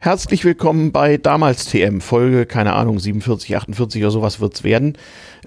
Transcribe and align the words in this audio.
Herzlich 0.00 0.44
willkommen 0.44 0.92
bei 0.92 1.16
damals 1.16 1.64
TM, 1.64 2.00
Folge, 2.00 2.46
keine 2.46 2.74
Ahnung, 2.74 3.00
47, 3.00 3.56
48 3.56 4.00
oder 4.00 4.12
sowas 4.12 4.38
wird's 4.38 4.62
werden. 4.62 4.96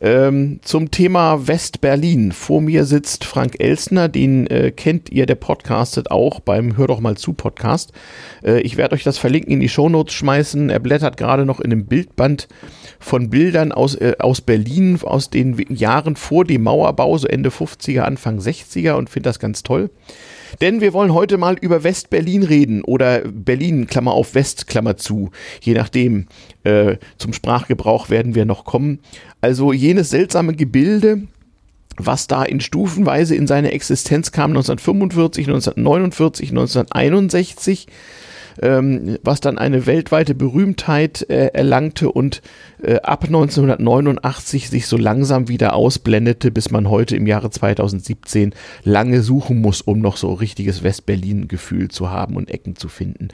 Ähm, 0.02 0.60
zum 0.62 0.92
Thema 0.92 1.48
West-Berlin. 1.48 2.34
Vor 2.34 2.60
mir 2.60 2.84
sitzt 2.84 3.24
Frank 3.24 3.62
Elsner, 3.62 4.10
den 4.10 4.48
äh, 4.48 4.72
kennt 4.72 5.10
ihr, 5.10 5.26
der 5.26 5.36
podcastet 5.36 6.12
auch 6.12 6.42
beim 6.42 6.76
Hör 6.76 6.88
doch 6.88 7.00
mal 7.00 7.16
zu 7.16 7.32
Podcast. 7.32 7.94
Äh, 8.44 8.60
ich 8.60 8.76
werde 8.76 8.96
euch 8.96 9.06
das 9.06 9.18
verlinken 9.18 9.54
in 9.54 9.62
die 9.62 9.70
Shownotes 9.70 10.14
schmeißen. 10.14 10.70
Er 10.70 10.80
blättert 10.80 11.16
gerade 11.16 11.46
noch 11.46 11.62
in 11.62 11.72
einem 11.72 11.86
Bildband 11.86 12.50
von 13.00 13.30
Bildern 13.30 13.72
aus, 13.72 13.96
äh, 13.96 14.18
aus 14.20 14.42
Berlin, 14.42 15.00
aus 15.02 15.30
den 15.30 15.58
Jahren 15.70 16.18
vor 16.18 16.44
dem 16.44 16.64
Mauerbau, 16.64 17.18
so 17.18 17.26
Ende 17.26 17.52
50er, 17.52 18.02
Anfang 18.02 18.40
60er 18.40 18.96
und 18.96 19.10
findet 19.10 19.28
das 19.28 19.40
ganz 19.40 19.64
toll. 19.64 19.90
Denn 20.60 20.82
wir 20.82 20.94
wollen 20.94 21.14
heute 21.14 21.38
mal 21.38 21.56
über 21.60 21.84
West-Berlin 21.84 22.44
reden 22.44 22.84
oder 22.84 23.22
Berlin, 23.22 23.88
Klammer 23.88 24.12
auf 24.12 24.36
West, 24.36 24.68
Klammer 24.68 24.98
zu. 24.98 25.32
Je 25.62 25.74
nachdem, 25.74 26.28
äh, 26.64 26.98
zum 27.18 27.34
Sprachgebrauch 27.34 28.10
werden 28.10 28.36
wir 28.36 28.46
noch 28.46 28.66
kommen. 28.66 29.00
Also 29.40 29.72
jenes 29.72 30.10
seltsame 30.10 30.54
Gebilde, 30.56 31.24
was 31.98 32.28
da 32.28 32.44
in 32.44 32.60
Stufenweise 32.60 33.36
in 33.36 33.48
seine 33.48 33.72
Existenz 33.72 34.32
kam 34.32 34.52
1945, 34.52 35.48
1949, 35.48 36.50
1961 36.50 37.88
ähm, 38.62 39.18
was 39.24 39.40
dann 39.42 39.58
eine 39.58 39.86
weltweite 39.86 40.36
Berühmtheit 40.36 41.30
äh, 41.30 41.48
erlangte 41.48 42.12
und 42.12 42.42
äh, 42.82 42.96
ab 43.02 43.26
1989 43.26 44.70
sich 44.70 44.88
so 44.88 44.98
langsam 44.98 45.48
wieder 45.48 45.74
ausblendete, 45.74 46.52
bis 46.52 46.72
man 46.72 46.90
heute 46.90 47.16
im 47.16 47.28
Jahre 47.28 47.50
2017 47.50 48.54
lange 48.84 49.22
suchen 49.22 49.62
muss, 49.62 49.82
um 49.82 50.00
noch 50.00 50.18
so 50.18 50.34
richtiges 50.34 50.84
West-Berlin-Gefühl 50.84 51.90
zu 51.90 52.10
haben 52.10 52.36
und 52.36 52.50
Ecken 52.50 52.76
zu 52.76 52.88
finden. 52.88 53.30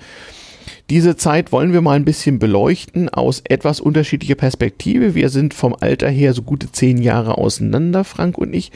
Diese 0.89 1.17
Zeit 1.17 1.51
wollen 1.51 1.73
wir 1.73 1.81
mal 1.81 1.95
ein 1.95 2.05
bisschen 2.05 2.39
beleuchten 2.39 3.09
aus 3.09 3.41
etwas 3.43 3.81
unterschiedlicher 3.81 4.35
Perspektive. 4.35 5.15
Wir 5.15 5.29
sind 5.29 5.53
vom 5.53 5.75
Alter 5.77 6.09
her 6.09 6.33
so 6.33 6.41
gute 6.43 6.71
zehn 6.71 6.97
Jahre 6.97 7.37
auseinander, 7.37 8.03
Frank 8.03 8.37
und 8.37 8.53
ich 8.53 8.71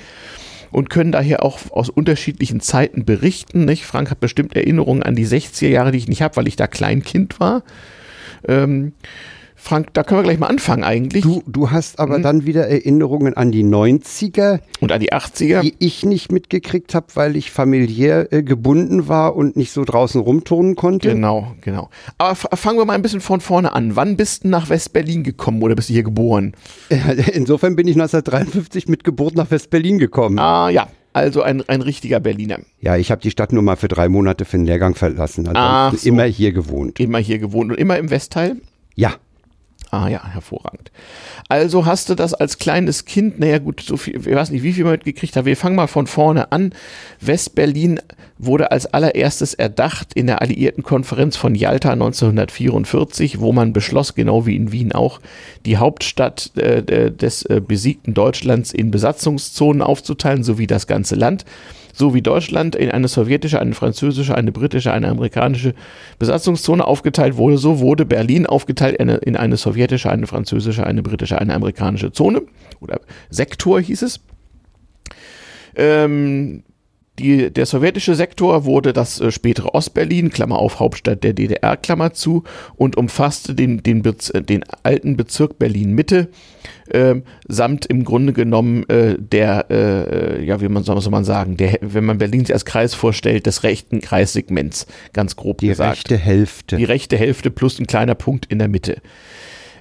und 0.72 0.90
können 0.90 1.12
daher 1.12 1.44
auch 1.44 1.60
aus 1.72 1.90
unterschiedlichen 1.90 2.62
Zeiten 2.62 3.06
berichten. 3.06 3.66
Nicht? 3.66 3.86
Frank 3.86 4.10
hat 4.10 4.20
bestimmt 4.20 4.56
Erinnerungen 4.56 5.04
an 5.04 5.16
die 5.16 5.28
60er 5.28 5.68
Jahre, 5.68 5.92
die 5.92 5.98
ich 5.98 6.08
nicht 6.08 6.22
habe, 6.22 6.36
weil 6.38 6.48
ich 6.48 6.56
da 6.56 6.68
Kleinkind 6.68 7.40
war. 7.40 7.64
Ähm, 8.48 8.94
Frank, 9.64 9.94
da 9.94 10.02
können 10.02 10.22
wir 10.22 10.24
gleich 10.24 10.40
mal 10.40 10.48
anfangen 10.48 10.84
eigentlich. 10.84 11.24
Du, 11.24 11.44
du 11.46 11.70
hast 11.70 12.00
aber 12.00 12.18
mhm. 12.18 12.24
dann 12.24 12.46
wieder 12.48 12.68
Erinnerungen 12.68 13.36
an 13.38 13.52
die 13.52 13.64
90er. 13.64 14.60
Und 14.80 14.92
an 14.92 15.00
die 15.00 15.14
80er. 15.14 15.62
Die 15.62 15.76
ich 15.78 16.04
nicht 16.04 16.32
mitgekriegt 16.32 16.96
habe, 16.96 17.06
weil 17.14 17.36
ich 17.36 17.52
familiär 17.52 18.34
äh, 18.34 18.42
gebunden 18.42 19.08
war 19.08 19.36
und 19.36 19.56
nicht 19.56 19.72
so 19.72 19.86
draußen 19.86 20.20
rumturnen 20.20 20.76
konnte. 20.76 21.10
Genau, 21.10 21.54
genau. 21.62 21.92
Aber 22.18 22.36
fangen 22.36 22.80
wir 22.80 22.86
mal 22.86 22.94
ein 22.94 23.04
bisschen 23.04 23.22
von 23.22 23.40
vorne 23.40 23.72
an. 23.74 23.96
Wann 23.96 24.18
bist 24.18 24.46
du 24.46 24.48
nach 24.48 24.68
West-Berlin 24.70 25.24
gekommen 25.24 25.62
oder 25.62 25.76
bist 25.76 25.90
du 25.90 25.94
hier 25.94 26.04
geboren? 26.04 26.54
Insofern 27.34 27.76
bin 27.76 27.88
ich 27.88 27.96
1953 27.96 28.88
mit 28.88 29.04
Geburt 29.04 29.36
nach 29.36 29.52
West-Berlin 29.52 30.00
gekommen. 30.00 30.40
Ah, 30.40 30.70
ja. 30.70 30.88
Also 31.14 31.44
ein, 31.44 31.62
ein 31.70 31.84
richtiger 31.84 32.20
Berliner. 32.20 32.58
Ja, 32.80 32.98
ich 32.98 33.12
habe 33.12 33.22
die 33.22 33.30
Stadt 33.30 33.54
nur 33.54 33.62
mal 33.62 33.76
für 33.76 33.90
drei 33.90 34.10
Monate 34.10 34.44
für 34.44 34.58
den 34.58 34.66
Lehrgang 34.66 34.96
verlassen. 34.96 35.48
Ansonsten 35.48 36.04
so. 36.04 36.10
immer 36.10 36.24
hier 36.24 36.52
gewohnt. 36.52 37.00
Immer 37.00 37.20
hier 37.20 37.38
gewohnt 37.38 37.72
und 37.72 37.78
immer 37.78 37.98
im 37.98 38.10
Westteil? 38.10 38.56
Ja. 38.96 39.14
Ah 39.92 40.08
ja, 40.08 40.26
hervorragend. 40.26 40.90
Also 41.50 41.86
hast 41.86 42.08
du 42.08 42.16
das 42.16 42.34
als 42.34 42.60
kleines 42.60 43.04
Kind, 43.04 43.42
naja 43.42 43.58
gut, 43.58 43.82
so 43.82 43.98
viel, 43.98 44.16
ich 44.16 44.34
weiß 44.34 44.50
nicht, 44.52 44.64
wie 44.64 44.72
viel 44.72 44.86
man 44.86 44.94
mitgekriegt 44.94 45.36
hat. 45.36 45.44
Wir 45.44 45.58
fangen 45.58 45.76
mal 45.76 45.88
von 45.88 46.08
vorne 46.08 46.54
an. 46.54 46.74
Westberlin 47.20 48.00
wurde 48.38 48.72
als 48.72 48.86
allererstes 48.86 49.54
erdacht 49.54 50.14
in 50.14 50.28
der 50.28 50.42
Alliierten 50.42 50.82
Konferenz 50.82 51.36
von 51.36 51.56
Yalta 51.56 51.92
1944, 51.92 53.42
wo 53.42 53.52
man 53.52 53.74
beschloss, 53.74 54.16
genau 54.16 54.46
wie 54.46 54.56
in 54.56 54.72
Wien 54.72 54.94
auch, 54.94 55.20
die 55.66 55.76
Hauptstadt 55.76 56.56
äh, 56.56 57.12
des 57.12 57.44
äh, 57.44 57.60
besiegten 57.60 58.14
Deutschlands 58.14 58.72
in 58.72 58.92
Besatzungszonen 58.92 59.82
aufzuteilen, 59.82 60.46
sowie 60.46 60.68
das 60.68 60.88
ganze 60.88 61.16
Land 61.16 61.44
so 61.94 62.14
wie 62.14 62.22
Deutschland 62.22 62.76
in 62.76 62.92
eine 62.92 63.08
sowjetische, 63.08 63.60
eine 63.60 63.74
französische, 63.74 64.36
eine 64.36 64.52
britische, 64.52 64.92
eine 64.92 65.10
amerikanische 65.10 65.74
Besatzungszone 66.20 66.86
aufgeteilt 66.86 67.38
wurde, 67.38 67.58
so 67.58 67.80
wurde 67.80 68.06
Berlin 68.06 68.46
aufgeteilt 68.46 68.98
in 68.98 69.36
eine, 69.36 69.58
sowjetische, 69.58 70.10
eine 70.10 70.28
französische, 70.28 70.86
eine 70.86 71.04
britische, 71.04 71.40
eine 71.40 71.54
amerikanische 71.54 72.12
Zone 72.12 72.42
oder 72.80 73.00
Sektor 73.30 73.80
hieß 73.80 74.02
es. 74.04 74.20
Ähm, 75.76 76.64
die, 77.20 77.52
der 77.52 77.66
sowjetische 77.66 78.16
Sektor 78.16 78.66
wurde 78.66 78.94
das 78.94 79.20
äh, 79.20 79.32
spätere 79.32 79.74
Ostberlin, 79.76 80.30
Klammer 80.30 80.58
auf 80.58 80.80
Hauptstadt 80.80 81.24
der 81.24 81.34
DDR, 81.34 81.78
Klammer 81.78 82.14
zu, 82.14 82.44
und 82.78 82.98
umfasste 82.98 83.54
den, 83.54 83.84
den, 83.84 84.02
Bez, 84.02 84.30
äh, 84.32 84.42
den 84.42 84.64
alten 84.84 85.18
Bezirk 85.18 85.60
Berlin-Mitte, 85.60 86.30
äh, 86.94 87.22
samt 87.48 87.86
im 87.86 88.04
Grunde 88.04 88.34
genommen 88.34 88.88
äh, 88.90 89.16
der, 89.18 89.66
äh, 89.70 90.46
ja, 90.46 90.62
wie 90.62 90.70
man 90.70 90.84
soll, 90.84 91.02
man 91.10 91.24
sagen, 91.24 91.58
der, 91.58 91.78
wenn 91.82 92.06
man 92.06 92.18
Berlin 92.18 92.46
sich 92.46 92.54
als 92.54 92.66
Kreis 92.66 92.94
vorstellt, 92.94 93.46
des 93.46 93.64
rechten 93.64 94.02
Kreissegments, 94.02 94.88
ganz 95.14 95.36
grob 95.36 95.60
die 95.60 95.68
gesagt. 95.68 96.10
Die 96.10 96.14
rechte 96.14 96.18
Hälfte. 96.18 96.78
Die 96.78 96.84
rechte 96.84 97.18
Hälfte 97.18 97.52
plus 97.52 97.80
ein 97.80 97.88
kleiner 97.88 98.16
Punkt 98.16 98.46
in 98.46 98.60
der 98.60 98.68
Mitte. 98.68 99.02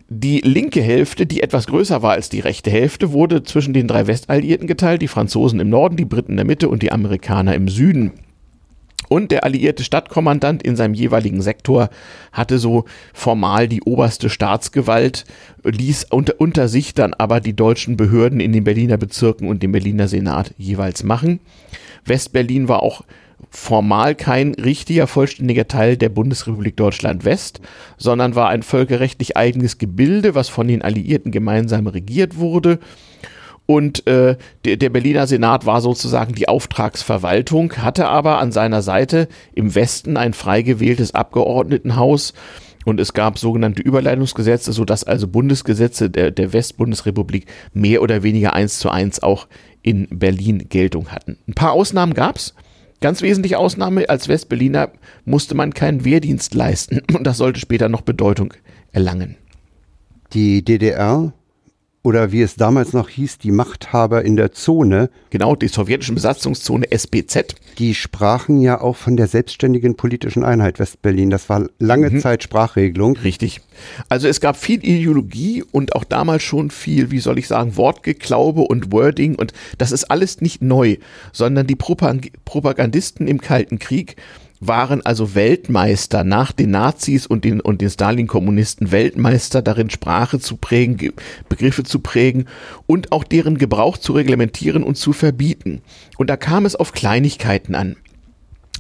Die 0.08 0.40
linke 0.40 0.82
Hälfte, 0.82 1.24
die 1.24 1.40
etwas 1.40 1.68
größer 1.68 2.02
war 2.02 2.12
als 2.12 2.28
die 2.28 2.40
rechte 2.40 2.68
Hälfte, 2.70 3.12
wurde 3.12 3.44
zwischen 3.44 3.72
den 3.72 3.86
drei 3.86 4.08
Westalliierten 4.08 4.66
geteilt, 4.66 5.02
die 5.02 5.08
Franzosen 5.08 5.60
im 5.60 5.68
Norden, 5.68 5.96
die 5.96 6.04
Briten 6.04 6.32
in 6.32 6.36
der 6.36 6.46
Mitte 6.46 6.68
und 6.68 6.82
die 6.82 6.90
Amerikaner 6.90 7.54
im 7.54 7.68
Süden. 7.68 8.12
Und 9.12 9.32
der 9.32 9.42
alliierte 9.42 9.82
Stadtkommandant 9.82 10.62
in 10.62 10.76
seinem 10.76 10.94
jeweiligen 10.94 11.42
Sektor 11.42 11.90
hatte 12.30 12.60
so 12.60 12.84
formal 13.12 13.66
die 13.66 13.82
oberste 13.82 14.30
Staatsgewalt, 14.30 15.24
ließ 15.64 16.06
unter, 16.10 16.34
unter 16.38 16.68
sich 16.68 16.94
dann 16.94 17.12
aber 17.14 17.40
die 17.40 17.56
deutschen 17.56 17.96
Behörden 17.96 18.38
in 18.38 18.52
den 18.52 18.62
Berliner 18.62 18.98
Bezirken 18.98 19.48
und 19.48 19.64
dem 19.64 19.72
Berliner 19.72 20.06
Senat 20.06 20.54
jeweils 20.58 21.02
machen. 21.02 21.40
Westberlin 22.04 22.68
war 22.68 22.84
auch 22.84 23.02
formal 23.50 24.14
kein 24.14 24.54
richtiger, 24.54 25.08
vollständiger 25.08 25.66
Teil 25.66 25.96
der 25.96 26.08
Bundesrepublik 26.08 26.76
Deutschland 26.76 27.24
West, 27.24 27.60
sondern 27.96 28.36
war 28.36 28.48
ein 28.48 28.62
völkerrechtlich 28.62 29.36
eigenes 29.36 29.78
Gebilde, 29.78 30.36
was 30.36 30.48
von 30.48 30.68
den 30.68 30.82
Alliierten 30.82 31.32
gemeinsam 31.32 31.88
regiert 31.88 32.36
wurde. 32.36 32.78
Und 33.70 34.04
äh, 34.08 34.36
der, 34.64 34.78
der 34.78 34.90
Berliner 34.90 35.28
Senat 35.28 35.64
war 35.64 35.80
sozusagen 35.80 36.34
die 36.34 36.48
Auftragsverwaltung, 36.48 37.74
hatte 37.74 38.08
aber 38.08 38.38
an 38.40 38.50
seiner 38.50 38.82
Seite 38.82 39.28
im 39.54 39.76
Westen 39.76 40.16
ein 40.16 40.32
frei 40.32 40.62
gewähltes 40.62 41.14
Abgeordnetenhaus, 41.14 42.34
und 42.84 42.98
es 42.98 43.12
gab 43.12 43.38
sogenannte 43.38 43.80
Überleitungsgesetze, 43.80 44.72
sodass 44.72 45.04
also 45.04 45.28
Bundesgesetze 45.28 46.10
der, 46.10 46.32
der 46.32 46.52
Westbundesrepublik 46.52 47.46
mehr 47.72 48.02
oder 48.02 48.24
weniger 48.24 48.54
eins 48.54 48.80
zu 48.80 48.90
eins 48.90 49.22
auch 49.22 49.46
in 49.82 50.08
Berlin 50.10 50.68
Geltung 50.68 51.12
hatten. 51.12 51.38
Ein 51.46 51.54
paar 51.54 51.70
Ausnahmen 51.70 52.14
gab 52.14 52.38
es. 52.38 52.54
Ganz 53.00 53.22
wesentliche 53.22 53.58
Ausnahme, 53.58 54.08
als 54.08 54.26
Westberliner 54.26 54.90
musste 55.24 55.54
man 55.54 55.74
keinen 55.74 56.04
Wehrdienst 56.04 56.54
leisten 56.54 57.02
und 57.14 57.24
das 57.24 57.36
sollte 57.36 57.60
später 57.60 57.88
noch 57.88 58.00
Bedeutung 58.00 58.52
erlangen. 58.90 59.36
Die 60.32 60.64
DDR 60.64 61.34
oder 62.02 62.32
wie 62.32 62.40
es 62.40 62.56
damals 62.56 62.94
noch 62.94 63.10
hieß, 63.10 63.38
die 63.38 63.50
Machthaber 63.50 64.24
in 64.24 64.36
der 64.36 64.52
Zone. 64.52 65.10
Genau, 65.28 65.54
die 65.54 65.68
sowjetische 65.68 66.14
Besatzungszone 66.14 66.90
SBZ. 66.90 67.54
Die 67.78 67.94
sprachen 67.94 68.60
ja 68.60 68.80
auch 68.80 68.96
von 68.96 69.18
der 69.18 69.26
selbstständigen 69.26 69.96
politischen 69.96 70.42
Einheit 70.42 70.78
Westberlin. 70.78 71.28
Das 71.28 71.48
war 71.50 71.68
lange 71.78 72.08
mhm. 72.10 72.20
Zeit 72.20 72.42
Sprachregelung. 72.42 73.16
Richtig. 73.18 73.60
Also 74.08 74.28
es 74.28 74.40
gab 74.40 74.56
viel 74.56 74.84
Ideologie 74.84 75.62
und 75.72 75.94
auch 75.94 76.04
damals 76.04 76.42
schon 76.42 76.70
viel, 76.70 77.10
wie 77.10 77.20
soll 77.20 77.38
ich 77.38 77.46
sagen, 77.46 77.76
Wortgeklaube 77.76 78.62
und 78.62 78.92
Wording 78.92 79.34
und 79.34 79.52
das 79.76 79.92
ist 79.92 80.04
alles 80.10 80.40
nicht 80.40 80.62
neu, 80.62 80.96
sondern 81.32 81.66
die 81.66 81.76
Propagandisten 81.76 83.28
im 83.28 83.40
Kalten 83.40 83.78
Krieg 83.78 84.16
waren 84.60 85.04
also 85.04 85.34
Weltmeister 85.34 86.22
nach 86.22 86.52
den 86.52 86.70
Nazis 86.70 87.26
und 87.26 87.44
den, 87.44 87.60
und 87.60 87.80
den 87.80 87.88
Stalin-Kommunisten 87.88 88.92
Weltmeister 88.92 89.62
darin, 89.62 89.88
Sprache 89.88 90.38
zu 90.38 90.56
prägen, 90.56 91.14
Begriffe 91.48 91.82
zu 91.82 91.98
prägen 92.00 92.44
und 92.86 93.10
auch 93.10 93.24
deren 93.24 93.56
Gebrauch 93.56 93.96
zu 93.96 94.12
reglementieren 94.12 94.82
und 94.82 94.96
zu 94.96 95.14
verbieten. 95.14 95.80
Und 96.18 96.28
da 96.28 96.36
kam 96.36 96.66
es 96.66 96.76
auf 96.76 96.92
Kleinigkeiten 96.92 97.74
an. 97.74 97.96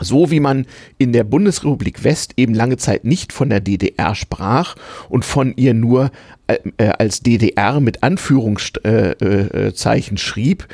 So 0.00 0.30
wie 0.30 0.40
man 0.40 0.66
in 0.98 1.12
der 1.12 1.24
Bundesrepublik 1.24 2.04
West 2.04 2.34
eben 2.36 2.54
lange 2.54 2.76
Zeit 2.76 3.04
nicht 3.04 3.32
von 3.32 3.50
der 3.50 3.60
DDR 3.60 4.14
sprach 4.14 4.76
und 5.08 5.24
von 5.24 5.52
ihr 5.56 5.74
nur 5.74 6.10
äh, 6.46 6.58
äh 6.78 6.92
als 6.98 7.20
DDR 7.20 7.80
mit 7.80 8.02
Anführungszeichen 8.02 8.82
äh, 8.84 10.14
äh, 10.14 10.18
schrieb, 10.18 10.68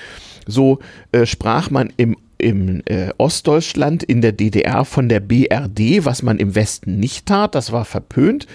so 0.47 0.81
äh, 1.13 1.27
sprach 1.27 1.71
man 1.71 1.93
im 1.97 2.17
im 2.39 2.83
äh, 2.87 3.11
Ostdeutschland 3.19 4.03
in 4.03 4.21
der 4.21 4.33
DDR 4.33 4.85
von 4.85 5.09
der 5.09 5.21
BRD, 5.21 6.05
was 6.05 6.23
man 6.23 6.39
im 6.39 6.55
Westen 6.55 6.99
nicht 6.99 7.27
tat, 7.27 7.55
das 7.55 7.73
war 7.73 7.85
verpönt. 7.85 8.47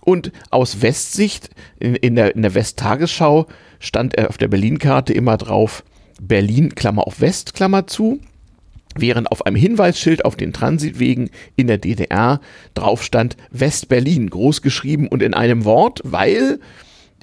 Und 0.00 0.32
aus 0.50 0.82
Westsicht 0.82 1.50
in, 1.80 1.94
in 1.94 2.14
der, 2.14 2.34
in 2.36 2.42
der 2.42 2.54
Westtagesschau 2.54 3.46
stand 3.80 4.14
er 4.14 4.28
auf 4.28 4.38
der 4.38 4.48
Berlin-Karte 4.48 5.12
immer 5.12 5.36
drauf 5.36 5.82
Berlin, 6.20 6.74
Klammer 6.74 7.06
auf 7.06 7.20
West, 7.20 7.54
Klammer 7.54 7.86
zu. 7.86 8.20
während 8.96 9.32
auf 9.32 9.44
einem 9.44 9.56
Hinweisschild 9.56 10.24
auf 10.24 10.36
den 10.36 10.52
Transitwegen 10.52 11.30
in 11.56 11.66
der 11.66 11.78
DDR 11.78 12.40
drauf 12.74 13.02
stand 13.02 13.36
West-Berlin, 13.50 14.30
groß 14.30 14.62
geschrieben 14.62 15.08
und 15.08 15.20
in 15.20 15.34
einem 15.34 15.64
Wort, 15.64 16.00
weil 16.04 16.60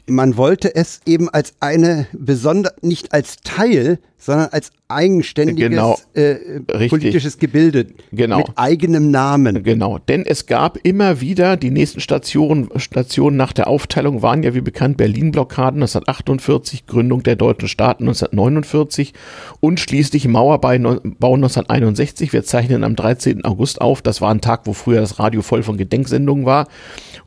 man 0.05 0.35
wollte 0.35 0.75
es 0.75 1.01
eben 1.05 1.29
als 1.29 1.53
eine 1.61 2.07
besonder, 2.11 2.73
nicht 2.81 3.13
als 3.13 3.37
Teil, 3.37 3.99
sondern 4.21 4.49
als 4.51 4.71
eigenständiges 4.87 5.69
Genau. 5.69 5.97
äh, 6.13 6.37
Richtig. 6.71 6.89
politisches 6.89 7.37
Gebilde 7.39 7.87
Genau. 8.11 8.37
mit 8.37 8.47
eigenem 8.55 9.09
Namen. 9.09 9.63
Genau, 9.63 9.97
denn 9.97 10.25
es 10.25 10.45
gab 10.45 10.77
immer 10.83 11.21
wieder 11.21 11.57
die 11.57 11.71
nächsten 11.71 12.01
Stationen, 12.01 12.69
Stationen 12.75 13.35
nach 13.35 13.51
der 13.51 13.67
Aufteilung 13.67 14.21
waren 14.21 14.43
ja 14.43 14.53
wie 14.53 14.61
bekannt 14.61 14.97
Berlin-Blockaden 14.97 15.81
1948, 15.81 16.85
Gründung 16.85 17.23
der 17.23 17.35
deutschen 17.35 17.67
Staaten 17.67 18.03
1949 18.03 19.13
und 19.59 19.79
schließlich 19.79 20.27
Mauerbau 20.27 20.69
1961. 20.69 22.31
Wir 22.31 22.43
zeichnen 22.43 22.83
am 22.83 22.95
13. 22.95 23.43
August 23.45 23.81
auf. 23.81 24.01
Das 24.01 24.21
war 24.21 24.31
ein 24.31 24.41
Tag, 24.41 24.61
wo 24.65 24.73
früher 24.73 25.01
das 25.01 25.17
Radio 25.19 25.41
voll 25.41 25.63
von 25.63 25.77
Gedenksendungen 25.77 26.45
war 26.45 26.67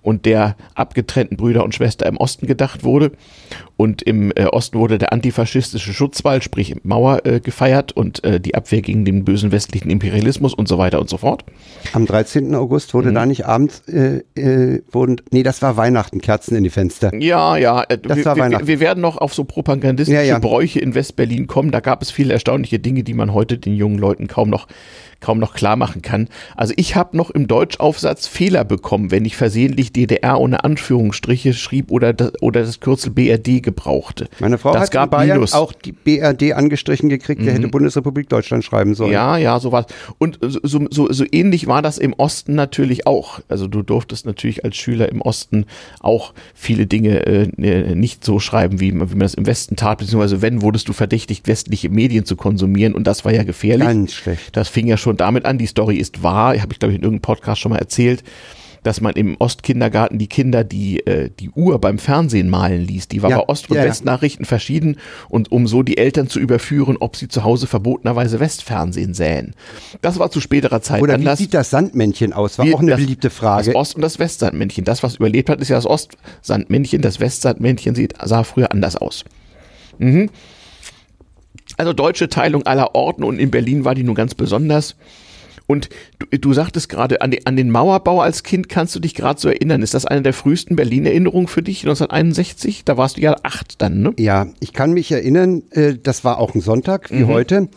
und 0.03 0.27
der 0.27 0.57
abgetrennten 0.75 1.37
Brüder 1.37 1.65
und 1.65 1.75
Schwester 1.75 2.07
im 2.07 2.19
Osten 2.19 2.47
gedacht 2.47 2.85
wurde. 2.85 3.13
Und 3.77 4.03
im 4.03 4.31
äh, 4.37 4.45
Osten 4.45 4.79
wurde 4.79 4.99
der 4.99 5.13
antifaschistische 5.13 5.93
Schutzwall, 5.93 6.43
sprich 6.43 6.77
Mauer, 6.85 7.25
äh, 7.25 7.41
gefeiert 7.41 7.93
und 7.93 8.23
äh, 8.25 8.39
die 8.39 8.55
Abwehr 8.55 8.83
gegen 8.83 9.05
den 9.05 9.25
bösen 9.25 9.51
westlichen 9.53 9.89
Imperialismus 9.91 10.53
und 10.55 10.69
so 10.69 10.77
weiter 10.79 11.01
und 11.01 11.09
so 11.09 11.17
fort. 11.17 11.45
Am 11.95 12.05
13. 12.07 12.55
August 12.55 12.93
wurde 12.95 13.11
Mhm. 13.11 13.15
da 13.15 13.27
nicht 13.27 13.47
abends, 13.47 13.81
äh, 13.89 14.23
äh, 14.35 14.83
wurden, 14.93 15.17
nee, 15.33 15.43
das 15.43 15.63
war 15.63 15.77
Weihnachten, 15.79 16.21
Kerzen 16.21 16.55
in 16.57 16.63
die 16.63 16.71
Fenster. 16.71 17.11
Ja, 17.19 17.57
ja. 17.57 17.83
äh, 17.89 17.97
Das 17.99 18.19
wir, 18.19 18.25
war 18.27 18.37
wir, 18.37 18.43
Weihnachten. 18.45 18.67
wir 18.67 18.81
werden 18.81 19.01
noch 19.01 19.17
auf 19.17 19.33
so 19.35 19.45
propagandistische 19.45 20.17
Ja, 20.21 20.23
ja. 20.23 20.39
Bräuche 20.39 20.79
in 20.79 20.95
Westberlin 20.95 21.47
kommen. 21.47 21.71
Da 21.71 21.81
gab 21.81 22.03
es 22.03 22.11
viele 22.11 22.35
erstaunliche 22.35 22.79
Dinge, 22.79 23.03
die 23.03 23.15
man 23.15 23.33
heute 23.33 23.57
den 23.59 23.75
jungen 23.75 23.99
Leuten 23.99 24.29
kaum 24.29 24.51
noch 24.51 24.69
kaum 25.25 25.39
noch 25.39 25.55
klar 25.55 25.77
machen 25.77 26.03
kann. 26.03 26.29
Also 26.57 26.75
ich 26.77 26.97
habe 26.97 27.17
noch 27.17 27.31
im 27.31 27.47
Deutschaufsatz 27.49 28.27
Fehler 28.27 28.65
bekommen, 28.65 29.11
wenn 29.11 29.25
ich 29.25 29.37
versehentlich 29.37 29.93
DDR 29.93 30.39
ohne 30.39 30.65
Anführungsstriche 30.65 31.55
schrieb 31.55 31.91
oder 31.91 32.13
das, 32.13 32.33
oder 32.43 32.61
das 32.63 32.81
Kürzel 32.81 33.11
BRD 33.11 33.63
gebrauchte. 33.63 34.29
Meine 34.39 34.59
Frau 34.59 34.73
das 34.73 34.83
hat 34.83 34.91
gab 34.91 35.07
in 35.07 35.11
Bayern 35.19 35.39
Minus. 35.39 35.53
Mhm. 35.53 35.59
auch 35.59 35.73
die 35.73 35.93
BRD 35.93 36.53
angestrichen 36.53 37.09
gekriegt, 37.09 37.41
der 37.45 37.55
hätte 37.55 37.69
Bundesrepublik 37.69 38.29
Deutschland 38.29 38.65
schreiben 38.65 38.95
sollen. 38.95 39.13
Ja, 39.13 39.39
ja, 39.39 39.59
so 39.61 39.73
was. 39.73 39.87
Und 40.19 40.39
so, 40.43 40.59
so, 40.63 40.87
so, 40.91 41.11
so 41.13 41.25
ähnlich 41.33 41.67
war 41.67 41.81
das 41.81 41.97
im 41.99 42.13
Osten 42.13 42.55
natürlich 42.55 43.07
auch. 43.07 43.41
Also 43.49 43.67
du 43.67 43.83
durftest 43.83 44.27
natürlich 44.27 44.65
als 44.65 44.77
Schüler 44.77 45.09
im 45.09 45.23
Osten 45.23 45.65
auch 46.01 46.35
viele 46.55 46.87
Dinge 46.87 47.25
äh, 47.27 47.95
nicht 47.95 48.25
so 48.25 48.39
schreiben, 48.41 48.81
wie, 48.81 48.93
man- 48.93 49.09
wie 49.11 49.15
man 49.15 49.21
das 49.21 49.35
im 49.35 49.47
Westen 49.47 49.77
tat, 49.77 49.99
beziehungsweise 49.99 50.43
wenn, 50.43 50.61
wurdest 50.61 50.89
du 50.89 50.93
verdächtigt, 50.93 51.47
westliche 51.49 51.89
Medien 51.89 52.25
zu 52.27 52.37
konsumieren 52.37 52.95
und 52.95 53.07
das 53.07 53.25
war 53.25 53.33
ja 53.33 53.43
gefährlich. 53.45 53.87
Ganz 53.87 54.13
schlecht. 54.13 54.57
Das 54.57 54.69
fing 54.69 54.87
ja 54.87 54.97
schon 54.97 55.14
damit 55.17 55.45
an. 55.45 55.59
Die 55.59 55.67
Story 55.67 55.97
ist 55.97 56.23
wahr, 56.23 56.59
habe 56.61 56.73
ich 56.73 56.79
glaube 56.79 56.93
ich 56.93 56.99
in 56.99 57.05
irgendeinem 57.05 57.23
Podcast 57.23 57.61
schon 57.61 57.71
mal 57.73 57.79
erzählt, 57.79 58.23
dass 58.83 59.01
man 59.01 59.15
im 59.15 59.37
Ostkindergarten 59.39 60.19
die 60.19 60.27
Kinder 60.27 60.63
die, 60.63 61.01
äh, 61.07 61.31
die 61.41 61.49
Uhr 61.49 61.81
beim 61.81 61.97
Fernsehen 61.99 62.51
malen 62.51 62.83
ließ. 62.87 63.09
Die 63.09 63.23
war 63.23 63.31
Ja, 63.31 63.39
bei 63.39 63.49
Ost- 63.49 63.71
und 63.71 63.77
ja, 63.77 63.83
ja. 63.83 63.89
Westnachrichten 63.89 64.45
verschieden 64.45 64.99
und 65.31 65.51
um 65.51 65.67
so 65.67 65.83
die 65.83 65.97
Eltern 65.97 66.29
zu 66.29 66.39
überführen, 66.39 66.99
ob 67.01 67.17
sie 67.17 67.29
zu 67.29 67.45
Hause 67.45 67.67
verbotenerweise 67.67 68.41
Westfernsehen 68.41 69.15
sähen. 69.15 69.55
Das 70.03 70.19
war 70.19 70.31
zu 70.31 70.39
späterer 70.43 70.83
Zeit 70.83 71.01
Oder 71.01 71.15
wie 71.15 71.21
anders. 71.21 71.39
sieht 71.39 71.55
das 71.55 71.71
Sandmännchen 71.71 72.35
aus? 72.35 72.59
War 72.59 72.67
Wie- 72.67 72.75
auch 72.75 72.81
eine 72.81 72.91
das- 72.91 73.01
beliebte 73.01 73.31
Frage. 73.31 73.69
Das 73.73 73.75
Ost- 73.75 73.97
und 73.97 74.03
das 74.03 74.19
Westsandmännchen. 74.19 74.85
Das, 74.85 75.03
was 75.03 75.15
überlebt 75.17 75.49
hat, 75.49 75.63
ist 75.63 75.71
ja 75.71 75.77
das 75.77 75.87
Ostsandmännchen. 75.87 77.01
Das 77.01 77.21
Westsandmännchen 77.21 77.95
sieht, 77.95 78.13
sah 78.23 78.45
früher 78.45 78.71
anders 78.71 78.97
aus. 78.97 79.25
Mhm. 79.99 80.29
Also 81.77 81.93
deutsche 81.93 82.29
Teilung 82.29 82.65
aller 82.65 82.95
Orten 82.95 83.25
und 83.25 83.39
in 83.39 83.51
Berlin 83.51 83.85
war 83.85 83.95
die 83.95 84.05
nun 84.05 84.15
ganz 84.15 84.35
besonders. 84.35 84.97
Und 85.67 85.89
du, 86.19 86.27
du 86.39 86.53
sagtest 86.53 86.89
gerade, 86.91 87.23
an, 87.23 87.35
an 87.47 87.57
den 87.57 87.71
Mauerbau 87.71 88.21
als 88.21 88.43
Kind 88.43 88.69
kannst 88.69 88.95
du 88.95 89.01
dich 89.01 89.15
gerade 89.15 89.41
so 89.41 89.49
erinnern. 89.49 89.81
Ist 89.83 89.95
das 89.95 90.05
eine 90.05 90.21
der 90.23 90.35
frühesten 90.35 90.77
Berlin-Erinnerungen 90.77 91.49
für 91.49 91.63
dich, 91.63 91.85
1961? 91.85 92.85
Da 92.85 92.97
warst 92.99 93.17
du 93.17 93.23
ja 93.23 93.35
acht 93.43 93.81
dann, 93.81 94.03
ne? 94.03 94.13
Ja, 94.19 94.47
ich 94.61 94.73
kann 94.75 94.93
mich 94.93 95.11
erinnern, 95.11 95.63
äh, 95.71 95.95
das 96.01 96.23
war 96.23 96.39
auch 96.39 96.55
ein 96.55 96.61
Sonntag 96.61 97.11
Mhm. 97.11 97.19
wie 97.19 97.25
heute. 97.25 97.69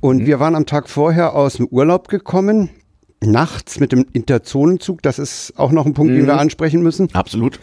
Und 0.00 0.26
wir 0.26 0.38
waren 0.38 0.54
am 0.54 0.66
Tag 0.66 0.88
vorher 0.88 1.34
aus 1.34 1.54
dem 1.54 1.66
Urlaub 1.66 2.08
gekommen, 2.08 2.70
nachts 3.20 3.80
mit 3.80 3.90
dem 3.90 4.06
Interzonenzug. 4.12 5.02
Das 5.02 5.18
ist 5.18 5.54
auch 5.56 5.72
noch 5.72 5.86
ein 5.86 5.94
Punkt, 5.94 6.12
Mhm. 6.12 6.18
den 6.18 6.26
wir 6.26 6.38
ansprechen 6.38 6.82
müssen. 6.82 7.08
Absolut. 7.14 7.58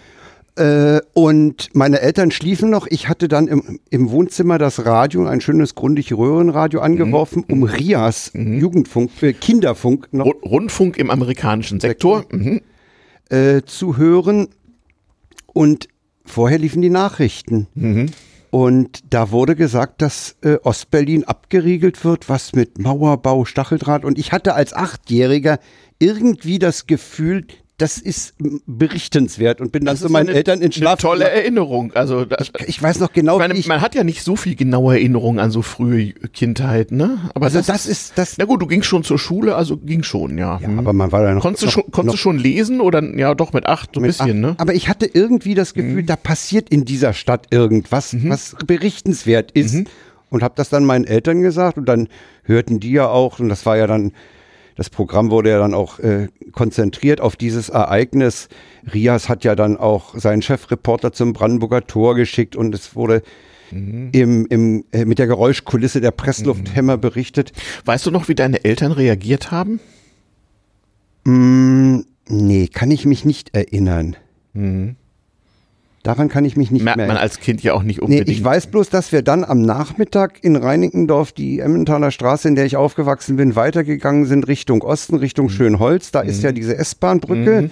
Äh, 0.58 1.00
und 1.14 1.70
meine 1.74 2.02
Eltern 2.02 2.30
schliefen 2.32 2.70
noch. 2.70 2.86
Ich 2.90 3.08
hatte 3.08 3.28
dann 3.28 3.48
im, 3.48 3.80
im 3.90 4.12
Wohnzimmer 4.12 4.58
das 4.58 4.86
Radio, 4.86 5.26
ein 5.26 5.40
schönes 5.42 5.76
grundig 5.76 6.12
Röhrenradio 6.14 6.82
angeworfen, 6.82 7.46
um 7.50 7.64
Rias 7.64 8.32
Jugendfunk, 8.34 9.12
äh, 9.24 9.32
Kinderfunk 9.34 10.10
noch 10.12 10.26
Ru- 10.26 10.42
Rundfunk 10.44 10.98
im 10.98 11.10
amerikanischen 11.10 11.80
Sektor. 11.80 12.26
Mhm. 12.32 12.62
äh, 13.30 13.62
zu 13.66 13.96
hören. 13.98 14.50
Und 15.54 15.88
vorher 16.26 16.60
liefen 16.60 16.82
die 16.82 16.90
Nachrichten. 16.90 17.68
Und 18.50 19.00
da 19.10 19.32
wurde 19.32 19.56
gesagt, 19.56 20.02
dass 20.02 20.36
äh, 20.42 20.58
Ostberlin 20.64 21.24
abgeriegelt 21.24 22.04
wird, 22.04 22.28
was 22.28 22.52
mit 22.54 22.78
Mauerbau, 22.80 23.46
Stacheldraht. 23.46 24.04
Und 24.04 24.20
ich 24.20 24.34
hatte 24.34 24.54
als 24.56 24.74
Achtjähriger 24.74 25.60
irgendwie 26.00 26.60
das 26.60 26.88
Gefühl, 26.88 27.46
das 27.82 27.98
ist 27.98 28.36
berichtenswert 28.68 29.62
und 29.62 29.72
bin 29.72 29.86
dann 29.86 29.94
Das 29.94 30.00
zu 30.02 30.06
ist 30.08 30.12
meinen 30.12 30.30
eine- 30.30 30.38
Eltern 30.38 30.60
in 30.60 30.66
Eine 30.66 30.74
Schlaf. 30.74 31.00
tolle 31.00 31.30
Erinnerung. 31.30 31.92
Also 31.94 32.26
da, 32.26 32.38
Ich 32.68 32.82
weiß 32.82 33.00
noch 33.00 33.14
genau, 33.14 33.34
Ich 33.36 33.40
meine, 33.40 33.54
ich, 33.56 33.68
man 33.68 33.82
hat 33.82 33.96
ja 33.96 34.04
nicht 34.04 34.24
so 34.24 34.36
viel 34.36 34.56
genaue 34.56 34.94
Erinnerungen 34.96 35.40
an 35.40 35.52
so 35.52 35.62
frühe 35.62 36.12
Kindheit, 36.14 36.92
ne? 36.92 37.18
Aber 37.34 37.46
also 37.46 37.62
das 37.62 37.86
ist 37.86 38.18
das. 38.18 38.38
Na 38.38 38.46
gut, 38.46 38.62
du 38.62 38.68
gingst 38.68 38.88
schon 38.88 39.04
zur 39.04 39.18
Schule, 39.20 39.56
also 39.56 39.78
ging 39.78 40.04
schon, 40.04 40.38
ja. 40.38 40.60
Ja, 40.62 40.68
Hm. 40.68 40.80
aber 40.80 40.94
man 40.94 41.12
war 41.12 41.24
da 41.24 41.34
noch. 41.34 41.42
konntest 41.42 41.64
du 41.64 41.66
noch, 41.68 41.74
schon, 41.74 41.84
konntest 41.92 42.06
noch 42.06 42.14
du 42.14 42.18
schon 42.18 42.38
lesen 42.38 42.82
oder 42.82 43.04
ja 43.18 43.34
doch 43.36 43.54
mit 43.54 43.66
acht 43.66 43.92
so 43.94 44.00
ein 44.02 44.06
bisschen, 44.08 44.30
acht. 44.30 44.36
ne? 44.36 44.56
Aber 44.58 44.74
ich 44.74 44.88
hatte 44.90 45.06
irgendwie 45.12 45.54
das 45.56 45.74
Gefühl, 45.74 46.04
da 46.04 46.16
passiert 46.16 46.70
in 46.70 46.86
dieser 46.86 47.14
Stadt 47.14 47.48
irgendwas, 47.52 48.14
Mhm. 48.14 48.30
was 48.30 48.56
berichtenswert 48.66 49.52
ist. 49.52 49.76
Und 50.30 50.44
habe 50.44 50.54
das 50.56 50.70
dann 50.70 50.86
meinen 50.86 51.04
Eltern 51.04 51.42
gesagt 51.42 51.78
und 51.78 51.86
dann 51.90 52.08
hörten 52.44 52.80
die 52.80 52.92
ja 52.92 53.08
auch, 53.10 53.40
und 53.40 53.50
das 53.50 53.66
war 53.66 53.76
ja 53.78 53.86
dann, 53.86 54.14
das 54.76 54.90
Programm 54.90 55.32
wurde 55.32 55.50
ja 55.50 55.60
dann 55.60 55.74
auch 55.74 56.00
äh, 56.00 56.28
konzentriert 56.52 57.22
auf 57.22 57.36
dieses 57.36 57.70
Ereignis. 57.70 58.50
Rias 58.94 59.30
hat 59.30 59.44
ja 59.44 59.56
dann 59.56 59.78
auch 59.78 60.18
seinen 60.18 60.42
Chefreporter 60.42 61.14
zum 61.14 61.34
Brandenburger 61.34 61.86
Tor 61.88 62.16
geschickt 62.16 62.56
und 62.56 62.74
es 62.74 62.96
wurde 62.96 63.22
Mhm. 63.72 64.10
im, 64.12 64.46
im, 64.48 64.86
äh, 64.92 65.06
mit 65.06 65.20
der 65.20 65.28
Geräuschkulisse 65.28 66.02
der 66.02 66.12
Presslufthämmer 66.12 66.98
berichtet. 66.98 67.54
Weißt 67.86 68.06
du 68.06 68.12
noch, 68.12 68.28
wie 68.28 68.36
deine 68.36 68.64
Eltern 68.64 68.92
reagiert 68.92 69.52
haben? 69.52 69.80
Mm, 71.24 72.02
nee, 72.28 72.68
kann 72.68 72.92
ich 72.92 73.06
mich 73.06 73.26
nicht 73.26 73.56
erinnern. 73.56 74.16
Daran 76.04 76.30
kann 76.30 76.46
ich 76.46 76.58
mich 76.58 76.72
nicht 76.72 76.82
Mhm. 76.82 76.86
Merkt 76.86 76.98
mehr 76.98 77.06
man 77.08 77.16
erinnern. 77.18 77.30
als 77.30 77.40
Kind 77.40 77.62
ja 77.62 77.74
auch 77.74 77.84
nicht 77.84 78.00
Nee, 78.00 78.06
unbedingt. 78.06 78.30
ich 78.30 78.44
weiß 78.44 78.68
bloß, 78.68 78.90
dass 78.90 79.12
wir 79.12 79.22
dann 79.22 79.44
am 79.44 79.62
Nachmittag 79.62 80.44
in 80.44 80.56
Reinickendorf, 80.56 81.32
die 81.32 81.60
Emmentaler 81.60 82.10
Straße, 82.12 82.48
in 82.48 82.56
der 82.56 82.66
ich 82.66 82.76
aufgewachsen 82.76 83.36
bin, 83.36 83.56
weitergegangen 83.56 84.26
sind 84.26 84.48
Richtung 84.48 84.82
Osten, 84.82 85.16
Richtung 85.18 85.46
Mhm. 85.46 85.50
Schönholz. 85.52 86.12
Da 86.12 86.22
ist 86.22 86.42
ja 86.44 86.52
diese 86.52 86.76
S-Bahn-Brücke, 86.78 87.70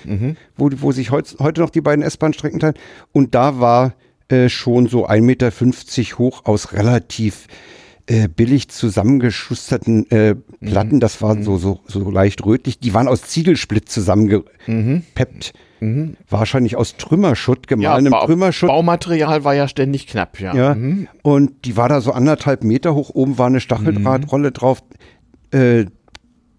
wo, 0.58 0.70
wo 0.78 0.92
sich 0.92 1.10
heutz, 1.12 1.38
heute 1.40 1.62
noch 1.62 1.72
die 1.72 1.82
beiden 1.82 2.04
S-Bahn-Strecken 2.04 2.60
teilen. 2.60 2.76
Und 3.12 3.34
da 3.36 3.60
war 3.60 3.94
äh, 4.30 4.48
schon 4.50 4.86
so 4.88 5.08
1,50 5.08 5.22
Meter 5.22 5.50
hoch 6.20 6.46
aus 6.46 6.74
relativ 6.74 7.48
äh, 8.06 8.28
billig 8.28 8.70
zusammengeschusterten 8.70 10.10
äh, 10.12 10.36
Platten. 10.62 11.00
Das 11.00 11.22
war 11.24 11.42
so, 11.42 11.58
so, 11.58 11.80
so 11.88 12.12
leicht 12.12 12.46
rötlich. 12.46 12.80
Die 12.80 12.94
waren 12.94 13.08
aus 13.08 13.24
Ziegelsplitt 13.24 13.90
zusammengepeppt. 13.90 15.54
Wahrscheinlich 16.30 16.76
aus 16.76 16.98
Trümmerschutt, 16.98 17.66
ja, 17.70 17.76
gemahlenem 17.76 18.12
Ba- 18.12 18.26
Trümmerschutt. 18.26 18.68
Baumaterial 18.70 19.44
war 19.44 19.54
ja 19.56 19.68
ständig 19.68 20.08
knapp, 20.08 20.40
ja. 20.40 20.54
Ja, 20.56 20.76
Mhm. 20.76 21.08
und 21.22 21.66
die 21.66 21.78
war 21.78 21.90
da 21.90 22.02
so 22.02 22.12
anderthalb 22.12 22.64
Meter 22.64 22.96
hoch, 22.96 23.10
oben 23.14 23.38
war 23.38 23.48
eine 23.48 23.60
Stacheldrahtrolle 23.62 24.52
drauf. 24.52 24.84
Äh, 25.52 25.86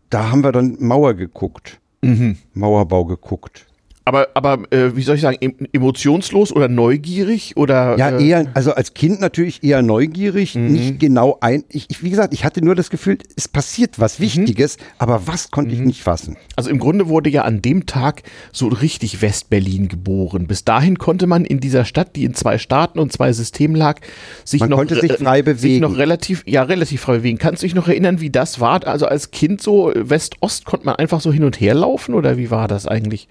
da 0.08 0.30
haben 0.30 0.42
wir 0.42 0.52
dann 0.52 0.76
Mauer 0.80 1.14
geguckt. 1.14 1.80
Mhm. 2.02 2.38
Mauerbau 2.54 3.04
geguckt. 3.04 3.66
Aber, 4.10 4.26
aber 4.34 4.64
äh, 4.72 4.96
wie 4.96 5.02
soll 5.02 5.14
ich 5.14 5.20
sagen, 5.22 5.36
em- 5.40 5.68
emotionslos 5.72 6.52
oder 6.52 6.66
neugierig 6.66 7.56
oder 7.56 7.96
Ja, 7.96 8.10
äh, 8.18 8.26
eher, 8.26 8.46
also 8.54 8.72
als 8.72 8.92
Kind 8.92 9.20
natürlich 9.20 9.62
eher 9.62 9.82
neugierig, 9.82 10.56
Mhm. 10.56 10.72
nicht 10.72 10.98
genau 10.98 11.38
ein. 11.40 11.62
Ich, 11.68 11.86
ich, 11.90 12.02
wie 12.02 12.10
gesagt, 12.10 12.34
ich 12.34 12.44
hatte 12.44 12.60
nur 12.64 12.74
das 12.74 12.90
Gefühl, 12.90 13.18
es 13.36 13.46
passiert 13.46 14.00
was 14.00 14.18
Mhm. 14.18 14.24
Wichtiges, 14.24 14.78
aber 14.98 15.28
was 15.28 15.52
konnte 15.52 15.72
ich 15.76 15.80
nicht 15.80 16.02
fassen. 16.02 16.36
Also 16.56 16.70
im 16.70 16.80
Grunde 16.80 17.06
wurde 17.08 17.30
ja 17.30 17.42
an 17.42 17.62
dem 17.62 17.86
Tag 17.86 18.22
so 18.50 18.66
richtig 18.66 19.22
West-Berlin 19.22 19.86
geboren. 19.86 20.48
Bis 20.48 20.64
dahin 20.64 20.98
konnte 20.98 21.28
man 21.28 21.44
in 21.44 21.60
dieser 21.60 21.84
Stadt, 21.84 22.16
die 22.16 22.24
in 22.24 22.34
zwei 22.34 22.58
Staaten 22.58 22.98
und 22.98 23.12
zwei 23.12 23.32
Systemen 23.32 23.76
lag, 23.76 24.00
sich 24.44 24.58
Man 24.60 24.70
noch 24.70 24.78
konnte 24.78 25.00
sich 25.00 25.12
frei 25.12 25.36
Sich 25.36 25.44
bewegen. 25.44 25.82
noch 25.82 25.96
relativ, 25.96 26.42
ja, 26.46 26.64
relativ 26.64 27.02
frei 27.02 27.18
bewegen. 27.18 27.38
Kannst 27.38 27.62
du 27.62 27.66
dich 27.66 27.76
noch 27.76 27.86
erinnern, 27.86 28.20
wie 28.20 28.30
das 28.30 28.58
war? 28.58 28.84
Also 28.88 29.06
als 29.06 29.30
Kind 29.30 29.62
so 29.62 29.92
äh, 29.92 30.10
West-Ost 30.10 30.64
konnte 30.64 30.86
man 30.86 30.96
einfach 30.96 31.20
so 31.20 31.32
hin 31.32 31.44
und 31.44 31.60
her 31.60 31.74
laufen 31.74 32.14
oder 32.14 32.36
wie 32.36 32.50
war 32.50 32.66
das 32.66 32.86
eigentlich? 32.88 33.28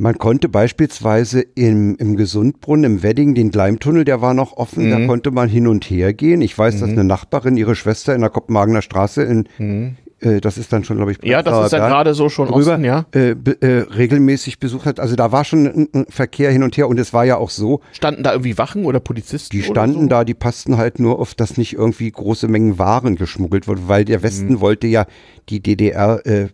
Man 0.00 0.16
konnte 0.16 0.48
beispielsweise 0.48 1.42
im, 1.42 1.94
im 1.96 2.16
Gesundbrunnen, 2.16 2.84
im 2.84 3.02
Wedding, 3.02 3.34
den 3.34 3.50
Gleimtunnel, 3.50 4.06
der 4.06 4.22
war 4.22 4.32
noch 4.32 4.56
offen, 4.56 4.86
Mhm. 4.86 4.90
da 4.90 5.06
konnte 5.06 5.30
man 5.30 5.50
hin 5.50 5.66
und 5.66 5.84
her 5.84 6.14
gehen. 6.14 6.40
Ich 6.40 6.56
weiß, 6.56 6.80
dass 6.80 6.88
eine 6.88 7.04
Nachbarin 7.04 7.58
ihre 7.58 7.74
Schwester 7.76 8.14
in 8.14 8.22
der 8.22 8.30
Kopenhagener 8.30 8.80
Straße 8.80 9.22
in, 9.22 9.46
Mhm. 9.58 9.96
äh, 10.20 10.40
das 10.40 10.56
ist 10.56 10.72
dann 10.72 10.84
schon, 10.84 10.96
glaube 10.96 11.12
ich, 11.12 11.18
ja, 11.22 11.42
das 11.42 11.66
ist 11.66 11.74
dann 11.74 11.90
gerade 11.90 12.14
so 12.14 12.30
schon 12.30 12.48
drüber, 12.48 12.72
Osten, 12.72 12.84
ja. 12.84 13.04
Äh, 13.14 13.32
äh, 13.60 13.84
regelmäßig 13.94 14.58
besucht 14.58 14.86
hat. 14.86 15.00
Also 15.00 15.16
da 15.16 15.32
war 15.32 15.44
schon 15.44 15.66
ein, 15.66 15.88
ein, 15.92 16.06
Verkehr 16.08 16.50
hin 16.50 16.62
und 16.62 16.78
her 16.78 16.88
und 16.88 16.98
es 16.98 17.12
war 17.12 17.26
ja 17.26 17.36
auch 17.36 17.50
so. 17.50 17.82
Standen 17.92 18.22
da 18.22 18.32
irgendwie 18.32 18.56
Wachen 18.56 18.86
oder 18.86 19.00
Polizisten? 19.00 19.54
Die 19.54 19.62
standen 19.62 20.04
so? 20.04 20.08
da, 20.08 20.24
die 20.24 20.32
passten 20.32 20.78
halt 20.78 20.98
nur 20.98 21.18
auf, 21.18 21.34
dass 21.34 21.58
nicht 21.58 21.74
irgendwie 21.74 22.10
große 22.10 22.48
Mengen 22.48 22.78
Waren 22.78 23.16
geschmuggelt 23.16 23.68
wurden, 23.68 23.82
weil 23.86 24.06
der 24.06 24.22
Westen 24.22 24.54
mhm. 24.54 24.60
wollte 24.60 24.86
ja 24.86 25.04
die 25.50 25.60
DDR 25.60 26.24
äh, 26.24 26.48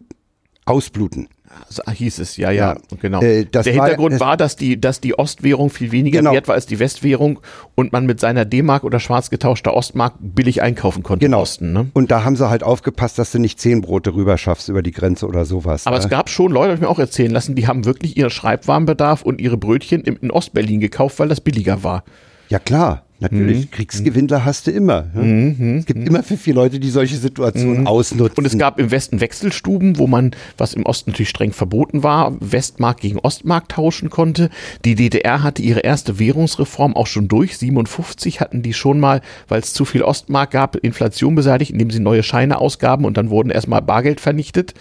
ausbluten. 0.64 1.28
So 1.68 1.82
hieß 1.90 2.18
es, 2.18 2.36
ja, 2.36 2.50
ja, 2.50 2.72
ja. 2.72 2.96
genau. 3.00 3.20
Äh, 3.20 3.44
der 3.44 3.62
Hintergrund 3.62 4.20
war, 4.20 4.28
war, 4.28 4.36
dass, 4.36 4.56
die, 4.56 4.80
dass 4.80 5.00
die 5.00 5.18
Ostwährung 5.18 5.70
viel 5.70 5.92
weniger 5.92 6.18
genau. 6.18 6.32
wert 6.32 6.48
war 6.48 6.54
als 6.54 6.66
die 6.66 6.78
Westwährung 6.78 7.40
und 7.74 7.92
man 7.92 8.06
mit 8.06 8.20
seiner 8.20 8.44
D-Mark 8.44 8.84
oder 8.84 9.00
schwarz 9.00 9.30
getauschter 9.30 9.74
Ostmark 9.74 10.14
billig 10.18 10.62
einkaufen 10.62 11.02
konnte 11.02 11.24
genau. 11.24 11.38
im 11.38 11.42
Osten. 11.42 11.72
Ne? 11.72 11.90
Und 11.92 12.10
da 12.10 12.24
haben 12.24 12.36
sie 12.36 12.48
halt 12.48 12.62
aufgepasst, 12.62 13.18
dass 13.18 13.32
du 13.32 13.38
nicht 13.38 13.60
zehn 13.60 13.80
Brote 13.80 14.14
rüber 14.14 14.38
schaffst 14.38 14.68
über 14.68 14.82
die 14.82 14.92
Grenze 14.92 15.26
oder 15.26 15.44
sowas. 15.44 15.86
Aber 15.86 15.96
äh? 15.96 16.00
es 16.00 16.08
gab 16.08 16.28
schon 16.28 16.52
Leute, 16.52 16.68
habe 16.68 16.74
ich 16.74 16.80
mir 16.80 16.88
auch 16.88 16.98
erzählen 16.98 17.30
lassen, 17.30 17.54
die 17.54 17.66
haben 17.66 17.84
wirklich 17.84 18.16
ihren 18.16 18.30
Schreibwarenbedarf 18.30 19.22
und 19.22 19.40
ihre 19.40 19.56
Brötchen 19.56 20.02
in, 20.02 20.16
in 20.16 20.30
Ostberlin 20.30 20.80
gekauft, 20.80 21.18
weil 21.18 21.28
das 21.28 21.40
billiger 21.40 21.82
war. 21.82 22.04
Ja 22.48 22.58
klar. 22.58 23.05
Natürlich, 23.18 23.66
mhm. 23.66 23.70
Kriegsgewinnler 23.70 24.44
hast 24.44 24.66
du 24.66 24.70
immer. 24.70 25.06
Mhm. 25.14 25.78
Es 25.78 25.86
gibt 25.86 26.00
mhm. 26.00 26.06
immer 26.06 26.22
für 26.22 26.36
viele 26.36 26.56
Leute, 26.56 26.78
die 26.78 26.90
solche 26.90 27.16
Situationen 27.16 27.80
mhm. 27.80 27.86
ausnutzen. 27.86 28.36
Und 28.36 28.44
es 28.44 28.58
gab 28.58 28.78
im 28.78 28.90
Westen 28.90 29.20
Wechselstuben, 29.20 29.98
wo 29.98 30.06
man, 30.06 30.32
was 30.58 30.74
im 30.74 30.84
Osten 30.84 31.10
natürlich 31.10 31.30
streng 31.30 31.52
verboten 31.52 32.02
war, 32.02 32.36
Westmark 32.40 33.00
gegen 33.00 33.18
Ostmark 33.18 33.68
tauschen 33.70 34.10
konnte. 34.10 34.50
Die 34.84 34.94
DDR 34.94 35.42
hatte 35.42 35.62
ihre 35.62 35.80
erste 35.80 36.18
Währungsreform 36.18 36.94
auch 36.94 37.06
schon 37.06 37.28
durch. 37.28 37.56
57 37.56 38.40
hatten 38.40 38.62
die 38.62 38.74
schon 38.74 39.00
mal, 39.00 39.22
weil 39.48 39.60
es 39.60 39.72
zu 39.72 39.84
viel 39.84 40.02
Ostmark 40.02 40.50
gab, 40.50 40.76
Inflation 40.76 41.34
beseitigt, 41.34 41.70
indem 41.70 41.90
sie 41.90 42.00
neue 42.00 42.22
Scheine 42.22 42.58
ausgaben 42.58 43.04
und 43.04 43.16
dann 43.16 43.30
wurden 43.30 43.50
erstmal 43.50 43.80
Bargeld 43.80 44.20
vernichtet 44.20 44.74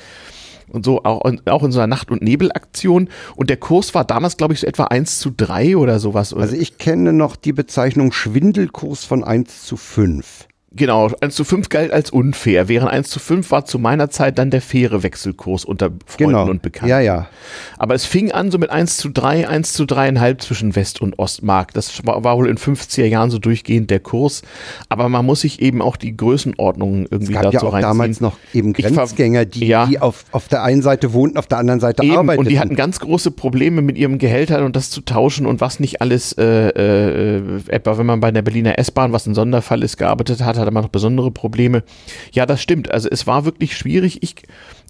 und 0.70 0.86
so, 0.86 1.04
auch, 1.04 1.22
auch 1.46 1.64
in 1.64 1.72
so 1.72 1.80
einer 1.80 1.88
Nacht- 1.88 2.12
und 2.12 2.22
Nebelaktion. 2.22 3.10
Und 3.36 3.50
der 3.50 3.58
Kurs 3.58 3.94
war 3.94 4.06
damals, 4.06 4.38
glaube 4.38 4.54
ich, 4.54 4.62
so 4.62 4.68
etwa 4.68 4.86
1 4.86 5.20
zu 5.20 5.32
3 5.36 5.78
oder 5.78 6.00
sowas. 6.00 6.34
Also 6.34 6.56
ich 6.56 6.78
kenne 6.78 7.14
noch 7.14 7.36
die 7.36 7.54
Bezeichnung 7.54 8.12
Schwindelkurs 8.12 9.06
von 9.06 9.24
1 9.24 9.64
zu 9.64 9.78
5. 9.78 10.48
Genau, 10.78 11.10
1 11.22 11.34
zu 11.34 11.46
5 11.46 11.70
galt 11.70 11.92
als 11.92 12.10
unfair, 12.10 12.68
während 12.68 12.92
1 12.92 13.10
zu 13.10 13.20
5 13.20 13.50
war 13.50 13.64
zu 13.64 13.80
meiner 13.80 14.10
Zeit 14.10 14.38
dann 14.38 14.52
der 14.52 14.60
faire 14.62 15.04
Wechselkurs 15.04 15.64
unter 15.64 15.92
Freunden 16.06 16.34
genau. 16.34 16.50
und 16.50 16.62
Bekannten. 16.62 16.90
Ja, 16.90 17.00
ja. 17.00 17.28
Aber 17.78 17.96
es 17.96 18.04
fing 18.04 18.34
an 18.34 18.52
so 18.52 18.58
mit 18.58 18.70
1 18.70 18.98
zu 18.98 19.10
3, 19.10 19.48
1 19.48 19.72
zu 19.72 19.84
3,5 19.84 20.38
zwischen 20.40 20.76
West- 20.76 21.02
und 21.02 21.18
Ostmark. 21.18 21.74
Das 21.74 22.06
war, 22.06 22.26
war, 22.26 22.36
wohl 22.36 22.50
in 22.50 22.58
50er 22.58 23.06
Jahren 23.06 23.32
so 23.32 23.40
durchgehend 23.40 23.90
der 23.90 24.02
Kurs. 24.02 24.42
Aber 24.90 25.08
man 25.08 25.26
muss 25.26 25.42
sich 25.42 25.62
eben 25.62 25.82
auch 25.82 25.96
die 25.96 26.18
Größenordnungen 26.18 27.08
irgendwie 27.10 27.34
dazu 27.34 27.52
ja 27.52 27.62
auch 27.62 27.72
reinziehen. 27.72 27.82
damals 27.82 28.22
noch 28.22 28.38
eben 28.54 28.74
Grenzgänger, 28.74 29.46
die, 29.46 29.68
ja. 29.68 29.86
die 29.86 30.00
auf, 30.00 30.26
auf 30.32 30.50
der 30.50 30.64
einen 30.64 30.82
Seite 30.82 31.14
wohnten, 31.14 31.38
auf 31.38 31.48
der 31.48 31.60
anderen 31.60 31.80
Seite 31.80 32.04
eben, 32.04 32.18
arbeiteten. 32.18 32.40
Und 32.40 32.50
die 32.50 32.60
hatten 32.60 32.76
ganz 32.76 33.00
große 33.00 33.32
Probleme 33.32 33.82
mit 33.82 33.98
ihrem 33.98 34.18
Gehältern 34.18 34.66
und 34.66 34.76
das 34.76 34.90
zu 34.90 35.00
tauschen 35.00 35.46
und 35.46 35.62
was 35.62 35.80
nicht 35.80 36.02
alles, 36.02 36.34
äh, 36.34 36.44
äh, 36.44 37.42
etwa 37.68 37.98
wenn 37.98 38.06
man 38.06 38.20
bei 38.20 38.32
der 38.32 38.42
Berliner 38.42 38.78
S-Bahn, 38.78 39.14
was 39.14 39.26
ein 39.26 39.36
Sonderfall 39.36 39.82
ist, 39.82 39.96
gearbeitet 39.96 40.44
hat, 40.44 40.65
hatte 40.66 40.74
man 40.74 40.84
noch 40.84 40.90
besondere 40.90 41.32
Probleme. 41.32 41.84
Ja, 42.32 42.46
das 42.46 42.62
stimmt. 42.62 42.92
Also 42.92 43.10
es 43.10 43.28
war 43.28 43.46
wirklich 43.46 43.78
schwierig. 43.78 44.24
Ich, 44.24 44.36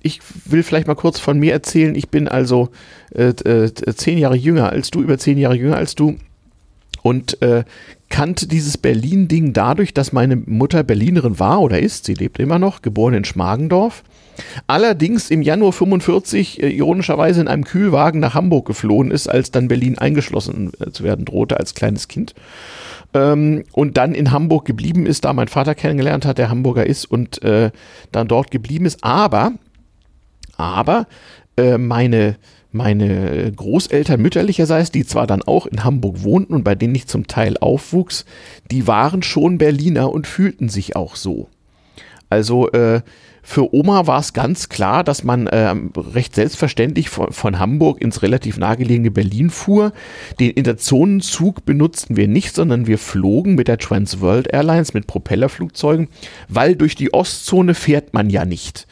ich 0.01 0.19
will 0.45 0.63
vielleicht 0.63 0.87
mal 0.87 0.95
kurz 0.95 1.19
von 1.19 1.39
mir 1.39 1.53
erzählen. 1.53 1.95
Ich 1.95 2.09
bin 2.09 2.27
also 2.27 2.69
äh, 3.13 3.29
äh, 3.29 3.71
zehn 3.95 4.17
Jahre 4.17 4.35
jünger 4.35 4.69
als 4.69 4.91
du, 4.91 5.01
über 5.01 5.17
zehn 5.17 5.37
Jahre 5.37 5.55
jünger 5.55 5.77
als 5.77 5.95
du 5.95 6.17
und 7.05 7.39
äh, 7.43 7.63
kannte 8.09 8.47
dieses 8.47 8.79
Berlin-Ding 8.79 9.53
dadurch, 9.53 9.93
dass 9.93 10.11
meine 10.11 10.37
Mutter 10.37 10.83
Berlinerin 10.83 11.37
war 11.37 11.61
oder 11.61 11.77
ist, 11.77 12.05
sie 12.05 12.15
lebt 12.15 12.39
immer 12.39 12.57
noch, 12.57 12.81
geboren 12.81 13.13
in 13.13 13.25
Schmargendorf. 13.25 14.03
Allerdings 14.65 15.29
im 15.29 15.43
Januar 15.43 15.71
45 15.71 16.63
äh, 16.63 16.69
ironischerweise 16.69 17.41
in 17.41 17.47
einem 17.47 17.63
Kühlwagen 17.63 18.19
nach 18.19 18.33
Hamburg 18.33 18.65
geflohen 18.65 19.11
ist, 19.11 19.27
als 19.27 19.51
dann 19.51 19.67
Berlin 19.67 19.99
eingeschlossen 19.99 20.71
äh, 20.79 20.89
zu 20.89 21.03
werden 21.03 21.25
drohte 21.25 21.57
als 21.59 21.75
kleines 21.75 22.07
Kind 22.07 22.33
ähm, 23.15 23.63
und 23.71 23.97
dann 23.97 24.13
in 24.13 24.31
Hamburg 24.31 24.65
geblieben 24.65 25.05
ist, 25.07 25.25
da 25.25 25.33
mein 25.33 25.47
Vater 25.47 25.73
kennengelernt 25.73 26.25
hat, 26.25 26.37
der 26.37 26.49
Hamburger 26.49 26.85
ist 26.85 27.05
und 27.05 27.41
äh, 27.43 27.71
dann 28.11 28.27
dort 28.27 28.51
geblieben 28.51 28.85
ist. 28.85 29.03
Aber, 29.03 29.53
aber 30.57 31.07
äh, 31.57 31.79
meine 31.79 32.35
meine 32.71 33.53
Großeltern 33.53 34.21
mütterlicherseits, 34.21 34.91
die 34.91 35.05
zwar 35.05 35.27
dann 35.27 35.41
auch 35.41 35.65
in 35.65 35.85
Hamburg 35.85 36.23
wohnten 36.23 36.53
und 36.53 36.65
bei 36.65 36.75
denen 36.75 36.93
ich 36.93 37.07
zum 37.07 37.25
Teil 37.25 37.57
aufwuchs, 37.57 38.25
die 38.69 38.85
waren 38.85 39.23
schon 39.23 39.57
Berliner 39.57 40.11
und 40.11 40.27
fühlten 40.27 40.67
sich 40.67 40.93
auch 40.97 41.15
so. 41.15 41.47
Also 42.29 42.69
äh, 42.71 42.99
für 43.47 43.75
Oma 43.75 44.07
war 44.07 44.19
es 44.19 44.33
ganz 44.33 44.69
klar, 44.69 45.03
dass 45.03 45.23
man 45.23 45.45
äh, 45.45 45.75
recht 45.95 46.33
selbstverständlich 46.33 47.09
von, 47.09 47.31
von, 47.31 47.59
Hamburg 47.59 48.01
ins 48.01 48.23
relativ 48.23 48.57
nahegelegene 48.57 49.11
Berlin 49.11 49.51
fuhr. 49.51 49.93
Den 50.39 50.49
Interzonenzug 50.49 51.63
benutzten 51.63 52.17
wir 52.17 52.27
nicht, 52.27 52.55
sondern 52.55 52.87
wir 52.87 52.97
flogen 52.97 53.53
mit 53.53 53.67
der 53.67 53.77
Trans 53.77 54.19
World 54.19 54.51
Airlines 54.51 54.95
mit 54.95 55.05
Propellerflugzeugen, 55.05 56.07
weil 56.49 56.75
durch 56.75 56.95
die 56.95 57.13
Ostzone 57.13 57.75
fährt 57.75 58.15
man 58.15 58.31
ja 58.31 58.45
nicht. 58.45 58.87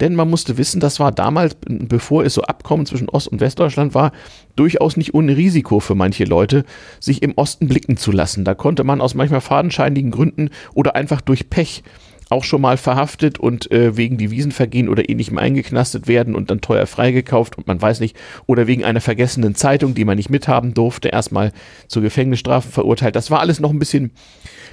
Denn 0.00 0.14
man 0.14 0.30
musste 0.30 0.56
wissen, 0.56 0.80
das 0.80 0.98
war 0.98 1.12
damals, 1.12 1.58
bevor 1.68 2.24
es 2.24 2.32
so 2.32 2.42
Abkommen 2.42 2.86
zwischen 2.86 3.10
Ost- 3.10 3.28
und 3.28 3.40
Westdeutschland 3.40 3.94
war, 3.94 4.12
durchaus 4.56 4.96
nicht 4.96 5.12
ohne 5.12 5.36
Risiko 5.36 5.80
für 5.80 5.94
manche 5.94 6.24
Leute, 6.24 6.64
sich 6.98 7.22
im 7.22 7.34
Osten 7.36 7.68
blicken 7.68 7.98
zu 7.98 8.10
lassen. 8.10 8.46
Da 8.46 8.54
konnte 8.54 8.84
man 8.84 9.02
aus 9.02 9.14
manchmal 9.14 9.42
fadenscheinigen 9.42 10.10
Gründen 10.10 10.48
oder 10.72 10.96
einfach 10.96 11.20
durch 11.20 11.50
Pech 11.50 11.82
auch 12.30 12.44
schon 12.44 12.60
mal 12.60 12.76
verhaftet 12.76 13.38
und 13.38 13.70
äh, 13.70 13.96
wegen 13.96 14.18
Devisenvergehen 14.18 14.88
oder 14.88 15.08
ähnlichem 15.08 15.38
eingeknastet 15.38 16.08
werden 16.08 16.34
und 16.34 16.50
dann 16.50 16.60
teuer 16.60 16.86
freigekauft 16.86 17.56
und 17.56 17.66
man 17.66 17.80
weiß 17.80 18.00
nicht, 18.00 18.16
oder 18.46 18.66
wegen 18.66 18.84
einer 18.84 19.00
vergessenen 19.00 19.54
Zeitung, 19.54 19.94
die 19.94 20.04
man 20.04 20.16
nicht 20.16 20.30
mithaben 20.30 20.74
durfte, 20.74 21.08
erstmal 21.08 21.52
zu 21.88 22.00
Gefängnisstrafen 22.00 22.70
verurteilt. 22.70 23.16
Das 23.16 23.30
war 23.30 23.40
alles 23.40 23.60
noch 23.60 23.70
ein 23.70 23.78
bisschen, 23.78 24.10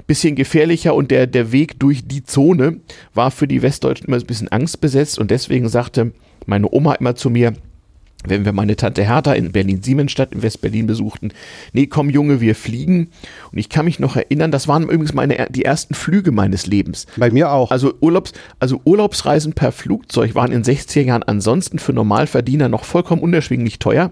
bisschen 0.07 0.35
gefährlicher 0.35 0.95
und 0.95 1.11
der, 1.11 1.27
der 1.27 1.51
Weg 1.51 1.79
durch 1.79 2.07
die 2.07 2.23
Zone 2.23 2.81
war 3.13 3.31
für 3.31 3.47
die 3.47 3.61
Westdeutschen 3.61 4.07
immer 4.07 4.17
ein 4.17 4.25
bisschen 4.25 4.49
angstbesetzt 4.49 5.19
und 5.19 5.31
deswegen 5.31 5.69
sagte 5.69 6.11
meine 6.45 6.71
Oma 6.71 6.93
immer 6.95 7.15
zu 7.15 7.29
mir, 7.29 7.53
wenn 8.29 8.45
wir 8.45 8.53
meine 8.53 8.75
Tante 8.75 9.03
Hertha 9.03 9.33
in 9.33 9.51
Berlin-Siemensstadt 9.51 10.33
in 10.33 10.41
West-Berlin 10.41 10.87
besuchten, 10.87 11.31
nee, 11.73 11.87
komm 11.87 12.09
Junge, 12.09 12.41
wir 12.41 12.55
fliegen. 12.55 13.09
Und 13.51 13.57
ich 13.57 13.69
kann 13.69 13.85
mich 13.85 13.99
noch 13.99 14.15
erinnern, 14.15 14.51
das 14.51 14.67
waren 14.67 14.83
übrigens 14.83 15.13
meine, 15.13 15.47
die 15.49 15.65
ersten 15.65 15.93
Flüge 15.93 16.31
meines 16.31 16.67
Lebens. 16.67 17.05
Bei 17.17 17.29
mir 17.29 17.51
auch. 17.51 17.71
Also, 17.71 17.93
Urlaubs, 17.99 18.33
also 18.59 18.81
Urlaubsreisen 18.83 19.53
per 19.53 19.71
Flugzeug 19.71 20.35
waren 20.35 20.51
in 20.51 20.63
60er 20.63 21.01
Jahren 21.01 21.23
ansonsten 21.23 21.79
für 21.79 21.93
Normalverdiener 21.93 22.69
noch 22.69 22.83
vollkommen 22.83 23.21
unerschwinglich 23.21 23.79
teuer. 23.79 24.11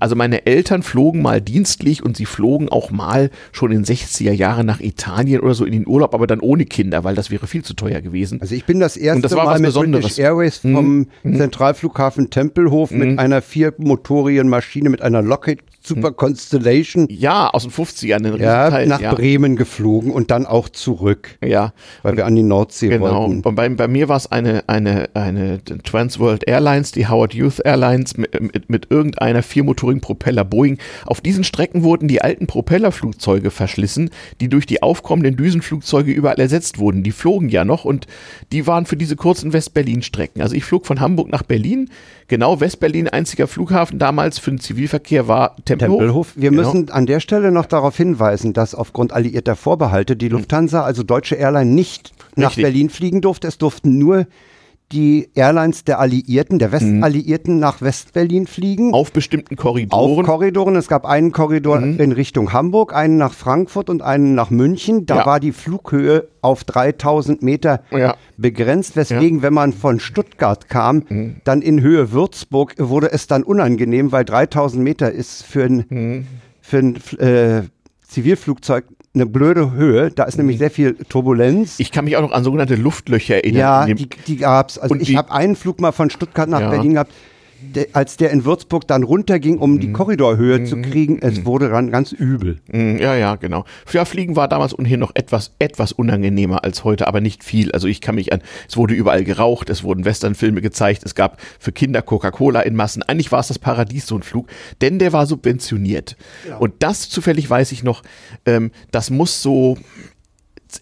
Also 0.00 0.16
meine 0.16 0.46
Eltern 0.46 0.82
flogen 0.82 1.22
mal 1.22 1.40
dienstlich 1.40 2.02
und 2.02 2.16
sie 2.16 2.26
flogen 2.26 2.68
auch 2.68 2.90
mal 2.90 3.30
schon 3.52 3.72
in 3.72 3.84
60er 3.84 4.32
Jahren 4.32 4.66
nach 4.66 4.80
Italien 4.80 5.40
oder 5.40 5.54
so 5.54 5.64
in 5.64 5.72
den 5.72 5.86
Urlaub, 5.86 6.14
aber 6.14 6.26
dann 6.26 6.40
ohne 6.40 6.64
Kinder, 6.64 7.04
weil 7.04 7.14
das 7.14 7.30
wäre 7.30 7.46
viel 7.46 7.64
zu 7.64 7.74
teuer 7.74 8.00
gewesen. 8.00 8.40
Also 8.40 8.54
ich 8.54 8.64
bin 8.64 8.80
das 8.80 8.96
erste 8.96 9.22
das 9.22 9.34
Mal 9.34 9.58
mit 9.58 9.66
Besonderes. 9.66 10.04
British 10.04 10.18
Airways 10.18 10.58
vom 10.58 11.06
mhm. 11.22 11.36
Zentralflughafen 11.36 12.30
Tempelhof 12.30 12.90
mhm. 12.90 12.98
mit 12.98 13.18
einer 13.18 13.42
viermotorigen 13.42 14.48
Maschine 14.48 14.90
mit 14.90 15.02
einer 15.02 15.22
Lockheed 15.22 15.60
Super 15.84 16.08
hm. 16.08 16.16
Constellation. 16.16 17.06
Ja, 17.10 17.48
aus 17.50 17.64
den 17.64 17.72
50ern. 17.72 18.36
Ja, 18.40 18.70
Teil, 18.70 18.86
nach 18.86 19.00
ja. 19.00 19.12
Bremen 19.14 19.56
geflogen 19.56 20.12
und 20.12 20.30
dann 20.30 20.46
auch 20.46 20.68
zurück. 20.68 21.36
Ja. 21.44 21.72
Weil 22.02 22.16
wir 22.16 22.26
an 22.26 22.36
die 22.36 22.44
Nordsee 22.44 22.88
genau. 22.88 23.22
wollten. 23.22 23.42
Und 23.42 23.54
bei, 23.56 23.68
bei 23.68 23.88
mir 23.88 24.08
war 24.08 24.16
es 24.16 24.30
eine, 24.30 24.68
eine, 24.68 25.10
eine 25.14 25.60
Transworld 25.64 26.46
Airlines, 26.46 26.92
die 26.92 27.08
Howard 27.08 27.34
Youth 27.34 27.60
Airlines 27.64 28.16
mit, 28.16 28.40
mit, 28.40 28.70
mit 28.70 28.90
irgendeiner 28.90 29.42
viermotorigen 29.62 30.00
Propeller 30.00 30.44
Boeing. 30.44 30.78
Auf 31.06 31.20
diesen 31.20 31.44
Strecken 31.44 31.82
wurden 31.82 32.08
die 32.08 32.20
alten 32.20 32.46
Propellerflugzeuge 32.46 33.50
verschlissen, 33.50 34.10
die 34.40 34.48
durch 34.48 34.66
die 34.66 34.82
aufkommenden 34.82 35.36
Düsenflugzeuge 35.36 36.12
überall 36.12 36.40
ersetzt 36.40 36.78
wurden. 36.78 37.02
Die 37.02 37.12
flogen 37.12 37.48
ja 37.48 37.64
noch 37.64 37.84
und 37.84 38.06
die 38.50 38.66
waren 38.66 38.86
für 38.86 38.96
diese 38.96 39.16
kurzen 39.16 39.52
West-Berlin-Strecken. 39.52 40.42
Also 40.42 40.56
ich 40.56 40.64
flog 40.64 40.86
von 40.86 41.00
Hamburg 41.00 41.30
nach 41.30 41.42
Berlin. 41.44 41.90
Genau, 42.28 42.60
West-Berlin, 42.60 43.08
einziger 43.08 43.46
Flughafen 43.46 43.98
damals 43.98 44.38
für 44.38 44.50
den 44.50 44.58
Zivilverkehr 44.58 45.28
war 45.28 45.56
Tempelhof. 45.64 45.98
Tempelhof. 45.98 46.32
Wir 46.34 46.50
genau. 46.50 46.62
müssen 46.62 46.90
an 46.90 47.06
der 47.06 47.20
Stelle 47.20 47.52
noch 47.52 47.66
darauf 47.66 47.96
hinweisen, 47.96 48.52
dass 48.52 48.74
aufgrund 48.74 49.12
alliierter 49.12 49.54
Vorbehalte 49.54 50.16
die 50.16 50.28
Lufthansa, 50.28 50.82
also 50.82 51.02
deutsche 51.02 51.36
Airline, 51.36 51.70
nicht 51.70 52.12
nach 52.34 52.50
Richtig. 52.50 52.64
Berlin 52.64 52.90
fliegen 52.90 53.20
durfte. 53.20 53.48
Es 53.48 53.58
durften 53.58 53.98
nur 53.98 54.26
die 54.92 55.30
Airlines 55.34 55.84
der 55.84 55.98
Alliierten, 55.98 56.58
der 56.58 56.70
Westalliierten 56.70 57.54
mhm. 57.54 57.60
nach 57.60 57.80
Westberlin 57.80 58.46
fliegen. 58.46 58.92
Auf 58.92 59.12
bestimmten 59.12 59.56
Korridoren. 59.56 60.18
Auf 60.20 60.26
Korridoren. 60.26 60.76
Es 60.76 60.88
gab 60.88 61.06
einen 61.06 61.32
Korridor 61.32 61.80
mhm. 61.80 61.98
in 61.98 62.12
Richtung 62.12 62.52
Hamburg, 62.52 62.94
einen 62.94 63.16
nach 63.16 63.32
Frankfurt 63.32 63.88
und 63.88 64.02
einen 64.02 64.34
nach 64.34 64.50
München. 64.50 65.06
Da 65.06 65.18
ja. 65.18 65.26
war 65.26 65.40
die 65.40 65.52
Flughöhe 65.52 66.28
auf 66.42 66.64
3000 66.64 67.42
Meter 67.42 67.82
ja. 67.90 68.16
begrenzt, 68.36 68.96
weswegen, 68.96 69.38
ja. 69.38 69.42
wenn 69.44 69.54
man 69.54 69.72
von 69.72 70.00
Stuttgart 70.00 70.68
kam, 70.68 71.04
mhm. 71.08 71.36
dann 71.44 71.62
in 71.62 71.80
Höhe 71.80 72.12
Würzburg 72.12 72.74
wurde 72.78 73.12
es 73.12 73.26
dann 73.26 73.42
unangenehm, 73.42 74.12
weil 74.12 74.24
3000 74.24 74.82
Meter 74.82 75.10
ist 75.10 75.44
für 75.44 75.64
ein, 75.64 75.84
mhm. 75.88 76.26
für 76.60 76.78
ein 76.78 76.96
äh, 77.18 77.62
Zivilflugzeug 78.06 78.84
eine 79.14 79.26
blöde 79.26 79.72
Höhe. 79.72 80.10
Da 80.10 80.24
ist 80.24 80.38
nämlich 80.38 80.58
sehr 80.58 80.70
viel 80.70 80.94
Turbulenz. 80.94 81.78
Ich 81.78 81.92
kann 81.92 82.04
mich 82.06 82.16
auch 82.16 82.22
noch 82.22 82.32
an 82.32 82.44
sogenannte 82.44 82.76
Luftlöcher 82.76 83.36
erinnern. 83.36 83.88
ja, 83.88 83.94
die, 83.94 84.08
die 84.08 84.36
gab's. 84.36 84.78
Also 84.78 84.94
Und 84.94 85.02
ich 85.02 85.16
habe 85.16 85.30
einen 85.32 85.54
Flug 85.56 85.80
mal 85.80 85.92
von 85.92 86.08
Stuttgart 86.10 86.48
nach 86.48 86.60
Ja. 86.60 86.70
Berlin 86.70 86.94
gehabt. 86.94 87.12
Der, 87.74 87.86
als 87.92 88.16
der 88.16 88.30
in 88.30 88.44
Würzburg 88.44 88.86
dann 88.86 89.02
runterging, 89.02 89.58
um 89.58 89.74
Mhm. 89.74 89.80
die 89.80 89.92
Korridorhöhe 89.92 90.64
zu 90.64 90.82
kriegen, 90.82 91.18
es 91.22 91.44
wurde 91.44 91.68
dann 91.70 91.90
ganz 91.90 92.12
übel. 92.12 92.58
Mm, 92.70 92.96
Ja, 92.98 93.14
ja, 93.16 93.36
genau. 93.36 93.64
Ja, 93.92 94.04
Fliegen 94.04 94.36
war 94.36 94.48
damals 94.48 94.78
ohnehin 94.78 95.00
noch 95.00 95.12
etwas, 95.14 95.52
etwas 95.58 95.92
unangenehmer 95.92 96.64
als 96.64 96.84
heute, 96.84 97.06
aber 97.06 97.20
nicht 97.20 97.44
viel. 97.44 97.72
Also 97.72 97.88
ich 97.88 98.00
kann 98.00 98.16
mich 98.16 98.32
an, 98.32 98.42
es 98.68 98.76
wurde 98.76 98.94
überall 98.94 99.24
geraucht, 99.24 99.70
es 99.70 99.82
wurden 99.84 100.04
Westernfilme 100.04 100.60
gezeigt, 100.60 101.02
es 101.04 101.14
gab 101.14 101.40
für 101.58 101.72
Kinder 101.72 102.02
Coca-Cola 102.02 102.60
in 102.60 102.74
Massen. 102.76 103.02
Eigentlich 103.02 103.32
war 103.32 103.40
es 103.40 103.48
das 103.48 103.58
Paradies, 103.58 104.06
so 104.06 104.16
ein 104.16 104.22
Flug, 104.22 104.48
denn 104.80 104.98
der 104.98 105.12
war 105.12 105.26
subventioniert. 105.26 106.16
Und 106.58 106.74
das 106.80 107.08
zufällig 107.08 107.48
weiß 107.48 107.72
ich 107.72 107.82
noch, 107.82 108.02
ähm, 108.44 108.70
das 108.90 109.10
muss 109.10 109.40
so 109.42 109.78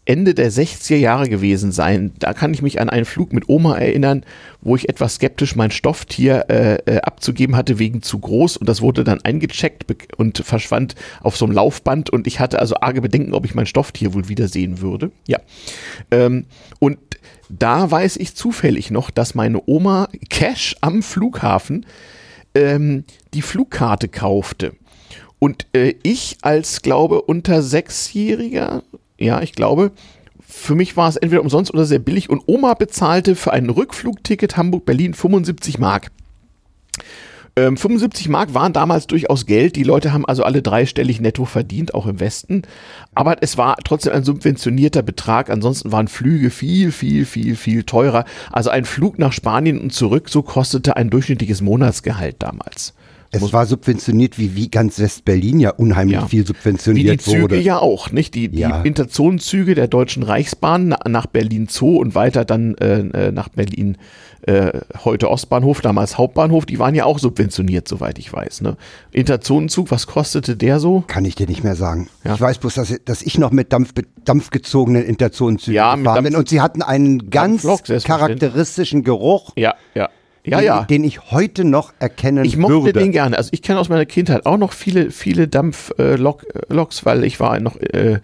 Ende 0.04 0.34
der 0.34 0.52
60er 0.52 0.96
Jahre 0.96 1.28
gewesen 1.28 1.72
sein. 1.72 2.12
Da 2.18 2.32
kann 2.32 2.54
ich 2.54 2.62
mich 2.62 2.80
an 2.80 2.88
einen 2.88 3.04
Flug 3.04 3.32
mit 3.32 3.48
Oma 3.48 3.76
erinnern, 3.76 4.24
wo 4.60 4.76
ich 4.76 4.88
etwas 4.88 5.16
skeptisch 5.16 5.56
mein 5.56 5.70
Stofftier 5.70 6.46
äh, 6.48 6.74
äh, 6.86 7.00
abzugeben 7.00 7.56
hatte 7.56 7.78
wegen 7.78 8.02
zu 8.02 8.18
groß 8.18 8.56
und 8.58 8.68
das 8.68 8.82
wurde 8.82 9.04
dann 9.04 9.20
eingecheckt 9.22 9.86
und 10.16 10.38
verschwand 10.38 10.94
auf 11.22 11.36
so 11.36 11.44
einem 11.44 11.54
Laufband 11.54 12.10
und 12.10 12.26
ich 12.26 12.40
hatte 12.40 12.58
also 12.58 12.76
arge 12.80 13.00
Bedenken, 13.00 13.34
ob 13.34 13.44
ich 13.44 13.54
mein 13.54 13.66
Stofftier 13.66 14.14
wohl 14.14 14.28
wiedersehen 14.28 14.80
würde. 14.80 15.10
Ja. 15.26 15.38
Ähm, 16.10 16.46
und 16.78 16.98
da 17.48 17.90
weiß 17.90 18.16
ich 18.16 18.34
zufällig 18.34 18.90
noch, 18.90 19.10
dass 19.10 19.34
meine 19.34 19.62
Oma 19.66 20.08
Cash 20.28 20.76
am 20.80 21.02
Flughafen 21.02 21.86
ähm, 22.54 23.04
die 23.34 23.42
Flugkarte 23.42 24.08
kaufte. 24.08 24.72
Und 25.40 25.66
äh, 25.72 25.94
ich 26.02 26.36
als, 26.42 26.82
glaube, 26.82 27.22
unter 27.22 27.62
Sechsjähriger, 27.62 28.82
ja, 29.20 29.42
ich 29.42 29.52
glaube, 29.52 29.92
für 30.40 30.74
mich 30.74 30.96
war 30.96 31.08
es 31.08 31.16
entweder 31.16 31.42
umsonst 31.42 31.72
oder 31.72 31.84
sehr 31.84 32.00
billig 32.00 32.28
und 32.28 32.42
Oma 32.46 32.74
bezahlte 32.74 33.36
für 33.36 33.52
ein 33.52 33.70
Rückflugticket 33.70 34.56
Hamburg-Berlin 34.56 35.14
75 35.14 35.78
Mark. 35.78 36.10
Ähm, 37.56 37.76
75 37.76 38.28
Mark 38.28 38.54
waren 38.54 38.72
damals 38.72 39.06
durchaus 39.06 39.44
Geld. 39.44 39.76
Die 39.76 39.82
Leute 39.82 40.12
haben 40.12 40.24
also 40.24 40.44
alle 40.44 40.62
dreistellig 40.62 41.20
netto 41.20 41.44
verdient, 41.44 41.94
auch 41.94 42.06
im 42.06 42.20
Westen. 42.20 42.62
Aber 43.14 43.42
es 43.42 43.58
war 43.58 43.76
trotzdem 43.84 44.12
ein 44.12 44.24
subventionierter 44.24 45.02
Betrag. 45.02 45.50
Ansonsten 45.50 45.92
waren 45.92 46.08
Flüge 46.08 46.50
viel, 46.50 46.92
viel, 46.92 47.24
viel, 47.26 47.56
viel 47.56 47.82
teurer. 47.84 48.24
Also 48.50 48.70
ein 48.70 48.84
Flug 48.84 49.18
nach 49.18 49.32
Spanien 49.32 49.80
und 49.80 49.92
zurück, 49.92 50.28
so 50.28 50.42
kostete 50.42 50.96
ein 50.96 51.10
durchschnittliches 51.10 51.60
Monatsgehalt 51.60 52.36
damals. 52.38 52.94
Es 53.32 53.52
war 53.52 53.64
subventioniert, 53.66 54.38
wie, 54.38 54.56
wie 54.56 54.68
ganz 54.68 54.98
West-Berlin 54.98 55.60
ja 55.60 55.70
unheimlich 55.70 56.16
Ja. 56.16 56.26
viel 56.26 56.40
Wie 56.40 56.44
die 56.44 56.46
subventioniert 56.48 57.22
Züge 57.22 57.42
wurde. 57.42 57.60
ja 57.60 57.78
auch, 57.78 58.10
nicht? 58.10 58.34
Die, 58.34 58.50
Ja. 58.52 58.80
die 58.82 58.88
Interzonenzüge 58.88 59.74
der 59.76 59.86
Deutschen 59.86 60.22
Reichsbahn 60.24 60.88
na, 60.88 60.98
nach 61.08 61.26
Berlin 61.26 61.68
Zoo 61.70 61.96
und 61.98 62.14
weiter 62.16 62.44
dann 62.44 62.74
äh, 62.78 62.98
äh, 63.28 63.32
nach 63.32 63.48
Berlin 63.48 63.98
äh, 64.46 64.80
heute 65.04 65.30
Ostbahnhof, 65.30 65.80
damals 65.82 66.16
Hauptbahnhof, 66.18 66.64
die 66.66 66.78
waren 66.78 66.94
ja 66.94 67.04
auch 67.04 67.18
subventioniert, 67.18 67.86
soweit 67.86 68.18
ich 68.18 68.32
weiß. 68.32 68.62
Ne? 68.62 68.76
Interzonenzug, 69.12 69.90
was 69.90 70.06
kostete 70.06 70.56
der 70.56 70.80
so? 70.80 71.04
Kann 71.06 71.24
ich 71.26 71.34
dir 71.34 71.46
nicht 71.46 71.62
mehr 71.62 71.76
sagen. 71.76 72.08
Ja. 72.24 72.34
Ich 72.34 72.40
weiß 72.40 72.58
bloß, 72.58 72.74
dass, 72.74 72.94
dass 73.04 73.22
ich 73.22 73.38
noch 73.38 73.50
mit 73.50 73.72
Dampf, 73.72 73.92
dampfgezogenen 74.24 75.04
Interzonenzügen 75.04 75.74
Ja, 75.74 75.94
gefahren 75.94 76.24
bin 76.24 76.36
und 76.36 76.48
sie 76.48 76.60
hatten 76.60 76.82
einen 76.82 77.30
ganz 77.30 77.62
Dampflok, 77.62 78.02
charakteristischen 78.04 79.04
Geruch, 79.04 79.52
Ja, 79.56 79.74
ja. 79.94 80.08
Ja, 80.44 80.58
den, 80.58 80.66
ja. 80.66 80.82
den 80.84 81.04
ich 81.04 81.30
heute 81.30 81.64
noch 81.64 81.92
erkennen 81.98 82.44
Ich 82.44 82.56
mochte 82.56 82.84
würde. 82.84 83.00
den 83.00 83.12
gerne. 83.12 83.36
Also 83.36 83.50
ich 83.52 83.62
kenne 83.62 83.78
aus 83.78 83.88
meiner 83.88 84.06
Kindheit 84.06 84.46
auch 84.46 84.56
noch 84.56 84.72
viele, 84.72 85.10
viele 85.10 85.48
Dampfloks, 85.48 87.04
weil 87.04 87.24
ich 87.24 87.40
war 87.40 87.60
noch, 87.60 87.76
äh, 87.76 88.20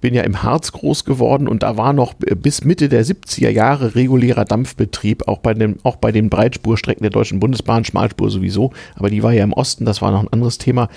bin 0.00 0.14
ja 0.14 0.22
im 0.22 0.42
Harz 0.42 0.72
groß 0.72 1.04
geworden 1.04 1.48
und 1.48 1.62
da 1.62 1.76
war 1.76 1.92
noch 1.92 2.14
äh, 2.24 2.34
bis 2.34 2.64
Mitte 2.64 2.88
der 2.88 3.04
70er 3.04 3.50
Jahre 3.50 3.94
regulärer 3.94 4.44
Dampfbetrieb, 4.44 5.28
auch 5.28 5.38
bei, 5.38 5.52
dem, 5.52 5.76
auch 5.82 5.96
bei 5.96 6.10
den 6.10 6.30
Breitspurstrecken 6.30 7.02
der 7.02 7.10
Deutschen 7.10 7.40
Bundesbahn, 7.40 7.84
Schmalspur 7.84 8.30
sowieso, 8.30 8.72
aber 8.94 9.10
die 9.10 9.22
war 9.22 9.32
ja 9.32 9.44
im 9.44 9.52
Osten, 9.52 9.84
das 9.84 10.00
war 10.00 10.10
noch 10.10 10.22
ein 10.22 10.32
anderes 10.32 10.56
Thema. 10.56 10.88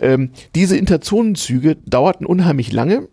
Ähm, 0.00 0.30
diese 0.54 0.76
Interzonenzüge 0.76 1.76
dauerten 1.86 2.26
unheimlich 2.26 2.72
lange. 2.72 3.08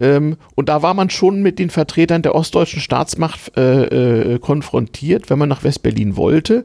Ähm, 0.00 0.36
und 0.54 0.68
da 0.68 0.82
war 0.82 0.94
man 0.94 1.10
schon 1.10 1.42
mit 1.42 1.58
den 1.58 1.70
Vertretern 1.70 2.22
der 2.22 2.34
ostdeutschen 2.34 2.80
Staatsmacht 2.80 3.56
äh, 3.56 4.34
äh, 4.34 4.38
konfrontiert, 4.38 5.28
wenn 5.30 5.38
man 5.38 5.48
nach 5.48 5.64
Westberlin 5.64 6.16
wollte. 6.16 6.64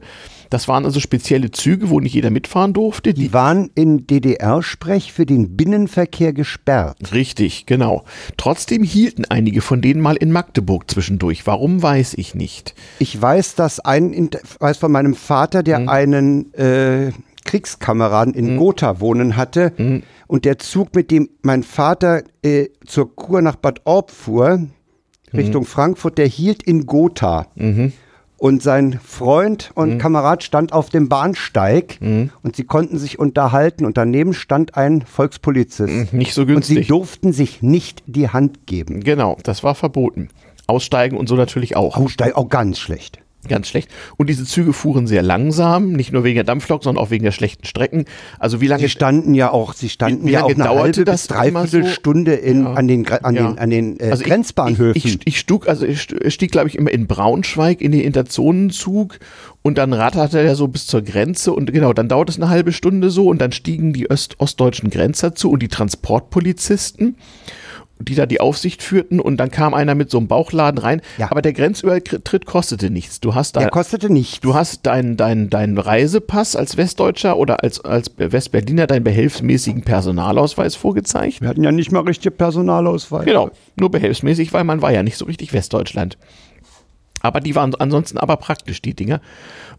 Das 0.50 0.66
waren 0.66 0.86
also 0.86 0.98
spezielle 0.98 1.50
Züge, 1.50 1.90
wo 1.90 2.00
nicht 2.00 2.14
jeder 2.14 2.30
mitfahren 2.30 2.72
durfte. 2.72 3.12
Die 3.12 3.24
Die 3.24 3.32
waren 3.34 3.68
in 3.74 4.06
DDR-Sprech 4.06 5.12
für 5.12 5.26
den 5.26 5.56
Binnenverkehr 5.58 6.32
gesperrt. 6.32 7.12
Richtig, 7.12 7.66
genau. 7.66 8.04
Trotzdem 8.38 8.82
hielten 8.82 9.26
einige 9.26 9.60
von 9.60 9.82
denen 9.82 10.00
mal 10.00 10.16
in 10.16 10.32
Magdeburg 10.32 10.90
zwischendurch. 10.90 11.46
Warum 11.46 11.82
weiß 11.82 12.14
ich 12.14 12.34
nicht. 12.34 12.74
Ich 12.98 13.20
weiß, 13.20 13.56
dass 13.56 13.78
ein, 13.80 14.30
weiß 14.58 14.78
von 14.78 14.90
meinem 14.90 15.12
Vater, 15.14 15.62
der 15.62 15.80
Mhm. 15.80 15.88
einen 15.90 16.54
äh, 16.54 17.12
Kriegskameraden 17.44 18.32
in 18.34 18.56
Gotha 18.56 19.00
wohnen 19.00 19.36
hatte 19.36 19.72
Mhm. 19.76 20.02
Und 20.28 20.44
der 20.44 20.58
Zug, 20.58 20.94
mit 20.94 21.10
dem 21.10 21.28
mein 21.42 21.64
Vater 21.64 22.22
äh, 22.44 22.68
zur 22.86 23.14
Kur 23.16 23.42
nach 23.42 23.56
Bad 23.56 23.80
Orb 23.84 24.10
fuhr, 24.12 24.58
Mhm. 24.58 25.38
Richtung 25.38 25.64
Frankfurt, 25.66 26.16
der 26.16 26.26
hielt 26.26 26.62
in 26.62 26.86
Gotha. 26.86 27.48
Und 28.38 28.62
sein 28.62 28.98
Freund 29.04 29.72
und 29.74 29.94
Mhm. 29.94 29.98
Kamerad 29.98 30.42
stand 30.44 30.72
auf 30.72 30.88
dem 30.90 31.08
Bahnsteig 31.10 31.98
und 32.00 32.54
sie 32.56 32.64
konnten 32.64 32.96
sich 32.98 33.18
unterhalten 33.18 33.84
und 33.84 33.96
daneben 33.98 34.32
stand 34.32 34.76
ein 34.76 35.02
Volkspolizist. 35.02 36.12
Nicht 36.14 36.32
so 36.32 36.42
Und 36.42 36.64
sie 36.64 36.74
günstig. 36.76 36.88
durften 36.88 37.32
sich 37.32 37.60
nicht 37.62 38.02
die 38.06 38.28
Hand 38.30 38.66
geben. 38.66 39.00
Genau, 39.00 39.36
das 39.42 39.64
war 39.64 39.74
verboten. 39.74 40.28
Aussteigen 40.66 41.16
und 41.16 41.28
so 41.28 41.34
natürlich 41.34 41.76
auch. 41.76 41.96
Aussteig 41.96 42.36
auch 42.36 42.48
ganz 42.48 42.78
schlecht. 42.78 43.18
Ganz 43.46 43.68
schlecht. 43.68 43.88
Und 44.16 44.28
diese 44.28 44.44
Züge 44.44 44.72
fuhren 44.72 45.06
sehr 45.06 45.22
langsam, 45.22 45.92
nicht 45.92 46.12
nur 46.12 46.24
wegen 46.24 46.34
der 46.34 46.44
Dampflok, 46.44 46.82
sondern 46.82 47.02
auch 47.02 47.10
wegen 47.10 47.22
der 47.24 47.30
schlechten 47.30 47.64
Strecken. 47.64 48.04
Also 48.40 48.60
wie 48.60 48.66
lange 48.66 48.82
Sie 48.82 48.88
standen 48.88 49.32
ja 49.32 49.52
auch, 49.52 49.74
sie 49.74 49.88
standen 49.88 50.26
Wie 50.26 50.32
ja 50.32 50.40
lange 50.40 50.52
auch 50.52 50.56
eine 50.56 50.64
dauerte 50.64 50.98
halbe 51.00 51.04
das 51.04 51.28
bis 51.28 51.36
immer 51.36 51.60
so? 51.66 51.78
dreiviertel 51.78 51.86
Stunde 51.94 52.34
in, 52.34 52.64
Ja. 52.64 52.72
an 52.74 52.88
den, 52.88 53.06
an 53.08 53.34
Ja. 53.36 53.48
den, 53.50 53.58
an 53.58 53.70
den 53.70 54.00
äh, 54.00 54.10
Also 54.10 54.22
ich- 54.24 54.28
Grenzbahnhöfen. 54.28 54.96
Ich, 54.96 55.04
ich, 55.06 55.18
ich, 55.24 55.38
stug, 55.38 55.68
also 55.68 55.86
ich 55.86 55.98
st- 56.00 56.30
stieg, 56.30 56.50
glaube 56.50 56.68
ich, 56.68 56.76
immer 56.76 56.90
in 56.90 57.06
Braunschweig 57.06 57.80
in 57.80 57.92
den 57.92 58.00
Interzonenzug 58.00 59.18
und 59.62 59.78
dann 59.78 59.92
ratterte 59.92 60.40
er 60.40 60.56
so 60.56 60.66
bis 60.66 60.86
zur 60.88 61.02
Grenze 61.02 61.52
und 61.52 61.72
genau, 61.72 61.92
dann 61.92 62.08
dauert 62.08 62.28
es 62.30 62.36
eine 62.36 62.48
halbe 62.50 62.72
Stunde 62.72 63.08
so 63.10 63.28
und 63.28 63.40
dann 63.40 63.52
stiegen 63.52 63.92
die 63.92 64.10
Öst 64.10 64.34
ostdeutschen 64.40 64.90
Grenzer 64.90 65.34
zu 65.36 65.50
und 65.50 65.62
die 65.62 65.68
Transportpolizisten, 65.68 67.16
die 68.00 68.14
da 68.14 68.26
die 68.26 68.40
Aufsicht 68.40 68.82
führten 68.82 69.20
und 69.20 69.36
dann 69.38 69.50
kam 69.50 69.74
einer 69.74 69.94
mit 69.94 70.10
so 70.10 70.18
einem 70.18 70.28
Bauchladen 70.28 70.78
rein. 70.78 71.02
Ja. 71.16 71.30
Aber 71.30 71.42
der 71.42 71.52
Grenzübertritt 71.52 72.46
kostete 72.46 72.90
nichts. 72.90 73.20
Du 73.20 73.34
hast 73.34 73.56
da 73.56 73.60
der 73.60 73.70
kostete 73.70 74.12
nicht. 74.12 74.44
Du 74.44 74.54
hast 74.54 74.86
deinen 74.86 75.16
dein, 75.16 75.50
dein 75.50 75.78
Reisepass 75.78 76.56
als 76.56 76.76
Westdeutscher 76.76 77.36
oder 77.36 77.62
als, 77.62 77.84
als 77.84 78.10
Westberliner 78.16 78.86
deinen 78.86 79.04
behelfsmäßigen 79.04 79.82
Personalausweis 79.82 80.76
vorgezeigt. 80.76 81.40
Wir 81.40 81.48
hatten 81.48 81.64
ja 81.64 81.72
nicht 81.72 81.92
mal 81.92 82.00
richtige 82.00 82.30
Personalausweis. 82.30 83.24
Genau, 83.24 83.50
nur 83.76 83.90
behelfsmäßig, 83.90 84.52
weil 84.52 84.64
man 84.64 84.82
war 84.82 84.92
ja 84.92 85.02
nicht 85.02 85.16
so 85.16 85.24
richtig 85.24 85.52
Westdeutschland. 85.52 86.16
Aber 87.20 87.40
die 87.40 87.54
waren 87.54 87.74
ansonsten 87.74 88.18
aber 88.18 88.36
praktisch, 88.36 88.80
die 88.80 88.94
Dinger. 88.94 89.20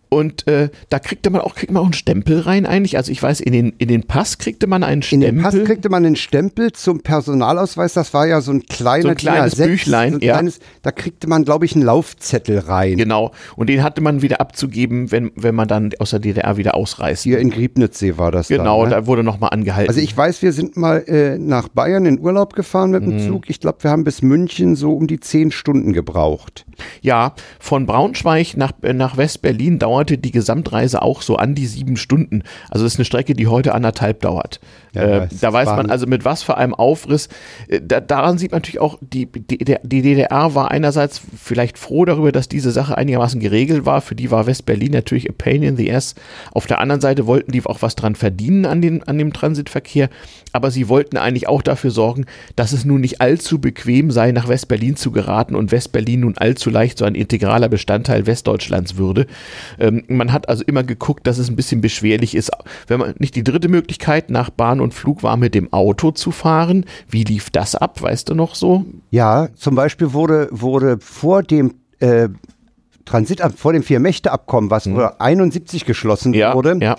Und 0.10 0.48
äh, 0.48 0.70
da 0.90 0.98
kriegte 0.98 1.30
man 1.30 1.42
auch, 1.42 1.54
kriegt 1.54 1.72
man 1.72 1.82
auch 1.82 1.86
einen 1.86 1.94
Stempel 1.94 2.40
rein 2.40 2.66
eigentlich. 2.66 2.98
Also 2.98 3.12
ich 3.12 3.22
weiß, 3.22 3.42
in 3.42 3.54
den, 3.54 3.74
in 3.78 3.88
den 3.88 4.04
Pass 4.04 4.40
kriegte 4.40 4.66
man 4.66 4.84
einen 4.84 5.02
In 5.02 5.04
Stempel. 5.04 5.32
den 5.32 5.42
Pass 5.44 5.54
kriegte 5.64 5.90
man 5.90 6.04
einen 6.04 6.16
Stempel 6.16 6.72
zum 6.72 7.02
Personalausweis. 7.02 7.94
Das 7.94 8.14
war 8.14 8.26
ja 8.26 8.42
so 8.42 8.52
ein 8.52 8.64
kleiner 8.66 9.04
So 9.04 9.08
ein 9.10 9.16
kleines 9.16 9.54
DIN 9.56 9.66
A6, 9.66 9.68
Büchlein, 9.68 10.12
so 10.14 10.18
ein 10.18 10.22
ja. 10.24 10.34
kleines, 10.34 10.60
Da 10.82 10.92
kriegte 10.92 11.28
man, 11.28 11.46
glaube 11.46 11.66
ich, 11.66 11.76
einen 11.76 11.86
Laufzettel 11.86 12.58
rein. 12.60 12.98
Genau. 12.98 13.32
Und 13.56 13.70
den 13.70 13.84
hatte 13.84 14.02
man 14.02 14.22
wieder 14.24 14.42
abzugeben, 14.42 15.12
wenn, 15.12 15.32
wenn 15.36 15.54
man 15.54 15.68
dann 15.68 15.92
aus 16.00 16.10
der 16.10 16.20
DDR 16.20 16.58
wieder 16.58 16.74
ausreist. 16.76 17.24
Hier 17.24 17.38
in 17.38 17.52
Griebnitzsee 17.52 18.18
war 18.18 18.32
das 18.32 18.48
genau, 18.48 18.82
dann, 18.82 18.90
ne? 18.90 18.96
da 18.96 19.06
wurde 19.08 19.24
nochmal 19.24 19.52
angehalten. 19.52 19.90
Also 19.90 20.02
ich 20.02 20.16
weiß, 20.18 20.42
wir 20.42 20.54
sind 20.54 20.76
mal 20.76 21.04
äh, 21.08 21.38
nach 21.38 21.68
Bayern 21.68 22.08
in 22.08 22.20
Urlaub 22.20 22.54
gefahren 22.54 22.90
mit 22.92 23.04
dem 23.04 23.10
Mhm. 23.18 23.28
Zug. 23.28 23.50
Ich 23.50 23.60
glaube, 23.60 23.84
wir 23.84 23.92
haben 23.92 24.04
bis 24.04 24.22
München 24.24 24.76
so 24.76 24.94
um 24.94 25.06
die 25.08 25.20
zehn 25.20 25.52
Stunden 25.52 25.94
gebraucht. 25.94 26.66
Ja, 27.02 27.34
von 27.60 27.86
Braunschweig 27.86 28.56
nach, 28.58 28.72
äh, 28.82 28.94
nach 28.94 29.18
West-Berlin 29.18 29.78
dauerte 30.00 30.18
die 30.18 30.32
Gesamtreise 30.32 31.02
auch 31.02 31.22
so 31.22 31.36
an 31.36 31.56
die 31.56 31.66
sieben 31.66 31.98
Stunden. 31.98 32.44
Also 32.70 32.86
das 32.86 32.94
ist 32.94 33.00
eine 33.00 33.06
Strecke, 33.06 33.34
die 33.34 33.48
heute 33.48 33.74
anderthalb 33.74 34.22
dauert. 34.22 34.62
Äh, 35.02 35.28
das 35.28 35.40
da 35.42 35.52
weiß 35.52 35.68
man 35.68 35.90
also 35.90 36.08
mit 36.08 36.24
was 36.24 36.44
für 36.44 36.58
einem 36.58 36.74
Aufriss. 36.74 37.28
Äh, 37.68 37.82
da, 37.86 38.00
daran 38.00 38.38
sieht 38.38 38.52
man 38.52 38.60
natürlich 38.60 38.80
auch, 38.80 38.98
die, 39.02 39.26
die, 39.26 39.58
die 39.58 40.02
DDR 40.02 40.56
war 40.56 40.72
einerseits 40.72 41.22
vielleicht 41.38 41.78
froh 41.78 42.06
darüber, 42.06 42.32
dass 42.32 42.48
diese 42.48 42.72
Sache 42.72 42.98
einigermaßen 42.98 43.42
geregelt 43.42 43.86
war. 43.86 44.02
Für 44.02 44.16
die 44.16 44.32
war 44.32 44.48
West-Berlin 44.48 44.92
natürlich 44.92 45.30
a 45.30 45.34
pain 45.38 45.64
in 45.64 45.76
the 45.76 45.92
ass. 45.92 46.16
Auf 46.52 46.66
der 46.66 46.80
anderen 46.80 47.02
Seite 47.02 47.28
wollten 47.28 47.52
die 47.52 47.66
auch 47.66 47.82
was 47.82 47.96
dran 47.96 48.16
verdienen 48.16 48.66
an, 48.66 48.82
den, 48.82 49.04
an 49.04 49.18
dem 49.18 49.34
Transitverkehr. 49.34 50.10
Aber 50.54 50.72
sie 50.72 50.88
wollten 50.88 51.18
eigentlich 51.18 51.48
auch 51.50 51.62
dafür 51.62 51.92
sorgen, 51.92 52.26
dass 52.56 52.72
es 52.72 52.86
nun 52.86 53.02
nicht 53.02 53.20
allzu 53.20 53.60
bequem 53.60 54.12
sei, 54.12 54.32
nach 54.32 54.48
West-Berlin 54.48 54.96
zu 54.96 55.12
geraten 55.12 55.56
und 55.56 55.72
West-Berlin 55.72 56.22
nun 56.22 56.38
allzu 56.38 56.70
leicht 56.70 56.98
so 56.98 57.06
ein 57.06 57.16
integraler 57.16 57.68
Bestandteil 57.68 58.26
Westdeutschlands 58.26 58.96
würde. 58.96 59.28
Äh, 59.78 59.90
Ähm, 59.90 60.04
man 60.08 60.32
hat 60.32 60.50
also 60.50 60.64
immer 60.66 60.84
geguckt, 60.84 61.28
dass 61.28 61.38
es 61.38 61.50
ein 61.50 61.56
bisschen 61.56 61.82
beschwerlich 61.82 62.36
ist. 62.36 62.52
Wenn 62.88 63.00
man 63.00 63.16
nicht 63.20 63.36
die 63.36 63.44
dritte 63.44 63.68
Möglichkeit 63.68 64.30
nach 64.30 64.50
Bahn 64.50 64.80
und 64.80 64.89
Flug 64.92 65.24
war, 65.24 65.38
mit 65.38 65.56
dem 65.56 65.72
Auto 65.74 66.12
zu 66.12 66.32
fahren. 66.32 66.86
Wie 67.08 67.24
lief 67.24 67.50
das 67.50 67.76
ab? 67.76 68.02
Weißt 68.02 68.30
du 68.30 68.36
noch 68.36 68.56
so? 68.56 68.86
Ja, 69.12 69.50
zum 69.56 69.76
Beispiel 69.76 70.14
wurde, 70.14 70.48
wurde 70.52 70.98
vor 71.00 71.44
dem 71.44 71.76
äh, 72.00 72.30
Transit, 73.06 73.42
vor 73.56 73.74
dem 73.74 73.84
Vier-Mächte-Abkommen, 73.84 74.70
was 74.70 74.86
hm. 74.86 75.00
71 75.18 75.86
geschlossen 75.86 76.34
ja, 76.34 76.54
wurde, 76.54 76.78
ja 76.82 76.98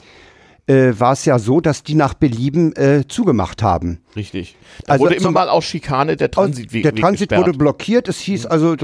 äh, 0.70 1.00
war 1.00 1.14
es 1.14 1.24
ja 1.24 1.38
so, 1.40 1.60
dass 1.60 1.82
die 1.82 1.96
nach 1.96 2.14
Belieben 2.14 2.74
äh, 2.76 3.02
zugemacht 3.08 3.62
haben. 3.62 3.98
Richtig. 4.14 4.56
Da 4.86 4.92
also 4.92 5.04
wurde 5.04 5.16
immer 5.16 5.32
mal 5.32 5.48
aus 5.48 5.64
Schikane 5.64 6.16
der 6.16 6.30
Transitweg 6.30 6.84
Der 6.84 6.94
Transit 6.94 7.30
gesperrt. 7.30 7.46
wurde 7.46 7.58
blockiert. 7.58 8.08
Es 8.08 8.20
hieß 8.20 8.46
also 8.46 8.76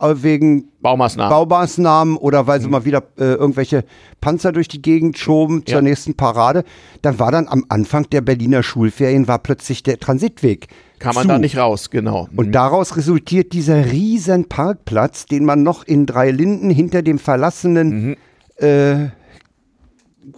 wegen 0.00 0.68
Baumaßnahmen, 0.80 1.30
Baumaßnahmen 1.30 2.16
oder 2.16 2.46
weil 2.46 2.60
sie 2.60 2.66
mhm. 2.66 2.72
mal 2.72 2.84
wieder 2.86 3.02
äh, 3.18 3.34
irgendwelche 3.34 3.84
Panzer 4.22 4.52
durch 4.52 4.68
die 4.68 4.80
Gegend 4.80 5.18
schoben 5.18 5.64
ja. 5.66 5.74
zur 5.74 5.82
nächsten 5.82 6.14
Parade. 6.14 6.64
Dann 7.02 7.18
war 7.18 7.30
dann 7.30 7.46
am 7.48 7.66
Anfang 7.68 8.08
der 8.08 8.22
Berliner 8.22 8.62
Schulferien 8.62 9.28
war 9.28 9.38
plötzlich 9.38 9.82
der 9.82 9.98
Transitweg 9.98 10.68
Kam 10.98 11.14
man 11.14 11.22
zu. 11.22 11.28
da 11.28 11.38
nicht 11.38 11.58
raus, 11.58 11.90
genau. 11.90 12.28
Und 12.34 12.48
mhm. 12.48 12.52
daraus 12.52 12.96
resultiert 12.96 13.52
dieser 13.52 13.92
riesen 13.92 14.48
Parkplatz, 14.48 15.26
den 15.26 15.44
man 15.44 15.62
noch 15.62 15.84
in 15.84 16.06
drei 16.06 16.30
Linden 16.30 16.70
hinter 16.70 17.02
dem 17.02 17.18
verlassenen 17.18 18.06
mhm. 18.06 18.16
äh, 18.66 19.10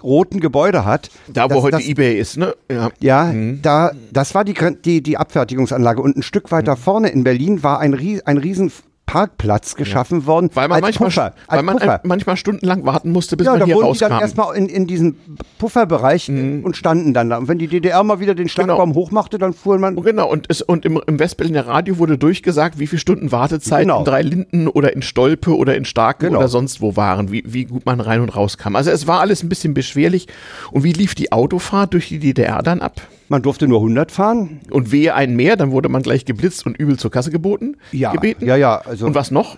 roten 0.03 0.40
Gebäude 0.40 0.85
hat. 0.85 1.11
Da, 1.29 1.44
wo 1.44 1.55
das, 1.55 1.62
heute 1.62 1.77
das, 1.79 1.87
eBay 1.87 2.18
ist, 2.18 2.37
ne? 2.37 2.55
Ja, 2.70 2.90
ja 3.01 3.25
mhm. 3.25 3.61
da, 3.62 3.92
das 4.12 4.35
war 4.35 4.44
die, 4.44 4.55
die, 4.85 5.03
die 5.03 5.16
Abfertigungsanlage. 5.16 6.03
Und 6.03 6.16
ein 6.16 6.22
Stück 6.22 6.51
weiter 6.51 6.77
mhm. 6.77 6.81
vorne 6.81 7.09
in 7.09 7.25
Berlin 7.25 7.62
war 7.62 7.81
ein, 7.81 7.94
ein 8.25 8.38
riesen 8.38 8.72
Parkplatz 9.07 9.77
geschaffen 9.77 10.21
ja. 10.21 10.27
worden. 10.27 10.51
Weil 10.55 10.69
man, 10.69 10.81
manchmal, 10.81 11.09
Puffer, 11.09 11.35
weil 11.47 11.62
man 11.62 11.79
Puffer. 11.79 12.01
manchmal 12.03 12.37
stundenlang 12.37 12.85
warten 12.85 13.12
musste, 13.12 13.37
bis 13.37 13.47
ja, 13.47 13.57
man 13.57 13.64
hier 13.64 13.77
rauskam. 13.77 13.85
Ja, 13.85 13.87
da 13.87 13.92
wurden 13.92 13.95
die 13.95 14.14
dann 14.14 14.21
erstmal 14.21 14.57
in, 14.57 14.69
in 14.69 14.87
diesen 14.87 15.16
Pufferbereich 15.59 16.29
mhm. 16.29 16.64
und 16.64 16.77
standen 16.77 17.14
dann 17.14 17.31
da. 17.31 17.38
Und 17.38 17.49
wenn 17.49 17.59
die 17.59 17.69
DDR 17.69 18.03
mal 18.03 18.19
wieder 18.21 18.35
den 18.35 18.49
Schlagbaum 18.49 18.90
genau. 18.90 19.01
hochmachte, 19.01 19.38
dann 19.38 19.53
fuhren 19.53 19.81
man... 19.81 19.97
Genau, 19.97 20.29
und, 20.29 20.47
es, 20.49 20.61
und 20.61 20.85
im, 20.85 21.01
im 21.07 21.19
Westberliner 21.19 21.66
Radio 21.66 21.99
wurde 21.99 22.19
durchgesagt, 22.19 22.79
wie 22.79 22.87
viele 22.88 23.01
Stunden 23.01 23.33
Wartezeit 23.33 23.83
genau. 23.83 24.01
in 24.01 24.05
Drei 24.05 24.23
Linden 24.23 24.69
oder 24.69 24.92
in 24.92 25.03
Stolpe 25.03 25.57
oder 25.57 25.77
in 25.77 25.85
Starken 25.85 26.27
genau. 26.27 26.38
oder 26.38 26.49
sonst 26.49 26.81
wo 26.81 26.97
waren, 26.97 27.31
wie, 27.31 27.45
wie 27.47 27.64
gut 27.64 27.87
man 27.87 28.01
rein 28.01 28.21
und 28.21 28.31
rauskam. 28.31 28.75
Also 28.75 28.90
es 28.90 29.07
war 29.07 29.21
alles 29.21 29.42
ein 29.42 29.49
bisschen 29.49 29.73
beschwerlich. 29.73 30.27
Und 30.73 30.83
wie 30.83 30.92
lief 30.92 31.14
die 31.14 31.31
Autofahrt 31.31 31.95
durch 31.95 32.09
die 32.09 32.19
DDR 32.19 32.62
dann 32.62 32.81
ab? 32.81 33.01
Man 33.29 33.43
durfte 33.43 33.67
nur 33.67 33.79
100 33.79 34.12
fahren. 34.12 34.61
Und 34.71 34.93
wehe 34.93 35.15
einen 35.15 35.37
mehr, 35.37 35.57
dann 35.57 35.71
wurde 35.71 35.89
man 35.89 36.03
gleich 36.03 36.25
geblitzt 36.25 36.67
und 36.67 36.77
übel 36.77 36.99
zur 36.99 37.11
Kasse 37.11 37.31
geboten. 37.31 37.77
Ja, 37.93 38.12
gebeten. 38.12 38.47
ja, 38.47 38.57
ja. 38.57 38.79
Also, 38.79 39.07
und 39.07 39.15
was 39.15 39.31
noch? 39.31 39.57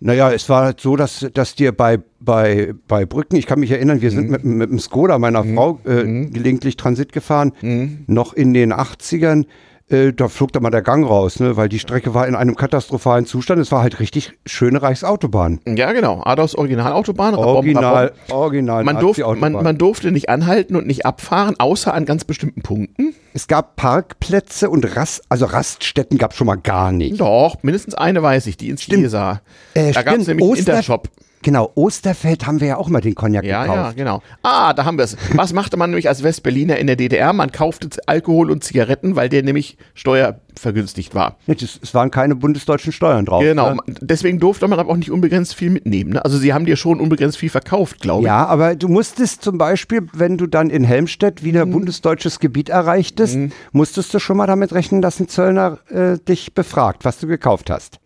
Naja, 0.00 0.30
es 0.30 0.48
war 0.48 0.74
so, 0.78 0.94
dass, 0.94 1.26
dass 1.34 1.56
dir 1.56 1.72
bei, 1.72 1.98
bei, 2.20 2.72
bei 2.86 3.04
Brücken, 3.04 3.36
ich 3.36 3.46
kann 3.46 3.58
mich 3.58 3.72
erinnern, 3.72 4.00
wir 4.00 4.12
sind 4.12 4.26
mhm. 4.26 4.30
mit, 4.30 4.44
mit 4.44 4.70
dem 4.70 4.78
Skoda 4.78 5.18
meiner 5.18 5.42
mhm. 5.42 5.54
Frau 5.54 5.80
äh, 5.84 6.04
mhm. 6.04 6.32
gelegentlich 6.32 6.76
Transit 6.76 7.12
gefahren, 7.12 7.52
mhm. 7.62 8.04
noch 8.06 8.32
in 8.32 8.54
den 8.54 8.72
80ern 8.72 9.46
äh, 9.90 10.12
da 10.12 10.28
flog 10.28 10.52
da 10.52 10.60
mal 10.60 10.70
der 10.70 10.82
Gang 10.82 11.06
raus, 11.06 11.40
ne? 11.40 11.56
weil 11.56 11.68
die 11.68 11.78
Strecke 11.78 12.14
war 12.14 12.26
in 12.26 12.34
einem 12.34 12.56
katastrophalen 12.56 13.26
Zustand. 13.26 13.60
Es 13.60 13.72
war 13.72 13.82
halt 13.82 14.00
richtig 14.00 14.32
schöne 14.46 14.82
Reichsautobahn. 14.82 15.60
Ja, 15.66 15.92
genau. 15.92 16.22
Ados 16.24 16.54
Originalautobahn. 16.54 17.34
Original, 17.34 18.12
Original. 18.30 18.84
Man, 18.84 18.98
durf, 18.98 19.18
man, 19.18 19.52
man 19.52 19.78
durfte 19.78 20.10
nicht 20.12 20.28
anhalten 20.28 20.76
und 20.76 20.86
nicht 20.86 21.06
abfahren, 21.06 21.56
außer 21.58 21.94
an 21.94 22.04
ganz 22.04 22.24
bestimmten 22.24 22.62
Punkten. 22.62 23.14
Es 23.34 23.46
gab 23.46 23.76
Parkplätze 23.76 24.68
und 24.68 24.96
Rast, 24.96 25.22
also 25.28 25.46
Raststätten 25.46 26.18
gab 26.18 26.32
es 26.32 26.36
schon 26.36 26.46
mal 26.46 26.56
gar 26.56 26.92
nicht. 26.92 27.20
Doch, 27.20 27.62
mindestens 27.62 27.94
eine 27.94 28.22
weiß 28.22 28.46
ich, 28.46 28.56
die 28.56 28.68
ins 28.68 28.82
Chiesa. 28.82 29.42
Äh, 29.74 29.92
da 29.92 30.02
gab 30.02 30.16
es 30.16 30.26
nämlich 30.26 30.44
Oster, 30.44 30.72
einen 30.72 30.78
Intershop. 30.78 31.08
Genau, 31.48 31.72
Osterfeld 31.76 32.46
haben 32.46 32.60
wir 32.60 32.68
ja 32.68 32.76
auch 32.76 32.90
mal 32.90 33.00
den 33.00 33.14
Cognac 33.14 33.42
ja, 33.42 33.62
gekauft. 33.62 33.78
Ja, 33.78 33.92
genau. 33.92 34.22
Ah, 34.42 34.74
da 34.74 34.84
haben 34.84 34.98
wir 34.98 35.04
es. 35.04 35.16
Was 35.32 35.54
machte 35.54 35.78
man 35.78 35.88
nämlich 35.88 36.06
als 36.06 36.22
Westberliner 36.22 36.76
in 36.76 36.86
der 36.86 36.96
DDR? 36.96 37.32
Man 37.32 37.52
kaufte 37.52 37.88
Alkohol 38.04 38.50
und 38.50 38.62
Zigaretten, 38.62 39.16
weil 39.16 39.30
der 39.30 39.42
nämlich 39.42 39.78
steuervergünstigt 39.94 41.14
war. 41.14 41.38
Es 41.46 41.94
waren 41.94 42.10
keine 42.10 42.36
bundesdeutschen 42.36 42.92
Steuern 42.92 43.24
drauf. 43.24 43.42
Genau, 43.42 43.76
ne? 43.76 43.80
deswegen 43.86 44.40
durfte 44.40 44.68
man 44.68 44.78
aber 44.78 44.90
auch 44.90 44.98
nicht 44.98 45.10
unbegrenzt 45.10 45.54
viel 45.54 45.70
mitnehmen. 45.70 46.10
Ne? 46.10 46.22
Also 46.22 46.36
sie 46.36 46.52
haben 46.52 46.66
dir 46.66 46.76
schon 46.76 47.00
unbegrenzt 47.00 47.38
viel 47.38 47.48
verkauft, 47.48 48.00
glaube 48.00 48.24
ich. 48.24 48.26
Ja, 48.26 48.44
aber 48.44 48.76
du 48.76 48.88
musstest 48.88 49.40
zum 49.40 49.56
Beispiel, 49.56 50.06
wenn 50.12 50.36
du 50.36 50.46
dann 50.46 50.68
in 50.68 50.84
Helmstedt 50.84 51.44
wieder 51.44 51.64
mhm. 51.64 51.70
bundesdeutsches 51.70 52.40
Gebiet 52.40 52.68
erreichtest, 52.68 53.36
mhm. 53.36 53.52
musstest 53.72 54.12
du 54.12 54.18
schon 54.18 54.36
mal 54.36 54.46
damit 54.46 54.74
rechnen, 54.74 55.00
dass 55.00 55.18
ein 55.18 55.28
Zöllner 55.28 55.78
äh, 55.88 56.18
dich 56.18 56.52
befragt, 56.52 57.06
was 57.06 57.18
du 57.20 57.26
gekauft 57.26 57.70
hast. 57.70 58.00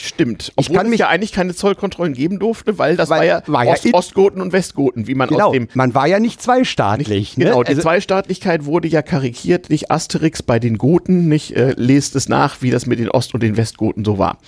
Stimmt. 0.00 0.52
Obwohl 0.54 0.70
ich 0.70 0.78
kann 0.78 0.90
mich 0.90 1.00
ja 1.00 1.08
eigentlich 1.08 1.32
keine 1.32 1.56
Zollkontrollen 1.56 2.14
geben 2.14 2.38
durfte, 2.38 2.78
weil 2.78 2.96
das 2.96 3.10
weil, 3.10 3.18
war 3.18 3.24
ja, 3.24 3.42
war 3.46 3.64
ja 3.64 3.72
Ost, 3.72 3.92
Ostgoten 3.92 4.40
und 4.40 4.52
Westgoten, 4.52 5.08
wie 5.08 5.16
man 5.16 5.28
genau, 5.28 5.48
aus 5.48 5.52
dem. 5.52 5.66
Man 5.74 5.92
war 5.92 6.06
ja 6.06 6.20
nicht 6.20 6.40
zweistaatlich. 6.40 7.08
Nicht, 7.08 7.38
ne? 7.38 7.46
Genau, 7.46 7.64
die 7.64 7.70
also, 7.70 7.82
Zweistaatlichkeit 7.82 8.64
wurde 8.64 8.86
ja 8.86 9.02
karikiert, 9.02 9.70
nicht 9.70 9.90
Asterix 9.90 10.40
bei 10.40 10.60
den 10.60 10.78
Goten, 10.78 11.26
nicht 11.26 11.56
äh, 11.56 11.74
lest 11.76 12.14
es 12.14 12.28
nach, 12.28 12.62
wie 12.62 12.70
das 12.70 12.86
mit 12.86 13.00
den 13.00 13.10
Ost- 13.10 13.34
und 13.34 13.42
den 13.42 13.56
Westgoten 13.56 14.04
so 14.04 14.18
war. 14.18 14.38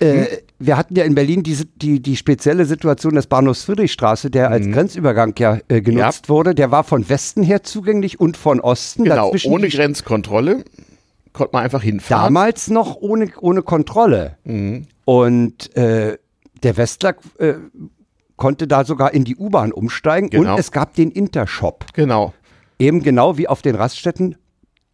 Äh, 0.00 0.06
hm? 0.06 0.26
wir 0.58 0.78
hatten 0.78 0.96
ja 0.96 1.04
in 1.04 1.14
Berlin 1.14 1.42
diese, 1.42 1.66
die, 1.66 2.00
die 2.00 2.16
spezielle 2.16 2.64
Situation 2.64 3.14
des 3.14 3.26
Bahnhofs 3.26 3.64
Friedrichstraße, 3.64 4.30
der 4.30 4.50
als 4.50 4.64
mhm. 4.64 4.72
Grenzübergang 4.72 5.34
ja 5.38 5.58
äh, 5.68 5.82
genutzt 5.82 6.24
ja. 6.24 6.28
wurde. 6.30 6.54
Der 6.54 6.70
war 6.70 6.82
von 6.82 7.06
Westen 7.10 7.42
her 7.42 7.62
zugänglich 7.62 8.18
und 8.18 8.38
von 8.38 8.60
Osten. 8.60 9.04
Genau, 9.04 9.34
ohne 9.44 9.68
Grenzkontrolle 9.68 10.64
konnte 11.38 11.54
man 11.54 11.64
einfach 11.64 11.82
hinfahren. 11.82 12.34
Damals 12.34 12.68
noch 12.68 12.96
ohne, 12.96 13.30
ohne 13.40 13.62
Kontrolle. 13.62 14.36
Mhm. 14.44 14.86
Und 15.06 15.74
äh, 15.76 16.18
der 16.62 16.76
Westler 16.76 17.14
äh, 17.38 17.54
konnte 18.36 18.66
da 18.66 18.84
sogar 18.84 19.14
in 19.14 19.24
die 19.24 19.36
U-Bahn 19.36 19.72
umsteigen 19.72 20.28
genau. 20.28 20.52
und 20.52 20.60
es 20.60 20.72
gab 20.72 20.94
den 20.94 21.10
Intershop. 21.10 21.86
Genau. 21.94 22.34
Eben 22.78 23.02
genau 23.02 23.38
wie 23.38 23.48
auf 23.48 23.62
den 23.62 23.74
Raststätten 23.74 24.36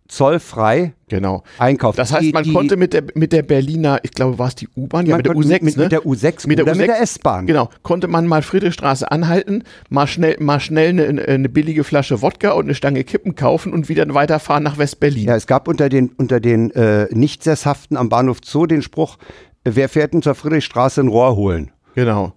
zollfrei 0.08 0.92
genau. 1.08 1.44
einkaufen. 1.58 1.96
Das 1.96 2.12
heißt, 2.12 2.32
man 2.32 2.44
die, 2.44 2.52
konnte 2.52 2.76
mit 2.76 2.92
der, 2.92 3.04
mit 3.14 3.32
der 3.32 3.42
Berliner, 3.42 4.00
ich 4.02 4.10
glaube, 4.10 4.38
war 4.38 4.48
es 4.48 4.54
die 4.54 4.68
U-Bahn? 4.76 5.06
Ja, 5.06 5.16
mit 5.16 5.26
der 5.26 5.34
U6, 5.34 5.64
mit, 5.64 5.76
ne? 5.76 5.82
mit 5.84 5.92
der 5.92 6.02
U6 6.02 6.46
mit 6.46 6.58
der, 6.58 6.66
U6, 6.66 6.76
mit 6.76 6.88
der 6.88 7.00
S-Bahn. 7.00 7.46
Genau, 7.46 7.70
konnte 7.82 8.06
man 8.06 8.26
mal 8.26 8.42
Friedrichstraße 8.42 9.10
anhalten, 9.10 9.64
mal 9.88 10.06
schnell, 10.06 10.36
mal 10.40 10.60
schnell 10.60 11.00
eine, 11.00 11.22
eine 11.22 11.48
billige 11.48 11.84
Flasche 11.84 12.20
Wodka 12.20 12.52
und 12.52 12.64
eine 12.66 12.74
Stange 12.74 13.02
Kippen 13.04 13.34
kaufen 13.34 13.72
und 13.72 13.88
wieder 13.88 14.04
weiterfahren 14.12 14.62
nach 14.62 14.76
West-Berlin. 14.76 15.28
Ja, 15.28 15.36
es 15.36 15.46
gab 15.46 15.68
unter 15.68 15.88
den, 15.88 16.10
unter 16.10 16.38
den 16.38 16.70
äh, 16.72 17.06
Nichtsesshaften 17.10 17.96
am 17.96 18.10
Bahnhof 18.10 18.38
Zoo 18.44 18.66
den 18.66 18.82
Spruch, 18.82 19.16
wer 19.64 19.88
fährt 19.88 20.12
denn 20.12 20.22
zur 20.22 20.34
Friedrichstraße 20.34 21.00
ein 21.00 21.08
Rohr 21.08 21.36
holen? 21.36 21.70
Genau. 21.94 22.34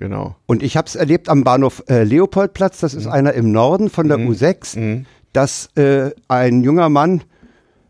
Genau. 0.00 0.36
Und 0.46 0.62
ich 0.62 0.76
habe 0.76 0.86
es 0.86 0.94
erlebt 0.94 1.28
am 1.28 1.42
Bahnhof 1.42 1.82
äh, 1.88 2.04
Leopoldplatz, 2.04 2.78
das 2.78 2.94
ist 2.94 3.06
mhm. 3.06 3.12
einer 3.12 3.32
im 3.32 3.50
Norden 3.50 3.90
von 3.90 4.06
der 4.06 4.18
mhm. 4.18 4.30
U6. 4.30 4.78
Mhm 4.78 5.06
dass 5.32 5.66
äh, 5.76 6.10
ein 6.28 6.62
junger 6.62 6.88
Mann 6.88 7.22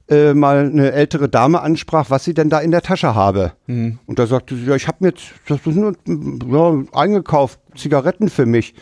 äh, 0.09 0.33
mal 0.35 0.71
eine 0.71 0.93
ältere 0.93 1.29
Dame 1.29 1.61
ansprach, 1.61 2.11
was 2.11 2.25
sie 2.25 2.35
denn 2.35 2.49
da 2.49 2.61
in 2.61 2.71
der 2.71 2.83
Tasche 2.83 3.15
habe. 3.15 3.53
Mhm. 3.67 3.99
Und 4.07 4.19
da 4.19 4.27
sagte 4.27 4.57
sie, 4.57 4.65
ja, 4.65 4.75
ich 4.75 4.89
habe 4.89 4.99
mir 5.01 5.09
jetzt 5.09 5.33
das 5.47 5.59
ist 5.67 5.77
nur, 5.77 5.95
ja, 6.07 6.99
eingekauft, 6.99 7.61
Zigaretten 7.77 8.29
für 8.29 8.47
mich. 8.47 8.75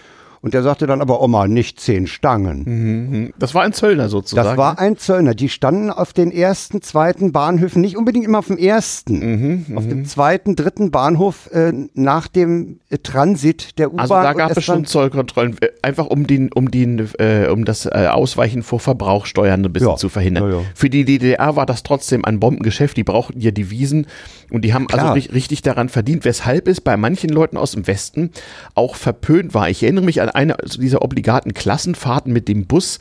Und 0.46 0.54
der 0.54 0.62
sagte 0.62 0.86
dann 0.86 1.00
aber, 1.00 1.20
Oma, 1.20 1.48
nicht 1.48 1.80
zehn 1.80 2.06
Stangen. 2.06 2.62
Mhm. 2.64 3.32
Das 3.36 3.52
war 3.56 3.64
ein 3.64 3.72
Zöllner 3.72 4.08
sozusagen. 4.08 4.46
Das 4.46 4.56
war 4.56 4.78
ein 4.78 4.96
Zöllner. 4.96 5.34
Die 5.34 5.48
standen 5.48 5.90
auf 5.90 6.12
den 6.12 6.30
ersten, 6.30 6.82
zweiten 6.82 7.32
Bahnhöfen, 7.32 7.82
nicht 7.82 7.96
unbedingt 7.96 8.24
immer 8.24 8.38
auf 8.38 8.46
dem 8.46 8.56
ersten, 8.56 9.64
mhm, 9.66 9.76
auf 9.76 9.88
dem 9.88 10.04
zweiten, 10.04 10.54
dritten 10.54 10.92
Bahnhof 10.92 11.50
äh, 11.50 11.72
nach 11.94 12.28
dem 12.28 12.78
äh, 12.90 12.98
Transit 12.98 13.76
der 13.80 13.88
U-Bahn. 13.92 14.00
Also 14.02 14.14
da 14.14 14.34
gab 14.34 14.56
es 14.56 14.62
schon 14.62 14.84
Zollkontrollen, 14.84 15.56
äh, 15.62 15.70
einfach 15.82 16.06
um, 16.06 16.28
den, 16.28 16.52
um, 16.52 16.70
den, 16.70 17.10
äh, 17.18 17.48
um 17.50 17.64
das 17.64 17.86
äh, 17.86 18.06
Ausweichen 18.08 18.62
vor 18.62 18.78
Verbrauchsteuern 18.78 19.64
ein 19.64 19.72
bisschen 19.72 19.88
ja, 19.88 19.96
zu 19.96 20.08
verhindern. 20.08 20.48
Ja, 20.48 20.58
ja. 20.58 20.64
Für 20.76 20.88
die 20.88 21.04
DDR 21.04 21.56
war 21.56 21.66
das 21.66 21.82
trotzdem 21.82 22.24
ein 22.24 22.38
Bombengeschäft. 22.38 22.96
Die 22.96 23.02
brauchten 23.02 23.40
ja 23.40 23.50
Devisen 23.50 24.06
und 24.52 24.64
die 24.64 24.74
haben 24.74 24.86
Klar. 24.86 25.10
also 25.10 25.32
richtig 25.32 25.62
daran 25.62 25.88
verdient, 25.88 26.24
weshalb 26.24 26.68
es 26.68 26.80
bei 26.80 26.96
manchen 26.96 27.30
Leuten 27.30 27.56
aus 27.56 27.72
dem 27.72 27.88
Westen 27.88 28.30
auch 28.76 28.94
verpönt 28.94 29.54
war. 29.54 29.68
Ich 29.68 29.82
erinnere 29.82 30.04
mich 30.04 30.22
an 30.22 30.35
eine 30.36 30.56
dieser 30.78 31.02
obligaten 31.02 31.54
Klassenfahrten 31.54 32.32
mit 32.32 32.48
dem 32.48 32.66
Bus. 32.66 32.98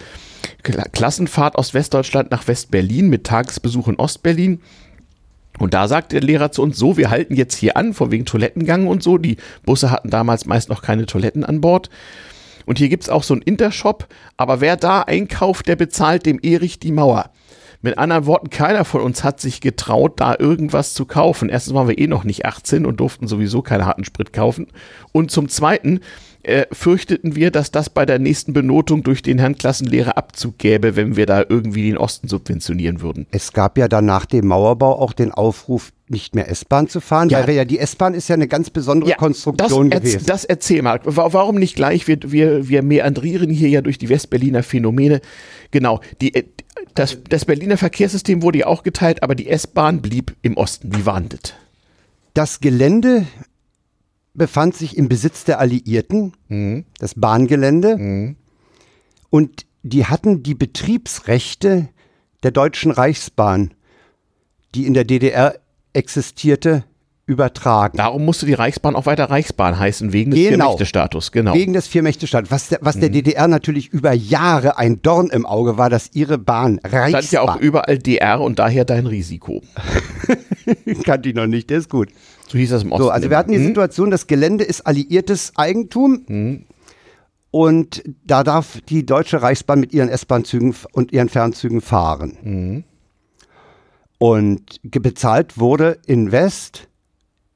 Klassenfahrt 0.63 1.55
aus 1.57 1.73
Westdeutschland 1.73 2.31
nach 2.31 2.47
Westberlin 2.47 3.09
mit 3.09 3.25
Tagesbesuch 3.25 3.87
in 3.87 3.97
Ostberlin. 3.97 4.61
Und 5.59 5.73
da 5.73 5.87
sagt 5.87 6.11
der 6.11 6.21
Lehrer 6.21 6.51
zu 6.51 6.61
uns 6.61 6.77
so, 6.77 6.97
wir 6.97 7.09
halten 7.09 7.35
jetzt 7.35 7.55
hier 7.55 7.77
an, 7.77 7.93
vor 7.93 8.11
wegen 8.11 8.25
Toilettengang 8.25 8.87
und 8.87 9.03
so. 9.03 9.17
Die 9.17 9.37
Busse 9.63 9.91
hatten 9.91 10.09
damals 10.09 10.45
meist 10.45 10.69
noch 10.69 10.81
keine 10.81 11.05
Toiletten 11.05 11.45
an 11.45 11.61
Bord. 11.61 11.89
Und 12.65 12.79
hier 12.79 12.89
gibt 12.89 13.03
es 13.03 13.09
auch 13.09 13.23
so 13.23 13.33
einen 13.33 13.43
Intershop, 13.43 14.07
aber 14.37 14.59
wer 14.59 14.75
da 14.75 15.01
einkauft, 15.01 15.67
der 15.67 15.75
bezahlt 15.75 16.25
dem 16.25 16.39
Erich 16.41 16.79
die 16.79 16.91
Mauer. 16.91 17.29
Mit 17.81 17.99
anderen 17.99 18.25
Worten, 18.25 18.49
keiner 18.49 18.83
von 18.83 19.01
uns 19.01 19.23
hat 19.23 19.39
sich 19.39 19.61
getraut, 19.61 20.19
da 20.19 20.35
irgendwas 20.39 20.95
zu 20.95 21.05
kaufen. 21.05 21.49
Erstens 21.49 21.75
waren 21.75 21.87
wir 21.87 21.99
eh 21.99 22.07
noch 22.07 22.23
nicht 22.23 22.43
18 22.43 22.83
und 22.83 22.99
durften 22.99 23.27
sowieso 23.27 23.61
keinen 23.61 23.85
harten 23.85 24.03
Sprit 24.03 24.33
kaufen. 24.33 24.67
Und 25.11 25.29
zum 25.29 25.49
Zweiten, 25.49 25.99
äh, 26.47 26.65
fürchteten 26.71 27.35
wir, 27.35 27.51
dass 27.51 27.71
das 27.71 27.89
bei 27.89 28.05
der 28.05 28.19
nächsten 28.19 28.53
Benotung 28.53 29.03
durch 29.03 29.21
den 29.21 29.39
Herrn 29.39 29.55
Klassenlehrer 29.57 30.17
Abzug 30.17 30.57
gäbe, 30.57 30.95
wenn 30.95 31.15
wir 31.15 31.25
da 31.25 31.43
irgendwie 31.47 31.83
den 31.83 31.97
Osten 31.97 32.27
subventionieren 32.27 33.01
würden. 33.01 33.25
Es 33.31 33.51
gab 33.53 33.77
ja 33.77 33.87
dann 33.87 34.05
nach 34.05 34.25
dem 34.25 34.47
Mauerbau 34.47 34.99
auch 34.99 35.13
den 35.13 35.31
Aufruf, 35.31 35.91
nicht 36.07 36.35
mehr 36.35 36.49
S-Bahn 36.49 36.87
zu 36.87 37.01
fahren, 37.01 37.29
Ja. 37.29 37.47
weil 37.47 37.55
ja 37.55 37.65
die 37.65 37.79
S-Bahn 37.79 38.13
ist 38.13 38.27
ja 38.27 38.35
eine 38.35 38.47
ganz 38.47 38.69
besondere 38.69 39.09
das, 39.09 39.17
Konstruktion 39.17 39.91
erz- 39.91 40.01
gewesen. 40.03 40.25
das 40.27 40.45
erzähl 40.45 40.81
mal. 40.83 40.99
Wa- 41.03 41.33
Warum 41.33 41.55
nicht 41.55 41.75
gleich? 41.75 42.07
Wir, 42.07 42.19
wir, 42.23 42.69
wir 42.69 42.83
meandrieren 42.83 43.49
hier 43.49 43.69
ja 43.69 43.81
durch 43.81 43.97
die 43.97 44.09
Westberliner 44.09 44.61
Phänomene. 44.61 45.19
Genau. 45.71 46.01
Die, 46.21 46.35
äh, 46.35 46.43
das, 46.93 47.17
das 47.27 47.45
Berliner 47.45 47.77
Verkehrssystem 47.77 48.43
wurde 48.43 48.59
ja 48.59 48.67
auch 48.67 48.83
geteilt, 48.83 49.23
aber 49.23 49.33
die 49.33 49.47
S-Bahn 49.49 50.01
blieb 50.01 50.35
im 50.43 50.57
Osten. 50.57 50.95
Wie 50.95 51.03
das? 51.03 51.53
Das 52.35 52.59
Gelände 52.59 53.25
befand 54.35 54.75
sich 54.75 54.97
im 54.97 55.07
Besitz 55.09 55.43
der 55.45 55.59
Alliierten, 55.59 56.33
das 56.99 57.15
Bahngelände. 57.15 58.35
Und 59.29 59.65
die 59.83 60.05
hatten 60.05 60.43
die 60.43 60.55
Betriebsrechte 60.55 61.89
der 62.43 62.51
Deutschen 62.51 62.91
Reichsbahn, 62.91 63.73
die 64.73 64.85
in 64.85 64.93
der 64.93 65.03
DDR 65.03 65.55
existierte, 65.93 66.83
übertragen. 67.27 67.97
Darum 67.97 68.23
musste 68.23 68.45
die 68.45 68.53
Reichsbahn 68.53 68.95
auch 68.95 69.07
weiter 69.07 69.31
Reichsbahn 69.31 69.79
heißen, 69.79 70.13
wegen 70.13 70.31
des 70.31 70.39
Genau. 70.39 70.65
Viermächte-Status. 70.65 71.31
Genau. 71.31 71.53
Wegen 71.55 71.73
des 71.73 71.87
Viermächtestaates, 71.87 72.51
was 72.51 72.69
der, 72.69 72.79
was 72.81 72.99
der 72.99 73.09
DDR 73.09 73.47
natürlich 73.47 73.89
über 73.89 74.13
Jahre 74.13 74.77
ein 74.77 75.01
Dorn 75.01 75.29
im 75.31 75.45
Auge 75.47 75.77
war, 75.77 75.89
dass 75.89 76.11
ihre 76.13 76.37
Bahn 76.37 76.79
stand 76.85 77.31
ja 77.31 77.41
auch 77.41 77.47
Reichsbahn, 77.47 77.59
überall 77.61 77.97
DR 77.97 78.41
und 78.41 78.59
daher 78.59 78.85
dein 78.85 79.07
Risiko. 79.07 79.63
kannte 81.03 81.29
ich 81.29 81.35
noch 81.35 81.47
nicht, 81.47 81.69
der 81.71 81.79
ist 81.79 81.89
gut. 81.89 82.09
So 82.47 82.57
hieß 82.57 82.69
das 82.69 82.83
im 82.83 82.91
Osten. 82.91 83.03
So, 83.05 83.09
also 83.09 83.29
wir 83.29 83.37
hatten 83.37 83.51
die 83.51 83.57
Situation, 83.63 84.11
das 84.11 84.27
Gelände 84.27 84.63
ist 84.63 84.81
alliiertes 84.85 85.53
Eigentum 85.55 86.65
und 87.51 88.03
da 88.25 88.43
darf 88.43 88.81
die 88.89 89.05
Deutsche 89.05 89.41
Reichsbahn 89.41 89.79
mit 89.79 89.93
ihren 89.93 90.09
S-Bahn-Zügen 90.09 90.75
und 90.91 91.11
ihren 91.11 91.29
Fernzügen 91.29 91.81
fahren. 91.81 92.83
Und 94.17 94.79
ge- 94.83 95.01
bezahlt 95.01 95.57
wurde 95.59 95.97
in 96.05 96.31
West, 96.31 96.87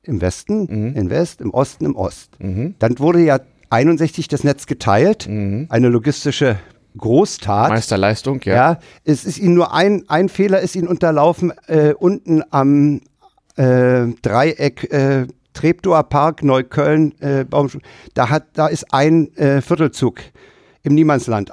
im 0.04 0.22
Westen, 0.22 0.68
in 0.96 1.10
West, 1.10 1.42
im 1.42 1.52
Osten, 1.52 1.86
im 1.86 1.96
Ost. 1.96 2.32
Dann 2.80 3.00
wurde 3.00 3.20
ja 3.24 3.40
61 3.70 4.28
das 4.28 4.44
Netz 4.44 4.66
geteilt, 4.66 5.28
eine 5.28 5.90
logistische 5.90 6.58
Großtat. 6.98 7.70
Meisterleistung, 7.70 8.42
ja. 8.44 8.56
Ja, 8.56 8.80
es 9.06 9.24
ist 9.24 9.38
ihnen 9.38 9.54
nur 9.54 9.74
ein, 9.74 10.04
ein 10.08 10.28
Fehler 10.28 10.60
ist 10.60 10.76
ihnen 10.76 10.88
unterlaufen, 10.88 11.54
äh, 11.68 11.94
unten 11.94 12.42
am 12.50 13.02
äh, 13.60 14.08
Dreieck 14.22 14.92
äh, 14.92 15.28
Treptower 15.54 16.04
Park, 16.04 16.44
Neukölln, 16.44 17.20
äh, 17.22 17.46
da 18.14 18.30
hat, 18.30 18.46
da 18.54 18.68
ist 18.68 18.94
ein 18.94 19.36
äh, 19.36 19.62
Viertelzug 19.62 20.20
im 20.84 20.96
Niemandsland 20.96 21.52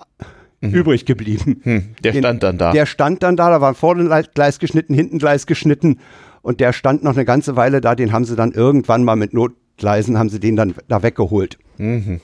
übrig 0.60 1.04
geblieben. 1.06 1.60
Hm, 1.64 1.82
der 2.04 2.12
Den- 2.12 2.22
stand 2.22 2.42
dann 2.42 2.58
da. 2.58 2.72
Der 2.72 2.86
stand 2.86 3.22
dann 3.22 3.36
da, 3.36 3.50
da 3.50 3.60
war 3.60 3.74
vorne 3.74 4.02
Lei- 4.04 4.22
Gleis 4.34 4.58
geschnitten, 4.58 4.94
hinten 4.94 5.18
Gleis 5.18 5.46
geschnitten 5.46 5.98
und 6.42 6.60
der 6.60 6.72
stand 6.72 7.02
noch 7.04 7.14
eine 7.14 7.24
ganze 7.24 7.56
Weile 7.56 7.80
da, 7.80 7.94
den 7.94 8.12
haben 8.12 8.24
sie 8.24 8.36
dann 8.36 8.52
irgendwann 8.52 9.02
mal 9.04 9.16
mit 9.16 9.32
Notgleisen, 9.34 10.18
haben 10.18 10.28
sie 10.28 10.40
den 10.40 10.56
dann 10.56 10.74
da 10.88 11.02
weggeholt. 11.02 11.58
Mhm, 11.78 12.20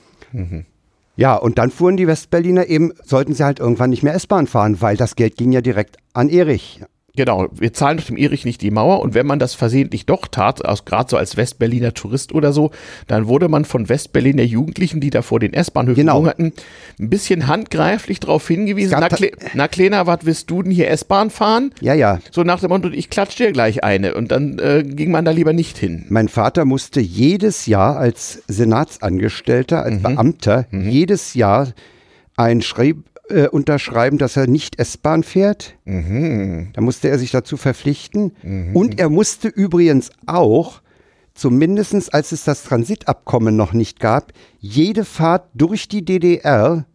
Ja, 1.15 1.35
und 1.35 1.57
dann 1.57 1.69
fuhren 1.69 1.95
die 1.97 2.07
Westberliner 2.07 2.67
eben, 2.67 2.91
sollten 3.03 3.33
sie 3.33 3.43
halt 3.43 3.59
irgendwann 3.59 3.89
nicht 3.91 4.01
mehr 4.03 4.15
S-Bahn 4.15 4.47
fahren, 4.47 4.81
weil 4.81 4.97
das 4.97 5.15
Geld 5.15 5.37
ging 5.37 5.51
ja 5.51 5.61
direkt 5.61 5.97
an 6.13 6.29
Erich. 6.29 6.81
Genau, 7.15 7.47
wir 7.53 7.71
zahlen 7.73 7.97
doch 7.97 8.05
dem 8.05 8.17
Erich 8.17 8.43
nicht 8.43 8.63
die 8.63 8.71
Mauer 8.71 8.99
und 9.01 9.13
wenn 9.13 9.27
man 9.27 9.37
das 9.37 9.53
versehentlich 9.53 10.07
doch 10.07 10.25
tat, 10.25 10.61
gerade 10.85 11.09
so 11.11 11.15
als 11.15 11.37
Westberliner 11.37 11.93
Tourist 11.93 12.33
oder 12.33 12.51
so, 12.53 12.71
dann 13.05 13.27
wurde 13.27 13.49
man 13.49 13.65
von 13.65 13.87
Westberliner 13.87 14.41
Jugendlichen, 14.41 14.99
die 14.99 15.11
da 15.11 15.21
vor 15.21 15.39
den 15.39 15.53
S-Bahnhöfen 15.53 16.01
Genau. 16.01 16.17
hungerten, 16.17 16.53
ein 16.99 17.09
bisschen 17.11 17.45
handgreiflich 17.45 18.19
darauf 18.19 18.47
hingewiesen, 18.47 18.95
Es 18.95 18.99
na, 18.99 19.09
Kle 19.09 19.29
na 19.53 19.67
Kleiner, 19.67 20.07
was 20.07 20.21
willst 20.23 20.49
du 20.49 20.63
denn 20.63 20.71
hier 20.71 20.89
S-Bahn 20.89 21.29
fahren? 21.29 21.69
Ja, 21.81 21.93
ja. 21.93 22.17
So 22.31 22.41
nach 22.41 22.61
dem 22.61 22.69
Motto, 22.69 22.89
ich 22.89 23.11
klatsch 23.11 23.35
dir 23.37 23.51
gleich 23.51 23.83
eine 23.83 24.15
und 24.15 24.31
dann 24.31 24.57
äh, 24.57 24.83
ging 24.83 25.11
man 25.11 25.23
da 25.23 25.29
lieber 25.29 25.53
nicht 25.53 25.77
hin. 25.77 26.07
Mein 26.09 26.29
Vater 26.29 26.65
musste 26.65 26.99
jedes 26.99 27.67
Jahr 27.67 27.95
als 27.95 28.41
Senatsangestellter, 28.47 29.83
als 29.83 30.01
Beamter, 30.01 30.65
jedes 30.71 31.35
Jahr 31.35 31.73
ein 32.35 32.63
Schreib, 32.63 32.97
äh, 33.29 33.47
unterschreiben, 33.47 34.17
dass 34.17 34.35
er 34.37 34.47
nicht 34.47 34.79
S-Bahn 34.79 35.23
fährt. 35.23 35.75
Da 36.73 36.81
musste 36.81 37.09
er 37.09 37.17
sich 37.19 37.31
dazu 37.31 37.57
verpflichten. 37.57 38.33
Und 38.73 38.99
er 38.99 39.09
musste 39.09 39.47
übrigens 39.47 40.11
auch, 40.25 40.81
zumindest 41.33 42.13
als 42.13 42.31
es 42.31 42.43
das 42.43 42.63
Transitabkommen 42.63 43.55
noch 43.55 43.73
nicht 43.73 43.99
gab, 43.99 44.33
jede 44.59 45.03
Fahrt 45.05 45.49
durch 45.53 45.87
die 45.87 46.03
DDR 46.05 46.85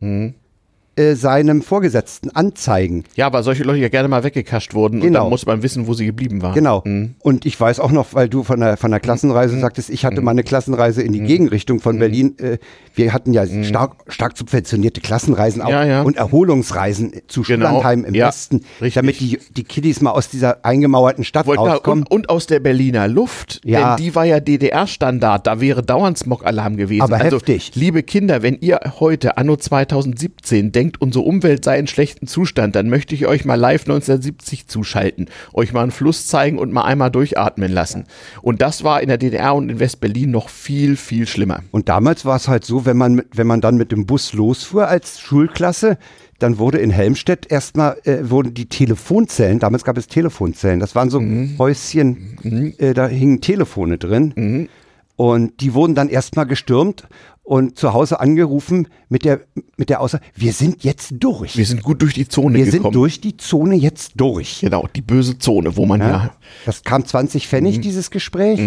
äh, 0.98 1.14
seinem 1.14 1.62
Vorgesetzten 1.62 2.30
anzeigen. 2.30 3.04
Ja, 3.14 3.32
weil 3.32 3.42
solche 3.42 3.62
Leute 3.64 3.78
ja 3.78 3.88
gerne 3.88 4.08
mal 4.08 4.24
weggekascht 4.24 4.74
wurden 4.74 4.96
und 4.96 5.06
Genau. 5.06 5.20
dann 5.20 5.30
muss 5.30 5.46
man 5.46 5.62
wissen, 5.62 5.86
wo 5.86 5.94
sie 5.94 6.04
geblieben 6.06 6.42
waren. 6.42 6.54
Genau. 6.54 6.82
Und 7.20 7.46
ich 7.46 7.58
weiß 7.60 7.80
auch 7.80 7.90
noch, 7.92 8.14
weil 8.14 8.28
du 8.28 8.42
von 8.42 8.60
der, 8.60 8.76
von 8.76 8.90
der 8.90 9.00
Klassenreise 9.00 9.58
sagtest, 9.60 9.90
ich 9.90 10.04
hatte 10.04 10.20
mal 10.20 10.32
eine 10.32 10.42
Klassenreise 10.42 11.02
in 11.02 11.12
die 11.12 11.20
Gegenrichtung 11.20 11.80
von 11.80 11.98
Berlin. 11.98 12.36
Äh, 12.38 12.58
wir 12.94 13.12
hatten 13.12 13.32
ja 13.32 13.46
stark, 13.64 13.92
stark 14.08 14.36
subventionierte 14.36 15.00
Klassenreisen 15.00 15.62
auch 15.62 15.70
Ja, 15.70 15.84
ja. 15.84 16.02
und 16.02 16.16
Erholungsreisen 16.16 17.12
zu 17.28 17.42
Genau. 17.42 17.66
Schullandheim 17.66 18.04
im 18.04 18.14
Ja, 18.14 18.28
Westen, 18.28 18.62
richtig. 18.80 18.94
damit 18.94 19.20
die, 19.20 19.38
die 19.56 19.64
Kiddies 19.64 20.00
mal 20.00 20.10
aus 20.10 20.28
dieser 20.28 20.64
eingemauerten 20.64 21.22
Stadt 21.24 21.46
Wollte 21.46 21.62
da, 21.64 21.72
rauskommen. 21.74 22.04
und, 22.04 22.10
und 22.10 22.28
aus 22.30 22.46
der 22.46 22.58
Berliner 22.60 23.06
Luft, 23.06 23.60
Ja. 23.64 23.94
denn 23.96 24.04
die 24.04 24.14
war 24.14 24.24
ja 24.24 24.40
DDR-Standard, 24.40 25.46
da 25.46 25.60
wäre 25.60 25.82
dauernd 25.82 26.18
Smog-Alarm 26.18 26.76
gewesen. 26.76 27.02
Aber 27.02 27.16
also, 27.20 27.36
heftig. 27.36 27.72
Liebe 27.74 28.02
Kinder, 28.02 28.42
wenn 28.42 28.56
ihr 28.60 28.80
heute, 28.98 29.36
anno 29.38 29.56
2017, 29.56 30.72
denkt, 30.72 30.87
unsere 30.96 31.24
Umwelt 31.24 31.64
sei 31.64 31.78
in 31.78 31.86
schlechtem 31.86 32.26
Zustand, 32.26 32.74
dann 32.74 32.88
möchte 32.88 33.14
ich 33.14 33.26
euch 33.26 33.44
mal 33.44 33.56
live 33.56 33.82
1970 33.82 34.66
zuschalten, 34.66 35.28
euch 35.52 35.72
mal 35.72 35.82
einen 35.82 35.90
Fluss 35.90 36.26
zeigen 36.26 36.58
und 36.58 36.72
mal 36.72 36.84
einmal 36.84 37.10
durchatmen 37.10 37.70
lassen. 37.70 38.06
Und 38.40 38.62
das 38.62 38.84
war 38.84 39.02
in 39.02 39.08
der 39.08 39.18
DDR 39.18 39.54
und 39.54 39.68
in 39.68 39.78
West-Berlin 39.78 40.30
noch 40.30 40.48
viel, 40.48 40.96
viel 40.96 41.26
schlimmer. 41.26 41.62
Und 41.70 41.88
damals 41.88 42.24
war 42.24 42.36
es 42.36 42.48
halt 42.48 42.64
so, 42.64 42.86
wenn 42.86 42.96
man, 42.96 43.22
wenn 43.34 43.46
man 43.46 43.60
dann 43.60 43.76
mit 43.76 43.92
dem 43.92 44.06
Bus 44.06 44.32
losfuhr 44.32 44.88
als 44.88 45.20
Schulklasse, 45.20 45.98
dann 46.38 46.58
wurde 46.58 46.78
in 46.78 46.90
Helmstedt 46.90 47.50
erstmal, 47.50 47.98
äh, 48.04 48.30
wurden 48.30 48.54
die 48.54 48.66
Telefonzellen, 48.66 49.58
damals 49.58 49.84
gab 49.84 49.98
es 49.98 50.06
Telefonzellen, 50.06 50.80
das 50.80 50.94
waren 50.94 51.10
so 51.10 51.20
Häuschen, 51.58 52.74
äh, 52.78 52.94
da 52.94 53.08
hingen 53.08 53.40
Telefone 53.40 53.98
drin. 53.98 54.68
Und 55.16 55.60
die 55.60 55.74
wurden 55.74 55.96
dann 55.96 56.08
erstmal 56.08 56.46
gestürmt 56.46 57.08
und 57.48 57.78
zu 57.78 57.94
Hause 57.94 58.20
angerufen 58.20 58.88
mit 59.08 59.24
der, 59.24 59.40
mit 59.78 59.88
der 59.88 60.02
Aussage, 60.02 60.22
wir 60.34 60.52
sind 60.52 60.84
jetzt 60.84 61.14
durch. 61.18 61.56
Wir 61.56 61.64
sind 61.64 61.82
gut 61.82 62.02
durch 62.02 62.12
die 62.12 62.28
Zone 62.28 62.58
Wir 62.58 62.64
sind 62.66 62.74
gekommen. 62.74 62.92
durch 62.92 63.22
die 63.22 63.38
Zone 63.38 63.74
jetzt 63.74 64.12
durch. 64.16 64.58
Genau, 64.60 64.86
die 64.94 65.00
böse 65.00 65.38
Zone, 65.38 65.74
wo 65.76 65.86
man 65.86 66.00
ja, 66.02 66.08
Ja. 66.10 66.30
Das 66.66 66.82
kam 66.84 67.06
20 67.06 67.48
Pfennig, 67.48 67.78
Mhm. 67.78 67.82
dieses 67.82 68.10
Gespräch. 68.10 68.60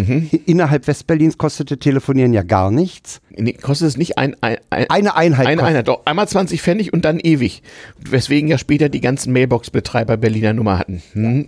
Innerhalb 0.46 0.88
Westberlins 0.88 1.38
kostete 1.38 1.78
Telefonieren 1.78 2.32
ja 2.32 2.42
gar 2.42 2.72
nichts. 2.72 3.20
Nee, 3.30 3.52
kostet 3.52 3.86
es 3.86 3.96
nicht 3.96 4.18
ein, 4.18 4.34
ein, 4.40 4.56
ein 4.70 4.90
Eine 4.90 5.14
Einheit 5.14 5.46
Eine 5.46 5.56
kostet- 5.58 5.68
Einheit, 5.70 5.88
doch. 5.88 6.00
Einmal 6.04 6.26
20 6.26 6.60
Pfennig 6.60 6.92
und 6.92 7.04
dann 7.04 7.20
ewig. 7.20 7.62
Weswegen 8.00 8.48
ja 8.48 8.58
später 8.58 8.88
die 8.88 9.00
ganzen 9.00 9.32
Mailbox-Betreiber 9.32 10.16
Berliner 10.16 10.54
Nummer 10.54 10.78
hatten. 10.80 11.02
Hm. 11.12 11.46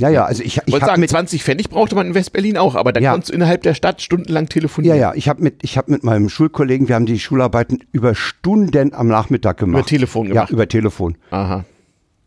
Ja, 0.00 0.08
ja, 0.10 0.24
also 0.26 0.44
ich, 0.44 0.60
Ich 0.64 0.72
wollte 0.72 0.86
sagen, 0.86 1.00
mit 1.00 1.10
20 1.10 1.42
Pfennig 1.42 1.70
brauchte 1.70 1.96
man 1.96 2.06
in 2.06 2.14
West-Berlin 2.14 2.56
auch, 2.56 2.76
aber 2.76 2.92
da 2.92 3.00
Ja. 3.00 3.10
konntest 3.12 3.30
du 3.30 3.34
innerhalb 3.34 3.62
der 3.62 3.74
Stadt 3.74 4.00
stundenlang 4.00 4.44
Ja, 4.44 4.48
telefonieren. 4.48 4.96
ja, 4.98 5.12
ich 5.14 5.28
habe 5.28 5.42
mit, 5.42 5.56
ich 5.62 5.76
hab 5.76 5.88
mit 5.88 6.04
meinem 6.04 6.28
Schulkollegen, 6.28 6.86
wir 6.88 6.94
haben 6.94 7.06
die 7.06 7.18
Schularbeiten 7.18 7.82
über 7.90 8.14
Stunden 8.14 8.94
am 8.94 9.08
Nachmittag 9.08 9.56
gemacht. 9.58 9.80
Über 9.80 9.86
Telefon 9.88 10.28
gemacht. 10.28 10.50
Ja, 10.50 10.54
über 10.54 10.68
Telefon. 10.68 11.16
Aha. 11.30 11.64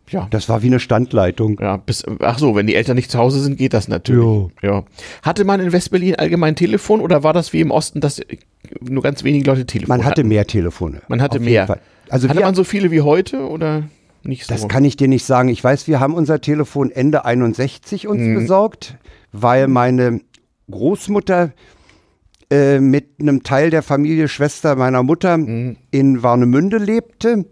Ja. 0.09 0.27
Das 0.29 0.49
war 0.49 0.61
wie 0.61 0.67
eine 0.67 0.81
Standleitung. 0.81 1.57
Ja, 1.61 1.77
bis, 1.77 2.03
ach 2.19 2.37
so, 2.37 2.53
wenn 2.55 2.67
die 2.67 2.75
Eltern 2.75 2.97
nicht 2.97 3.09
zu 3.09 3.17
Hause 3.17 3.39
sind, 3.39 3.57
geht 3.57 3.73
das 3.73 3.87
natürlich. 3.87 4.49
Ja. 4.61 4.83
Hatte 5.21 5.45
man 5.45 5.61
in 5.61 5.71
West-Berlin 5.71 6.15
allgemein 6.15 6.57
Telefon 6.57 6.99
oder 6.99 7.23
war 7.23 7.31
das 7.31 7.53
wie 7.53 7.61
im 7.61 7.71
Osten, 7.71 8.01
dass 8.01 8.19
nur 8.81 9.01
ganz 9.01 9.23
wenige 9.23 9.49
Leute 9.49 9.65
Telefon 9.65 9.95
Man 9.95 10.05
hatte 10.05 10.19
hatten? 10.21 10.27
mehr 10.27 10.45
Telefone. 10.45 11.01
Man 11.07 11.21
hatte 11.21 11.39
mehr. 11.39 11.79
Also 12.09 12.27
hatte 12.27 12.41
man 12.41 12.55
so 12.55 12.65
viele 12.65 12.91
wie 12.91 12.99
heute 12.99 13.47
oder 13.47 13.83
nicht 14.23 14.45
so? 14.45 14.53
das 14.53 14.67
kann 14.67 14.85
ich 14.85 14.97
dir 14.97 15.07
nicht 15.07 15.25
sagen. 15.25 15.49
Ich 15.49 15.63
weiß, 15.63 15.87
wir 15.87 15.99
haben 15.99 16.13
unser 16.13 16.41
Telefon 16.41 16.91
Ende 16.91 17.25
61 17.25 18.07
uns 18.07 18.21
Mhm. 18.21 18.35
besorgt, 18.35 18.97
weil 19.31 19.67
meine 19.67 20.21
Großmutter 20.69 21.51
äh, 22.49 22.79
mit 22.81 23.05
einem 23.21 23.43
Teil 23.43 23.69
der 23.69 23.81
Familie 23.81 24.27
Schwester 24.27 24.75
meiner 24.75 25.03
Mutter 25.03 25.37
Mhm. 25.37 25.77
in 25.91 26.21
Warnemünde 26.21 26.77
lebte. 26.77 27.45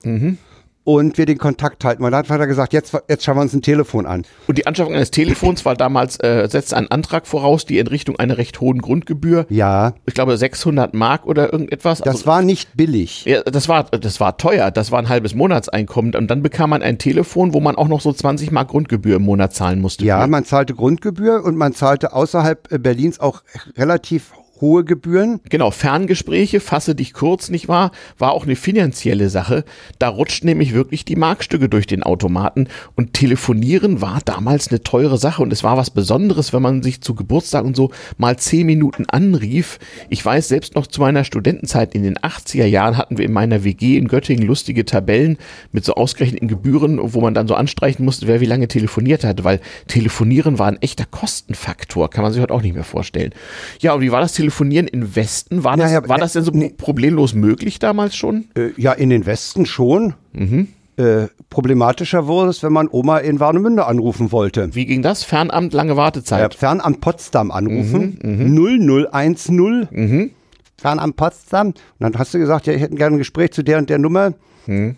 Und 0.86 1.18
wir 1.18 1.26
den 1.26 1.38
Kontakt 1.38 1.84
halten. 1.84 2.02
Mein 2.02 2.12
Vater 2.12 2.40
hat 2.40 2.48
gesagt, 2.48 2.74
jetzt, 2.74 2.98
jetzt 3.08 3.24
schauen 3.24 3.36
wir 3.38 3.42
uns 3.42 3.54
ein 3.54 3.62
Telefon 3.62 4.06
an. 4.08 4.24
Und 4.48 4.58
die 4.58 4.66
Anschaffung 4.66 4.96
eines 4.96 5.12
Telefons 5.12 5.64
war 5.66 5.76
damals, 5.76 6.18
äh, 6.22 6.48
setzte 6.50 6.78
einen 6.78 6.88
Antrag 6.90 7.28
voraus, 7.28 7.66
die 7.66 7.78
in 7.78 7.86
Richtung 7.88 8.18
einer 8.18 8.38
recht 8.38 8.60
hohen 8.60 8.80
Grundgebühr, 8.80 9.46
Ja, 9.50 9.94
ich 10.08 10.14
glaube 10.16 10.36
600 10.38 10.94
Mark 10.96 11.28
oder 11.28 11.52
irgendetwas. 11.54 12.00
das 12.00 12.08
also, 12.08 12.26
war 12.26 12.42
nicht 12.42 12.76
billig. 12.76 13.26
ja, 13.26 13.44
das 13.44 13.68
war, 13.68 13.84
das 13.84 14.20
war 14.20 14.38
teuer, 14.38 14.72
das 14.72 14.92
war 14.92 15.00
ein 15.00 15.10
halbes 15.10 15.36
Monatseinkommen 15.36 16.16
und 16.16 16.28
dann 16.32 16.42
bekam 16.42 16.72
man 16.72 16.82
ein 16.82 16.98
Telefon, 16.98 17.54
wo 17.54 17.60
man 17.60 17.76
auch 17.76 17.88
noch 17.88 18.02
so 18.02 18.12
20 18.12 18.52
Mark 18.52 18.70
Grundgebühr 18.70 19.18
im 19.18 19.24
Monat 19.24 19.54
zahlen 19.54 19.82
musste. 19.82 20.06
Ja, 20.06 20.26
man 20.28 20.46
zahlte 20.46 20.74
Grundgebühr 20.74 21.44
und 21.44 21.56
man 21.56 21.74
zahlte 21.74 22.14
außerhalb 22.14 22.72
äh, 22.72 22.80
Berlins 22.80 23.20
auch 23.20 23.44
relativ 23.78 24.32
hohe 24.62 24.84
Gebühren. 24.84 25.40
Genau, 25.50 25.72
Ferngespräche, 25.72 26.60
fasse 26.60 26.96
dich 26.96 27.14
kurz, 27.14 27.50
nicht 27.50 27.68
wahr? 27.68 27.92
War 28.18 28.34
auch 28.34 28.44
eine 28.44 28.56
finanzielle 28.56 29.30
Sache. 29.30 29.64
Da 30.00 30.10
rutscht 30.10 30.44
nämlich 30.44 30.74
wirklich 30.74 31.06
die 31.06 31.16
Markstücke 31.16 31.70
durch 31.70 31.88
den 31.88 32.04
Automaten 32.04 32.68
und 32.96 33.14
telefonieren 33.14 34.02
war 34.02 34.20
damals 34.26 34.70
eine 34.70 34.84
teure 34.84 35.18
Sache 35.18 35.42
und 35.42 35.54
es 35.54 35.64
war 35.64 35.78
was 35.78 35.90
Besonderes, 35.90 36.54
wenn 36.54 36.62
man 36.62 36.84
sich 36.84 37.02
zu 37.02 37.16
Geburtstag 37.16 37.66
und 37.66 37.76
so 37.76 37.92
mal 38.18 38.38
zehn 38.38 38.66
Minuten 38.66 39.06
anrief. 39.08 39.80
Ich 40.10 40.24
weiß 40.24 40.48
selbst 40.48 40.76
noch 40.76 40.88
zu 40.88 41.02
meiner 41.02 41.24
Studentenzeit 41.24 41.96
in 41.96 42.04
den 42.04 42.18
80er 42.18 42.66
Jahren 42.66 42.98
hatten 42.98 43.18
wir 43.18 43.26
in 43.26 43.34
meiner 43.34 43.64
WG 43.64 43.98
in 43.98 44.08
Göttingen 44.08 44.46
lustige 44.46 44.86
Tabellen 44.86 45.38
mit 45.72 45.86
so 45.86 45.94
ausgerechneten 45.96 46.48
Gebühren, 46.48 47.00
wo 47.02 47.22
man 47.22 47.34
dann 47.34 47.48
so 47.48 47.56
anstreichen 47.56 48.04
musste, 48.04 48.28
wer 48.28 48.42
wie 48.42 48.46
lange 48.46 48.68
telefoniert 48.68 49.24
hatte, 49.24 49.44
weil 49.44 49.62
telefonieren 49.88 50.60
war 50.60 50.68
ein 50.68 50.82
echter 50.82 51.06
Kostenfaktor, 51.06 52.10
kann 52.10 52.24
man 52.24 52.34
sich 52.34 52.42
heute 52.42 52.54
auch 52.54 52.62
nicht 52.62 52.76
mehr 52.76 52.84
vorstellen. 52.84 53.34
Ja, 53.80 53.94
und 53.94 54.02
wie 54.02 54.12
war 54.12 54.22
das 54.22 54.34
Telefonieren? 54.34 54.49
Telefonieren 54.50 54.88
im 54.88 55.16
Westen, 55.16 55.64
war 55.64 55.78
das, 55.78 55.92
Naja, 55.92 56.10
war 56.10 56.18
das 56.18 56.34
denn 56.34 56.44
so 56.44 56.50
nee. 56.52 56.74
problemlos 56.76 57.36
möglich 57.36 57.78
damals 57.78 58.16
schon? 58.16 58.46
Äh, 58.56 58.70
ja, 58.78 58.94
in 58.94 59.12
den 59.12 59.28
Westen 59.28 59.68
schon. 59.68 60.16
Mhm. 60.34 60.70
Äh, 60.98 61.28
problematischer 61.52 62.26
wurde 62.26 62.50
es, 62.50 62.64
wenn 62.64 62.74
man 62.74 62.88
Oma 62.92 63.20
in 63.20 63.40
Warnemünde 63.40 63.86
anrufen 63.86 64.32
wollte. 64.32 64.74
Wie 64.74 64.88
ging 64.88 65.04
das? 65.04 65.24
Fernamt, 65.24 65.72
lange 65.74 65.92
Ja, 65.92 65.98
Wartezeit. 65.98 66.56
Fernamt 66.56 67.00
Potsdam 67.00 67.52
anrufen. 67.52 68.18
Mhm, 68.24 69.08
0010. 69.12 70.32
Fernamt 70.78 71.16
Potsdam. 71.16 71.68
Und 71.68 71.76
dann 72.00 72.16
hast 72.18 72.34
du 72.34 72.40
gesagt, 72.40 72.66
ja, 72.66 72.74
ich 72.74 72.82
hätte 72.82 72.96
gerne 72.96 73.18
ein 73.18 73.20
Gespräch 73.20 73.52
zu 73.52 73.64
der 73.64 73.78
und 73.78 73.90
der 73.92 74.00
Nummer. 74.00 74.34
Mhm. 74.66 74.96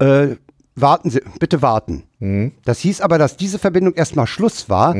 Äh, 0.00 0.34
warten 0.74 1.10
Sie, 1.10 1.20
bitte 1.38 1.62
warten. 1.62 2.02
Mhm. 2.18 2.52
Das 2.64 2.80
hieß 2.80 3.02
aber, 3.02 3.18
dass 3.18 3.36
diese 3.36 3.60
Verbindung 3.60 3.94
erstmal 3.94 4.26
Schluss 4.26 4.68
war. 4.68 4.94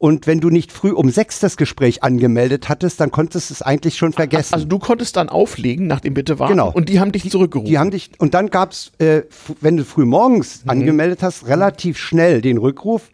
Und 0.00 0.28
wenn 0.28 0.38
du 0.38 0.48
nicht 0.48 0.70
früh 0.70 0.92
um 0.92 1.10
sechs 1.10 1.40
das 1.40 1.56
Gespräch 1.56 2.04
angemeldet 2.04 2.68
hattest, 2.68 3.00
dann 3.00 3.10
konntest 3.10 3.50
du 3.50 3.54
es 3.54 3.62
eigentlich 3.62 3.96
schon 3.96 4.12
vergessen. 4.12 4.54
Also 4.54 4.64
du 4.64 4.78
konntest 4.78 5.16
dann 5.16 5.28
auflegen 5.28 5.88
nach 5.88 5.98
dem 5.98 6.14
Bitte 6.14 6.38
warten 6.38 6.52
Genau. 6.52 6.70
und 6.70 6.88
die 6.88 7.00
haben 7.00 7.10
dich 7.10 7.28
zurückgerufen. 7.28 7.68
Die 7.68 7.78
haben 7.78 7.90
dich, 7.90 8.12
und 8.18 8.32
dann 8.34 8.48
gab's, 8.50 8.92
äh, 9.00 9.18
f- 9.28 9.54
wenn 9.60 9.76
du 9.76 9.84
früh 9.84 10.04
morgens 10.04 10.62
Mhm. 10.64 10.70
angemeldet 10.70 11.24
hast, 11.24 11.48
relativ 11.48 11.98
schnell 11.98 12.40
den 12.42 12.58
Rückruf. 12.58 13.10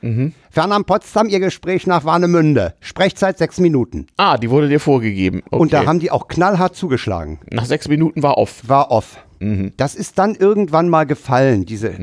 Fernam 0.51 0.85
Potsdam, 0.85 1.29
Ihr 1.31 1.41
Gespräch 1.41 1.87
nach 1.87 2.05
Warnemünde. 2.05 2.75
Sprechzeit 2.81 3.39
sechs 3.39 3.59
Minuten. 3.59 4.07
ah, 4.19 4.37
die 4.37 4.51
wurde 4.51 4.69
dir 4.69 4.79
vorgegeben. 4.79 5.41
Okay. 5.47 5.57
Und 5.57 5.73
da 5.73 5.87
haben 5.87 6.01
die 6.01 6.11
auch 6.11 6.29
knallhart 6.29 6.77
zugeschlagen. 6.77 7.39
nach 7.51 7.65
sechs 7.65 7.89
Minuten 7.89 8.23
war 8.23 8.37
off. 8.37 8.61
War 8.69 8.91
off. 8.91 9.17
Mhm. 9.41 9.73
Das 9.79 9.95
ist 9.95 10.19
dann 10.19 10.35
irgendwann 10.35 10.91
mal 10.91 11.05
gefallen, 11.07 11.65
diese. 11.65 11.95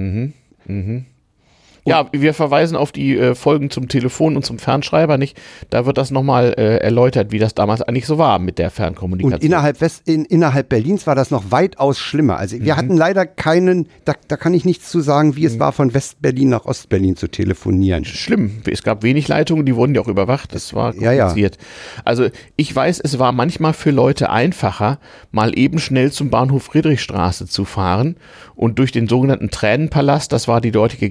Ja, 1.86 2.08
wir 2.12 2.34
verweisen 2.34 2.76
auf 2.78 2.92
die 2.92 3.18
äh, 3.18 3.34
Folgen 3.36 3.70
zum 3.72 3.88
Telefon 3.88 4.36
und 4.36 4.46
zum 4.46 4.60
Fernschreiber 4.60 5.18
nicht. 5.18 5.40
Da 5.72 5.86
wird 5.86 5.98
das 5.98 6.12
nochmal 6.12 6.54
äh, 6.58 6.78
erläutert, 6.78 7.32
wie 7.32 7.40
das 7.40 7.56
damals 7.56 7.82
eigentlich 7.82 8.06
so 8.06 8.18
war 8.20 8.38
mit 8.40 8.60
der 8.60 8.70
Fernkommunikation. 8.70 9.34
Und 9.40 9.44
innerhalb, 9.44 9.82
West, 9.82 10.08
in, 10.08 10.26
innerhalb 10.26 10.70
Berlins 10.70 11.08
war 11.08 11.16
das 11.16 11.32
noch 11.32 11.46
weitaus 11.50 11.98
schlimmer. 12.00 12.38
Also 12.38 12.56
Mhm. 12.58 12.66
wir 12.66 12.78
hatten 12.78 12.96
leider 12.98 13.26
keinen, 13.26 13.88
da, 14.06 14.14
da 14.28 14.38
kann 14.38 14.54
ich 14.54 14.64
nichts 14.66 14.92
zu 14.92 15.02
sagen, 15.02 15.36
wie 15.36 15.46
es 15.46 15.58
war, 15.60 15.72
von 15.72 15.94
West-Berlin 15.94 16.50
nach 16.50 16.66
Ostberlin 16.66 17.16
zu 17.16 17.28
telefonieren. 17.28 18.06
schlimm. 18.06 18.62
Es 18.70 18.84
gab 18.84 19.02
wenig 19.04 19.28
Leitungen, 19.28 19.66
die 19.66 19.76
wurden 19.76 19.96
ja 19.96 20.02
auch 20.02 20.08
überwacht. 20.08 20.54
Das 20.54 20.74
war 20.76 20.94
Ja, 20.96 21.12
ja. 21.12 21.26
kompliziert. 21.26 21.58
Also 22.06 22.28
ich 22.58 22.76
weiß, 22.76 23.00
es 23.00 23.18
war 23.18 23.32
manchmal 23.32 23.74
für 23.74 23.92
Leute 23.92 24.30
einfacher, 24.30 25.00
mal 25.32 25.58
eben 25.58 25.80
schnell 25.80 26.12
zum 26.12 26.30
Bahnhof 26.30 26.64
Friedrichstraße 26.64 27.48
zu 27.48 27.66
fahren 27.66 28.18
und 28.56 28.78
durch 28.78 28.92
den 28.92 29.08
sogenannten 29.08 29.50
Tränenpalast, 29.50 30.32
das 30.32 30.48
war 30.48 30.62
die 30.62 30.72
dortige 30.72 31.10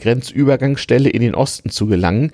Grenzübergangsstelle, 0.61 1.09
in 1.09 1.23
den 1.23 1.35
Osten 1.35 1.71
zu 1.71 1.87
gelangen, 1.87 2.33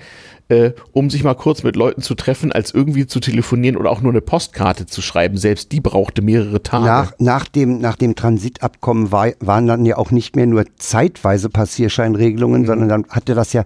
äh, 0.48 0.72
um 0.92 1.10
sich 1.10 1.24
mal 1.24 1.34
kurz 1.34 1.62
mit 1.62 1.76
Leuten 1.76 2.02
zu 2.02 2.14
treffen, 2.14 2.52
als 2.52 2.72
irgendwie 2.74 3.06
zu 3.06 3.20
telefonieren 3.20 3.76
oder 3.76 3.90
auch 3.90 4.00
nur 4.02 4.12
eine 4.12 4.20
Postkarte 4.20 4.86
zu 4.86 5.02
schreiben. 5.02 5.36
Selbst 5.38 5.72
die 5.72 5.80
brauchte 5.80 6.22
mehrere 6.22 6.62
Tage. 6.62 6.84
Nach, 6.84 7.12
nach, 7.18 7.48
dem, 7.48 7.78
nach 7.80 7.96
dem 7.96 8.14
Transitabkommen 8.14 9.10
war, 9.12 9.28
waren 9.40 9.66
dann 9.66 9.84
ja 9.86 9.96
auch 9.96 10.10
nicht 10.10 10.36
mehr 10.36 10.46
nur 10.46 10.64
zeitweise 10.76 11.48
Passierscheinregelungen, 11.48 12.62
Mhm. 12.62 12.66
sondern 12.66 12.88
dann 12.88 13.04
hatte 13.08 13.34
das 13.34 13.52
ja, 13.52 13.64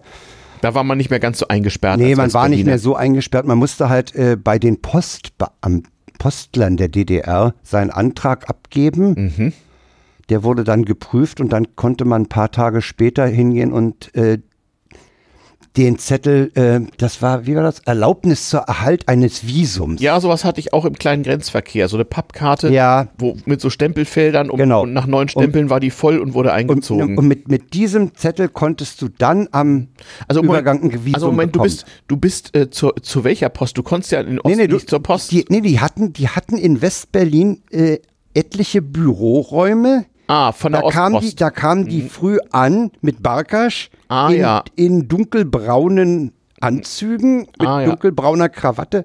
da 0.63 0.75
war 0.75 0.85
man 0.85 0.99
nicht 0.99 1.09
mehr 1.11 1.21
ganz 1.21 1.39
so 1.39 1.49
eingesperrt. 1.49 1.99
nee, 1.99 2.15
man 2.15 2.33
war 2.35 2.49
nicht 2.49 2.67
mehr 2.67 2.79
so 2.79 2.95
eingesperrt. 2.95 3.47
Man 3.47 3.57
musste 3.59 3.89
halt 3.89 4.15
äh, 4.15 4.37
bei 4.37 4.59
den 4.59 4.81
Postbeam 4.83 5.85
Postlern 6.19 6.77
der 6.77 6.89
DDR 6.89 7.55
seinen 7.63 7.89
Antrag 7.91 8.51
abgeben. 8.51 9.33
Mhm. 9.37 9.53
Der 10.29 10.43
wurde 10.45 10.65
dann 10.65 10.85
geprüft 10.85 11.41
und 11.41 11.51
dann 11.51 11.75
konnte 11.77 12.05
man 12.05 12.23
ein 12.23 12.29
paar 12.29 12.51
Tage 12.51 12.83
später 12.83 13.27
hingehen 13.27 13.73
und 13.73 14.15
äh, 14.15 14.39
den 15.77 15.99
Zettel, 15.99 16.51
äh, 16.57 16.81
das 16.99 17.23
war, 17.23 17.47
wie 17.47 17.55
war 17.55 17.63
das? 17.63 17.79
Erlaubnis 17.81 18.49
zur 18.51 18.61
Erhalt 18.63 19.07
eines 19.09 19.47
Visums. 19.47 20.01
Ja, 20.03 20.21
sowas 20.21 20.45
hatte 20.45 20.59
ich 20.59 20.73
auch 20.73 20.85
im 20.85 20.95
kleinen 20.95 21.23
Grenzverkehr. 21.23 21.89
So 21.89 21.97
eine 21.97 22.05
Pappkarte, 22.05 22.71
Ja. 22.71 23.07
wo, 23.19 23.37
mit 23.45 23.61
so 23.61 23.71
Stempelfeldern. 23.71 24.51
Um, 24.51 24.59
Genau. 24.59 24.83
Und 24.83 24.93
nach 24.93 25.07
neun 25.07 25.29
Stempeln 25.29 25.71
war 25.71 25.79
die 25.79 25.91
voll 25.91 26.19
und 26.19 26.35
wurde 26.35 26.49
Und, 26.51 26.55
eingezogen. 26.57 27.17
und 27.17 27.29
mit, 27.29 27.49
mit 27.49 27.73
diesem 27.73 28.15
Zettel 28.17 28.49
konntest 28.49 29.01
du 29.01 29.09
dann 29.09 29.49
am 29.53 29.89
also, 30.27 30.43
Übergang 30.43 30.79
ein 30.79 30.83
Moment, 30.89 31.05
Visum 31.05 31.15
also 31.15 31.27
Moment, 31.29 31.55
du 31.55 31.59
bekommen. 31.61 31.71
bist, 31.71 31.87
du 32.09 32.17
bist 32.17 32.57
äh, 32.57 32.69
zu, 32.71 32.91
zu 33.01 33.23
welcher 33.23 33.49
Post? 33.49 33.79
Du 33.79 33.85
konntest 33.85 34.11
ja 34.11 34.21
in 34.23 34.41
Osten 34.41 34.49
Nee, 34.49 34.57
nee, 34.57 34.67
du, 34.67 34.75
nicht 34.75 34.91
zur 34.91 35.03
Post. 35.03 35.31
Die, 35.31 35.45
nee, 35.51 35.61
die 35.61 35.79
hatten, 35.79 36.13
die 36.13 36.29
hatten 36.29 36.57
in 36.59 36.83
Westberlin 36.83 37.63
äh, 37.71 37.99
etliche 38.35 38.83
Büroräume. 38.83 40.07
Ah, 40.31 40.53
von 40.53 40.73
der 40.73 40.83
Da 40.83 40.91
kamen 40.91 41.13
die, 41.13 41.17
Ostpost. 41.27 41.41
da 41.41 41.51
kamen 41.51 41.87
die 41.87 42.03
früh 42.03 42.39
an 42.53 42.91
mit 43.01 43.23
Barkasch 43.23 43.91
Ah, 44.09 44.29
in, 44.31 44.41
ja. 44.41 44.63
in 44.77 45.09
dunkelbraunen 45.09 46.33
Anzügen 46.61 47.47
mit 47.59 47.67
Ah, 47.69 47.81
ja. 47.81 47.87
dunkelbrauner 47.89 48.49
Krawatte. 48.49 49.05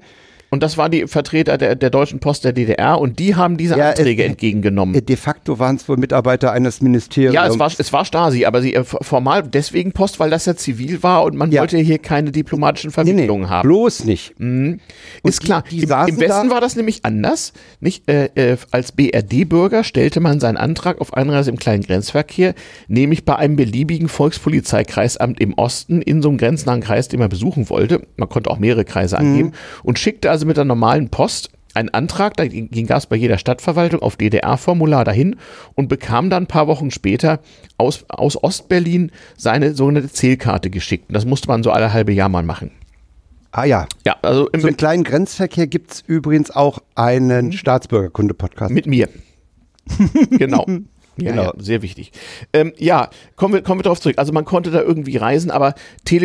Und 0.55 0.63
das 0.63 0.77
waren 0.77 0.89
die 0.89 1.05
Vertreter 1.05 1.57
der, 1.57 1.75
der 1.75 1.89
Deutschen 1.89 2.19
Post 2.21 2.45
der 2.45 2.53
DDR 2.53 2.97
und 2.97 3.19
die 3.19 3.35
haben 3.35 3.57
diese 3.57 3.77
Ja, 3.77 3.89
Anträge 3.89 4.23
es- 4.23 4.29
entgegengenommen. 4.29 4.95
Äh, 4.95 5.01
De 5.01 5.17
facto 5.17 5.59
waren 5.59 5.75
es 5.75 5.89
wohl 5.89 5.97
Mitarbeiter 5.97 6.53
eines 6.53 6.79
Ministeriums. 6.81 7.35
ja, 7.35 7.45
es 7.45 7.59
war, 7.59 7.69
es 7.77 7.91
war 7.91 8.05
Stasi, 8.05 8.45
aber 8.45 8.61
sie 8.61 8.73
äh, 8.73 8.85
formal 8.85 9.43
deswegen 9.43 9.91
Post, 9.91 10.17
weil 10.21 10.29
das 10.29 10.45
ja 10.45 10.55
zivil 10.55 11.03
war 11.03 11.25
und 11.25 11.35
man 11.35 11.51
Ja. 11.51 11.59
wollte 11.59 11.77
hier 11.77 11.97
keine 11.97 12.31
diplomatischen 12.31 12.91
nee, 12.95 13.03
nee, 13.03 13.11
Verwicklungen 13.11 13.49
haben. 13.49 13.67
bloß 13.67 14.05
nicht. 14.05 14.33
Ist 14.39 15.43
die- 15.43 15.45
klar. 15.45 15.63
die 15.69 15.79
Im, 15.83 15.89
Im 15.89 16.19
Westen 16.21 16.49
war 16.49 16.61
das 16.61 16.77
nämlich 16.77 17.03
anders. 17.03 17.51
Nicht, 17.81 18.09
äh, 18.09 18.29
äh, 18.35 18.55
als 18.71 18.93
BRD-Bürger 18.93 19.83
stellte 19.83 20.21
man 20.21 20.39
seinen 20.39 20.55
Antrag 20.57 21.01
auf 21.01 21.13
Einreise 21.13 21.49
im 21.51 21.57
kleinen 21.57 21.83
Grenzverkehr, 21.83 22.53
nämlich 22.87 23.25
bei 23.25 23.35
einem 23.35 23.57
beliebigen 23.57 24.07
Volkspolizeikreisamt 24.07 25.39
im 25.41 25.53
Osten 25.55 26.01
in 26.01 26.21
so 26.21 26.29
einem 26.29 26.37
grenznahen 26.37 26.79
Kreis, 26.81 27.09
den 27.09 27.19
man 27.19 27.27
besuchen 27.29 27.69
wollte. 27.69 28.01
Man 28.15 28.29
konnte 28.29 28.49
auch 28.49 28.59
mehrere 28.59 28.85
Kreise 28.85 29.17
angeben 29.17 29.51
und 29.83 29.99
schickte 29.99 30.31
also 30.31 30.44
mit 30.45 30.57
der 30.57 30.65
normalen 30.65 31.09
Post 31.09 31.49
einen 31.75 31.89
Antrag, 31.89 32.37
da 32.37 32.47
ging 32.47 32.87
das 32.87 33.05
bei 33.07 33.15
jeder 33.15 33.37
Stadtverwaltung 33.37 34.01
auf 34.01 34.15
DDR-Formular 34.15 35.03
dahin 35.03 35.35
und 35.75 35.89
bekam 35.89 36.29
dann 36.29 36.43
ein 36.43 36.47
paar 36.47 36.67
Wochen 36.67 36.89
später 36.89 37.39
aus, 37.77 38.05
aus 38.07 38.41
Ostberlin 38.41 39.11
seine 39.37 39.73
sogenannte 39.73 40.09
Zählkarte 40.09 40.69
geschickt. 40.69 41.09
Und 41.09 41.15
das 41.15 41.25
musste 41.25 41.49
man 41.49 41.63
so 41.63 41.71
alle 41.71 41.91
halbe 41.91 42.13
Jahr 42.13 42.29
mal 42.29 42.43
machen. 42.43 42.71
Ah 43.51 43.65
ja. 43.65 43.87
Ja, 44.05 44.15
also 44.21 44.49
im, 44.49 44.65
im 44.65 44.77
kleinen 44.77 45.03
Grenzverkehr 45.03 45.67
gibt 45.67 45.91
es 45.91 46.03
übrigens 46.07 46.51
auch 46.51 46.79
einen 46.95 47.51
Staatsbürgerkunde-Podcast. 47.51 48.71
Mit 48.71 48.85
mir. 48.85 49.09
genau. 50.31 50.65
Ja, 51.17 51.31
Genau. 51.31 51.43
ja, 51.43 51.53
sehr 51.57 51.81
wichtig. 51.81 52.11
Ähm, 52.53 52.73
ja, 52.77 53.09
kommen 53.35 53.53
wir, 53.53 53.61
kommen 53.61 53.79
wir 53.79 53.83
darauf 53.83 53.99
zurück. 54.01 54.17
Also 54.17 54.33
man 54.33 54.45
konnte 54.45 54.71
da 54.71 54.81
irgendwie 54.81 55.17
reisen, 55.17 55.49
aber 55.51 55.73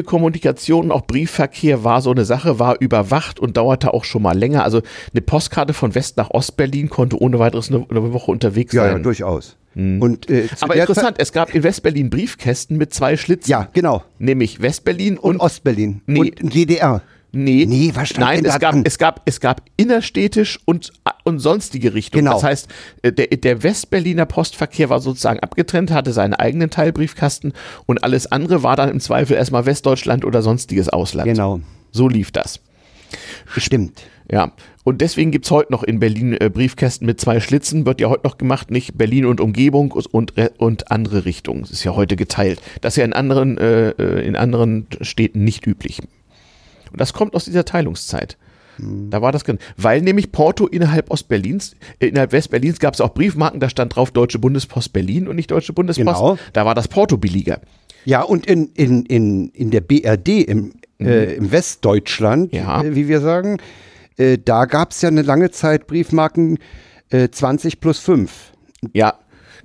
Telekommunikation 0.00 0.86
und 0.86 0.92
auch 0.92 1.06
Briefverkehr 1.06 1.84
war 1.84 2.00
so 2.00 2.10
eine 2.10 2.24
Sache, 2.24 2.58
war 2.58 2.80
überwacht 2.80 3.38
und 3.40 3.56
dauerte 3.56 3.92
auch 3.92 4.04
schon 4.04 4.22
mal 4.22 4.36
länger. 4.36 4.64
Also 4.64 4.82
eine 5.12 5.20
Postkarte 5.20 5.72
von 5.74 5.94
West 5.94 6.16
nach 6.16 6.30
Ostberlin 6.30 6.88
konnte 6.88 7.20
ohne 7.20 7.38
weiteres 7.38 7.70
eine, 7.70 7.86
eine 7.90 8.12
Woche 8.12 8.30
unterwegs 8.30 8.72
Ja, 8.72 8.86
ja, 8.86 8.92
sein. 8.92 9.02
durchaus. 9.02 9.56
Und, 9.76 10.28
äh, 10.28 10.48
aber 10.62 10.74
interessant, 10.74 11.16
es 11.20 11.32
gab 11.32 11.54
in 11.54 11.62
Westberlin 11.62 12.10
Briefkästen 12.10 12.76
mit 12.76 12.92
zwei 12.92 13.16
Schlitzen. 13.16 13.50
Ja, 13.52 13.68
genau. 13.72 14.02
Nämlich 14.18 14.60
Westberlin 14.60 15.16
Und, 15.16 15.36
und, 15.36 15.40
Ostberlin. 15.40 16.02
Nee. 16.06 16.18
Und 16.18 16.54
DDR. 16.54 17.02
Nee, 17.32 17.66
Nee, 17.66 17.92
Nein, 18.18 18.44
es 18.44 18.58
gab, 18.58 18.72
dran? 18.72 18.82
es 18.84 18.98
gab, 18.98 19.22
es 19.24 19.40
gab 19.40 19.62
innerstädtisch 19.76 20.58
und, 20.64 20.92
und 21.24 21.38
sonstige 21.38 21.94
Richtungen. 21.94 22.24
Genau. 22.24 22.34
Das 22.34 22.44
heißt, 22.44 22.68
äh, 23.02 23.12
der, 23.12 23.28
der 23.28 23.62
Westberliner 23.62 24.26
Postverkehr 24.26 24.90
war 24.90 25.00
sozusagen 25.00 25.40
abgetrennt, 25.40 25.92
hatte 25.92 26.12
seinen 26.12 26.34
eigenen 26.34 26.70
Teilbriefkasten 26.70 27.52
und 27.86 28.02
alles 28.02 28.30
andere 28.30 28.62
war 28.62 28.76
dann 28.76 28.88
im 28.88 29.00
Zweifel 29.00 29.36
erstmal 29.36 29.66
Westdeutschland 29.66 30.24
oder 30.24 30.42
sonstiges 30.42 30.88
Ausland. 30.88 31.28
Genau. 31.28 31.60
So 31.92 32.08
lief 32.08 32.32
das. 32.32 32.60
Stimmt. 33.46 34.02
Ja. 34.30 34.52
Und 34.84 35.00
deswegen 35.00 35.30
gibt's 35.30 35.50
heute 35.50 35.72
noch 35.72 35.82
in 35.82 36.00
Berlin 36.00 36.36
äh, 36.40 36.48
Briefkästen 36.48 37.06
mit 37.06 37.20
zwei 37.20 37.40
Schlitzen, 37.40 37.84
wird 37.84 38.00
ja 38.00 38.08
heute 38.08 38.26
noch 38.26 38.38
gemacht, 38.38 38.70
nicht 38.70 38.96
Berlin 38.96 39.26
und 39.26 39.40
Umgebung 39.40 39.92
und, 39.92 40.32
und 40.58 40.90
andere 40.90 41.24
Richtungen. 41.24 41.62
Das 41.62 41.70
ist 41.70 41.84
ja 41.84 41.94
heute 41.94 42.16
geteilt. 42.16 42.60
Das 42.80 42.94
ist 42.94 42.96
ja 42.98 43.04
in 43.04 43.12
anderen, 43.12 43.58
äh, 43.58 43.90
äh, 43.90 44.26
in 44.26 44.36
anderen 44.36 44.86
Städten 45.00 45.44
nicht 45.44 45.66
üblich. 45.66 46.00
Und 46.92 47.00
das 47.00 47.12
kommt 47.12 47.34
aus 47.34 47.44
dieser 47.44 47.64
Teilungszeit. 47.64 48.36
Da 48.78 49.20
war 49.20 49.30
das, 49.30 49.42
weil 49.76 50.00
nämlich 50.00 50.32
Porto 50.32 50.66
innerhalb 50.66 51.10
Ostberlins, 51.10 51.74
äh, 51.98 52.06
innerhalb 52.06 52.32
Westberlins 52.32 52.78
gab 52.78 52.94
es 52.94 53.02
auch 53.02 53.12
Briefmarken, 53.12 53.60
da 53.60 53.68
stand 53.68 53.94
drauf 53.94 54.10
Deutsche 54.10 54.38
Bundespost 54.38 54.94
Berlin 54.94 55.28
und 55.28 55.36
nicht 55.36 55.50
Deutsche 55.50 55.74
Bundespost. 55.74 56.06
Genau. 56.18 56.38
Da 56.54 56.64
war 56.64 56.74
das 56.74 56.88
Porto 56.88 57.18
billiger. 57.18 57.60
Ja, 58.06 58.22
und 58.22 58.46
in, 58.46 58.70
in, 58.74 59.04
in, 59.04 59.50
in 59.50 59.70
der 59.70 59.82
BRD, 59.82 60.28
im, 60.48 60.72
äh, 60.98 61.34
im 61.34 61.52
Westdeutschland, 61.52 62.52
Mhm. 62.52 62.58
Ja. 62.58 62.82
äh, 62.82 62.94
wie 62.94 63.06
wir 63.08 63.20
sagen, 63.20 63.58
äh, 64.16 64.38
da 64.42 64.64
gab 64.64 64.92
es 64.92 65.02
ja 65.02 65.08
eine 65.10 65.22
lange 65.22 65.50
Zeit 65.50 65.86
Briefmarken 65.86 66.58
äh, 67.10 67.28
20 67.28 67.80
plus 67.80 67.98
5. 67.98 68.52
Ja, 68.94 69.14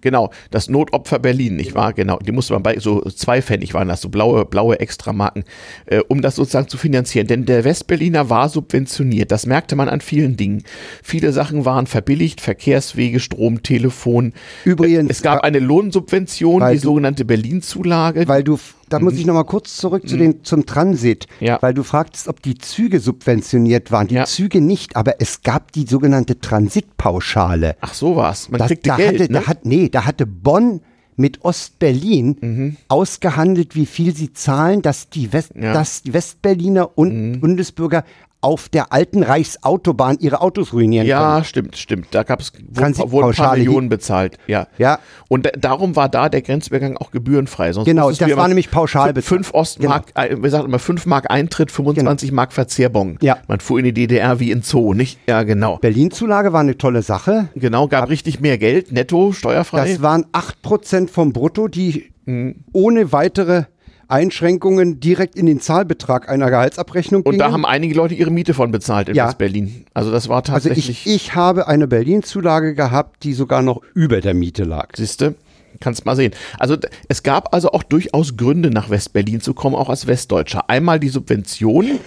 Genau, 0.06 0.30
das 0.52 0.70
Notopfer 0.70 1.18
Berlin, 1.18 1.56
nicht 1.56 1.74
wahr? 1.74 1.92
Genau, 1.92 2.20
die 2.20 2.32
musste 2.32 2.54
man 2.54 2.62
bei 2.62 2.78
so 2.78 3.02
zwei 3.10 3.42
Pfennig 3.42 3.74
waren 3.74 3.88
das, 3.88 4.02
so 4.02 4.10
blaue, 4.10 4.46
blaue 4.46 4.80
Extramarken, 4.80 5.46
äh, 5.88 6.02
um 6.08 6.22
das 6.22 6.36
sozusagen 6.36 6.68
zu 6.68 6.78
finanzieren. 6.78 7.26
Denn 7.26 7.48
der 7.48 7.64
Westberliner 7.64 8.30
war 8.30 8.48
subventioniert. 8.50 9.32
Das 9.32 9.48
merkte 9.48 9.76
man 9.76 9.90
an 9.90 10.02
vielen 10.02 10.38
Dingen. 10.38 10.62
Viele 11.02 11.32
Sachen 11.32 11.66
waren 11.66 11.88
verbilligt, 11.88 12.40
Verkehrswege, 12.40 13.20
Strom, 13.20 13.64
Telefon. 13.64 14.34
Übrigens, 14.64 15.10
es 15.10 15.24
gab 15.24 15.44
eine 15.44 15.58
Lohnsubvention, 15.58 16.64
die 16.72 16.78
sogenannte 16.78 17.26
Berlin-Zulage. 17.26 18.28
Weil 18.28 18.44
du 18.44 18.60
da 18.90 19.00
muss 19.00 19.14
ich 19.16 19.26
noch 19.26 19.34
mal 19.34 19.44
kurz 19.46 19.78
zurück 19.78 20.08
zu 20.08 20.18
den, 20.18 20.44
zum 20.44 20.66
Transit, 20.66 21.28
Ja. 21.40 21.58
weil 21.62 21.74
du 21.74 21.84
fragtest, 21.84 22.28
ob 22.28 22.42
die 22.42 22.56
Züge 22.58 23.00
subventioniert 23.00 23.92
waren. 23.92 24.08
Die 24.08 24.16
Ja. 24.16 24.26
Züge 24.26 24.62
nicht, 24.62 24.96
aber 24.96 25.16
es 25.22 25.42
gab 25.42 25.72
die 25.72 25.86
sogenannte 25.86 26.40
Transitpauschale. 26.40 27.76
Ach 27.82 27.94
so 27.94 28.16
war's. 28.16 28.50
Man 28.50 28.60
Das- 28.60 28.68
kriegte 28.68 28.90
da 28.90 28.98
Geld, 28.98 29.20
hatte, 29.22 29.32
ne? 29.34 29.40
da 29.40 29.48
hat, 29.48 29.66
nee, 29.66 29.90
da 29.90 30.06
hatte 30.06 30.26
Bonn 30.26 30.82
mit 31.18 31.44
Ostberlin 31.46 32.38
Mhm. 32.42 32.78
ausgehandelt, 32.90 33.76
wie 33.76 33.86
viel 33.86 34.16
sie 34.16 34.34
zahlen, 34.34 34.82
dass 34.82 35.10
die, 35.10 35.32
West, 35.34 35.52
Ja. 35.56 35.70
Mhm. 35.70 35.74
dass 35.74 36.02
die 36.04 36.14
Westberliner 36.14 36.98
und 36.98 37.40
Bundesbürger 37.40 38.04
auf 38.46 38.70
der 38.70 38.94
alten 38.94 39.24
Reichsautobahn 39.24 40.18
ihre 40.20 40.40
Autos 40.40 40.72
ruinieren 40.72 41.08
Ja, 41.08 41.34
können. 41.34 41.46
stimmt, 41.46 41.78
stimmt. 41.78 42.08
Da 42.12 42.22
gab 42.22 42.42
es 42.42 42.54
wurden, 42.70 43.30
ein 43.30 43.36
paar 43.36 43.58
Millionen 43.58 43.90
bezahlt. 43.90 44.38
Ja. 44.46 44.68
Ja. 44.78 45.00
Und 45.28 45.48
da, 45.48 45.50
darum 45.58 45.96
war 45.96 46.10
da 46.10 46.30
der 46.30 46.44
Grenzübergang 46.44 46.96
auch 46.98 47.10
gebührenfrei. 47.10 47.74
Sonst 47.74 47.86
Genau, 47.86 48.10
das 48.10 48.20
ja 48.20 48.38
war 48.38 48.48
nämlich 48.48 48.70
pauschal 48.70 49.14
bezahlt. 49.14 49.26
Fünf 49.26 49.54
Ostmark, 49.56 50.12
äh, 50.14 50.38
wir 50.40 50.50
sagen 50.52 50.66
immer 50.66 50.78
fünf 50.80 51.08
Mark 51.08 51.32
Eintritt, 51.32 51.72
25 51.72 52.32
Mark 52.32 52.54
Verzehrbon. 52.54 53.18
Ja. 53.22 53.38
Man 53.48 53.60
fuhr 53.60 53.80
in 53.80 53.86
die 53.86 53.94
DDR 53.94 54.40
wie 54.40 54.52
in 54.52 54.62
Zoo, 54.62 54.94
nicht? 54.94 55.18
Ja, 55.28 55.42
genau. 55.42 55.78
Berlin-Zulage 55.78 56.54
war 56.54 56.62
eine 56.62 56.78
tolle 56.78 57.02
Sache. 57.02 57.50
Genau, 57.56 57.88
gab 57.88 58.10
richtig 58.10 58.40
mehr 58.40 58.60
Geld, 58.60 58.92
netto, 58.92 59.32
steuerfrei. 59.32 59.90
Das 59.90 60.02
waren 60.04 60.26
8% 60.32 61.10
vom 61.10 61.34
Brutto, 61.34 61.68
die 61.68 62.12
Mhm. 62.28 62.56
ohne 62.74 63.12
weitere 63.12 63.66
Einschränkungen 64.08 65.00
direkt 65.00 65.36
in 65.36 65.46
den 65.46 65.60
Zahlbetrag 65.60 66.30
einer 66.30 66.50
Gehaltsabrechnung 66.50 67.22
und 67.24 67.32
gingen. 67.32 67.40
da 67.40 67.52
haben 67.52 67.66
einige 67.66 67.96
Leute 67.96 68.14
ihre 68.16 68.32
Miete 68.32 68.54
von 68.54 68.72
bezahlt 68.72 69.10
in 69.10 69.16
Ja. 69.16 69.28
West-Berlin. 69.28 69.86
Also 69.94 70.12
das 70.12 70.30
war 70.30 70.38
also 70.38 70.52
tatsächlich, 70.54 70.90
ich, 70.90 71.08
ich 71.08 71.36
habe 71.36 71.68
eine 71.68 71.88
Berlin-Zulage 71.88 72.76
gehabt, 72.76 73.24
die 73.24 73.34
sogar 73.34 73.62
noch 73.62 73.82
über 73.94 74.22
der 74.22 74.34
Miete 74.34 74.64
lag. 74.64 74.90
siehste, 74.96 75.36
kannst 75.80 76.06
mal 76.06 76.16
sehen. 76.16 76.34
Also 76.60 76.78
es 77.10 77.24
gab 77.24 77.54
also 77.54 77.72
auch 77.72 77.84
durchaus 77.84 78.38
Gründe, 78.38 78.70
nach 78.70 78.90
West-Berlin 78.90 79.42
zu 79.42 79.54
kommen, 79.54 79.76
auch 79.76 79.90
als 79.90 80.08
Westdeutscher. 80.08 80.70
Einmal 80.70 81.00
die 81.00 81.10
Subventionen, 81.10 82.00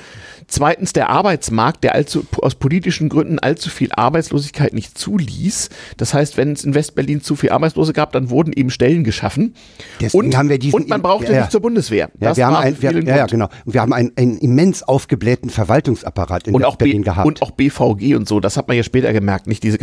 zweitens 0.48 0.94
der 0.94 1.10
Arbeitsmarkt, 1.10 1.84
der 1.84 1.94
allzu, 1.94 2.24
aus 2.42 2.54
politischen 2.54 3.08
Gründen 3.08 3.38
allzu 3.38 3.70
viel 3.70 3.90
Arbeitslosigkeit 3.92 4.72
nicht 4.72 4.98
zuließ. 4.98 5.68
Das 5.98 6.14
heißt, 6.14 6.36
wenn 6.36 6.52
es 6.52 6.64
in 6.64 6.74
West-Berlin 6.74 7.20
zu 7.22 7.36
viel 7.36 7.50
Arbeitslose 7.50 7.92
gab, 7.92 8.12
dann 8.12 8.30
wurden 8.30 8.52
eben 8.54 8.70
Stellen 8.70 9.04
geschaffen. 9.04 9.54
Deswegen 10.00 10.26
und, 10.26 10.36
haben 10.36 10.48
wir 10.48 10.58
diesen- 10.58 10.74
und 10.74 10.88
man 10.88 11.02
brauchte 11.02 11.32
ja, 11.32 11.40
nicht 11.40 11.52
zur 11.52 11.60
Bundeswehr. 11.60 12.10
Ja, 12.18 12.36
wir 12.36 12.46
haben 12.46 12.56
ein, 12.56 12.82
wir, 12.82 12.92
ja, 12.92 13.16
ja, 13.16 13.26
genau. 13.26 13.48
Und 13.64 13.74
wir 13.74 13.82
haben 13.82 13.92
einen, 13.92 14.12
einen 14.16 14.38
immens 14.38 14.82
aufgeblähten 14.82 15.50
Verwaltungsapparat 15.50 16.48
in 16.48 16.54
und 16.54 16.64
auch, 16.64 16.76
B, 16.76 16.86
Berlin 16.86 17.02
gehabt. 17.02 17.26
und 17.26 17.42
auch 17.42 17.50
BVG 17.50 18.16
und 18.16 18.26
so, 18.26 18.40
das 18.40 18.56
hat 18.56 18.68
man 18.68 18.76
ja 18.76 18.82
später 18.82 19.12
gemerkt, 19.12 19.46
nicht 19.46 19.62
diese, 19.62 19.78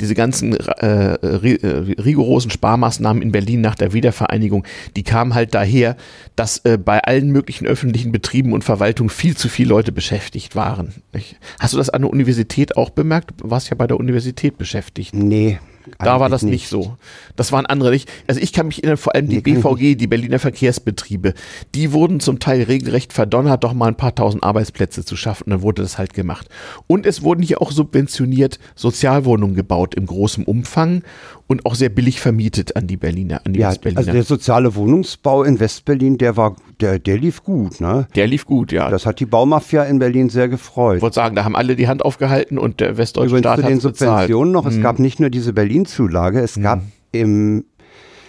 diese 0.00 0.14
ganzen 0.14 0.56
äh, 0.56 1.14
äh, 1.14 1.94
rigorosen 2.00 2.50
Sparmaßnahmen 2.50 3.22
in 3.22 3.30
Berlin 3.30 3.60
nach 3.60 3.76
der 3.76 3.92
Wiedervereinigung, 3.92 4.64
die 4.96 5.04
kamen 5.04 5.34
halt 5.34 5.54
daher, 5.54 5.96
dass 6.34 6.58
äh, 6.64 6.76
bei 6.76 6.98
allen 7.04 7.30
möglichen 7.30 7.66
öffentlichen 7.66 8.10
Betrieben 8.10 8.52
und 8.52 8.64
Verwaltungen 8.64 9.10
viel 9.10 9.36
zu 9.36 9.48
viele 9.48 9.68
Leute 9.68 9.92
beschäftigt 9.92 10.07
waren. 10.54 10.94
Nicht? 11.12 11.36
Hast 11.60 11.74
du 11.74 11.78
das 11.78 11.90
an 11.90 12.02
der 12.02 12.10
Universität 12.10 12.76
auch 12.76 12.90
bemerkt? 12.90 13.40
Du 13.40 13.50
warst 13.50 13.70
ja 13.70 13.76
bei 13.76 13.86
der 13.86 13.98
Universität 13.98 14.58
beschäftigt. 14.58 15.14
nee. 15.14 15.58
Da 15.98 16.20
war 16.20 16.28
das 16.28 16.42
nicht 16.42 16.68
so. 16.68 16.96
Das 17.36 17.50
waren 17.50 17.64
andere 17.64 17.90
nicht. 17.90 18.10
Also 18.26 18.40
ich 18.40 18.52
kann 18.52 18.66
mich 18.66 18.82
erinnern, 18.82 18.98
vor 18.98 19.14
allem 19.14 19.28
die 19.28 19.36
Nee, 19.36 19.40
BVG, 19.40 19.96
die 19.96 20.06
Berliner 20.06 20.38
Verkehrsbetriebe, 20.38 21.32
die 21.74 21.92
wurden 21.92 22.20
zum 22.20 22.40
Teil 22.40 22.64
regelrecht 22.64 23.12
verdonnert, 23.12 23.64
doch 23.64 23.72
mal 23.72 23.88
ein 23.88 23.96
paar 23.96 24.14
tausend 24.14 24.42
Arbeitsplätze 24.44 25.04
zu 25.04 25.16
schaffen. 25.16 25.44
Und 25.44 25.50
dann 25.50 25.62
wurde 25.62 25.80
das 25.82 25.96
halt 25.96 26.12
gemacht. 26.12 26.48
Und 26.86 27.06
es 27.06 27.22
wurden 27.22 27.42
hier 27.42 27.62
auch 27.62 27.72
subventioniert 27.72 28.58
Sozialwohnungen 28.74 29.56
gebaut 29.56 29.94
im 29.94 30.06
großen 30.06 30.44
Umfang 30.44 31.04
und 31.48 31.66
auch 31.66 31.74
sehr 31.74 31.88
billig 31.88 32.20
vermietet 32.20 32.76
an 32.76 32.86
die 32.86 32.96
Berliner, 32.96 33.40
an 33.44 33.54
die 33.54 33.60
Ja, 33.60 33.70
Westberliner. 33.70 33.98
also 33.98 34.12
der 34.12 34.22
soziale 34.22 34.74
Wohnungsbau 34.76 35.42
in 35.42 35.58
Westberlin, 35.58 36.16
der 36.18 36.36
war, 36.36 36.54
der, 36.80 36.98
der 37.00 37.16
lief 37.18 37.42
gut, 37.42 37.80
ne? 37.80 38.06
der 38.14 38.26
lief 38.26 38.44
gut, 38.46 38.70
ja. 38.70 38.88
Das 38.90 39.06
hat 39.06 39.18
die 39.18 39.26
Baumafia 39.26 39.82
in 39.84 39.98
Berlin 39.98 40.28
sehr 40.28 40.48
gefreut. 40.48 40.96
ich 40.98 41.02
wollte 41.02 41.14
sagen, 41.16 41.34
da 41.34 41.44
haben 41.44 41.56
alle 41.56 41.74
die 41.74 41.88
Hand 41.88 42.04
aufgehalten 42.04 42.58
und 42.58 42.80
der 42.80 42.96
westdeutsche 42.98 43.28
Übrigens 43.30 43.46
Staat 43.46 43.62
hat 43.64 43.70
den 43.70 43.78
es 43.78 43.82
bezahlt. 43.82 44.10
Subventionen 44.28 44.52
noch, 44.52 44.64
Mhm. 44.64 44.70
es 44.70 44.80
gab 44.82 44.98
nicht 44.98 45.20
nur 45.20 45.30
diese 45.30 45.52
Berlin-Zulage, 45.54 46.40
es 46.40 46.60
gab 46.60 46.82
im 47.12 47.64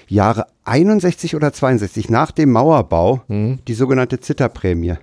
Jahre 0.07 0.45
61 0.63 1.35
oder 1.35 1.51
62 1.53 2.09
nach 2.09 2.31
dem 2.31 2.51
Mauerbau 2.51 3.21
Mhm. 3.27 3.59
die 3.67 3.73
sogenannte 3.73 4.19
Zitterprämie. 4.19 4.93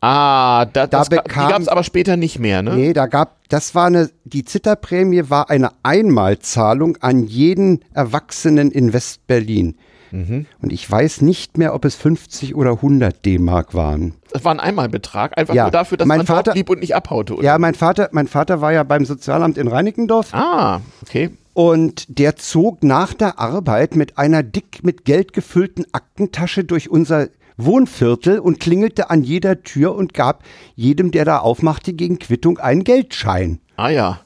Ah, 0.00 0.64
da, 0.66 0.86
das, 0.86 1.10
ga- 1.10 1.22
die 1.22 1.28
gab 1.34 1.60
es 1.60 1.68
aber 1.68 1.82
später 1.82 2.16
nicht 2.16 2.38
mehr, 2.38 2.62
ne? 2.62 2.74
Nee, 2.74 2.92
da 2.92 3.06
gab, 3.06 3.36
das 3.48 3.74
war 3.74 3.86
eine, 3.86 4.10
die 4.24 4.44
Zitterprämie 4.44 5.24
war 5.28 5.50
eine 5.50 5.70
Einmalzahlung 5.82 6.96
an 7.00 7.24
jeden 7.24 7.84
Erwachsenen 7.94 8.70
in 8.70 8.92
Westberlin. 8.92 9.76
Mhm. 10.10 10.46
Und 10.62 10.72
ich 10.72 10.88
weiß 10.90 11.20
nicht 11.20 11.58
mehr, 11.58 11.74
ob 11.74 11.84
es 11.84 11.94
50 11.96 12.54
oder 12.54 12.70
100 12.72 13.24
D-Mark 13.26 13.74
waren. 13.74 14.14
Das 14.32 14.44
war 14.44 14.52
ein 14.52 14.60
Einmalbetrag, 14.60 15.36
einfach 15.36 15.54
Ja, 15.54 15.64
nur 15.64 15.70
dafür, 15.72 15.98
dass 15.98 16.06
mein 16.06 16.18
man 16.18 16.26
Vater- 16.26 16.52
blieb 16.52 16.70
und 16.70 16.80
nicht 16.80 16.94
abhaute. 16.94 17.34
Oder? 17.34 17.42
Ja, 17.44 17.58
mein 17.58 17.74
Vater, 17.74 18.08
mein 18.12 18.26
Vater 18.28 18.60
war 18.60 18.72
ja 18.72 18.84
beim 18.84 19.04
Sozialamt 19.04 19.58
in 19.58 19.68
Reinickendorf. 19.68 20.32
Ah, 20.32 20.80
okay. 21.02 21.30
Und 21.54 22.06
der 22.18 22.36
zog 22.36 22.84
nach 22.84 23.12
der 23.14 23.38
Arbeit 23.40 23.96
mit 23.96 24.16
einer 24.16 24.42
dick 24.44 24.84
mit 24.84 25.04
Geld 25.04 25.32
gefüllten 25.32 25.84
Aktentasche 25.92 26.62
durch 26.64 26.88
unser 26.88 27.28
Wohnviertel 27.58 28.38
und 28.38 28.60
klingelte 28.60 29.10
an 29.10 29.22
jeder 29.22 29.62
Tür 29.62 29.94
und 29.94 30.14
gab 30.14 30.42
jedem, 30.76 31.10
der 31.10 31.24
da 31.24 31.38
aufmachte, 31.38 31.92
gegen 31.92 32.18
Quittung 32.18 32.58
einen 32.58 32.84
Geldschein. 32.84 33.58
Ah 33.76 33.90
ja. 33.90 34.20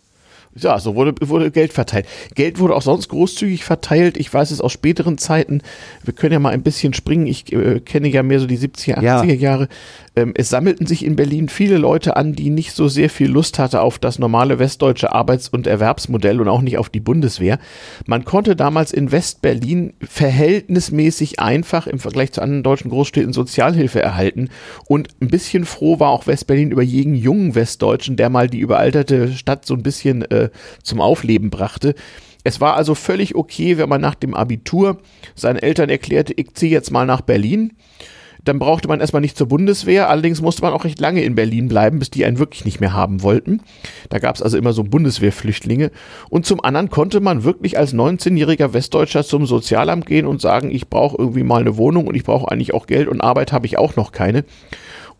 Ja, 0.54 0.78
so 0.78 0.94
wurde, 0.94 1.14
wurde 1.26 1.50
Geld 1.50 1.72
verteilt. 1.72 2.06
Geld 2.34 2.58
wurde 2.58 2.74
auch 2.74 2.82
sonst 2.82 3.08
großzügig 3.08 3.64
verteilt. 3.64 4.18
Ich 4.18 4.32
weiß 4.32 4.50
es 4.50 4.60
aus 4.60 4.70
späteren 4.72 5.16
Zeiten. 5.16 5.62
Wir 6.04 6.12
können 6.12 6.34
ja 6.34 6.38
mal 6.40 6.52
ein 6.52 6.62
bisschen 6.62 6.92
springen. 6.92 7.26
Ich 7.26 7.50
äh, 7.54 7.80
kenne 7.80 8.08
ja 8.08 8.22
mehr 8.22 8.38
so 8.38 8.46
die 8.46 8.58
70er, 8.58 8.98
80er 8.98 9.02
Ja. 9.02 9.24
Jahre. 9.24 9.68
Ähm, 10.14 10.32
es 10.36 10.50
sammelten 10.50 10.86
sich 10.86 11.04
in 11.04 11.16
Berlin 11.16 11.48
viele 11.48 11.78
Leute 11.78 12.16
an, 12.16 12.34
die 12.34 12.50
nicht 12.50 12.72
so 12.72 12.88
sehr 12.88 13.10
viel 13.10 13.30
Lust 13.30 13.58
hatte 13.58 13.80
auf 13.80 13.98
das 13.98 14.18
normale 14.18 14.58
westdeutsche 14.58 15.12
Arbeits- 15.12 15.48
und 15.48 15.66
Erwerbsmodell 15.66 16.40
und 16.40 16.48
auch 16.48 16.60
nicht 16.60 16.78
auf 16.78 16.90
die 16.90 17.00
Bundeswehr. 17.00 17.58
Man 18.06 18.24
konnte 18.24 18.56
damals 18.56 18.92
in 18.92 19.12
Westberlin 19.12 19.94
verhältnismäßig 20.02 21.40
einfach 21.40 21.86
im 21.86 21.98
Vergleich 21.98 22.32
zu 22.32 22.42
anderen 22.42 22.62
deutschen 22.62 22.90
Großstädten 22.90 23.32
Sozialhilfe 23.32 24.02
erhalten. 24.02 24.48
Und 24.86 25.08
ein 25.20 25.28
bisschen 25.28 25.64
froh 25.64 25.98
war 25.98 26.10
auch 26.10 26.26
Westberlin 26.26 26.70
über 26.70 26.82
jeden 26.82 27.14
jungen 27.14 27.54
Westdeutschen, 27.54 28.16
der 28.16 28.28
mal 28.28 28.48
die 28.48 28.60
überalterte 28.60 29.32
Stadt 29.32 29.66
so 29.66 29.74
ein 29.74 29.82
bisschen 29.82 30.22
äh, 30.30 30.50
zum 30.82 31.00
Aufleben 31.00 31.50
brachte. 31.50 31.94
Es 32.44 32.60
war 32.60 32.76
also 32.76 32.94
völlig 32.94 33.34
okay, 33.34 33.78
wenn 33.78 33.88
man 33.88 34.00
nach 34.00 34.16
dem 34.16 34.34
Abitur 34.34 34.98
seinen 35.34 35.58
Eltern 35.58 35.88
erklärte, 35.90 36.34
ich 36.36 36.54
ziehe 36.54 36.72
jetzt 36.72 36.90
mal 36.90 37.06
nach 37.06 37.20
Berlin. 37.20 37.74
Dann 38.44 38.58
brauchte 38.58 38.88
man 38.88 39.00
erstmal 39.00 39.22
nicht 39.22 39.36
zur 39.36 39.48
Bundeswehr, 39.48 40.08
allerdings 40.08 40.40
musste 40.40 40.62
man 40.62 40.72
auch 40.72 40.84
recht 40.84 41.00
lange 41.00 41.22
in 41.22 41.34
Berlin 41.34 41.68
bleiben, 41.68 41.98
bis 41.98 42.10
die 42.10 42.24
einen 42.24 42.38
wirklich 42.38 42.64
nicht 42.64 42.80
mehr 42.80 42.92
haben 42.92 43.22
wollten. 43.22 43.60
Da 44.08 44.18
gab 44.18 44.34
es 44.34 44.42
also 44.42 44.58
immer 44.58 44.72
so 44.72 44.82
Bundeswehrflüchtlinge. 44.82 45.90
Und 46.28 46.44
zum 46.44 46.62
anderen 46.62 46.90
konnte 46.90 47.20
man 47.20 47.44
wirklich 47.44 47.78
als 47.78 47.94
19-jähriger 47.94 48.72
Westdeutscher 48.72 49.24
zum 49.24 49.46
Sozialamt 49.46 50.06
gehen 50.06 50.26
und 50.26 50.40
sagen, 50.40 50.70
ich 50.70 50.88
brauche 50.88 51.16
irgendwie 51.18 51.44
mal 51.44 51.60
eine 51.60 51.76
Wohnung 51.76 52.06
und 52.06 52.14
ich 52.14 52.24
brauche 52.24 52.50
eigentlich 52.50 52.74
auch 52.74 52.86
Geld 52.86 53.08
und 53.08 53.20
Arbeit 53.20 53.52
habe 53.52 53.66
ich 53.66 53.78
auch 53.78 53.96
noch 53.96 54.12
keine. 54.12 54.44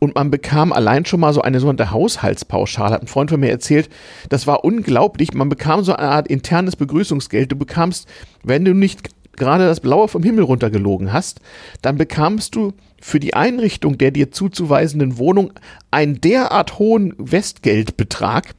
Und 0.03 0.16
man 0.16 0.33
bekam 0.33 0.73
allein 0.73 1.05
schon 1.05 1.20
mal 1.20 1.33
so 1.33 1.43
eine 1.43 1.61
sogenannte 1.61 1.93
Haushaltspauschale, 1.93 2.95
hat 2.95 3.03
ein 3.03 3.07
Freund 3.07 3.31
von 3.31 3.39
mir 3.39 3.51
erzählt. 3.51 3.89
Das 4.31 4.49
war 4.49 4.64
unglaublich. 4.64 5.33
Man 5.33 5.49
bekam 5.49 5.85
so 5.85 5.95
eine 5.95 6.09
Art 6.09 6.27
internes 6.27 6.75
Begrüßungsgeld. 6.75 7.53
Du 7.53 7.57
bekamst, 7.57 8.09
wenn 8.43 8.64
du 8.64 8.75
nicht 8.75 9.11
gerade 9.37 9.64
das 9.64 9.79
Blaue 9.79 10.09
vom 10.09 10.25
Himmel 10.25 10.43
runtergelogen 10.43 11.12
hast, 11.12 11.41
dann 11.83 11.99
bekamst 11.99 12.57
du 12.57 12.73
für 13.03 13.19
die 13.19 13.35
Einrichtung 13.35 13.99
der 13.99 14.13
dir 14.13 14.31
zuzuweisenden 14.31 15.19
Wohnung 15.19 15.53
einen 15.91 16.21
derart 16.21 16.79
hohen 16.79 17.15
Westgeldbetrag, 17.19 18.55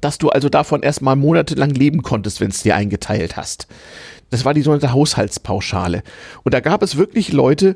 dass 0.00 0.18
du 0.18 0.28
also 0.28 0.48
davon 0.48 0.82
erstmal 0.82 1.16
monatelang 1.16 1.70
leben 1.70 2.02
konntest, 2.02 2.40
wenn 2.40 2.50
es 2.50 2.62
dir 2.62 2.76
eingeteilt 2.76 3.36
hast. 3.36 3.66
Das 4.30 4.44
war 4.44 4.54
die 4.54 4.62
sogenannte 4.62 4.92
Haushaltspauschale. 4.92 6.04
Und 6.44 6.54
da 6.54 6.60
gab 6.60 6.82
es 6.82 6.96
wirklich 6.96 7.32
Leute, 7.32 7.74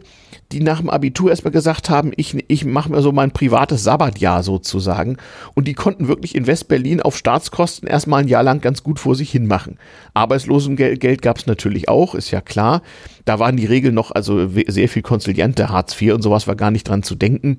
die 0.53 0.61
nach 0.61 0.81
dem 0.81 0.91
Abitur 0.91 1.31
erstmal 1.31 1.53
gesagt 1.53 1.91
haben, 1.91 2.13
ich, 2.17 2.37
ich 2.49 2.65
mache 2.65 2.91
mir 2.91 3.03
so 3.03 3.13
mein 3.13 3.31
privates 3.31 3.85
Sabbatjahr 3.85 4.43
sozusagen. 4.43 5.17
Und 5.55 5.69
die 5.69 5.75
konnten 5.75 6.09
wirklich 6.09 6.35
in 6.35 6.49
West-Berlin 6.49 7.01
auf 7.01 7.17
Staatskosten 7.17 7.89
erstmal 7.89 8.23
ein 8.23 8.29
Jahr 8.29 8.43
lang 8.43 8.61
ganz 8.61 8.83
gut 8.83 8.99
vor 8.99 9.15
sich 9.15 9.31
hin 9.31 9.47
machen. 9.47 9.79
Arbeitslosengeld 10.13 10.99
Geld 10.99 11.23
gab 11.23 11.39
es 11.39 11.47
natürlich 11.47 11.89
auch, 11.89 12.17
ist 12.17 12.33
ja 12.33 12.41
klar. 12.41 12.83
Da 13.25 13.39
waren 13.39 13.57
die 13.57 13.67
Regeln 13.67 13.95
noch, 13.95 14.11
also 14.11 14.49
sehr 14.67 14.89
viel 14.89 15.03
Konziliante, 15.03 15.69
Hartz 15.69 16.01
IV 16.01 16.15
und 16.15 16.23
sowas 16.23 16.49
war 16.49 16.57
gar 16.57 16.73
nicht 16.73 16.89
dran 16.89 17.05
zu 17.05 17.15
denken. 17.15 17.59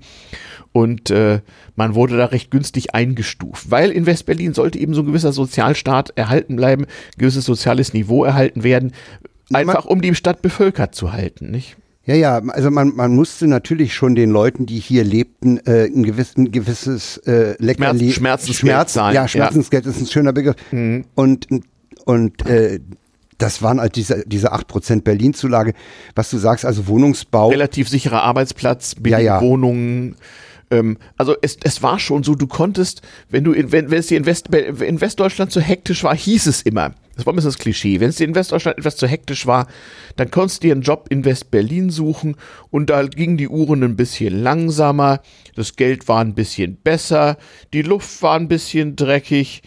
Und 0.73 1.11
äh, 1.11 1.41
man 1.75 1.95
wurde 1.95 2.17
da 2.17 2.25
recht 2.25 2.51
günstig 2.51 2.93
eingestuft, 2.93 3.71
weil 3.71 3.91
in 3.91 4.05
West-Berlin 4.05 4.53
sollte 4.53 4.79
eben 4.79 4.93
so 4.93 5.01
ein 5.01 5.07
gewisser 5.07 5.31
Sozialstaat 5.31 6.11
erhalten 6.17 6.57
bleiben, 6.57 6.87
gewisses 7.17 7.45
soziales 7.45 7.93
Niveau 7.93 8.25
erhalten 8.25 8.63
werden, 8.63 8.91
einfach 9.53 9.85
um 9.85 10.01
die 10.01 10.15
Stadt 10.15 10.41
bevölkert 10.41 10.93
zu 10.93 11.13
halten, 11.13 11.51
nicht? 11.51 11.77
Ja, 12.11 12.17
ja, 12.17 12.41
also 12.49 12.69
man, 12.71 12.93
man 12.93 13.15
musste 13.15 13.47
natürlich 13.47 13.93
schon 13.93 14.15
den 14.15 14.31
Leuten, 14.31 14.65
die 14.65 14.79
hier 14.79 15.05
lebten, 15.05 15.59
äh, 15.65 15.85
ein, 15.85 16.03
gewiss, 16.03 16.35
ein 16.35 16.51
gewisses 16.51 17.17
äh, 17.19 17.55
Leckerli, 17.57 18.11
Schmerz, 18.11 18.15
Schmerzensgeld 18.15 18.57
Schmerz, 18.57 18.93
zahlen. 18.93 19.15
Ja, 19.15 19.27
Schmerzensgeld 19.29 19.85
ja. 19.85 19.91
ist 19.91 20.01
ein 20.01 20.07
schöner 20.07 20.33
Begriff. 20.33 20.57
Mhm. 20.71 21.05
Und, 21.15 21.47
und 22.03 22.45
äh, 22.45 22.81
das 23.37 23.61
waren 23.61 23.79
halt 23.79 23.95
diese, 23.95 24.23
diese 24.27 24.53
8% 24.53 25.03
Berlin-Zulage, 25.03 25.73
was 26.13 26.29
du 26.29 26.37
sagst, 26.37 26.65
also 26.65 26.87
Wohnungsbau. 26.87 27.47
Relativ 27.47 27.87
sicherer 27.87 28.23
Arbeitsplatz, 28.23 28.95
billige 28.95 29.23
ja, 29.23 29.35
ja. 29.35 29.41
Wohnungen. 29.41 30.15
Ähm, 30.71 30.97
also 31.17 31.35
es, 31.41 31.57
es 31.63 31.83
war 31.83 31.99
schon 31.99 32.23
so, 32.23 32.33
du 32.33 32.47
konntest, 32.47 33.01
wenn 33.29 33.43
du 33.43 33.51
in, 33.51 33.71
wenn, 33.71 33.91
wenn 33.91 33.99
es 33.99 34.07
dir 34.07 34.17
in, 34.17 34.25
West, 34.25 34.47
in 34.47 35.01
Westdeutschland 35.01 35.51
so 35.51 35.59
hektisch 35.59 36.03
war, 36.03 36.15
hieß 36.15 36.47
es 36.47 36.61
immer, 36.61 36.95
das 37.15 37.25
war 37.25 37.33
ein 37.33 37.35
bisschen 37.35 37.51
das 37.51 37.59
Klischee, 37.59 37.99
wenn 37.99 38.09
es 38.09 38.15
dir 38.15 38.27
in 38.27 38.35
Westdeutschland 38.35 38.77
etwas 38.77 38.95
zu 38.95 39.05
hektisch 39.05 39.45
war, 39.45 39.67
dann 40.15 40.31
konntest 40.31 40.63
du 40.63 40.67
dir 40.67 40.73
einen 40.73 40.81
Job 40.81 41.07
in 41.09 41.25
West-Berlin 41.25 41.89
suchen 41.89 42.37
und 42.69 42.89
da 42.89 43.05
gingen 43.05 43.37
die 43.37 43.49
Uhren 43.49 43.83
ein 43.83 43.97
bisschen 43.97 44.41
langsamer, 44.41 45.21
das 45.55 45.75
Geld 45.75 46.07
war 46.07 46.21
ein 46.21 46.33
bisschen 46.33 46.77
besser, 46.77 47.37
die 47.73 47.81
Luft 47.81 48.21
war 48.23 48.37
ein 48.37 48.47
bisschen 48.47 48.95
dreckig, 48.95 49.61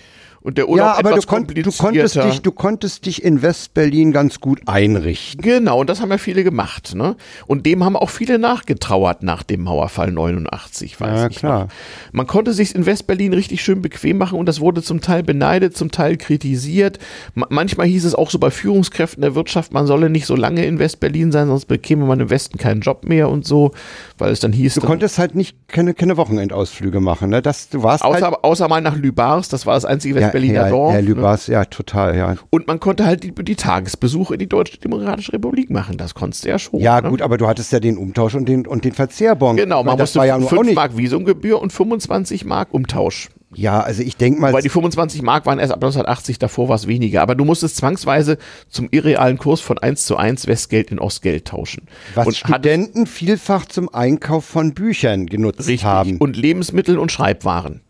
und 0.45 0.59
der 0.59 0.68
Urlaub 0.68 0.86
ja, 0.86 0.99
aber 0.99 1.12
etwas 1.12 1.24
du, 1.24 1.30
kon 1.30 1.47
du, 1.47 1.72
konntest 1.72 2.16
dich, 2.16 2.42
du 2.42 2.53
konntest 2.53 3.07
dich 3.07 3.24
in 3.24 3.40
Westberlin 3.40 4.12
ganz 4.12 4.40
gut 4.40 4.61
einrichten. 4.66 5.40
Genau, 5.40 5.80
und 5.80 5.88
das 5.88 6.03
haben 6.03 6.11
ja 6.11 6.18
viele 6.18 6.45
gemacht. 6.45 6.95
Ne? 6.95 7.16
Und 7.47 7.64
dem 7.64 7.82
haben 7.82 7.97
auch 7.97 8.11
viele 8.11 8.38
nachgetrauert 8.38 9.22
nach 9.22 9.42
dem 9.42 9.62
Mauerfall 9.62 10.12
89, 10.12 11.01
weiß 11.01 11.18
ja, 11.18 11.26
ich 11.28 11.36
klar. 11.38 11.61
Noch. 11.61 11.68
Man 12.12 12.26
konnte 12.26 12.53
sich 12.53 12.74
in 12.74 12.84
Westberlin 12.84 13.32
richtig 13.32 13.64
schön 13.64 13.80
bequem 13.80 14.18
machen 14.18 14.38
und 14.38 14.45
das 14.45 14.61
wurde 14.61 14.82
zum 14.82 15.01
Teil 15.01 15.22
beneidet, 15.22 15.78
zum 15.78 15.90
Teil 15.90 16.18
kritisiert. 16.18 16.99
M 17.34 17.47
manchmal 17.49 17.86
hieß 17.86 18.05
es 18.05 18.14
auch 18.14 18.28
so 18.28 18.38
bei 18.38 18.51
Führungskräften 18.51 19.22
der 19.22 19.34
Wirtschaft, 19.34 19.72
man 19.72 19.86
solle 19.86 20.11
nicht 20.11 20.26
so 20.26 20.36
lange 20.36 20.66
in 20.66 20.78
Westberlin 20.78 21.32
sein, 21.32 21.47
sonst 21.47 21.64
bekäme 21.64 22.05
man 22.05 22.20
im 22.20 22.28
Westen 22.28 22.59
keinen 22.59 22.82
Job 22.82 23.07
mehr 23.07 23.30
und 23.30 23.47
so, 23.47 23.72
weil 24.18 24.30
es 24.30 24.40
dann 24.40 24.53
hieß. 24.53 24.74
Du 24.74 24.80
dann, 24.80 24.90
konntest 24.90 25.18
halt 25.18 25.34
nicht 25.34 25.57
keine, 25.68 25.95
keine 25.95 26.18
Wochenendausflüge 26.18 27.01
machen. 27.01 27.30
Ne? 27.30 27.40
Das, 27.40 27.70
du 27.70 27.82
warst 27.82 28.05
außer, 28.05 28.26
halt 28.26 28.45
außer 28.45 28.68
mal 28.68 28.82
nach 28.82 28.95
Lübars, 28.97 29.49
das 29.49 29.64
war 29.64 29.72
das 29.72 29.86
einzige 29.86 30.16
West 30.16 30.34
Berliner 30.35 30.62
ja, 30.62 30.68
Dorf. 30.68 30.95
Ja, 30.95 30.99
Lübars, 30.99 31.47
ne? 31.47 31.55
ja, 31.55 31.64
total, 31.64 32.16
ja. 32.16 32.35
Und 32.51 32.66
man 32.66 32.80
konnte 32.80 33.07
halt 33.07 33.22
die, 33.22 33.32
die 33.32 33.55
Tagesbesuche 33.55 34.35
in 34.35 34.41
die 34.41 34.49
Deutsche 34.49 34.78
Demokratische 34.78 35.32
Republik 35.32 35.70
machen. 35.70 35.97
Das 35.97 36.14
konntest 36.14 36.45
du 36.45 36.49
ja 36.49 36.59
schon. 36.59 36.80
Ja, 36.80 37.01
ne? 37.01 37.09
gut, 37.09 37.22
aber 37.22 37.39
du 37.39 37.47
hattest 37.47 37.70
ja 37.70 37.78
den 37.78 37.97
Umtausch 37.97 38.35
und 38.35 38.49
den, 38.49 38.66
und 38.66 38.85
den 38.85 38.93
Verzehrbon. 38.93 39.57
Genau, 39.57 39.85
man 39.85 39.97
musste 39.97 40.18
ja 40.26 40.41
5 40.41 40.74
Mark 40.74 40.97
Visumgebühr 40.97 41.62
und 41.62 41.72
25 41.72 42.45
Mark 42.45 42.74
Umtausch. 42.74 43.28
Ja, 43.55 43.80
also 43.80 44.03
ich 44.03 44.16
denke 44.16 44.41
mal. 44.41 44.53
Weil 44.53 44.62
die 44.62 44.68
25 44.68 45.22
Mark 45.22 45.47
waren 45.47 45.61
erst 45.61 45.72
ab 45.72 45.78
1980, 45.78 46.41
davor 46.41 46.68
war 46.68 46.74
es 46.74 46.89
weniger. 46.89 47.22
Aber 47.22 47.37
du 47.37 47.45
musstest 47.45 47.76
zwangsweise 47.76 48.39
zum 48.68 48.89
irrealen 48.91 49.39
Kurs 49.39 49.61
von 49.61 49.78
1 49.78 50.05
zu 50.05 50.16
1 50.16 50.49
Westgeld 50.49 50.91
in 50.91 50.99
Ostgeld 50.99 51.47
tauschen. 51.47 51.87
Was 52.16 52.26
und 52.26 52.37
Studenten 52.37 53.07
vielfach 53.07 53.66
zum 53.66 53.95
Einkauf 53.95 54.45
von 54.45 54.74
Büchern 54.74 55.26
genutzt 55.26 55.61
richtig. 55.61 55.85
haben. 55.85 56.16
Und 56.18 56.37
Lebensmittel 56.37 56.99
und 56.99 57.12
Schreibwaren. 57.12 57.82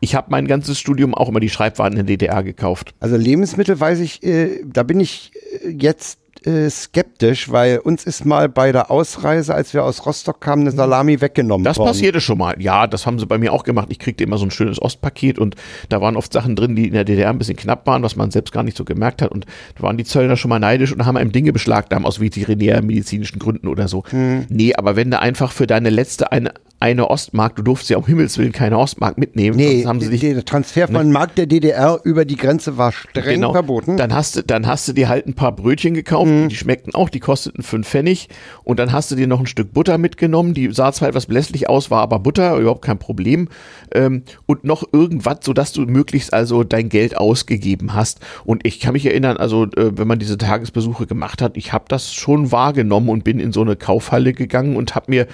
Ich 0.00 0.14
habe 0.14 0.28
mein 0.30 0.46
ganzes 0.46 0.78
Studium 0.78 1.14
auch 1.14 1.28
immer 1.28 1.40
die 1.40 1.50
Schreibwaren 1.50 1.92
in 1.92 2.06
der 2.06 2.16
DDR 2.16 2.42
gekauft. 2.42 2.94
Also 3.00 3.16
Lebensmittel 3.16 3.78
weiß 3.78 4.00
ich, 4.00 4.22
äh, 4.22 4.62
da 4.64 4.82
bin 4.82 5.00
ich 5.00 5.32
äh, 5.64 5.70
jetzt 5.70 6.18
äh, 6.46 6.70
skeptisch, 6.70 7.50
weil 7.50 7.78
uns 7.78 8.04
ist 8.04 8.24
mal 8.24 8.48
bei 8.48 8.72
der 8.72 8.90
Ausreise, 8.90 9.54
als 9.54 9.74
wir 9.74 9.84
aus 9.84 10.06
Rostock 10.06 10.40
kamen, 10.40 10.62
eine 10.62 10.70
Salami 10.70 11.20
weggenommen 11.20 11.64
das 11.64 11.78
worden. 11.78 11.88
Das 11.88 11.96
passierte 11.96 12.20
schon 12.20 12.38
mal. 12.38 12.54
Ja, 12.60 12.86
das 12.86 13.06
haben 13.06 13.18
sie 13.18 13.26
bei 13.26 13.38
mir 13.38 13.52
auch 13.52 13.64
gemacht. 13.64 13.88
Ich 13.90 13.98
kriegte 13.98 14.24
immer 14.24 14.38
so 14.38 14.44
ein 14.44 14.50
schönes 14.50 14.80
Ostpaket 14.80 15.38
und 15.38 15.56
da 15.88 16.00
waren 16.00 16.16
oft 16.16 16.32
Sachen 16.32 16.56
drin, 16.56 16.76
die 16.76 16.86
in 16.86 16.94
der 16.94 17.04
DDR 17.04 17.30
ein 17.30 17.38
bisschen 17.38 17.56
knapp 17.56 17.86
waren, 17.86 18.02
was 18.02 18.16
man 18.16 18.30
selbst 18.30 18.52
gar 18.52 18.62
nicht 18.62 18.76
so 18.76 18.84
gemerkt 18.84 19.22
hat. 19.22 19.30
Und 19.30 19.46
da 19.76 19.82
waren 19.82 19.96
die 19.96 20.04
Zöllner 20.04 20.36
schon 20.36 20.48
mal 20.48 20.58
neidisch 20.58 20.92
und 20.92 21.04
haben 21.04 21.16
einem 21.16 21.32
Dinge 21.32 21.52
beschlagnahmt 21.52 22.06
aus 22.06 22.20
veterinärmedizinischen 22.20 23.38
Gründen 23.38 23.68
oder 23.68 23.88
so. 23.88 24.04
Hm. 24.08 24.46
Nee, 24.48 24.74
aber 24.74 24.96
wenn 24.96 25.10
du 25.10 25.20
einfach 25.20 25.52
für 25.52 25.66
deine 25.66 25.90
letzte 25.90 26.30
eine, 26.32 26.52
eine 26.80 27.10
Ostmark, 27.10 27.56
du 27.56 27.62
durftest 27.62 27.90
ja 27.90 27.96
um 27.96 28.06
Himmels 28.06 28.38
Willen 28.38 28.52
keine 28.52 28.78
Ostmark 28.78 29.18
mitnehmen. 29.18 29.56
Nee, 29.56 29.84
haben 29.84 30.00
sie 30.00 30.10
dich, 30.10 30.20
der 30.20 30.44
Transfer 30.44 30.86
von 30.86 31.08
ne? 31.08 31.12
Mark 31.12 31.34
der 31.34 31.46
DDR 31.46 31.98
über 32.04 32.24
die 32.24 32.36
Grenze 32.36 32.76
war 32.76 32.92
streng 32.92 33.34
genau, 33.34 33.52
verboten. 33.52 33.96
Dann 33.96 34.14
hast, 34.14 34.36
du, 34.36 34.44
dann 34.44 34.66
hast 34.66 34.86
du 34.86 34.92
dir 34.92 35.08
halt 35.08 35.26
ein 35.26 35.34
paar 35.34 35.50
Brötchen 35.50 35.94
gekauft, 35.94 36.30
mhm. 36.30 36.48
die 36.48 36.54
schmeckten 36.54 36.94
auch, 36.94 37.08
die 37.08 37.18
kosteten 37.18 37.64
fünf 37.64 37.88
Pfennig 37.88 38.28
und 38.62 38.78
dann 38.78 38.92
hast 38.92 39.10
du 39.10 39.16
dir 39.16 39.26
noch 39.26 39.40
ein 39.40 39.46
Stück 39.46 39.72
Butter 39.72 39.98
mitgenommen, 39.98 40.54
die 40.54 40.72
sah 40.72 40.92
zwar 40.92 41.08
etwas 41.08 41.26
blässlich 41.26 41.68
aus, 41.68 41.90
war 41.90 42.00
aber 42.00 42.20
Butter, 42.20 42.56
überhaupt 42.56 42.82
kein 42.82 42.98
Problem 42.98 43.48
ähm, 43.92 44.22
und 44.46 44.62
noch 44.62 44.84
irgendwas, 44.92 45.38
sodass 45.42 45.72
du 45.72 45.82
möglichst 45.82 46.32
also 46.32 46.62
dein 46.62 46.88
Geld 46.90 47.16
ausgegeben 47.16 47.94
hast 47.94 48.20
und 48.44 48.64
ich 48.64 48.78
kann 48.78 48.92
mich 48.92 49.06
erinnern, 49.06 49.36
also 49.36 49.64
äh, 49.64 49.98
wenn 49.98 50.06
man 50.06 50.20
diese 50.20 50.38
Tagesbesuche 50.38 51.06
gemacht 51.06 51.42
hat, 51.42 51.56
ich 51.56 51.72
habe 51.72 51.86
das 51.88 52.14
schon 52.14 52.52
wahrgenommen 52.52 53.08
und 53.08 53.24
bin 53.24 53.40
in 53.40 53.52
so 53.52 53.62
eine 53.62 53.74
Kaufhalle 53.74 54.32
gegangen 54.32 54.76
und 54.76 54.94
habe 54.94 55.06
mir 55.08 55.26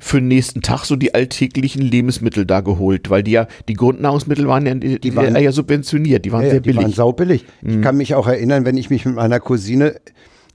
für 0.00 0.18
den 0.18 0.28
nächsten 0.28 0.62
Tag 0.62 0.84
so 0.84 0.96
die 0.96 1.14
alltäglichen 1.14 1.82
Lebensmittel 1.82 2.46
da 2.46 2.60
geholt, 2.60 3.10
weil 3.10 3.22
die 3.22 3.32
ja, 3.32 3.46
die 3.68 3.74
Grundnahrungsmittel 3.74 4.48
waren 4.48 4.66
ja, 4.66 4.74
die, 4.74 4.98
die 4.98 5.14
waren 5.14 5.36
ja 5.36 5.52
subventioniert, 5.52 6.24
die 6.24 6.32
waren 6.32 6.44
ja, 6.44 6.50
sehr 6.50 6.60
billig. 6.60 6.78
Die 6.78 6.84
waren 6.84 6.92
saubillig. 6.92 7.44
Mhm. 7.60 7.70
Ich 7.70 7.82
kann 7.82 7.96
mich 7.96 8.14
auch 8.14 8.26
erinnern, 8.26 8.64
wenn 8.64 8.76
ich 8.76 8.90
mich 8.90 9.04
mit 9.04 9.14
meiner 9.14 9.38
Cousine 9.38 10.00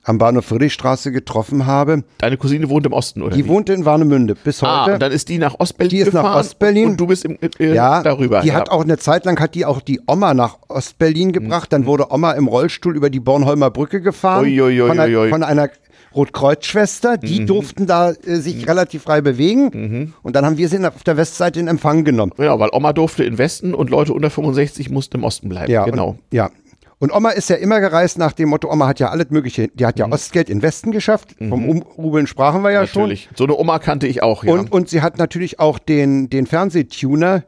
am 0.05 0.19
Bahnhof 0.19 0.45
Friedrichstraße 0.45 1.11
getroffen 1.11 1.65
habe. 1.65 2.03
Deine 2.19 2.37
Cousine 2.37 2.69
wohnt 2.69 2.85
im 2.85 2.93
Osten, 2.93 3.21
oder? 3.21 3.35
Die 3.35 3.45
wie? 3.45 3.49
wohnte 3.49 3.73
in 3.73 3.85
Warnemünde 3.85 4.35
bis 4.35 4.63
ah, 4.63 4.81
heute. 4.81 4.91
Ah, 4.91 4.93
und 4.93 5.01
dann 5.01 5.11
ist 5.11 5.29
die 5.29 5.39
nach 5.39 5.59
Ostberlin 5.59 5.89
Die 5.89 5.97
ist 5.97 6.05
gefahren 6.05 6.25
nach 6.25 6.39
Ostberlin. 6.39 6.89
Und 6.89 6.99
du 6.99 7.07
bist 7.07 7.25
im, 7.25 7.37
äh, 7.41 7.73
ja, 7.73 8.03
darüber. 8.03 8.41
Die 8.41 8.49
ja. 8.49 8.53
hat 8.53 8.69
auch 8.69 8.83
eine 8.83 8.97
Zeit 8.97 9.25
lang, 9.25 9.39
hat 9.39 9.55
die 9.55 9.65
auch 9.65 9.81
die 9.81 9.99
Oma 10.07 10.33
nach 10.33 10.57
Ostberlin 10.69 11.33
gebracht. 11.33 11.71
Mhm. 11.71 11.75
Dann 11.75 11.85
wurde 11.87 12.11
Oma 12.11 12.31
im 12.33 12.47
Rollstuhl 12.47 12.95
über 12.95 13.09
die 13.09 13.19
Bornholmer 13.19 13.71
Brücke 13.71 13.99
gefahren. 14.01 14.45
Ui, 14.45 14.61
ui, 14.61 14.81
ui, 14.81 14.87
von, 14.87 14.99
einer, 14.99 15.29
von 15.29 15.43
einer 15.43 15.69
Rotkreuzschwester, 16.15 17.17
die 17.17 17.41
mhm. 17.41 17.47
durften 17.47 17.87
da 17.87 18.11
äh, 18.11 18.35
sich 18.37 18.61
mhm. 18.61 18.63
relativ 18.63 19.03
frei 19.03 19.21
bewegen. 19.21 19.69
Mhm. 19.73 20.13
Und 20.23 20.35
dann 20.35 20.45
haben 20.45 20.57
wir 20.57 20.69
sie 20.69 20.83
auf 20.85 21.03
der 21.03 21.17
Westseite 21.17 21.59
in 21.59 21.67
Empfang 21.67 22.03
genommen. 22.03 22.31
Ja, 22.37 22.59
weil 22.59 22.69
Oma 22.71 22.93
durfte 22.93 23.23
in 23.23 23.37
Westen 23.37 23.73
und 23.73 23.89
Leute 23.89 24.13
unter 24.13 24.29
65 24.29 24.89
mussten 24.89 25.17
im 25.17 25.23
Osten 25.23 25.49
bleiben. 25.49 25.71
Ja, 25.71 25.85
genau. 25.85 26.09
Und, 26.09 26.19
ja. 26.31 26.49
Und 26.97 27.13
Oma 27.13 27.31
ist 27.31 27.49
ja 27.49 27.57
immer 27.57 27.81
gereist 27.81 28.17
nach 28.17 28.31
dem 28.31 28.49
Motto, 28.49 28.71
Oma 28.71 28.87
hat 28.87 28.99
ja 28.99 29.09
alles 29.09 29.29
Mögliche, 29.29 29.67
die 29.67 29.85
hat 29.85 29.99
ja 29.99 30.07
mhm. 30.07 30.13
Ostgeld 30.13 30.49
in 30.49 30.61
Westen 30.61 30.91
geschafft. 30.91 31.39
Mhm. 31.39 31.49
Vom 31.49 31.69
Umrubeln 31.69 32.25
sprachen 32.27 32.63
wir 32.63 32.71
ja 32.71 32.81
natürlich. 32.81 33.25
schon. 33.25 33.35
So 33.35 33.43
eine 33.43 33.57
Oma 33.57 33.79
kannte 33.79 34.07
ich 34.07 34.23
auch, 34.23 34.43
ja. 34.43 34.53
Und, 34.53 34.71
und 34.71 34.89
sie 34.89 35.01
hat 35.01 35.17
natürlich 35.17 35.59
auch 35.59 35.77
den, 35.77 36.29
den 36.29 36.47
Fernsehtuner 36.47 37.43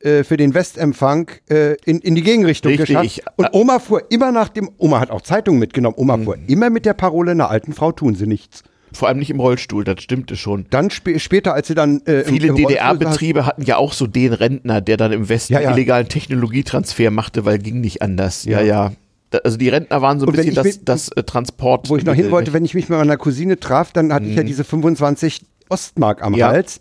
äh, 0.00 0.24
für 0.24 0.36
den 0.36 0.54
Westempfang 0.54 1.30
äh, 1.50 1.76
in, 1.84 1.98
in 1.98 2.14
die 2.14 2.22
Gegenrichtung 2.22 2.70
Richtig, 2.70 2.88
geschafft. 2.88 3.06
Ich, 3.06 3.22
und 3.36 3.48
Oma 3.52 3.78
fuhr 3.78 4.10
immer 4.10 4.32
nach 4.32 4.48
dem, 4.48 4.70
Oma 4.78 5.00
hat 5.00 5.10
auch 5.10 5.20
Zeitungen 5.20 5.60
mitgenommen, 5.60 5.94
Oma 5.98 6.16
mhm. 6.16 6.24
fuhr 6.24 6.36
immer 6.46 6.70
mit 6.70 6.86
der 6.86 6.94
Parole, 6.94 7.32
einer 7.32 7.50
alten 7.50 7.72
Frau 7.72 7.92
tun 7.92 8.14
sie 8.14 8.26
nichts. 8.26 8.62
Vor 8.92 9.08
allem 9.08 9.18
nicht 9.18 9.30
im 9.30 9.38
Rollstuhl, 9.38 9.84
das 9.84 10.02
stimmte 10.02 10.36
schon. 10.36 10.66
Dann 10.70 10.90
sp 10.90 11.18
später, 11.18 11.54
als 11.54 11.68
sie 11.68 11.74
dann. 11.74 12.00
Äh, 12.06 12.24
Viele 12.24 12.54
DDR-Betriebe 12.54 13.46
hatten 13.46 13.62
ja 13.62 13.76
auch 13.76 13.92
so 13.92 14.06
den 14.06 14.32
Rentner, 14.32 14.80
der 14.80 14.96
dann 14.96 15.12
im 15.12 15.28
Westen 15.28 15.52
ja, 15.52 15.60
ja. 15.60 15.72
illegalen 15.72 16.08
Technologietransfer 16.08 17.10
machte, 17.10 17.44
weil 17.44 17.58
ging 17.58 17.80
nicht 17.80 18.02
anders. 18.02 18.44
Ja, 18.44 18.60
ja. 18.60 18.90
ja. 19.30 19.40
Also 19.44 19.58
die 19.58 19.68
Rentner 19.68 20.02
waren 20.02 20.18
so 20.18 20.26
ein 20.26 20.32
bisschen 20.32 20.54
das, 20.54 20.64
mit, 20.64 20.88
das 20.88 21.08
äh, 21.12 21.22
Transport. 21.22 21.88
Wo 21.88 21.96
ich 21.96 22.04
noch 22.04 22.14
hin 22.14 22.30
wollte, 22.32 22.52
wenn 22.52 22.64
ich 22.64 22.74
mich 22.74 22.88
mit 22.88 22.98
meiner 22.98 23.16
Cousine 23.16 23.60
traf, 23.60 23.92
dann 23.92 24.12
hatte 24.12 24.26
ich 24.26 24.34
ja 24.34 24.42
mhm. 24.42 24.48
diese 24.48 24.64
25 24.64 25.42
Ostmark 25.68 26.22
am 26.22 26.34
Hals. 26.34 26.80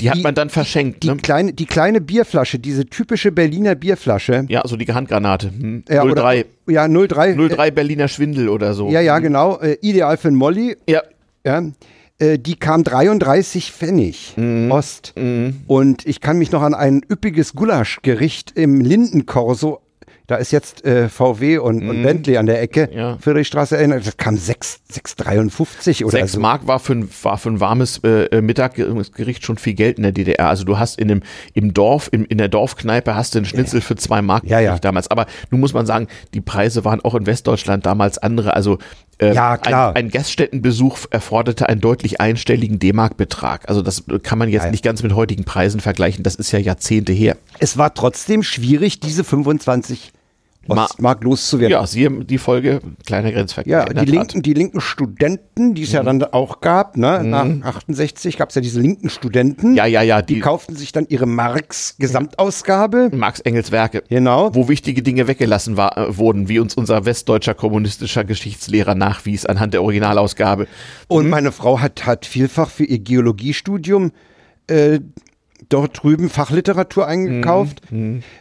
Die 0.00 0.10
hat 0.10 0.18
die, 0.18 0.22
man 0.22 0.34
dann 0.34 0.50
verschenkt. 0.50 1.02
Die, 1.02 1.08
ne? 1.08 1.16
kleine, 1.16 1.52
die 1.52 1.66
kleine 1.66 2.00
Bierflasche, 2.00 2.58
diese 2.58 2.86
typische 2.86 3.30
Berliner 3.30 3.74
Bierflasche. 3.74 4.44
Ja, 4.48 4.62
so 4.66 4.76
die 4.76 4.92
Handgranate. 4.92 5.50
Hm. 5.50 5.84
Ja, 5.88 6.04
03. 6.04 6.10
Oder, 6.10 6.72
ja, 6.72 6.88
03. 6.88 7.34
03 7.34 7.70
Berliner 7.70 8.08
Schwindel 8.08 8.48
oder 8.48 8.74
so. 8.74 8.90
Ja, 8.90 9.00
ja, 9.00 9.18
genau. 9.20 9.58
Äh, 9.60 9.78
ideal 9.82 10.16
für 10.16 10.28
einen 10.28 10.36
Molly. 10.36 10.76
Ja. 10.88 11.02
ja. 11.44 11.62
Äh, 12.18 12.38
die 12.38 12.56
kam 12.56 12.84
33 12.84 13.72
Pfennig 13.72 14.34
mhm. 14.36 14.70
Ost. 14.70 15.14
Mhm. 15.16 15.62
Und 15.66 16.06
ich 16.06 16.20
kann 16.20 16.38
mich 16.38 16.52
noch 16.52 16.62
an 16.62 16.74
ein 16.74 17.02
üppiges 17.08 17.54
Gulaschgericht 17.54 18.52
im 18.56 18.80
Lindenkorso 18.80 19.80
da 20.26 20.36
ist 20.36 20.52
jetzt 20.52 20.84
äh, 20.86 21.08
VW 21.08 21.58
und, 21.58 21.86
und 21.88 22.02
Bentley 22.02 22.38
an 22.38 22.46
der 22.46 22.60
Ecke, 22.62 22.88
Ja. 22.94 23.18
Friedrichstraße 23.20 23.76
erinnert, 23.76 24.06
das 24.06 24.16
kam 24.16 24.36
6 24.36 24.80
6,53 25.28 26.02
oder 26.04 26.10
Sechs 26.12 26.32
so. 26.32 26.40
Mark 26.40 26.66
war 26.66 26.78
für 26.78 26.92
ein, 26.94 27.08
war 27.22 27.36
für 27.38 27.50
ein 27.50 27.60
warmes 27.60 27.98
äh, 28.04 28.40
Mittaggericht 28.40 29.44
schon 29.44 29.58
viel 29.58 29.74
Geld 29.74 29.96
in 29.98 30.02
der 30.04 30.12
DDR. 30.12 30.48
Also 30.48 30.64
du 30.64 30.78
hast 30.78 30.98
in 30.98 31.08
dem, 31.08 31.22
im 31.52 31.74
Dorf, 31.74 32.08
im, 32.12 32.24
in 32.24 32.38
der 32.38 32.48
Dorfkneipe 32.48 33.14
hast 33.14 33.34
du 33.34 33.38
einen 33.38 33.46
Schnitzel 33.46 33.80
für 33.80 33.96
zwei 33.96 34.22
Mark 34.22 34.44
Ja, 34.44 34.60
ja. 34.60 34.78
damals. 34.78 35.10
Aber 35.10 35.26
nun 35.50 35.60
muss 35.60 35.74
man 35.74 35.84
sagen, 35.86 36.08
die 36.32 36.40
Preise 36.40 36.84
waren 36.84 37.00
auch 37.02 37.14
in 37.14 37.26
Westdeutschland 37.26 37.84
damals 37.86 38.18
andere. 38.18 38.54
Also 38.54 38.78
äh, 39.18 39.34
Ja, 39.34 39.56
klar. 39.58 39.90
Ein, 39.90 40.06
ein 40.06 40.10
Gaststättenbesuch 40.10 40.98
erforderte 41.10 41.68
einen 41.68 41.80
deutlich 41.80 42.20
einstelligen 42.20 42.78
D-Mark-Betrag. 42.78 43.68
Also 43.68 43.82
das 43.82 44.04
kann 44.22 44.38
man 44.38 44.48
jetzt 44.48 44.62
Ja, 44.62 44.66
ja. 44.66 44.70
nicht 44.70 44.84
ganz 44.84 45.02
mit 45.02 45.14
heutigen 45.14 45.44
Preisen 45.44 45.80
vergleichen. 45.80 46.22
Das 46.24 46.34
ist 46.36 46.50
ja 46.52 46.58
Jahrzehnte 46.58 47.12
her. 47.12 47.36
Es 47.58 47.76
war 47.76 47.92
trotzdem 47.94 48.42
schwierig, 48.42 49.00
diese 49.00 49.22
25 49.24 50.12
Ma- 50.68 50.84
Ostmark 50.84 51.22
loszuwerden. 51.24 51.72
Ja, 51.72 51.86
siehe 51.86 52.10
die 52.24 52.38
Folge 52.38 52.80
kleiner 53.06 53.32
Grenzverkehr. 53.32 53.86
Ja, 53.88 54.04
die 54.04 54.10
linken, 54.10 54.42
die 54.42 54.54
linken 54.54 54.80
Studenten, 54.80 55.74
die 55.74 55.82
es 55.82 55.92
ja 55.92 56.02
Mhm. 56.02 56.06
dann 56.20 56.24
auch 56.32 56.60
gab, 56.60 56.96
ne? 56.96 57.22
nach 57.24 57.46
68 57.64 58.36
gab 58.38 58.48
es 58.50 58.54
ja 58.54 58.60
diese 58.62 58.80
linken 58.80 59.10
Studenten, 59.10 59.74
Ja, 59.74 59.86
ja, 59.86 60.02
ja, 60.02 60.22
die 60.22 60.34
die 60.34 60.40
kauften 60.40 60.76
sich 60.76 60.92
dann 60.92 61.06
ihre 61.08 61.26
Marx-Gesamtausgabe. 61.26 63.10
Marx 63.12 63.40
Engels 63.40 63.72
Werke. 63.72 64.02
Genau. 64.08 64.54
wo 64.54 64.68
wichtige 64.68 65.02
Dinge 65.02 65.26
weggelassen 65.26 65.76
war, 65.76 65.96
äh, 65.96 66.16
wurden, 66.16 66.48
wie 66.48 66.58
uns 66.58 66.74
unser 66.74 67.04
westdeutscher 67.04 67.54
kommunistischer 67.54 68.24
Geschichtslehrer 68.24 68.94
nachwies 68.94 69.46
anhand 69.46 69.74
der 69.74 69.82
Originalausgabe. 69.82 70.66
Und 71.08 71.28
meine 71.28 71.52
Frau 71.52 71.80
hat, 71.80 72.06
hat 72.06 72.26
vielfach 72.26 72.70
für 72.70 72.84
ihr 72.84 72.98
Geologiestudium 72.98 74.12
äh, 74.66 75.00
dort 75.68 76.02
drüben 76.02 76.28
Fachliteratur 76.28 77.06
eingekauft. 77.06 77.80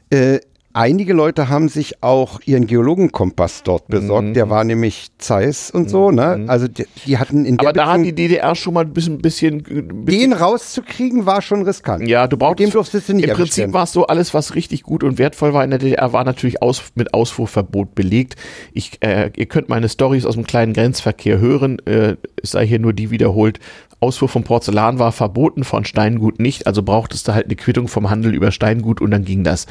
Äh, 0.10 0.40
einige 0.74 1.14
Leute 1.14 1.50
haben 1.50 1.70
sich 1.70 2.02
auch 2.04 2.40
ihren 2.46 2.68
Geologenkompass 2.68 3.64
dort 3.64 3.88
besorgt. 3.88 4.36
Der 4.36 4.50
war 4.50 4.64
nämlich 4.64 5.10
Zeiss 5.18 5.72
und 5.72 5.90
so. 5.90 6.12
Ne? 6.12 6.46
Also 6.48 6.68
die, 6.68 6.86
die 7.06 7.18
hatten 7.18 7.46
in 7.46 7.58
der 7.58 7.68
Aber 7.68 7.74
da 7.74 7.86
hat 7.88 7.98
Beziehung- 7.98 8.16
die 8.16 8.28
DDR 8.28 8.56
schon 8.56 8.74
mal 8.74 8.82
ein 8.86 8.94
bisschen, 8.94 9.20
bisschen, 9.20 9.62
bisschen 9.64 10.06
den 10.06 10.34
rauszukriegen, 10.34 11.26
war 11.26 11.42
schon 11.42 11.62
riskant. 11.64 12.08
ja, 12.08 12.28
du 12.28 12.38
brauchst 12.38 12.60
Dem 12.60 12.72
durftest 12.72 13.10
du 13.10 13.14
nicht 13.14 13.28
Im 13.30 13.36
Prinzip 13.36 13.74
war 13.74 13.84
es 13.84 13.92
so, 13.94 14.08
alles, 14.08 14.34
was 14.34 14.56
richtig 14.56 14.84
gut 14.84 15.04
und 15.04 15.18
wertvoll 15.18 15.54
war 15.54 15.64
in 15.64 15.70
der 15.70 15.80
DDR, 15.80 16.14
war 16.14 16.24
natürlich 16.24 16.62
aus, 16.62 16.82
mit 16.96 17.14
Ausfuhrverbot 17.14 17.96
belegt. 17.96 18.36
Ich, 18.74 18.98
äh, 19.02 19.32
ihr 19.36 19.46
könnt 19.46 19.70
meine 19.70 19.90
Stories 19.90 20.26
aus 20.26 20.34
dem 20.36 20.44
kleinen 20.46 20.74
Grenzverkehr 20.74 21.40
hören. 21.40 21.80
Äh, 21.86 22.16
es 22.42 22.52
sei 22.52 22.66
hier 22.66 22.80
nur 22.80 22.94
die 22.94 23.12
wiederholt. 23.12 23.60
Ausfuhr 24.00 24.28
von 24.28 24.44
Porzellan 24.44 25.00
war 25.00 25.14
verboten, 25.14 25.64
von 25.64 25.86
Steingut 25.86 26.38
nicht. 26.40 26.68
Also 26.68 26.84
brauchtest 26.84 27.26
du 27.28 27.34
halt 27.34 27.46
eine 27.46 27.56
Quittung 27.56 27.88
vom 27.88 28.10
Handel 28.10 28.36
über 28.36 28.52
Steingut 28.52 29.00
und 29.00 29.12
dann 29.12 29.24
ging 29.24 29.46
das. 29.46 29.66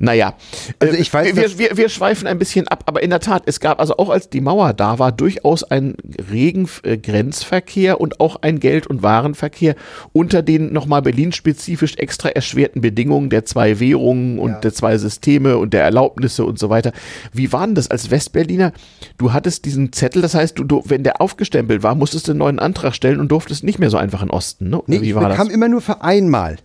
Naja, 0.00 0.34
Also 0.78 0.94
äh, 0.96 1.00
ich 1.00 1.12
weiß, 1.12 1.36
wir, 1.36 1.58
wir, 1.58 1.76
wir 1.76 1.88
schweifen 1.88 2.26
ein 2.26 2.38
bisschen 2.38 2.68
ab, 2.68 2.84
aber 2.86 3.02
in 3.02 3.10
der 3.10 3.20
Tat, 3.20 3.42
es 3.46 3.60
gab 3.60 3.80
also 3.80 3.96
auch 3.96 4.10
als 4.10 4.28
die 4.30 4.40
Mauer 4.40 4.72
da 4.72 4.98
war, 4.98 5.12
durchaus 5.12 5.64
einen 5.64 5.94
regen 6.30 6.68
äh, 6.82 6.96
Grenzverkehr 6.98 8.00
und 8.00 8.20
auch 8.20 8.36
ein 8.42 8.60
Geld- 8.60 8.86
und 8.86 9.02
Warenverkehr 9.02 9.74
unter 10.12 10.42
den 10.42 10.72
nochmal 10.72 11.02
Berlin-spezifisch 11.02 11.96
extra 11.96 12.28
erschwerten 12.30 12.80
Bedingungen 12.80 13.30
der 13.30 13.44
zwei 13.44 13.80
Währungen 13.80 14.38
und 14.38 14.50
Ja. 14.52 14.58
der 14.60 14.72
zwei 14.74 14.96
Systeme 14.98 15.58
und 15.58 15.72
der 15.74 15.82
Erlaubnisse 15.82 16.44
und 16.44 16.58
so 16.58 16.70
weiter. 16.70 16.92
Wie 17.32 17.52
war 17.52 17.66
denn 17.66 17.74
das 17.74 17.90
als 17.90 18.10
Westberliner? 18.10 18.72
Du 19.18 19.32
hattest 19.32 19.64
diesen 19.64 19.92
Zettel, 19.92 20.22
das 20.22 20.34
heißt, 20.34 20.58
du, 20.58 20.64
du, 20.64 20.82
wenn 20.86 21.02
der 21.04 21.20
aufgestempelt 21.20 21.82
war, 21.82 21.94
musstest 21.94 22.28
du 22.28 22.32
einen 22.32 22.38
neuen 22.38 22.58
Antrag 22.58 22.94
stellen 22.94 23.20
und 23.20 23.28
durftest 23.32 23.64
nicht 23.64 23.78
mehr 23.78 23.90
so 23.90 23.96
einfach 23.96 24.22
in 24.22 24.30
Osten. 24.30 24.70
Ne? 24.70 24.76
Oder 24.78 24.84
Nee, 24.88 25.00
Wie 25.02 25.08
ich 25.10 25.14
war 25.14 25.28
bekam 25.28 25.46
das? 25.48 25.54
immer 25.54 25.68
nur 25.68 25.80
für 25.80 26.02
einmal. 26.02 26.56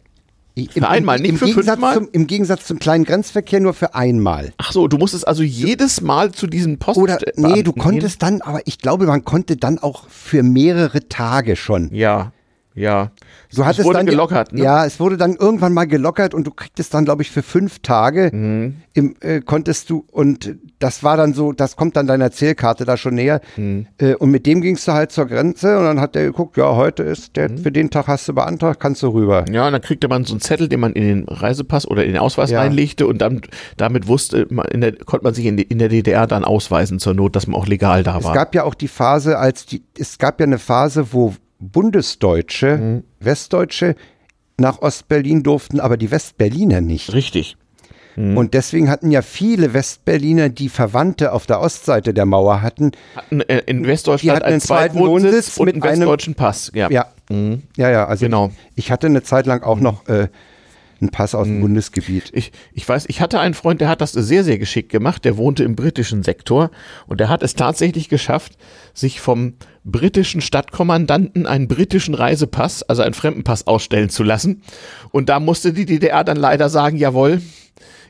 Für 0.71 0.87
einmal, 0.87 1.19
nicht 1.19 1.29
im 1.29 1.37
für 1.37 1.45
Gegensatz 1.45 1.73
fünfmal? 1.75 1.93
Zum, 1.95 2.09
Im 2.11 2.27
Gegensatz 2.27 2.65
zum 2.65 2.79
kleinen 2.79 3.05
Grenzverkehr 3.05 3.59
nur 3.59 3.73
für 3.73 3.95
einmal. 3.95 4.53
Ach 4.57 4.71
so, 4.71 4.87
du 4.87 4.97
musstest 4.97 5.27
also 5.27 5.41
jedes 5.41 6.01
Mal 6.01 6.31
zu 6.31 6.45
diesen 6.45 6.77
Post 6.77 6.99
Oder, 6.99 7.17
nee, 7.35 7.63
du 7.63 7.73
konntest 7.73 8.21
dann, 8.21 8.41
aber 8.41 8.61
ich 8.65 8.77
glaube, 8.77 9.05
man 9.05 9.23
konnte 9.23 9.57
dann 9.57 9.79
auch 9.79 10.07
für 10.09 10.43
mehrere 10.43 11.07
Tage 11.09 11.55
schon. 11.55 11.89
gehen? 11.91 12.31
Ja, 12.75 12.83
ja. 12.83 13.11
Du 13.53 13.61
Es 13.61 13.67
hattest 13.67 13.85
wurde 13.85 13.97
dann 13.99 14.05
gelockert, 14.07 14.51
ne? 14.53 14.63
Ja, 14.63 14.85
es 14.85 14.99
wurde 14.99 15.15
dann 15.17 15.35
irgendwann 15.35 15.73
mal 15.73 15.85
gelockert 15.85 16.33
und 16.33 16.45
du 16.47 16.51
kriegtest 16.51 16.93
dann, 16.93 17.05
glaube 17.05 17.21
ich, 17.21 17.29
für 17.31 17.43
fünf 17.43 17.79
Tage 17.79 18.31
Mhm. 18.33 18.77
im, 18.93 19.15
äh, 19.21 19.41
konntest 19.41 19.89
du 19.91 20.05
und 20.11 20.55
das 20.79 21.03
war 21.03 21.15
dann 21.17 21.33
so, 21.33 21.51
das 21.51 21.75
kommt 21.75 21.95
dann 21.95 22.07
deiner 22.07 22.31
Zählkarte 22.31 22.83
da 22.85 22.97
schon 22.97 23.13
näher. 23.15 23.41
Mhm. 23.57 23.87
Äh, 23.99 24.15
und 24.15 24.31
mit 24.31 24.45
dem 24.47 24.61
gingst 24.61 24.87
du 24.87 24.93
halt 24.93 25.11
zur 25.11 25.25
Grenze 25.27 25.77
und 25.77 25.85
dann 25.85 25.99
hat 25.99 26.15
der 26.15 26.23
geguckt, 26.25 26.57
ja, 26.57 26.75
heute 26.75 27.03
ist 27.03 27.35
der, 27.35 27.51
Mhm. 27.51 27.57
für 27.59 27.71
den 27.71 27.89
Tag 27.91 28.07
hast 28.07 28.27
du 28.27 28.33
beantragt, 28.33 28.79
kannst 28.79 29.03
du 29.03 29.09
rüber. 29.09 29.45
Ja, 29.51 29.67
und 29.67 29.73
dann 29.73 29.81
kriegte 29.81 30.07
man 30.07 30.25
so 30.25 30.33
einen 30.33 30.41
Zettel, 30.41 30.67
den 30.67 30.79
man 30.79 30.93
in 30.93 31.03
den 31.03 31.23
Reisepass 31.27 31.87
oder 31.87 32.03
in 32.05 32.13
den 32.13 32.19
Ausweis 32.21 32.49
Ja. 32.49 32.59
reinlegte 32.61 33.05
und 33.07 33.19
dann 33.19 33.41
damit 33.77 34.07
wusste 34.07 34.47
der, 34.47 34.93
konnte 35.05 35.23
man 35.23 35.33
sich 35.33 35.45
in, 35.45 35.57
in 35.59 35.77
der 35.79 35.89
DDR 35.89 36.25
dann 36.27 36.43
ausweisen 36.43 36.97
zur 36.99 37.13
Not, 37.13 37.35
dass 37.35 37.45
man 37.47 37.59
auch 37.59 37.67
legal 37.67 38.03
da 38.03 38.17
Es 38.17 38.23
war. 38.23 38.33
gab 38.33 38.55
ja 38.55 38.63
auch 38.63 38.73
die 38.73 38.87
Phase, 38.87 39.37
als 39.37 39.65
die, 39.67 39.83
es 39.97 40.17
gab 40.17 40.39
ja 40.39 40.45
eine 40.45 40.57
Phase, 40.57 41.13
wo 41.13 41.33
Bundesdeutsche, 41.71 42.77
Mhm. 42.77 43.03
Westdeutsche 43.19 43.95
nach 44.57 44.81
Ostberlin 44.81 45.43
durften, 45.43 45.79
aber 45.79 45.97
die 45.97 46.11
Westberliner 46.11 46.81
nicht. 46.81 47.13
Richtig. 47.13 47.57
Mhm. 48.15 48.37
Und 48.37 48.53
deswegen 48.53 48.89
hatten 48.89 49.09
ja 49.09 49.23
viele 49.23 49.73
Westberliner, 49.73 50.49
die 50.49 50.69
Verwandte 50.69 51.31
auf 51.31 51.47
der 51.47 51.59
Ostseite 51.61 52.13
der 52.13 52.25
Mauer 52.25 52.61
hatten, 52.61 52.91
Hatten 53.15 53.41
äh, 53.41 53.63
in 53.65 53.83
Die 53.83 53.89
Westdeutschland 53.89 54.35
hatten 54.37 54.45
einen 54.45 54.53
einen 54.53 54.61
zweiten 54.61 54.99
Wohnsitz 54.99 55.33
Wohnsitz 55.33 55.57
und 55.57 55.65
mit 55.65 55.75
einen 55.75 55.83
einem- 55.83 55.99
westdeutschen 56.01 56.35
Pass. 56.35 56.71
Ja. 56.75 56.89
ja, 56.91 57.07
ja, 57.77 57.89
ja, 57.89 58.05
also 58.05 58.25
Genau. 58.25 58.51
ich, 58.75 58.85
ich 58.85 58.91
hatte 58.91 59.07
eine 59.07 59.23
Zeit 59.23 59.47
lang 59.47 59.63
auch 59.63 59.79
noch 59.79 60.07
äh, 60.07 60.27
einen 61.01 61.09
Pass 61.09 61.33
aus 61.33 61.47
dem 61.47 61.59
Bundesgebiet. 61.61 62.29
Ich, 62.33 62.51
ich 62.73 62.87
weiß, 62.87 63.05
ich 63.07 63.19
hatte 63.19 63.39
einen 63.39 63.55
Freund, 63.55 63.81
der 63.81 63.89
hat 63.89 63.99
das 64.01 64.11
sehr, 64.11 64.43
sehr 64.43 64.59
geschickt 64.59 64.89
gemacht. 64.89 65.25
Der 65.25 65.35
wohnte 65.37 65.63
im 65.63 65.75
britischen 65.75 66.21
Sektor 66.21 66.69
und 67.07 67.19
der 67.19 67.29
hat 67.29 67.41
es 67.41 67.55
tatsächlich 67.55 68.07
geschafft, 68.09 68.57
sich 68.93 69.19
vom 69.19 69.53
britischen 69.85 70.41
Stadtkommandanten 70.41 71.45
einen 71.45 71.67
britischen 71.67 72.15
Reisepass, 72.15 72.83
also 72.83 73.01
einen 73.01 73.13
Fremdenpass 73.13 73.67
ausstellen 73.67 74.09
zu 74.09 74.23
lassen. 74.23 74.63
Und 75.11 75.29
da 75.29 75.39
musste 75.39 75.73
die 75.73 75.85
DDR 75.85 76.23
dann 76.23 76.37
leider 76.37 76.69
sagen, 76.69 76.97
jawohl, 76.97 77.41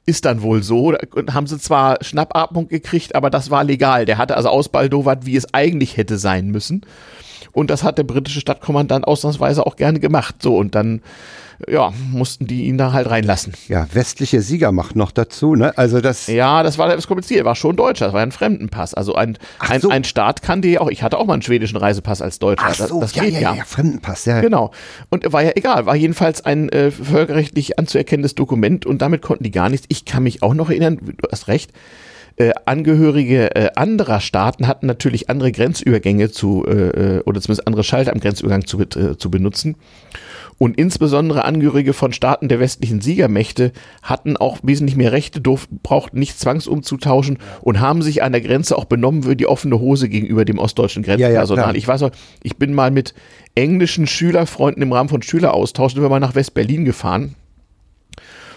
ist 0.06 0.26
dann 0.26 0.42
wohl 0.42 0.64
so. 0.64 0.96
Und 1.16 1.34
haben 1.34 1.48
sie 1.48 1.58
zwar 1.58 2.04
Schnappatmung 2.04 2.68
gekriegt, 2.68 3.16
aber 3.16 3.30
das 3.30 3.50
war 3.50 3.64
legal. 3.64 4.06
Der 4.06 4.18
hatte 4.18 4.38
also 4.38 4.50
ausbaldowert, 4.50 5.26
wie 5.26 5.36
es 5.36 5.54
eigentlich 5.54 5.98
hätte 5.98 6.18
sein 6.18 6.48
müssen. 6.48 6.86
Und 7.54 7.70
das 7.70 7.84
hat 7.84 7.98
der 7.98 8.04
britische 8.04 8.42
Stadtkommandant 8.42 9.08
ausnahmsweise 9.08 9.66
auch 9.66 9.76
gerne 9.76 10.00
gemacht. 10.00 10.36
So, 10.42 10.58
und 10.58 10.76
dann, 10.76 11.02
ja, 11.68 11.94
mussten 12.12 12.48
die 12.48 12.66
ihn 12.66 12.78
da 12.78 12.94
halt 12.94 13.10
reinlassen. 13.10 13.54
Ja, 13.68 13.88
westliche 13.94 14.42
Siegermacht 14.42 14.96
noch 14.96 15.12
dazu, 15.12 15.56
ne? 15.56 15.78
Also 15.78 16.02
das, 16.02 16.28
Ja, 16.28 16.64
das 16.64 16.78
war 16.78 16.90
das 16.90 17.08
kompliziert. 17.08 17.46
War 17.46 17.56
schon 17.56 17.76
Deutscher. 17.76 18.06
Das 18.06 18.14
war 18.14 18.22
ein 18.22 18.32
Fremdenpass. 18.32 18.94
Also 18.94 19.16
ein, 19.16 19.38
ein, 19.60 19.82
so. 19.82 19.90
ein 19.90 20.04
Staat 20.04 20.42
kann 20.42 20.62
dir 20.62 20.72
ja 20.72 20.82
auch. 20.82 20.90
Ich 20.90 21.04
hatte 21.04 21.18
auch 21.18 21.26
mal 21.26 21.34
einen 21.34 21.42
schwedischen 21.42 21.78
Reisepass 21.78 22.22
als 22.22 22.40
Deutscher. 22.40 22.66
ach 22.68 22.76
so, 22.76 23.00
das, 23.00 23.12
das 23.12 23.16
ja, 23.16 23.24
geht 23.24 23.34
ja, 23.34 23.40
ja. 23.40 23.56
ja, 23.56 23.64
Fremdenpass, 23.64 24.26
ja. 24.26 24.42
Genau. 24.42 24.72
Und 25.10 25.32
war 25.32 25.44
ja 25.44 25.52
egal. 25.56 25.86
War 25.86 25.96
jedenfalls 25.96 26.46
ein 26.46 26.70
äh, 26.70 26.92
völkerrechtlich 26.92 27.80
anzuerkennendes 27.80 28.36
Dokument 28.36 28.86
und 28.86 29.02
damit 29.02 29.22
konnten 29.22 29.44
die 29.44 29.52
gar 29.52 29.70
nichts. 29.70 29.86
Ich 29.90 30.06
kann 30.06 30.24
mich 30.24 30.44
auch 30.44 30.54
noch 30.54 30.70
erinnern, 30.70 31.00
du 31.02 31.28
hast 31.32 31.48
recht. 31.48 31.72
Äh, 32.36 32.52
Angehörige 32.66 33.56
äh, 33.56 33.70
anderer 33.76 34.20
Staaten 34.20 34.68
hatten 34.68 34.88
natürlich 34.88 35.30
andere 35.30 35.52
Grenzübergänge 35.52 36.32
zu, 36.32 36.66
äh, 36.66 37.18
äh, 37.18 37.20
oder 37.26 37.40
zumindest 37.42 37.68
andere 37.68 37.84
Schalter 37.84 38.12
am 38.12 38.20
Grenzübergang 38.20 38.66
zu, 38.66 38.80
äh, 38.80 39.18
zu 39.18 39.30
benutzen. 39.30 39.76
Und 40.58 40.78
insbesondere 40.78 41.46
Angehörige 41.46 41.94
von 41.94 42.14
Staaten 42.14 42.48
der 42.48 42.60
westlichen 42.60 43.02
Siegermächte 43.02 43.72
hatten 44.02 44.38
auch 44.38 44.60
wesentlich 44.64 44.96
mehr 44.96 45.12
Rechte, 45.12 45.42
brauchten 45.42 46.20
nicht 46.20 46.40
zwangsumzutauschen 46.40 47.40
und 47.62 47.80
haben 47.80 48.02
sich 48.02 48.24
an 48.24 48.32
der 48.32 48.42
Grenze 48.42 48.78
auch 48.78 48.86
benommen 48.86 49.28
wie 49.28 49.36
die 49.36 49.48
offene 49.48 49.80
Hose 49.80 50.10
gegenüber 50.10 50.46
dem 50.46 50.60
ostdeutschen 50.60 51.04
ja, 51.04 51.16
Grenzpersonal. 51.16 51.66
klar. 51.66 51.76
ich 51.76 51.88
weiß 51.88 52.04
auch, 52.04 52.12
ich 52.44 52.58
bin 52.58 52.74
mal 52.74 52.92
mit 52.92 53.14
englischen 53.56 54.08
Schülerfreunden 54.08 54.84
im 54.84 54.94
Rahmen 54.94 55.10
von 55.10 55.22
Schüleraustausch 55.22 55.94
sind 55.94 56.02
wir 56.02 56.10
mal 56.10 56.20
nach 56.20 56.36
West-Berlin 56.36 56.86
gefahren. 56.86 57.36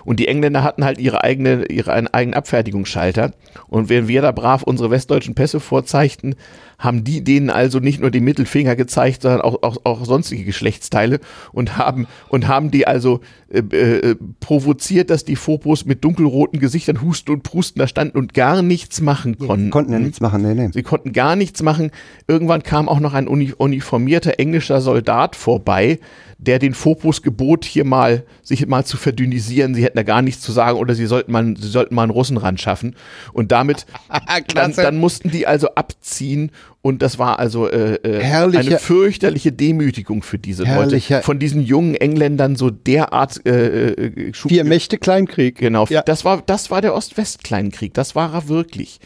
Und 0.06 0.20
die 0.20 0.28
Engländer 0.28 0.62
hatten 0.62 0.84
halt 0.84 0.98
ihre 0.98 1.24
eigene, 1.24 1.66
ihre 1.66 1.92
einen 1.92 2.06
eigenen 2.06 2.34
Abfertigungsschalter. 2.34 3.32
Und 3.66 3.88
während 3.88 4.06
wir 4.06 4.22
da 4.22 4.30
brav 4.30 4.62
unsere 4.62 4.90
westdeutschen 4.90 5.34
Pässe 5.34 5.58
vorzeigten, 5.58 6.36
haben 6.78 7.04
die 7.04 7.24
denen 7.24 7.50
also 7.50 7.78
nicht 7.78 8.00
nur 8.00 8.10
die 8.10 8.20
Mittelfinger 8.20 8.76
gezeigt, 8.76 9.22
sondern 9.22 9.40
auch, 9.40 9.62
auch, 9.62 9.78
auch 9.84 10.04
sonstige 10.04 10.44
Geschlechtsteile 10.44 11.20
und 11.52 11.76
haben, 11.78 12.06
und 12.28 12.48
haben 12.48 12.70
die 12.70 12.86
also 12.86 13.20
äh, 13.48 13.58
äh, 13.58 14.16
provoziert, 14.40 15.10
dass 15.10 15.24
die 15.24 15.36
Fopos 15.36 15.84
mit 15.84 16.04
dunkelroten 16.04 16.58
Gesichtern 16.58 17.00
husten 17.00 17.30
und 17.30 17.42
prusten 17.42 17.78
da 17.78 17.86
standen 17.86 18.18
und 18.18 18.34
gar 18.34 18.60
nichts 18.60 19.00
machen 19.00 19.38
konnten. 19.38 19.70
Konnten 19.70 19.92
ja 19.92 19.98
nichts 19.98 20.20
machen, 20.20 20.42
nee, 20.42 20.54
nee. 20.54 20.70
Sie 20.72 20.82
konnten 20.82 21.12
gar 21.12 21.36
nichts 21.36 21.62
machen. 21.62 21.92
Irgendwann 22.26 22.62
kam 22.62 22.88
auch 22.88 23.00
noch 23.00 23.14
ein 23.14 23.28
uni 23.28 23.52
uniformierter 23.56 24.38
englischer 24.38 24.80
Soldat 24.80 25.36
vorbei, 25.36 26.00
der 26.38 26.58
den 26.58 26.74
Fopus 26.74 27.22
gebot, 27.22 27.64
hier 27.64 27.84
mal 27.84 28.24
sich 28.42 28.66
mal 28.66 28.84
zu 28.84 28.96
verdünnisieren. 28.96 29.74
Sie 29.74 29.84
hätten 29.84 29.96
da 29.96 30.02
gar 30.02 30.22
nichts 30.22 30.42
zu 30.42 30.52
sagen 30.52 30.78
oder 30.78 30.94
sie 30.94 31.06
sollten 31.06 31.32
mal, 31.32 31.54
sie 31.56 31.68
sollten 31.68 31.94
mal 31.94 32.02
einen 32.02 32.10
Russen 32.10 32.36
ran 32.36 32.58
schaffen. 32.58 32.96
Und 33.32 33.52
damit 33.52 33.86
dann, 34.54 34.74
dann 34.74 34.98
mussten 34.98 35.30
die 35.30 35.46
also 35.46 35.68
abziehen 35.74 36.50
Und 36.86 37.02
das 37.02 37.18
war 37.18 37.40
also 37.40 37.68
äh, 37.68 37.94
äh, 38.04 38.22
eine 38.22 38.78
fürchterliche 38.78 39.50
Demütigung 39.50 40.22
für 40.22 40.38
diese 40.38 40.62
Leute. 40.62 41.00
Von 41.22 41.40
diesen 41.40 41.60
jungen 41.62 41.96
Engländern 41.96 42.54
so 42.54 42.70
derart 42.70 43.44
äh, 43.44 43.88
äh, 43.88 44.32
Schub- 44.32 44.50
Vier 44.50 44.62
Mächte 44.62 44.96
Kleinkrieg. 44.96 45.56
Genau, 45.58 45.86
Ja. 45.88 46.02
das 46.02 46.24
war 46.24 46.44
das 46.46 46.70
war 46.70 46.80
der 46.82 46.94
Ost-West-Kleinkrieg. 46.94 47.92
Das 47.94 48.14
war 48.14 48.32
er 48.32 48.46
wirklich. 48.48 49.00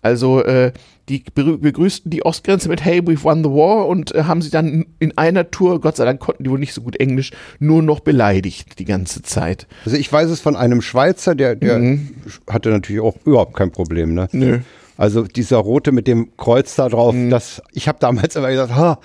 Also 0.00 0.44
äh, 0.44 0.70
die 1.08 1.24
begrüßten 1.34 2.08
die 2.10 2.24
Ostgrenze 2.24 2.68
mit 2.68 2.84
Hey, 2.84 3.00
we've 3.00 3.24
won 3.24 3.42
the 3.42 3.50
war 3.50 3.88
und 3.88 4.14
äh, 4.14 4.22
haben 4.24 4.40
sie 4.40 4.50
dann 4.50 4.86
in 5.00 5.18
einer 5.18 5.50
Tour, 5.50 5.80
Gott 5.80 5.96
sei 5.96 6.04
Dank 6.04 6.20
konnten 6.20 6.44
die 6.44 6.50
wohl 6.50 6.58
nicht 6.60 6.72
so 6.72 6.82
gut 6.82 7.00
Englisch, 7.00 7.32
nur 7.58 7.82
noch 7.82 7.98
beleidigt 8.00 8.78
die 8.78 8.84
ganze 8.84 9.22
Zeit. 9.22 9.66
Also 9.84 9.96
ich 9.96 10.10
weiß 10.12 10.30
es 10.30 10.40
von 10.40 10.54
einem 10.54 10.82
Schweizer, 10.82 11.34
der, 11.34 11.56
der 11.56 11.98
hatte 12.48 12.68
natürlich 12.70 13.02
auch 13.02 13.16
überhaupt 13.24 13.56
kein 13.56 13.70
Problem. 13.72 14.14
Ne? 14.14 14.28
Mhm. 14.30 14.40
Nö. 14.40 14.58
Also 14.96 15.22
dieser 15.24 15.56
rote 15.58 15.90
mit 15.90 16.06
dem 16.06 16.36
Kreuz 16.36 16.76
da 16.76 16.88
drauf, 16.88 17.14
das, 17.28 17.60
ich 17.72 17.88
habe 17.88 17.98
damals 18.00 18.36
immer 18.36 18.48
gesagt, 18.50 18.74
ha, 18.76 19.00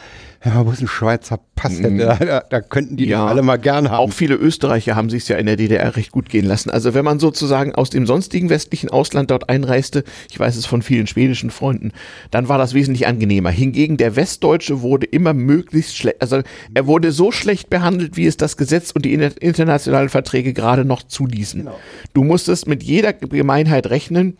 ja, 0.45 0.65
wo 0.65 0.71
ist 0.71 0.81
ein 0.81 0.87
Schweizer 0.87 1.39
Pass? 1.55 1.81
denn? 1.81 1.97
Da, 1.97 2.15
da, 2.15 2.41
da 2.47 2.61
könnten 2.61 2.95
die 2.95 3.05
Mhm. 3.05 3.09
Ja. 3.11 3.23
doch 3.23 3.29
alle 3.31 3.41
mal 3.41 3.57
gern 3.57 3.89
haben. 3.89 3.97
Auch 3.97 4.13
viele 4.13 4.35
Österreicher 4.35 4.95
haben 4.95 5.09
sich 5.09 5.27
ja 5.27 5.37
in 5.37 5.47
der 5.47 5.55
DDR 5.57 5.95
recht 5.97 6.11
gut 6.11 6.29
gehen 6.29 6.45
lassen. 6.45 6.69
Also 6.69 6.93
wenn 6.93 7.03
man 7.03 7.19
sozusagen 7.19 7.73
aus 7.75 7.89
dem 7.89 8.05
sonstigen 8.05 8.49
westlichen 8.49 8.89
Ausland 8.89 9.31
dort 9.31 9.49
einreiste, 9.49 10.03
ich 10.29 10.39
weiß 10.39 10.55
es 10.57 10.65
von 10.67 10.81
vielen 10.83 11.07
schwedischen 11.07 11.49
Freunden, 11.49 11.91
dann 12.31 12.47
war 12.47 12.57
das 12.59 12.73
wesentlich 12.75 13.07
angenehmer. 13.07 13.49
Hingegen 13.49 13.97
der 13.97 14.15
Westdeutsche 14.15 14.81
wurde 14.81 15.07
immer 15.07 15.33
möglichst 15.33 15.97
schlecht, 15.97 16.21
also 16.21 16.41
er 16.73 16.85
wurde 16.87 17.11
so 17.11 17.31
schlecht 17.31 17.69
behandelt, 17.71 18.15
wie 18.15 18.27
es 18.27 18.37
das 18.37 18.55
Gesetz 18.57 18.91
und 18.91 19.03
die 19.05 19.13
inter- 19.13 19.41
internationalen 19.41 20.09
Verträge 20.09 20.53
gerade 20.53 20.85
noch 20.85 21.01
zuließen. 21.03 21.67
Du 22.13 22.23
musstest 22.23 22.67
mit 22.67 22.83
jeder 22.83 23.11
Gemeinheit 23.13 23.89
rechnen. 23.89 24.37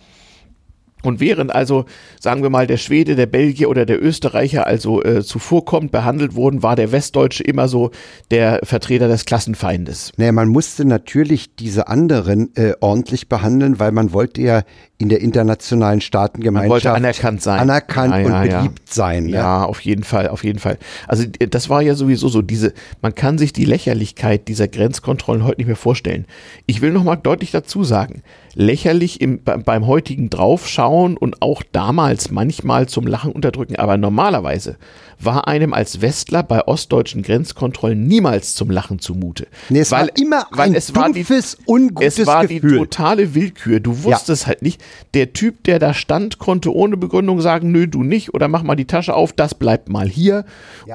Und 1.02 1.20
während 1.20 1.54
also, 1.54 1.86
sagen 2.20 2.44
wir 2.44 2.50
mal, 2.50 2.68
der 2.68 2.78
Schwede, 2.78 3.16
der 3.16 3.26
Belgier 3.26 3.70
oder 3.70 3.86
der 3.86 4.04
Österreicher 4.04 4.68
also 4.68 5.02
äh, 5.04 5.24
zuvorkommt, 5.24 5.92
behandelt 5.92 6.36
wurden, 6.36 6.62
war 6.62 6.76
der 6.76 6.92
Westdeutsche 6.92 7.44
immer 7.44 7.68
so 7.68 7.92
der 8.32 8.60
Vertreter 8.64 9.08
des 9.08 9.26
Klassenfeindes. 9.26 10.12
Naja, 10.18 10.32
man 10.34 10.50
musste 10.50 10.86
natürlich 10.86 11.56
diese 11.56 11.88
anderen 11.88 12.56
äh, 12.56 12.74
ordentlich 12.82 13.30
behandeln, 13.30 13.80
weil 13.80 13.92
man 13.92 14.12
wollte 14.12 14.42
ja 14.42 14.64
in 14.98 15.08
der 15.08 15.22
internationalen 15.22 16.02
Staatengemeinschaft 16.02 16.70
wollte 16.70 16.92
anerkannt 16.92 17.42
sein. 17.42 17.60
anerkannt 17.60 18.14
Ja, 18.14 18.20
ja, 18.20 18.26
und 18.26 18.50
ja. 18.50 18.58
beliebt 18.60 18.94
sein. 18.94 19.24
ne? 19.26 19.32
Ja, 19.32 19.64
auf 19.64 19.80
jeden 19.80 20.04
Fall, 20.04 20.28
auf 20.28 20.44
jeden 20.44 20.60
Fall. 20.60 20.78
Also 21.08 21.24
das 21.26 21.70
war 21.70 21.82
ja 21.82 21.96
sowieso 21.96 22.28
so, 22.28 22.42
diese, 22.42 22.74
man 23.02 23.16
kann 23.16 23.38
sich 23.38 23.54
die 23.54 23.64
Lächerlichkeit 23.64 24.50
dieser 24.50 24.68
Grenzkontrollen 24.68 25.46
heute 25.46 25.62
nicht 25.62 25.68
mehr 25.68 25.78
vorstellen. 25.78 26.26
Ich 26.66 26.82
will 26.82 26.92
nochmal 26.92 27.16
deutlich 27.16 27.52
dazu 27.52 27.86
sagen, 27.86 28.24
lächerlich 28.60 29.22
im, 29.22 29.42
be- 29.42 29.58
beim 29.58 29.88
heutigen 29.88 30.30
Draufschauen 30.30 31.16
und 31.16 31.42
auch 31.42 31.64
damals 31.72 32.30
manchmal 32.30 32.90
zum 32.90 33.08
Lachen 33.08 33.32
unterdrücken, 33.32 33.78
aber 33.78 33.96
normalerweise 33.96 34.78
war 35.22 35.48
einem 35.48 35.74
als 35.74 36.02
Westler 36.02 36.44
bei 36.44 36.68
ostdeutschen 36.68 37.22
Grenzkontrollen 37.24 38.08
niemals 38.08 38.56
zum 38.56 38.70
Lachen 38.72 39.00
zumute. 39.00 39.48
Nee, 39.70 39.80
es 39.80 39.92
war 39.92 40.08
immer 40.18 40.46
ein 40.58 40.74
es 40.76 40.96
war 40.96 41.08
die- 41.10 41.20
dumpfes, 41.24 41.58
ungutes 41.68 42.20
es 42.20 42.28
war 42.28 42.48
Gefühl. 42.48 42.72
die 42.72 42.78
totale 42.78 43.36
Willkür. 43.36 43.80
Du 43.80 44.04
wusstest 44.04 44.48
halt 44.48 44.62
nicht, 44.62 44.82
der 45.14 45.34
Typ, 45.34 45.64
der 45.66 45.80
da 45.80 45.94
stand, 45.94 46.40
konnte 46.40 46.74
ohne 46.74 46.98
Begründung 46.98 47.42
sagen, 47.42 47.72
nö, 47.72 47.88
du 47.88 48.04
nicht, 48.04 48.34
oder 48.34 48.48
mach 48.48 48.64
mal 48.64 48.76
die 48.76 48.86
Tasche 48.86 49.14
auf, 49.14 49.34
das 49.34 49.54
bleibt 49.56 49.90
mal 49.90 50.08
hier, 50.08 50.46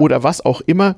oder 0.01 0.23
was 0.23 0.45
auch 0.45 0.61
immer. 0.63 0.97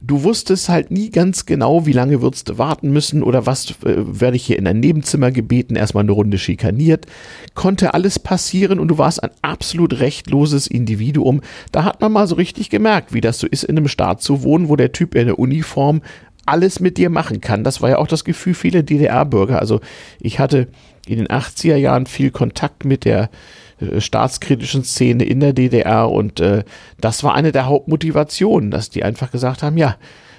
Du 0.00 0.22
wusstest 0.22 0.68
halt 0.68 0.90
nie 0.90 1.10
ganz 1.10 1.46
genau, 1.46 1.86
wie 1.86 1.92
lange 1.92 2.22
würdest 2.22 2.48
du 2.48 2.58
warten 2.58 2.90
müssen, 2.92 3.22
oder 3.22 3.46
was 3.46 3.70
äh, 3.84 3.94
werde 3.96 4.36
ich 4.36 4.44
hier 4.46 4.58
in 4.58 4.66
ein 4.66 4.80
Nebenzimmer 4.80 5.30
gebeten, 5.32 5.74
erstmal 5.76 6.04
eine 6.04 6.12
Runde 6.12 6.38
schikaniert. 6.38 7.06
Konnte 7.54 7.94
alles 7.94 8.18
passieren 8.18 8.78
und 8.78 8.88
du 8.88 8.98
warst 8.98 9.22
ein 9.22 9.30
absolut 9.42 9.98
rechtloses 10.00 10.66
Individuum. 10.68 11.40
Da 11.72 11.84
hat 11.84 12.00
man 12.00 12.12
mal 12.12 12.26
so 12.28 12.36
richtig 12.36 12.67
gemerkt, 12.70 13.12
wie 13.12 13.20
das 13.20 13.38
so 13.38 13.46
ist, 13.46 13.64
in 13.64 13.76
einem 13.76 13.88
Staat 13.88 14.22
zu 14.22 14.42
wohnen, 14.42 14.68
wo 14.68 14.76
der 14.76 14.92
Typ 14.92 15.14
in 15.14 15.26
der 15.26 15.38
Uniform 15.38 16.02
alles 16.46 16.80
mit 16.80 16.96
dir 16.96 17.10
machen 17.10 17.40
kann. 17.40 17.64
Das 17.64 17.82
war 17.82 17.90
ja 17.90 17.98
auch 17.98 18.06
das 18.06 18.24
Gefühl 18.24 18.54
vieler 18.54 18.82
DDR-Bürger. 18.82 19.58
Also 19.58 19.80
ich 20.20 20.38
hatte 20.38 20.68
in 21.06 21.18
den 21.18 21.28
80er 21.28 21.76
Jahren 21.76 22.06
viel 22.06 22.30
Kontakt 22.30 22.84
mit 22.84 23.04
der 23.04 23.30
äh, 23.80 24.00
staatskritischen 24.00 24.84
Szene 24.84 25.24
in 25.24 25.40
der 25.40 25.52
DDR 25.52 26.10
und 26.10 26.40
äh, 26.40 26.64
das 27.00 27.22
war 27.22 27.34
eine 27.34 27.52
der 27.52 27.66
Hauptmotivationen, 27.66 28.70
dass 28.70 28.90
die 28.90 29.04
einfach 29.04 29.30
gesagt 29.30 29.62
haben, 29.62 29.76
ja, 29.76 29.96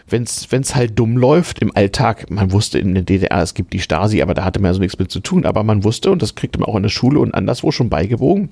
wenn 0.07 0.23
es 0.23 0.75
halt 0.75 0.97
dumm 0.97 1.17
läuft 1.17 1.59
im 1.59 1.75
Alltag, 1.75 2.31
man 2.31 2.51
wusste 2.51 2.79
in 2.79 2.95
der 2.95 3.03
DDR, 3.03 3.43
es 3.43 3.53
gibt 3.53 3.73
die 3.73 3.79
Stasi, 3.79 4.23
aber 4.23 4.33
da 4.33 4.43
hatte 4.43 4.59
man 4.59 4.69
ja 4.69 4.73
so 4.73 4.79
nichts 4.79 4.97
mit 4.97 5.11
zu 5.11 5.19
tun, 5.19 5.45
aber 5.45 5.63
man 5.63 5.83
wusste, 5.83 6.09
und 6.09 6.23
das 6.23 6.33
kriegte 6.33 6.59
man 6.59 6.67
auch 6.67 6.75
in 6.75 6.83
der 6.83 6.89
Schule 6.89 7.19
und 7.19 7.35
anderswo 7.35 7.71
schon 7.71 7.89
beigebogen, 7.89 8.49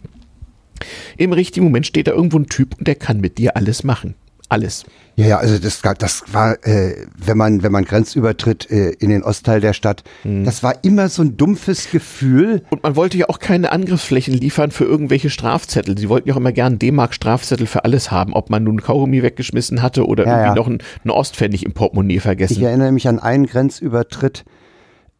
im 1.17 1.33
richtigen 1.33 1.65
Moment 1.65 1.85
steht 1.87 2.07
da 2.07 2.11
irgendwo 2.11 2.37
ein 2.39 2.47
Typ 2.47 2.75
und 2.77 2.87
der 2.87 2.95
kann 2.95 3.19
mit 3.21 3.37
dir 3.37 3.55
alles 3.55 3.83
machen. 3.83 4.15
Alles. 4.49 4.85
Ja, 5.17 5.25
ja, 5.27 5.37
also 5.39 5.57
das, 5.59 5.81
das 5.97 6.23
war, 6.31 6.65
äh, 6.65 7.05
wenn 7.17 7.37
man, 7.37 7.63
wenn 7.63 7.71
man 7.73 7.83
Grenzübertritt 7.83 8.71
äh, 8.71 8.91
in 8.91 9.09
den 9.09 9.21
Ostteil 9.21 9.59
der 9.59 9.73
Stadt, 9.73 10.05
Hm. 10.21 10.45
das 10.45 10.63
war 10.63 10.85
immer 10.85 11.09
so 11.09 11.21
ein 11.21 11.35
dumpfes 11.35 11.91
Gefühl. 11.91 12.63
Und 12.69 12.81
man 12.83 12.95
wollte 12.95 13.17
ja 13.17 13.25
auch 13.27 13.39
keine 13.39 13.73
Angriffsflächen 13.73 14.33
liefern 14.33 14.71
für 14.71 14.85
irgendwelche 14.85 15.29
Strafzettel. 15.29 15.97
Sie 15.97 16.07
wollten 16.07 16.29
ja 16.29 16.33
auch 16.33 16.39
immer 16.39 16.53
gern 16.53 16.79
D-Mark-Strafzettel 16.79 17.67
für 17.67 17.83
alles 17.83 18.09
haben, 18.09 18.31
ob 18.33 18.49
man 18.49 18.63
nun 18.63 18.79
Kaugummi 18.79 19.21
weggeschmissen 19.21 19.81
hatte 19.81 20.05
oder 20.07 20.25
Ja, 20.25 20.31
irgendwie 20.31 20.47
ja. 20.49 20.55
noch 20.55 20.67
einen, 20.67 20.77
einen 21.03 21.11
Ostpfennig 21.11 21.65
im 21.65 21.73
Portemonnaie 21.73 22.15
Ich 22.17 22.21
vergessen. 22.21 22.63
erinnere 22.63 22.93
mich 22.93 23.09
an 23.09 23.19
einen 23.19 23.47
Grenzübertritt 23.47 24.45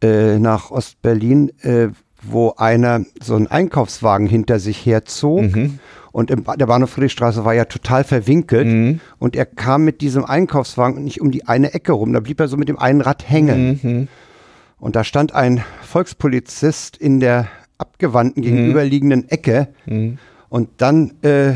äh, 0.02 0.38
nach 0.38 0.70
Ostberlin, 0.70 1.50
äh, 1.60 1.88
wo 2.30 2.54
einer 2.56 3.04
so 3.22 3.34
einen 3.34 3.46
Einkaufswagen 3.46 4.26
hinter 4.26 4.58
sich 4.58 4.84
herzog. 4.84 5.54
Mhm. 5.54 5.78
Und 6.12 6.30
im, 6.30 6.44
der 6.44 6.66
Bahnhof 6.66 6.90
Friedrichstraße 6.90 7.44
war 7.44 7.54
ja 7.54 7.64
total 7.66 8.04
verwinkelt. 8.04 8.66
Mhm. 8.66 9.00
Und 9.18 9.36
er 9.36 9.46
kam 9.46 9.84
mit 9.84 10.00
diesem 10.00 10.24
Einkaufswagen 10.24 11.04
nicht 11.04 11.20
um 11.20 11.30
die 11.30 11.46
eine 11.46 11.74
Ecke 11.74 11.92
rum. 11.92 12.12
Da 12.12 12.20
blieb 12.20 12.40
er 12.40 12.48
so 12.48 12.56
mit 12.56 12.68
dem 12.68 12.78
einen 12.78 13.00
Rad 13.00 13.28
hängen. 13.28 13.80
Mhm. 13.82 14.08
Und 14.80 14.96
da 14.96 15.04
stand 15.04 15.34
ein 15.34 15.62
Volkspolizist 15.82 16.96
in 16.96 17.20
der 17.20 17.48
abgewandten 17.78 18.42
gegenüberliegenden 18.42 19.28
Ecke. 19.28 19.68
Und 20.48 20.68
dann 20.78 21.12
äh, 21.22 21.54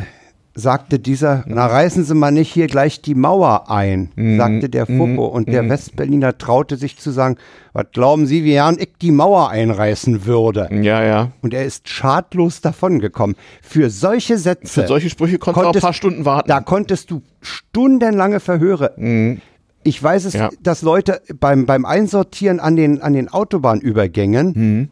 sagte 0.55 0.99
dieser, 0.99 1.45
na 1.47 1.67
reißen 1.67 2.05
Sie 2.05 2.15
mal 2.15 2.31
nicht 2.31 2.53
hier 2.53 2.67
gleich 2.67 3.01
die 3.01 3.15
Mauer 3.15 3.71
ein, 3.71 4.11
sagte 4.37 4.69
der 4.69 4.87
Fuppo. 4.87 5.27
Und 5.27 5.49
der 5.49 5.69
Westberliner 5.69 6.37
traute 6.37 6.77
sich 6.77 6.99
zu 6.99 7.11
sagen, 7.11 7.37
was 7.73 7.87
glauben 7.93 8.27
Sie, 8.27 8.45
wie 8.45 8.55
Herrn 8.55 8.77
ich 8.79 8.91
die 9.01 9.13
Mauer 9.13 9.49
einreißen 9.49 10.27
würde? 10.27 10.69
Ja, 10.71 11.03
ja. 11.03 11.33
Und 11.41 11.55
er 11.55 11.65
ist 11.65 11.89
schadlos 11.89 12.61
davongekommen. 12.61 13.37
Für 13.63 13.89
solche 13.89 14.37
Sätze. 14.37 14.83
Für 14.83 14.87
solche 14.87 15.09
Sprüche 15.09 15.39
konntest 15.39 15.65
du 15.65 15.69
auch 15.71 15.75
ein 15.75 15.81
paar 15.81 15.93
Stunden 15.95 16.25
warten. 16.27 16.49
Da 16.49 16.61
konntest 16.61 17.11
du 17.11 17.23
stundenlange 17.41 18.41
Verhöre. 18.41 18.95
Ich 19.85 20.03
weiß 20.03 20.27
es, 20.27 20.35
Ja. 20.35 20.51
dass 20.63 20.83
Leute 20.83 21.23
beim, 21.41 21.65
beim 21.67 21.85
Einsortieren 21.87 22.61
an 22.61 22.77
den, 22.77 23.01
an 23.01 23.15
den 23.15 23.29
Autobahnübergängen 23.31 24.91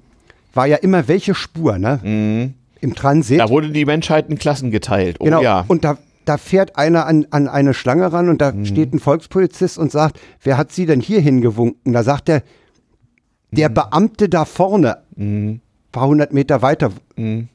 war 0.54 0.66
ja 0.66 0.76
immer 0.78 1.06
welche 1.06 1.34
Spur, 1.34 1.78
ne? 1.78 2.52
Im 2.81 2.95
Transit. 2.95 3.41
Da 3.41 3.49
wurde 3.49 3.70
die 3.70 3.85
Menschheit 3.85 4.28
in 4.31 4.39
Klassen 4.39 4.70
geteilt. 4.70 5.16
Oh, 5.20 5.24
genau. 5.24 5.43
ja. 5.43 5.64
Und 5.68 5.85
da, 5.85 5.99
da 6.24 6.39
fährt 6.39 6.76
einer 6.76 7.07
an, 7.07 7.26
an 7.31 7.47
eine 7.49 7.74
Schlange 7.74 8.12
ran 8.12 8.28
und 8.28 8.41
da 8.41 8.53
Mhm. 8.53 8.64
steht 8.64 8.95
ein 8.95 8.99
Volkspolizist 9.01 9.78
und 9.78 9.93
sagt, 9.93 10.18
wer 10.43 10.57
hat 10.57 10.72
sie 10.72 10.87
denn 10.87 11.01
hier 11.01 11.20
hingewunken? 11.20 11.93
Da 11.93 12.03
sagt 12.03 12.28
er, 12.28 12.43
der 13.51 13.68
Mhm. 13.68 13.74
Beamte 13.74 14.28
da 14.28 14.45
vorne, 14.45 14.99
ein 15.18 15.61
paar 15.93 16.07
hundert 16.07 16.33
Meter 16.33 16.62
weiter. 16.62 16.91
Mhm. 17.16 17.49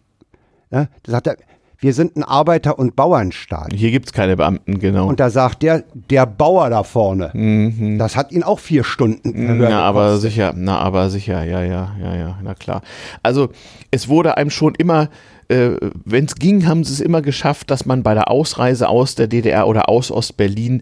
Ja, 0.72 0.88
da 1.04 1.12
sagt 1.12 1.28
er, 1.28 1.38
wir 1.80 1.94
sind 1.94 2.16
ein 2.16 2.24
Arbeiter- 2.24 2.80
und 2.80 2.96
Bauernstaat. 2.96 3.74
Hier 3.74 3.92
gibt 3.92 4.08
es 4.08 4.14
keine 4.14 4.36
Beamten, 4.38 4.80
genau. 4.80 5.08
Und 5.08 5.20
da 5.20 5.30
sagt 5.30 5.62
der, 5.64 5.84
der 6.10 6.26
Bauer 6.26 6.70
da 6.70 6.84
vorne. 6.84 7.98
Das 7.98 8.16
hat 8.16 8.32
ihn 8.32 8.44
auch 8.44 8.60
vier 8.60 8.84
Stunden 8.84 9.34
Verhör 9.34 9.54
Mhm. 9.56 9.62
Na, 9.70 9.82
aber 9.82 10.06
gekostet. 10.08 10.32
sicher, 10.32 10.54
na, 10.56 10.80
aber 10.80 11.10
sicher, 11.10 11.44
ja, 11.44 11.64
ja, 11.64 11.96
ja, 12.02 12.16
ja, 12.16 12.40
na 12.44 12.54
klar. 12.56 12.82
Also, 13.24 13.50
es 13.92 14.08
wurde 14.08 14.38
einem 14.38 14.50
schon 14.50 14.74
immer, 14.76 15.10
äh, 15.48 15.72
wenn 16.06 16.26
es 16.26 16.36
ging, 16.36 16.66
haben 16.68 16.84
sie 16.84 16.94
es 16.94 17.02
immer 17.02 17.22
geschafft, 17.22 17.70
dass 17.72 17.86
man 17.86 18.04
bei 18.04 18.14
der 18.14 18.32
Ausreise 18.32 18.88
aus 18.90 19.16
der 19.16 19.28
DDR 19.28 19.68
oder 19.68 19.90
aus 19.90 20.12
Ostberlin 20.12 20.82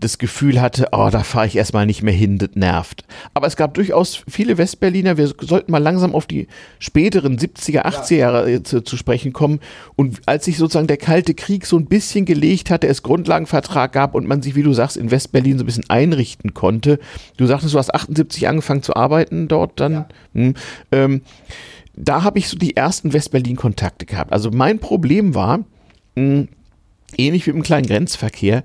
das 0.00 0.18
Gefühl 0.18 0.60
hatte, 0.60 0.88
oh, 0.92 1.08
da 1.10 1.22
fahre 1.22 1.46
ich 1.46 1.56
erstmal 1.56 1.86
nicht 1.86 2.02
mehr 2.02 2.14
hin, 2.14 2.38
das 2.38 2.50
nervt. 2.54 3.04
Aber 3.34 3.46
es 3.46 3.56
gab 3.56 3.74
durchaus 3.74 4.22
viele 4.28 4.58
Westberliner, 4.58 5.16
wir 5.16 5.28
sollten 5.40 5.70
mal 5.70 5.78
langsam 5.78 6.14
auf 6.14 6.26
die 6.26 6.48
späteren 6.78 7.38
70er, 7.38 7.84
80er 7.84 8.16
Jahre 8.16 8.50
äh, 8.50 8.62
zu, 8.62 8.82
zu 8.82 8.96
sprechen 8.96 9.32
kommen. 9.32 9.60
Und 9.96 10.20
als 10.26 10.46
sich 10.46 10.56
sozusagen 10.56 10.86
der 10.86 10.96
Kalte 10.96 11.34
Krieg 11.34 11.66
so 11.66 11.76
ein 11.76 11.86
bisschen 11.86 12.24
gelegt 12.24 12.70
hatte, 12.70 12.88
es 12.88 13.02
Grundlagenvertrag 13.02 13.92
gab 13.92 14.14
und 14.14 14.26
man 14.26 14.42
sich, 14.42 14.54
wie 14.56 14.62
du 14.62 14.72
sagst, 14.72 14.96
in 14.96 15.10
Westberlin 15.10 15.58
so 15.58 15.64
ein 15.64 15.66
bisschen 15.66 15.88
einrichten 15.88 16.54
konnte. 16.54 16.98
Du 17.36 17.46
sagtest, 17.46 17.74
du 17.74 17.78
hast 17.78 17.94
78 17.94 18.48
angefangen 18.48 18.82
zu 18.82 18.96
arbeiten 18.96 19.48
dort 19.48 19.78
dann. 19.78 20.06
Hm, 20.34 20.54
ähm, 20.92 21.22
da 21.94 22.22
habe 22.22 22.38
ich 22.38 22.48
so 22.48 22.56
die 22.56 22.76
ersten 22.76 23.12
Westberlin-Kontakte 23.12 24.06
gehabt. 24.06 24.32
Also 24.32 24.50
mein 24.50 24.78
Problem 24.78 25.34
war, 25.34 25.60
mh, 26.14 26.46
ähnlich 27.18 27.46
wie 27.46 27.50
im 27.50 27.62
kleinen 27.62 27.86
Grenzverkehr, 27.86 28.62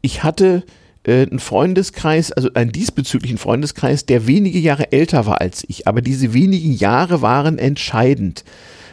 ich 0.00 0.22
hatte 0.22 0.64
äh, 1.04 1.26
einen 1.26 1.38
Freundeskreis, 1.38 2.32
also 2.32 2.50
einen 2.54 2.72
diesbezüglichen 2.72 3.38
Freundeskreis, 3.38 4.06
der 4.06 4.26
wenige 4.26 4.58
Jahre 4.58 4.92
älter 4.92 5.26
war 5.26 5.40
als 5.40 5.64
ich, 5.68 5.86
aber 5.86 6.02
diese 6.02 6.34
wenigen 6.34 6.72
Jahre 6.72 7.22
waren 7.22 7.58
entscheidend. 7.58 8.44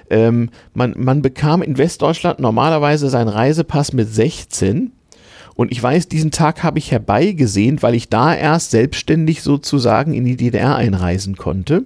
Ähm, 0.10 0.50
man, 0.74 0.94
man 0.98 1.22
bekam 1.22 1.62
in 1.62 1.78
Westdeutschland 1.78 2.40
normalerweise 2.40 3.10
seinen 3.10 3.30
Reisepass 3.30 3.94
mit 3.94 4.14
16. 4.14 4.92
Und 5.56 5.72
ich 5.72 5.82
weiß, 5.82 6.08
diesen 6.08 6.32
Tag 6.32 6.64
habe 6.64 6.80
ich 6.80 6.92
herbeigesehen, 6.92 7.82
weil 7.82 7.96
ich 7.96 8.10
da 8.10 8.36
erst 8.36 8.72
selbstständig 8.72 9.42
sozusagen 9.42 10.14
in 10.14 10.26
die 10.26 10.36
DDR 10.36 10.76
einreisen 10.76 11.38
konnte. 11.38 11.86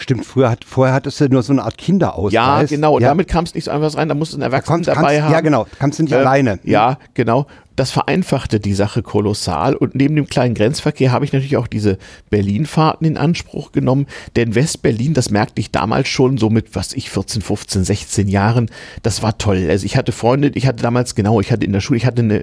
Stimmt, 0.00 0.24
früher 0.24 0.48
hat, 0.48 0.64
vorher 0.64 0.94
hattest 0.94 1.20
du 1.20 1.28
nur 1.28 1.42
so 1.42 1.52
eine 1.52 1.64
Art 1.64 1.76
Kinderausweis. 1.76 2.32
Ja, 2.32 2.62
genau. 2.64 2.94
Und 2.96 3.02
ja. 3.02 3.08
damit 3.08 3.26
kam 3.28 3.44
es 3.44 3.54
nicht 3.54 3.64
so 3.64 3.72
einfach 3.72 3.94
rein. 3.96 4.08
Da 4.08 4.14
musst 4.14 4.32
du 4.32 4.36
einen 4.36 4.42
Erwachsenen 4.42 4.84
dabei 4.84 5.20
haben. 5.20 5.32
Ja, 5.32 5.40
genau. 5.40 5.66
Kannst 5.78 5.98
du 5.98 6.04
nicht 6.04 6.12
äh, 6.12 6.16
alleine. 6.16 6.60
Ja, 6.62 6.98
genau 7.14 7.46
das 7.78 7.90
vereinfachte 7.90 8.60
die 8.60 8.74
Sache 8.74 9.02
kolossal 9.02 9.74
und 9.76 9.94
neben 9.94 10.16
dem 10.16 10.26
kleinen 10.26 10.54
Grenzverkehr 10.54 11.12
habe 11.12 11.24
ich 11.24 11.32
natürlich 11.32 11.56
auch 11.56 11.68
diese 11.68 11.98
Berlin-Fahrten 12.28 13.06
in 13.06 13.16
Anspruch 13.16 13.72
genommen, 13.72 14.06
denn 14.36 14.54
West-Berlin, 14.54 15.14
das 15.14 15.30
merkte 15.30 15.60
ich 15.60 15.70
damals 15.70 16.08
schon 16.08 16.38
so 16.38 16.50
mit, 16.50 16.74
was 16.74 16.92
ich, 16.92 17.10
14, 17.10 17.40
15, 17.40 17.84
16 17.84 18.28
Jahren, 18.28 18.70
das 19.02 19.22
war 19.22 19.38
toll. 19.38 19.68
Also 19.70 19.86
ich 19.86 19.96
hatte 19.96 20.12
Freunde, 20.12 20.50
ich 20.54 20.66
hatte 20.66 20.82
damals, 20.82 21.14
genau, 21.14 21.40
ich 21.40 21.52
hatte 21.52 21.64
in 21.64 21.72
der 21.72 21.80
Schule, 21.80 21.98
ich 21.98 22.06
hatte 22.06 22.22
eine, 22.22 22.38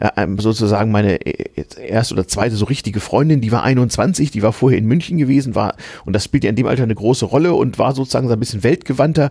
äh, 0.00 0.08
ähm, 0.16 0.38
sozusagen 0.38 0.90
meine 0.90 1.20
äh, 1.24 1.64
erste 1.86 2.14
oder 2.14 2.26
zweite 2.26 2.56
so 2.56 2.64
richtige 2.64 3.00
Freundin, 3.00 3.40
die 3.40 3.52
war 3.52 3.62
21, 3.62 4.30
die 4.30 4.42
war 4.42 4.52
vorher 4.52 4.78
in 4.78 4.86
München 4.86 5.18
gewesen, 5.18 5.54
war, 5.54 5.76
und 6.06 6.14
das 6.14 6.24
spielte 6.24 6.48
in 6.48 6.56
dem 6.56 6.66
Alter 6.66 6.84
eine 6.84 6.94
große 6.94 7.26
Rolle 7.26 7.52
und 7.52 7.78
war 7.78 7.94
sozusagen 7.94 8.28
so 8.28 8.32
ein 8.32 8.40
bisschen 8.40 8.62
weltgewandter 8.62 9.30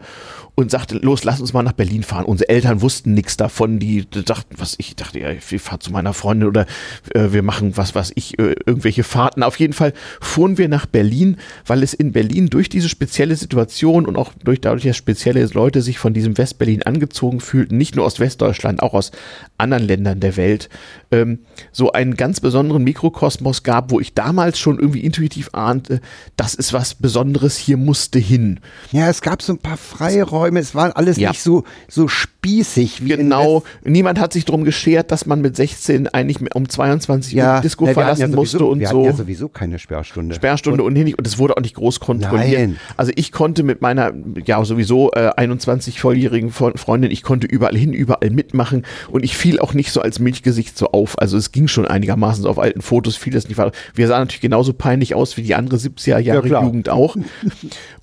und 0.59 0.71
sagte, 0.71 0.97
los, 0.97 1.23
lass 1.23 1.39
uns 1.39 1.53
mal 1.53 1.61
nach 1.61 1.73
Berlin 1.73 2.01
fahren. 2.01 2.25
Unsere 2.25 2.49
Eltern 2.49 2.81
wussten 2.81 3.13
nichts 3.13 3.37
davon, 3.37 3.77
die 3.77 4.09
dachten, 4.09 4.55
was 4.57 4.73
ich 4.79 4.95
dachte, 4.95 5.19
ja, 5.19 5.31
fahre 5.59 5.79
zu 5.79 5.91
meiner 5.91 6.13
Freundin 6.13 6.47
oder 6.47 6.65
äh, 7.13 7.31
wir 7.31 7.43
machen 7.43 7.77
was, 7.77 7.95
was 7.95 8.11
ich, 8.15 8.37
äh, 8.39 8.55
irgendwelche 8.65 9.03
Fahrten. 9.03 9.43
Auf 9.43 9.59
jeden 9.59 9.73
Fall 9.73 9.93
fuhren 10.21 10.57
wir 10.57 10.67
nach 10.67 10.85
Berlin, 10.85 11.37
weil 11.65 11.83
es 11.83 11.93
in 11.93 12.11
Berlin 12.11 12.49
durch 12.49 12.69
diese 12.69 12.89
spezielle 12.89 13.35
Situation 13.35 14.05
und 14.05 14.17
auch 14.17 14.33
durch 14.43 14.61
dadurch, 14.61 14.83
dass 14.83 14.97
spezielle 14.97 15.45
Leute 15.45 15.81
sich 15.81 15.99
von 15.99 16.13
diesem 16.13 16.37
Westberlin 16.37 16.83
angezogen 16.83 17.39
fühlten, 17.39 17.77
nicht 17.77 17.95
nur 17.95 18.05
aus 18.05 18.19
Westdeutschland, 18.19 18.81
auch 18.81 18.93
aus 18.93 19.11
anderen 19.57 19.83
Ländern 19.83 20.19
der 20.19 20.37
Welt, 20.37 20.69
ähm, 21.11 21.39
so 21.71 21.91
einen 21.91 22.15
ganz 22.15 22.39
besonderen 22.39 22.83
Mikrokosmos 22.83 23.63
gab, 23.63 23.91
wo 23.91 23.99
ich 23.99 24.13
damals 24.13 24.59
schon 24.59 24.79
irgendwie 24.79 25.01
intuitiv 25.01 25.49
ahnte, 25.53 26.01
das 26.35 26.53
ist 26.53 26.73
was 26.73 26.95
Besonderes, 26.95 27.57
hier 27.57 27.77
musste 27.77 28.19
hin. 28.19 28.59
Ja, 28.91 29.09
es 29.09 29.21
gab 29.21 29.41
so 29.41 29.53
ein 29.53 29.59
paar 29.59 29.77
Freiräume, 29.77 30.59
es 30.59 30.75
war 30.75 30.95
alles 30.95 31.17
ja. 31.17 31.29
nicht 31.29 31.41
so, 31.41 31.63
so 31.87 32.07
spießig 32.07 33.03
wie 33.03 33.17
Genau, 33.17 33.63
niemand 33.83 34.19
hat 34.19 34.33
sich 34.33 34.45
darum 34.45 34.63
geschert, 34.63 35.11
dass 35.11 35.25
man 35.25 35.41
mit 35.41 35.55
16 35.55 36.07
eigentlich 36.09 36.37
um 36.55 36.69
22 36.69 37.33
ja, 37.33 37.55
Uhr 37.55 37.61
Disco 37.61 37.85
na, 37.85 37.93
verlassen 37.93 38.21
ja 38.21 38.27
sowieso, 38.27 38.39
musste 38.39 38.65
und 38.65 38.79
wir 38.79 38.87
so. 38.89 39.05
ja 39.05 39.13
sowieso 39.13 39.49
keine 39.49 39.79
Sperrstunde. 39.79 40.35
Sperrstunde 40.35 40.83
und, 40.83 40.95
und 40.95 41.03
nicht, 41.03 41.17
und 41.17 41.25
es 41.25 41.37
wurde 41.37 41.57
auch 41.57 41.61
nicht 41.61 41.75
groß 41.75 41.99
kontrolliert. 41.99 42.59
Nein. 42.59 42.77
Also 42.95 43.11
ich 43.15 43.31
konnte 43.31 43.63
mit 43.63 43.81
meiner, 43.81 44.13
ja 44.45 44.63
sowieso 44.63 45.11
äh, 45.13 45.31
21 45.35 45.99
volljährigen 45.99 46.51
Freundin, 46.51 47.11
ich 47.11 47.23
konnte 47.23 47.47
überall 47.47 47.75
hin, 47.75 47.93
überall 47.93 48.29
mitmachen 48.29 48.85
und 49.09 49.23
ich 49.23 49.35
fiel 49.47 49.59
auch 49.59 49.73
nicht 49.73 49.93
so 49.93 50.01
als 50.01 50.19
Milchgesicht 50.19 50.77
so 50.77 50.87
auf. 50.87 51.17
Also 51.19 51.37
es 51.37 51.53
ging 51.53 51.69
schon 51.69 51.87
einigermaßen 51.87 52.43
so 52.43 52.49
auf 52.49 52.59
alten 52.59 52.81
Fotos, 52.81 53.15
fiel 53.15 53.31
das 53.31 53.47
nicht. 53.47 53.57
Wir 53.93 54.07
sahen 54.07 54.23
natürlich 54.23 54.41
genauso 54.41 54.73
peinlich 54.73 55.15
aus 55.15 55.37
wie 55.37 55.41
die 55.41 55.55
andere 55.55 55.77
70er 55.77 56.19
Jahre 56.19 56.49
ja, 56.49 56.61
Jugend 56.61 56.89
auch. 56.89 57.15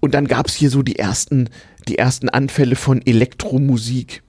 Und 0.01 0.15
dann 0.15 0.27
gab 0.27 0.47
es 0.47 0.55
hier 0.55 0.71
so 0.71 0.83
die 0.83 0.99
ersten, 0.99 1.51
die 1.87 1.99
ersten 1.99 2.31
Anfälle 2.31 2.77
von 2.77 3.03
Elektromusik 3.05 4.23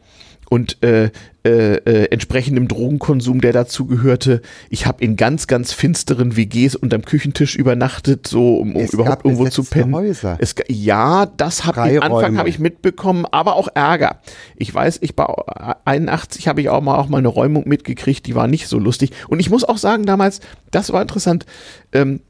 und 0.56 0.82
äh, 0.84 1.12
äh, 1.44 1.76
äh, 1.76 2.06
entsprechendem 2.12 2.70
Drogenkonsum, 2.70 3.42
der 3.42 3.52
dazu 3.52 3.88
gehörte. 3.88 4.42
Ich 4.70 4.86
habe 4.86 5.04
in 5.04 5.18
ganz, 5.18 5.48
ganz 5.48 5.74
finsteren 5.74 6.38
WGs 6.38 6.78
unterm 6.78 7.04
Küchentisch 7.04 7.58
übernachtet, 7.58 8.26
so 8.26 8.56
um, 8.56 8.74
um 8.74 8.86
überhaupt 8.86 9.26
irgendwo 9.26 9.50
zu 9.50 9.66
pennen. 9.66 9.94
Häuser. 9.94 10.38
Es, 10.40 10.56
ja, 10.70 11.26
das 11.26 11.66
habe 11.66 11.92
ich 11.92 12.02
Anfang 12.02 12.38
habe 12.38 12.48
ich 12.48 12.58
mitbekommen, 12.58 13.26
aber 13.30 13.58
auch 13.58 13.68
Ärger. 13.76 14.22
Ich 14.56 14.74
weiß, 14.74 15.00
ich 15.02 15.18
war 15.18 15.82
81 15.84 16.48
habe 16.48 16.62
ich 16.62 16.70
auch 16.70 16.82
mal 16.82 16.96
auch 16.96 17.10
mal 17.10 17.18
eine 17.18 17.28
Räumung 17.28 17.68
mitgekriegt, 17.68 18.26
die 18.26 18.36
war 18.36 18.48
nicht 18.48 18.70
so 18.70 18.80
lustig. 18.80 19.12
Und 19.28 19.42
ich 19.42 19.50
muss 19.50 19.66
auch 19.66 19.78
sagen, 19.78 20.06
damals, 20.06 20.40
das 20.72 20.94
war 20.94 21.02
interessant. 21.02 21.46
Ähm, 21.92 22.22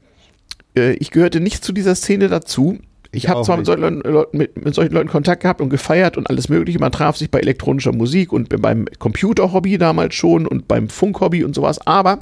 äh, 0.76 0.94
ich 0.94 1.12
gehörte 1.12 1.38
nicht 1.38 1.64
zu 1.64 1.72
dieser 1.72 1.94
Szene 1.94 2.26
dazu, 2.26 2.80
ich 3.16 3.28
habe 3.28 3.42
zwar 3.42 3.56
mit 3.56 3.66
solchen, 3.66 4.00
Leuten, 4.00 4.36
mit, 4.36 4.64
mit 4.64 4.74
solchen, 4.74 4.92
Leuten, 4.92 5.08
Kontakt 5.08 5.42
gehabt 5.42 5.60
und 5.60 5.70
gefeiert 5.70 6.16
und 6.16 6.28
alles 6.28 6.48
Mögliche. 6.48 6.78
Man 6.78 6.92
traf 6.92 7.16
sich 7.16 7.30
bei 7.30 7.40
elektronischer 7.40 7.92
Musik 7.92 8.32
und 8.32 8.48
beim 8.60 8.86
Computerhobby 8.98 9.78
damals 9.78 10.14
schon 10.14 10.46
und 10.46 10.68
beim 10.68 10.88
Funkhobby 10.88 11.42
und 11.44 11.54
sowas, 11.54 11.84
aber 11.86 12.18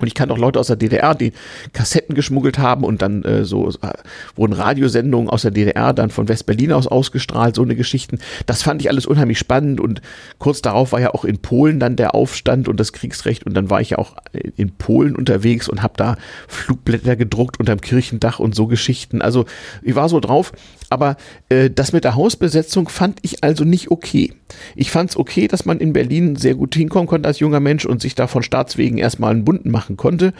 und 0.00 0.06
ich 0.06 0.14
kannte 0.14 0.34
auch 0.34 0.38
Leute 0.38 0.58
aus 0.58 0.68
der 0.68 0.76
DDR, 0.76 1.14
die 1.14 1.32
Kassetten 1.72 2.14
geschmuggelt 2.14 2.58
haben 2.58 2.84
und 2.84 3.02
dann 3.02 3.22
äh, 3.24 3.44
so 3.44 3.68
äh, 3.68 3.92
wurden 4.36 4.52
Radiosendungen 4.52 5.28
aus 5.28 5.42
der 5.42 5.50
DDR 5.50 5.92
dann 5.92 6.10
von 6.10 6.28
West-Berlin 6.28 6.72
aus 6.72 6.86
ausgestrahlt, 6.86 7.54
so 7.54 7.62
eine 7.62 7.76
Geschichten. 7.76 8.18
Das 8.46 8.62
fand 8.62 8.80
ich 8.80 8.88
alles 8.88 9.06
unheimlich 9.06 9.38
spannend 9.38 9.80
und 9.80 10.00
kurz 10.38 10.62
darauf 10.62 10.92
war 10.92 11.00
ja 11.00 11.14
auch 11.14 11.24
in 11.24 11.38
Polen 11.38 11.80
dann 11.80 11.96
der 11.96 12.14
Aufstand 12.14 12.68
und 12.68 12.78
das 12.78 12.92
Kriegsrecht 12.92 13.44
und 13.44 13.54
dann 13.54 13.70
war 13.70 13.80
ich 13.80 13.90
ja 13.90 13.98
auch 13.98 14.16
in 14.56 14.70
Polen 14.72 15.16
unterwegs 15.16 15.68
und 15.68 15.82
habe 15.82 15.94
da 15.96 16.16
Flugblätter 16.46 17.16
gedruckt 17.16 17.58
unterm 17.58 17.80
Kirchendach 17.80 18.38
und 18.38 18.54
so 18.54 18.66
Geschichten. 18.66 19.22
Also 19.22 19.46
ich 19.82 19.94
war 19.94 20.08
so 20.08 20.20
drauf, 20.20 20.52
aber 20.90 21.16
äh, 21.48 21.70
das 21.70 21.92
mit 21.92 22.04
der 22.04 22.14
Hausbesetzung 22.14 22.88
fand 22.88 23.18
ich 23.22 23.44
also 23.44 23.64
nicht 23.64 23.90
okay. 23.90 24.32
Ich 24.74 24.90
fand 24.90 25.10
es 25.10 25.16
okay, 25.16 25.48
dass 25.48 25.64
man 25.64 25.80
in 25.80 25.92
Berlin 25.92 26.36
sehr 26.36 26.54
gut 26.54 26.74
hinkommen 26.74 27.06
konnte 27.06 27.28
als 27.28 27.40
junger 27.40 27.60
Mensch 27.60 27.84
und 27.84 28.00
sich 28.00 28.14
da 28.14 28.26
von 28.26 28.42
Staatswegen 28.42 28.98
erstmal 28.98 29.32
einen 29.32 29.44
Bunden 29.44 29.70
machen 29.70 29.96
konnte. 29.96 30.32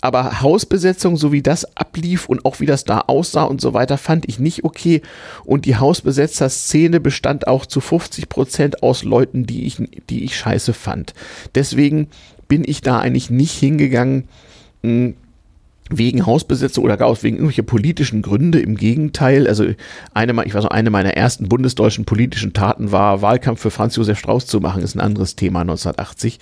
Aber 0.00 0.42
Hausbesetzung, 0.42 1.16
so 1.16 1.32
wie 1.32 1.42
das 1.42 1.76
ablief 1.76 2.28
und 2.28 2.44
auch 2.44 2.60
wie 2.60 2.66
das 2.66 2.84
da 2.84 3.04
aussah 3.06 3.44
und 3.44 3.60
so 3.60 3.74
weiter, 3.74 3.98
fand 3.98 4.28
ich 4.28 4.38
nicht 4.38 4.62
okay. 4.62 5.02
Und 5.44 5.64
die 5.64 5.76
Hausbesetzer-Szene 5.76 7.00
bestand 7.00 7.48
auch 7.48 7.66
zu 7.66 7.80
50 7.80 8.28
Prozent 8.28 8.82
aus 8.82 9.02
Leuten, 9.02 9.46
die 9.46 9.66
ich, 9.66 9.82
die 10.08 10.24
ich 10.24 10.36
scheiße 10.36 10.72
fand. 10.72 11.14
Deswegen 11.54 12.08
bin 12.46 12.62
ich 12.64 12.80
da 12.80 13.00
eigentlich 13.00 13.30
nicht 13.30 13.58
hingegangen, 13.58 14.28
mh, 14.82 14.90
hm, 14.90 15.14
wegen 15.90 16.26
Hausbesetzung 16.26 16.84
oder 16.84 16.96
gar 16.96 17.08
aus 17.08 17.22
wegen 17.22 17.36
irgendwelcher 17.36 17.62
politischen 17.62 18.22
Gründe. 18.22 18.60
Im 18.60 18.76
Gegenteil, 18.76 19.46
also 19.46 19.66
eine, 20.14 20.44
ich 20.44 20.54
weiß 20.54 20.64
noch, 20.64 20.70
eine 20.70 20.90
meiner 20.90 21.14
ersten 21.14 21.48
bundesdeutschen 21.48 22.04
politischen 22.04 22.52
Taten 22.52 22.92
war, 22.92 23.22
Wahlkampf 23.22 23.60
für 23.60 23.70
Franz 23.70 23.96
Josef 23.96 24.18
Strauß 24.18 24.46
zu 24.46 24.60
machen, 24.60 24.82
ist 24.82 24.94
ein 24.94 25.00
anderes 25.00 25.36
Thema 25.36 25.60
1980. 25.60 26.38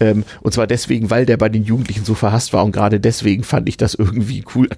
Ähm, 0.00 0.24
und 0.40 0.52
zwar 0.52 0.66
deswegen, 0.66 1.10
weil 1.10 1.26
der 1.26 1.36
bei 1.36 1.48
den 1.48 1.64
Jugendlichen 1.64 2.04
so 2.04 2.14
verhasst 2.14 2.52
war 2.52 2.64
und 2.64 2.72
gerade 2.72 3.00
deswegen 3.00 3.44
fand 3.44 3.68
ich 3.68 3.76
das 3.76 3.94
irgendwie 3.94 4.44
cool. 4.54 4.68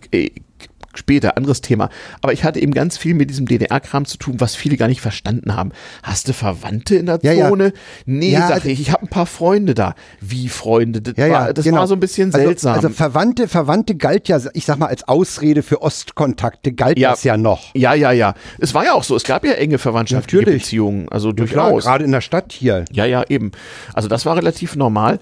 Später, 0.95 1.37
anderes 1.37 1.61
Thema. 1.61 1.91
Aber 2.23 2.33
ich 2.33 2.45
hatte 2.45 2.61
eben 2.61 2.73
ganz 2.73 2.97
viel 2.97 3.15
mit 3.15 3.31
diesem 3.31 3.47
DDR-Kram 3.47 4.05
zu 4.05 4.19
tun, 4.19 4.37
was 4.39 4.55
viele 4.55 4.77
gar 4.77 4.89
nicht 4.89 5.01
verstanden 5.01 5.57
haben. 5.57 5.73
Hast 6.03 6.29
du 6.29 6.33
Verwandte 6.33 6.97
in 6.97 7.07
der 7.07 7.19
ja, 7.23 7.49
Zone? 7.49 7.65
Ja. 7.65 7.73
Nee, 8.07 8.33
ja, 8.33 8.49
sag 8.49 8.65
ich, 8.65 8.81
ich 8.81 8.93
habe 8.93 9.03
ein 9.03 9.09
paar 9.09 9.27
Freunde 9.27 9.75
da. 9.75 9.95
Wie 10.21 10.49
Freunde? 10.49 11.03
Das, 11.03 11.15
ja, 11.17 11.31
war, 11.31 11.53
das 11.53 11.65
genau. 11.65 11.79
war 11.79 11.87
so 11.87 11.95
ein 11.95 12.01
bisschen 12.01 12.33
also, 12.35 12.47
seltsam. 12.47 12.75
Also, 12.75 12.89
Verwandte, 12.91 13.49
Verwandte 13.49 13.95
galt 13.95 14.29
ja, 14.29 14.41
ich 14.53 14.65
sag 14.65 14.79
mal, 14.79 14.87
als 14.87 15.07
Ausrede 15.09 15.63
für 15.63 15.83
Ostkontakte 15.83 16.73
galt 16.73 16.99
ja. 16.99 17.11
das 17.11 17.25
ja 17.25 17.37
noch. 17.37 17.75
Ja, 17.75 17.95
ja, 17.95 18.13
ja. 18.13 18.35
Es 18.59 18.75
war 18.75 18.85
ja 18.85 18.95
auch 18.95 19.05
so, 19.05 19.17
es 19.17 19.25
gab 19.25 19.45
ja 19.45 19.53
enge 19.53 19.79
verwandtschaftliche 19.79 20.45
Natürlich. 20.45 20.63
Beziehungen, 20.65 21.09
also 21.11 21.33
durchaus. 21.33 21.85
Gerade 21.85 22.05
in 22.05 22.13
der 22.13 22.21
Stadt 22.21 22.53
hier. 22.53 22.85
Ja, 22.93 23.05
ja, 23.05 23.25
eben. 23.29 23.53
Also 23.93 24.09
das 24.09 24.27
war 24.27 24.37
relativ 24.37 24.77
normal. 24.77 25.19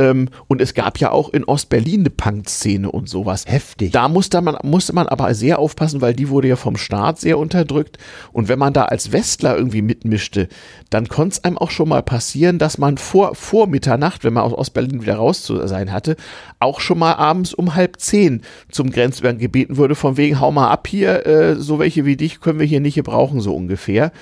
Ähm, 0.00 0.28
und 0.48 0.62
es 0.62 0.72
gab 0.72 0.98
ja 0.98 1.10
auch 1.10 1.28
in 1.28 1.44
Ostberlin 1.44 2.00
eine 2.00 2.10
Punk-Szene 2.10 2.90
und 2.90 3.08
sowas. 3.08 3.44
Heftig. 3.46 3.92
Da 3.92 4.08
musste 4.08 4.40
man, 4.40 4.56
musste 4.62 4.94
man 4.94 5.06
aber 5.06 5.34
sehr 5.34 5.58
aufpassen, 5.58 6.00
weil 6.00 6.14
die 6.14 6.30
wurde 6.30 6.48
ja 6.48 6.56
vom 6.56 6.78
Staat 6.78 7.20
sehr 7.20 7.38
unterdrückt. 7.38 7.98
Und 8.32 8.48
wenn 8.48 8.58
man 8.58 8.72
da 8.72 8.84
als 8.86 9.12
Westler 9.12 9.56
irgendwie 9.56 9.82
mitmischte, 9.82 10.48
dann 10.88 11.08
konnte 11.08 11.34
es 11.34 11.44
einem 11.44 11.58
auch 11.58 11.70
schon 11.70 11.90
mal 11.90 12.02
passieren, 12.02 12.58
dass 12.58 12.78
man 12.78 12.96
vor, 12.96 13.34
vor 13.34 13.66
Mitternacht, 13.66 14.24
wenn 14.24 14.32
man 14.32 14.44
aus 14.44 14.54
Ostberlin 14.54 15.02
wieder 15.02 15.16
raus 15.16 15.42
zu 15.42 15.66
sein 15.66 15.92
hatte, 15.92 16.16
auch 16.60 16.80
schon 16.80 16.98
mal 16.98 17.14
abends 17.14 17.52
um 17.52 17.74
halb 17.74 18.00
zehn 18.00 18.40
zum 18.70 18.90
Grenzübergang 18.90 19.38
gebeten 19.38 19.76
wurde, 19.76 19.94
von 19.94 20.16
wegen, 20.16 20.40
hau 20.40 20.50
mal 20.50 20.70
ab 20.70 20.88
hier, 20.88 21.26
äh, 21.26 21.56
so 21.56 21.78
welche 21.78 22.06
wie 22.06 22.16
dich 22.16 22.40
können 22.40 22.58
wir 22.58 22.66
hier 22.66 22.80
nicht 22.80 22.94
gebrauchen, 22.94 23.40
so 23.40 23.54
ungefähr. 23.54 24.12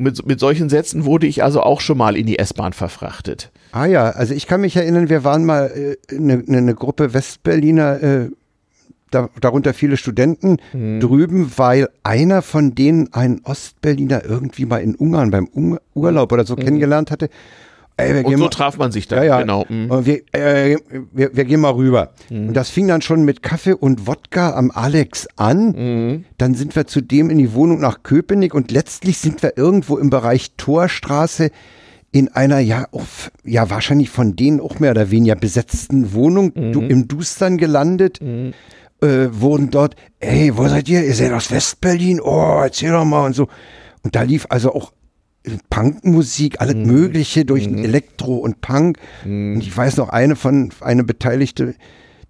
Mit, 0.00 0.26
mit 0.26 0.40
solchen 0.40 0.70
Sätzen 0.70 1.04
wurde 1.04 1.26
ich 1.26 1.44
also 1.44 1.60
auch 1.62 1.82
schon 1.82 1.98
mal 1.98 2.16
in 2.16 2.24
die 2.24 2.38
S-Bahn 2.38 2.72
verfrachtet. 2.72 3.50
Ah 3.72 3.84
ja, 3.84 4.08
also 4.10 4.32
ich 4.32 4.46
kann 4.46 4.62
mich 4.62 4.74
erinnern, 4.74 5.10
wir 5.10 5.24
waren 5.24 5.44
mal 5.44 5.70
eine 6.10 6.32
äh, 6.32 6.40
ne, 6.46 6.62
ne 6.62 6.74
Gruppe 6.74 7.12
Westberliner, 7.12 8.02
äh, 8.02 8.30
da, 9.10 9.28
darunter 9.40 9.74
viele 9.74 9.98
Studenten 9.98 10.56
mhm. 10.72 11.00
drüben, 11.00 11.52
weil 11.56 11.88
einer 12.02 12.40
von 12.40 12.74
denen 12.74 13.12
einen 13.12 13.42
Ostberliner 13.44 14.24
irgendwie 14.24 14.64
mal 14.64 14.78
in 14.78 14.94
Ungarn 14.94 15.30
beim 15.30 15.48
Urlaub 15.94 16.32
oder 16.32 16.46
so 16.46 16.56
mhm. 16.56 16.60
kennengelernt 16.60 17.10
hatte. 17.10 17.28
Ey, 18.00 18.24
und 18.24 18.32
so 18.32 18.38
mal, 18.44 18.48
traf 18.48 18.78
man 18.78 18.92
sich 18.92 19.08
da, 19.08 19.16
ja, 19.18 19.24
ja. 19.24 19.40
genau. 19.40 19.64
Mhm. 19.68 20.04
Wir, 20.04 20.22
äh, 20.32 20.76
wir, 21.12 21.36
wir, 21.36 21.44
gehen 21.44 21.60
mal 21.60 21.72
rüber. 21.72 22.12
Mhm. 22.28 22.48
Und 22.48 22.54
das 22.54 22.70
fing 22.70 22.88
dann 22.88 23.02
schon 23.02 23.24
mit 23.24 23.42
Kaffee 23.42 23.74
und 23.74 24.06
Wodka 24.06 24.54
am 24.54 24.70
Alex 24.70 25.28
an. 25.36 25.72
Mhm. 25.72 26.24
Dann 26.38 26.54
sind 26.54 26.76
wir 26.76 26.86
zudem 26.86 27.30
in 27.30 27.38
die 27.38 27.52
Wohnung 27.54 27.80
nach 27.80 28.02
Köpenick 28.02 28.54
und 28.54 28.70
letztlich 28.70 29.18
sind 29.18 29.42
wir 29.42 29.56
irgendwo 29.56 29.98
im 29.98 30.10
Bereich 30.10 30.52
Torstraße 30.56 31.50
in 32.12 32.28
einer 32.28 32.58
ja, 32.58 32.86
auch, 32.92 33.06
ja 33.44 33.70
wahrscheinlich 33.70 34.10
von 34.10 34.34
denen 34.34 34.60
auch 34.60 34.80
mehr 34.80 34.90
oder 34.90 35.10
weniger 35.10 35.36
besetzten 35.36 36.12
Wohnung 36.12 36.52
mhm. 36.54 36.72
du, 36.72 36.80
im 36.80 37.08
Dustern 37.08 37.56
gelandet. 37.56 38.20
Mhm. 38.20 38.52
Äh, 39.02 39.28
wurden 39.32 39.70
dort, 39.70 39.96
ey, 40.18 40.56
wo 40.56 40.68
seid 40.68 40.86
ihr? 40.90 41.02
Ihr 41.02 41.14
seid 41.14 41.32
aus 41.32 41.50
Westberlin? 41.50 42.20
Oh, 42.20 42.60
erzähl 42.62 42.90
doch 42.90 43.04
mal 43.04 43.24
und 43.24 43.34
so. 43.34 43.48
Und 44.02 44.14
da 44.14 44.22
lief 44.22 44.46
also 44.50 44.74
auch 44.74 44.92
Punkmusik, 45.70 46.60
alles 46.60 46.74
Mhm. 46.74 46.86
Mögliche 46.86 47.44
durch 47.44 47.66
Elektro 47.66 48.36
und 48.36 48.60
Punk. 48.60 48.98
Und 49.24 49.60
ich 49.60 49.74
weiß 49.74 49.96
noch, 49.96 50.10
eine 50.10 50.36
von, 50.36 50.70
eine 50.80 51.04
Beteiligte, 51.04 51.74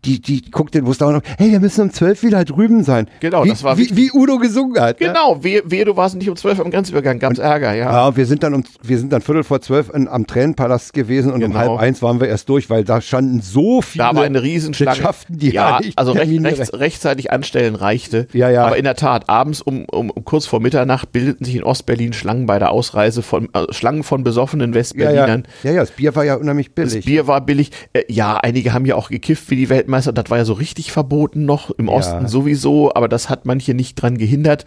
die, 0.04 0.20
die 0.20 0.50
guckte, 0.50 0.84
wusste 0.86 1.06
auch 1.06 1.12
noch, 1.12 1.22
hey, 1.38 1.50
wir 1.50 1.60
müssen 1.60 1.82
um 1.82 1.92
zwölf 1.92 2.22
wieder 2.22 2.44
drüben 2.44 2.84
sein. 2.84 3.08
Genau, 3.20 3.44
wie, 3.44 3.48
das 3.50 3.62
war 3.62 3.76
wie, 3.76 3.94
wie 3.96 4.10
Udo 4.12 4.38
gesungen 4.38 4.80
hat. 4.80 5.00
ne? 5.00 5.08
Genau, 5.08 5.42
wehe, 5.42 5.62
wehe, 5.66 5.84
du 5.84 5.96
warst 5.96 6.16
nicht 6.16 6.28
um 6.28 6.36
12 6.36 6.60
am 6.60 6.70
Grenzübergang, 6.70 7.18
gab's 7.18 7.38
Ärger, 7.38 7.74
ja. 7.74 7.90
Ja, 7.92 8.06
und 8.08 8.16
wir 8.16 8.26
sind 8.26 8.42
dann 8.42 8.54
um, 8.54 8.64
wir 8.82 8.98
sind 8.98 9.12
dann 9.12 9.20
Viertel 9.20 9.44
vor 9.44 9.60
zwölf 9.60 9.90
in, 9.92 10.08
am 10.08 10.26
Tränenpalast 10.26 10.92
gewesen 10.92 11.32
und 11.32 11.42
um 11.44 11.50
Genau. 11.50 11.58
halb 11.58 11.78
eins 11.80 12.00
waren 12.02 12.20
wir 12.20 12.28
erst 12.28 12.48
durch, 12.48 12.70
weil 12.70 12.84
da 12.84 13.00
standen 13.00 13.40
so 13.40 13.82
viele. 13.82 14.04
Da 14.04 14.14
war 14.14 14.22
eine 14.24 14.42
Riesenschlange. 14.42 14.96
Das 14.96 15.04
schafften 15.04 15.38
die 15.38 15.50
ja, 15.52 15.70
ja 15.70 15.80
nicht. 15.80 15.98
also 15.98 16.12
recht, 16.12 16.42
rechts, 16.44 16.72
rechtzeitig 16.72 17.30
anstellen 17.32 17.74
reichte. 17.74 18.26
Ja, 18.32 18.48
ja. 18.50 18.64
Aber 18.66 18.76
in 18.76 18.84
der 18.84 18.94
Tat, 18.96 19.28
abends 19.28 19.60
um, 19.62 19.84
um, 19.86 20.10
um 20.10 20.24
kurz 20.24 20.46
vor 20.46 20.60
Mitternacht 20.60 21.12
bildeten 21.12 21.44
sich 21.44 21.56
in 21.56 21.62
Ostberlin 21.64 22.12
Schlangen 22.12 22.46
bei 22.46 22.58
der 22.58 22.70
Ausreise 22.70 23.22
von 23.22 23.48
äh, 23.52 23.72
Schlangen 23.72 24.02
von 24.02 24.22
besoffenen 24.24 24.70
ja, 24.70 24.74
ja. 24.74 24.80
Westberlinern. 24.80 25.42
ja, 25.62 25.72
ja, 25.72 25.80
das 25.80 25.90
Bier 25.90 26.14
war 26.14 26.24
ja 26.24 26.36
unheimlich 26.36 26.70
Das 26.74 26.90
billig. 26.90 27.04
Bier 27.04 27.26
war 27.26 27.40
billig. 27.40 27.70
Äh, 27.92 28.02
ja, 28.08 28.36
einige 28.36 28.72
haben 28.72 28.86
ja 28.86 28.94
auch 28.94 29.08
gekifft 29.10 29.50
wie 29.50 29.56
die 29.56 29.68
Weltmeister. 29.90 30.12
Das 30.12 30.30
war 30.30 30.38
ja 30.38 30.44
so 30.44 30.52
richtig 30.52 30.92
verboten 30.92 31.44
noch. 31.44 31.70
Im 31.70 31.88
Osten 31.88 32.28
sowieso, 32.28 32.94
aber 32.94 33.08
das 33.08 33.28
hat 33.28 33.46
manche 33.46 33.74
nicht 33.74 33.96
dran 33.96 34.18
gehindert. 34.18 34.64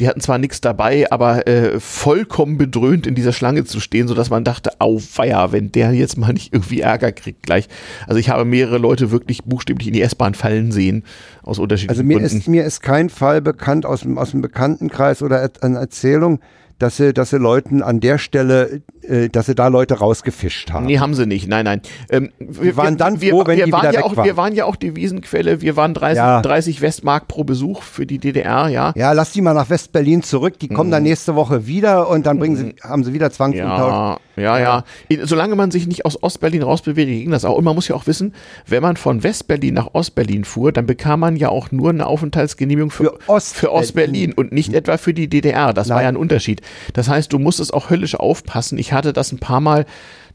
Die 0.00 0.08
hatten 0.08 0.20
zwar 0.20 0.38
nichts 0.38 0.60
dabei, 0.60 1.10
aber 1.10 1.46
äh, 1.46 1.78
vollkommen 1.80 2.58
bedröhnt 2.58 3.06
in 3.06 3.14
dieser 3.14 3.32
Schlange 3.32 3.64
zu 3.64 3.80
stehen, 3.80 4.08
sodass 4.08 4.30
man 4.30 4.44
dachte, 4.44 4.80
au 4.80 4.98
feier, 4.98 5.52
wenn 5.52 5.72
der 5.72 5.92
jetzt 5.92 6.18
mal 6.18 6.32
nicht 6.32 6.52
irgendwie 6.52 6.80
Ärger 6.80 7.12
kriegt 7.12 7.42
gleich. 7.44 7.68
Also 8.06 8.18
ich 8.18 8.28
habe 8.28 8.44
mehrere 8.44 8.78
Leute 8.78 9.10
wirklich 9.10 9.44
buchstäblich 9.44 9.88
in 9.88 9.94
die 9.94 10.02
S-Bahn 10.02 10.34
fallen 10.34 10.72
sehen, 10.72 11.04
aus 11.42 11.58
unterschiedlichen 11.58 11.90
Also 11.90 12.02
mir 12.02 12.18
Gründen. 12.18 12.38
ist, 12.38 12.48
mir 12.48 12.64
ist 12.64 12.80
kein 12.82 13.10
Fall 13.10 13.40
bekannt 13.40 13.86
aus 13.86 14.00
dem, 14.00 14.18
aus 14.18 14.32
dem 14.32 14.42
Bekanntenkreis 14.42 15.22
oder 15.22 15.48
eine 15.60 15.78
Erzählung, 15.78 16.40
dass 16.78 16.96
sie, 16.96 17.12
dass 17.12 17.30
sie 17.30 17.38
Leuten 17.38 17.82
an 17.82 18.00
der 18.00 18.18
Stelle, 18.18 18.82
dass 19.30 19.46
sie 19.46 19.54
da 19.54 19.68
Leute 19.68 19.94
rausgefischt 19.98 20.70
haben. 20.72 20.86
Nee, 20.86 20.98
haben 20.98 21.14
sie 21.14 21.26
nicht. 21.26 21.48
Nein, 21.48 21.64
nein. 21.64 21.80
Ähm, 22.10 22.30
wir 22.38 22.76
waren 22.76 22.96
dann 22.96 23.20
wir, 23.20 23.30
froh, 23.32 23.44
wenn 23.46 23.58
wir 23.58 23.66
die 23.66 23.72
waren 23.72 23.82
wieder 23.82 23.92
ja 23.92 23.98
weg 23.98 24.04
auch, 24.06 24.16
waren. 24.16 24.24
Wir 24.26 24.36
waren 24.36 24.54
ja 24.54 24.64
auch 24.64 24.76
Devisenquelle. 24.76 25.60
Wir 25.60 25.76
waren 25.76 25.94
30, 25.94 26.16
Ja. 26.16 26.42
30 26.42 26.80
Westmark 26.80 27.28
pro 27.28 27.44
Besuch 27.44 27.82
für 27.82 28.06
die 28.06 28.18
DDR, 28.18 28.68
ja. 28.68 28.92
Ja, 28.96 29.12
lass 29.12 29.32
die 29.32 29.40
mal 29.42 29.54
nach 29.54 29.70
West-Berlin 29.70 30.22
zurück, 30.22 30.58
die 30.58 30.68
kommen 30.68 30.90
dann 30.90 31.02
nächste 31.02 31.34
Woche 31.34 31.66
wieder 31.66 32.08
und 32.08 32.26
dann 32.26 32.38
bringen 32.38 32.56
sie, 32.56 32.74
haben 32.82 33.04
sie 33.04 33.12
wieder 33.12 33.30
Zwangsumtausch. 33.30 34.18
Ja, 34.36 34.58
ja, 34.58 34.82
ja. 35.10 35.24
Solange 35.26 35.54
man 35.54 35.70
sich 35.70 35.86
nicht 35.86 36.04
aus 36.04 36.20
Ostberlin 36.22 36.62
rausbewegt, 36.62 37.08
ging 37.08 37.30
das 37.30 37.44
auch. 37.44 37.56
Und 37.56 37.64
man 37.64 37.74
muss 37.74 37.86
ja 37.88 37.94
auch 37.94 38.06
wissen, 38.06 38.34
wenn 38.66 38.82
man 38.82 38.96
von 38.96 39.22
Westberlin 39.22 39.74
nach 39.74 39.90
Ostberlin 39.92 40.44
fuhr, 40.44 40.72
dann 40.72 40.86
bekam 40.86 41.20
man 41.20 41.36
ja 41.36 41.50
auch 41.50 41.70
nur 41.70 41.90
eine 41.90 42.06
Aufenthaltsgenehmigung 42.06 42.90
für, 42.90 43.04
Für 43.04 43.28
Ostberlin. 43.28 43.44
für 43.60 43.72
Ostberlin 43.72 44.32
und 44.32 44.52
nicht 44.52 44.72
etwa 44.74 44.96
für 44.96 45.14
die 45.14 45.28
DDR. 45.28 45.72
Das 45.72 45.88
war 45.88 45.96
Nein. 45.96 46.02
ja 46.04 46.08
ein 46.08 46.16
Unterschied. 46.16 46.62
Das 46.94 47.08
heißt, 47.08 47.32
du 47.32 47.38
musstest 47.38 47.72
auch 47.74 47.90
höllisch 47.90 48.14
aufpassen. 48.16 48.78
Ich 48.78 48.92
hatte 48.94 49.12
das 49.12 49.32
ein 49.32 49.38
paar 49.38 49.60
Mal 49.60 49.84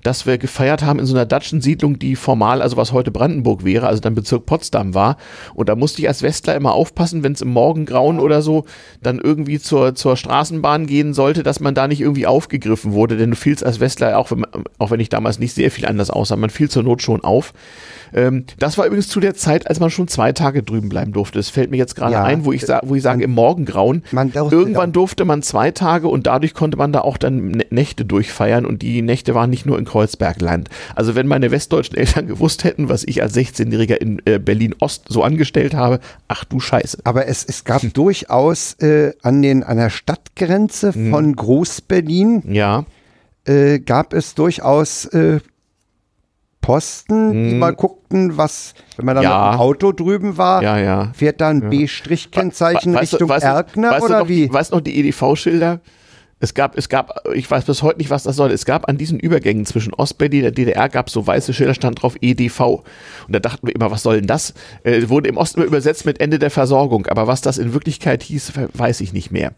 dass 0.03 0.25
wir 0.25 0.37
gefeiert 0.37 0.83
haben 0.83 0.99
in 0.99 1.05
so 1.05 1.13
einer 1.15 1.25
Datschensiedlung, 1.25 1.99
die 1.99 2.15
formal, 2.15 2.61
also 2.61 2.77
was 2.77 2.93
heute 2.93 3.11
Brandenburg 3.11 3.65
wäre, 3.65 3.87
also 3.87 3.99
dann 4.01 4.15
Bezirk 4.15 4.45
Potsdam 4.45 4.93
war. 4.93 5.17
Und 5.53 5.67
da 5.69 5.75
musste 5.75 6.01
ich 6.01 6.07
als 6.07 6.23
Westler 6.23 6.55
immer 6.55 6.73
aufpassen, 6.73 7.23
wenn 7.23 7.33
es 7.33 7.41
im 7.41 7.49
Morgengrauen 7.49 8.19
oder 8.19 8.41
so 8.41 8.65
dann 9.01 9.19
irgendwie 9.19 9.59
zur, 9.59 9.95
zur 9.95 10.15
Straßenbahn 10.15 10.87
gehen 10.87 11.13
sollte, 11.13 11.43
dass 11.43 11.59
man 11.59 11.75
da 11.75 11.87
nicht 11.87 12.01
irgendwie 12.01 12.27
aufgegriffen 12.27 12.93
wurde. 12.93 13.17
Denn 13.17 13.31
du 13.31 13.35
fielst 13.35 13.65
als 13.65 13.79
Westler, 13.79 14.17
auch 14.17 14.31
wenn, 14.31 14.45
auch 14.77 14.91
wenn 14.91 14.99
ich 14.99 15.09
damals 15.09 15.39
nicht 15.39 15.53
sehr 15.53 15.71
viel 15.71 15.85
anders 15.85 16.09
aussah, 16.09 16.35
man 16.37 16.49
fiel 16.49 16.69
zur 16.69 16.83
Not 16.83 17.01
schon 17.01 17.23
auf. 17.23 17.53
Ähm, 18.13 18.45
das 18.57 18.77
war 18.77 18.85
übrigens 18.85 19.09
zu 19.09 19.19
der 19.19 19.35
Zeit, 19.35 19.67
als 19.67 19.79
man 19.79 19.89
schon 19.89 20.07
zwei 20.07 20.31
Tage 20.31 20.63
drüben 20.63 20.89
bleiben 20.89 21.11
durfte. 21.11 21.37
Das 21.37 21.49
fällt 21.49 21.71
mir 21.71 21.77
jetzt 21.77 21.95
gerade 21.95 22.13
Ja. 22.13 22.23
ein, 22.23 22.45
wo 22.45 22.51
ich, 22.53 22.63
wo 22.83 22.95
ich 22.95 23.03
sage, 23.03 23.23
im 23.23 23.31
Morgengrauen. 23.31 24.03
Durfte 24.33 24.55
Irgendwann 24.55 24.91
durfte 24.93 25.25
man 25.25 25.41
zwei 25.43 25.71
Tage 25.71 26.07
und 26.07 26.25
dadurch 26.25 26.53
konnte 26.53 26.77
man 26.77 26.91
da 26.93 27.01
auch 27.01 27.17
dann 27.17 27.51
Nä- 27.51 27.65
Nächte 27.69 28.05
durchfeiern 28.05 28.65
und 28.65 28.81
die 28.81 29.01
Nächte 29.01 29.35
waren 29.35 29.49
nicht 29.49 29.65
nur 29.65 29.77
in 29.77 29.85
Kreuzbergland. 29.89 30.69
Also 30.95 31.15
wenn 31.15 31.27
meine 31.27 31.51
westdeutschen 31.51 31.97
Eltern 31.97 32.27
gewusst 32.27 32.63
hätten, 32.63 32.89
was 32.89 33.03
ich 33.03 33.21
als 33.23 33.35
16-Jähriger 33.35 33.95
in 33.95 34.21
äh, 34.25 34.37
Berlin-Ost 34.39 35.05
so 35.09 35.23
angestellt 35.23 35.73
habe, 35.73 35.99
ach 36.27 36.43
du 36.45 36.59
Scheiße. 36.59 36.99
Aber 37.03 37.27
es, 37.27 37.43
es 37.43 37.63
gab 37.63 37.81
durchaus 37.93 38.73
äh, 38.79 39.13
an, 39.23 39.41
den, 39.41 39.63
an 39.63 39.77
der 39.77 39.89
Stadtgrenze 39.89 40.91
Mhm. 40.95 41.09
von 41.11 41.35
Groß-Berlin 41.35 42.43
Ja, 42.47 42.85
äh, 43.45 43.79
gab 43.79 44.13
es 44.13 44.35
durchaus 44.35 45.05
äh, 45.05 45.39
Posten, 46.61 47.49
die 47.49 47.55
mal 47.55 47.73
guckten, 47.73 48.37
was, 48.37 48.73
wenn 48.97 49.05
man 49.05 49.15
dann 49.15 49.23
Mhm. 49.25 49.29
Ja. 49.31 49.45
mit 49.45 49.53
dem 49.55 49.59
Auto 49.61 49.91
drüben 49.93 50.37
war, 50.37 50.61
ja, 50.61 50.77
ja. 50.77 51.11
fährt 51.13 51.39
da 51.41 51.49
ein 51.49 51.69
B-Kennzeichen 51.69 52.93
Weißt 52.93 53.13
du- 53.13 53.15
Richtung 53.15 53.29
weißt 53.29 53.43
du- 53.45 53.47
Erkner 53.49 53.91
weißt 53.91 54.01
du 54.01 54.05
oder 54.05 54.19
noch, 54.19 54.27
wie? 54.27 54.51
Weißt 54.53 54.71
du 54.71 54.75
noch 54.75 54.83
die 54.83 54.99
EDV-Schilder? 54.99 55.79
Es 56.41 56.53
gab, 56.53 56.77
es 56.77 56.87
gab, 56.87 57.27
ich 57.33 57.49
weiß 57.49 57.65
bis 57.65 57.83
heute 57.83 57.97
nicht, 57.97 58.09
was 58.09 58.23
das 58.23 58.37
soll. 58.37 58.51
Es 58.51 58.65
gab 58.65 58.87
an 58.87 58.97
diesen 58.97 59.19
Übergängen 59.19 59.65
zwischen 59.65 59.93
Ostberlin 59.93 60.45
und 60.45 60.57
der 60.57 60.65
DDR 60.65 60.87
gab 60.87 61.07
es 61.07 61.13
so 61.13 61.27
weiße 61.27 61.53
Schilder, 61.53 61.73
stand 61.73 62.01
drauf 62.01 62.15
EDV. 62.21 62.59
Und 62.61 62.83
da 63.27 63.39
dachten 63.39 63.67
wir 63.67 63.75
immer, 63.75 63.91
was 63.91 64.03
soll 64.03 64.17
denn 64.17 64.27
das? 64.27 64.53
Äh, 64.83 65.09
wurde 65.09 65.27
im 65.27 65.37
Osten 65.37 65.61
übersetzt 65.61 66.05
mit 66.05 66.21
Ende 66.21 66.39
der 66.39 66.49
Versorgung. 66.49 67.07
Aber 67.07 67.27
was 67.27 67.41
das 67.41 67.57
in 67.57 67.73
Wirklichkeit 67.73 68.23
hieß, 68.23 68.53
weiß 68.73 69.01
ich 69.01 69.11
nicht 69.11 69.31
mehr. 69.31 69.53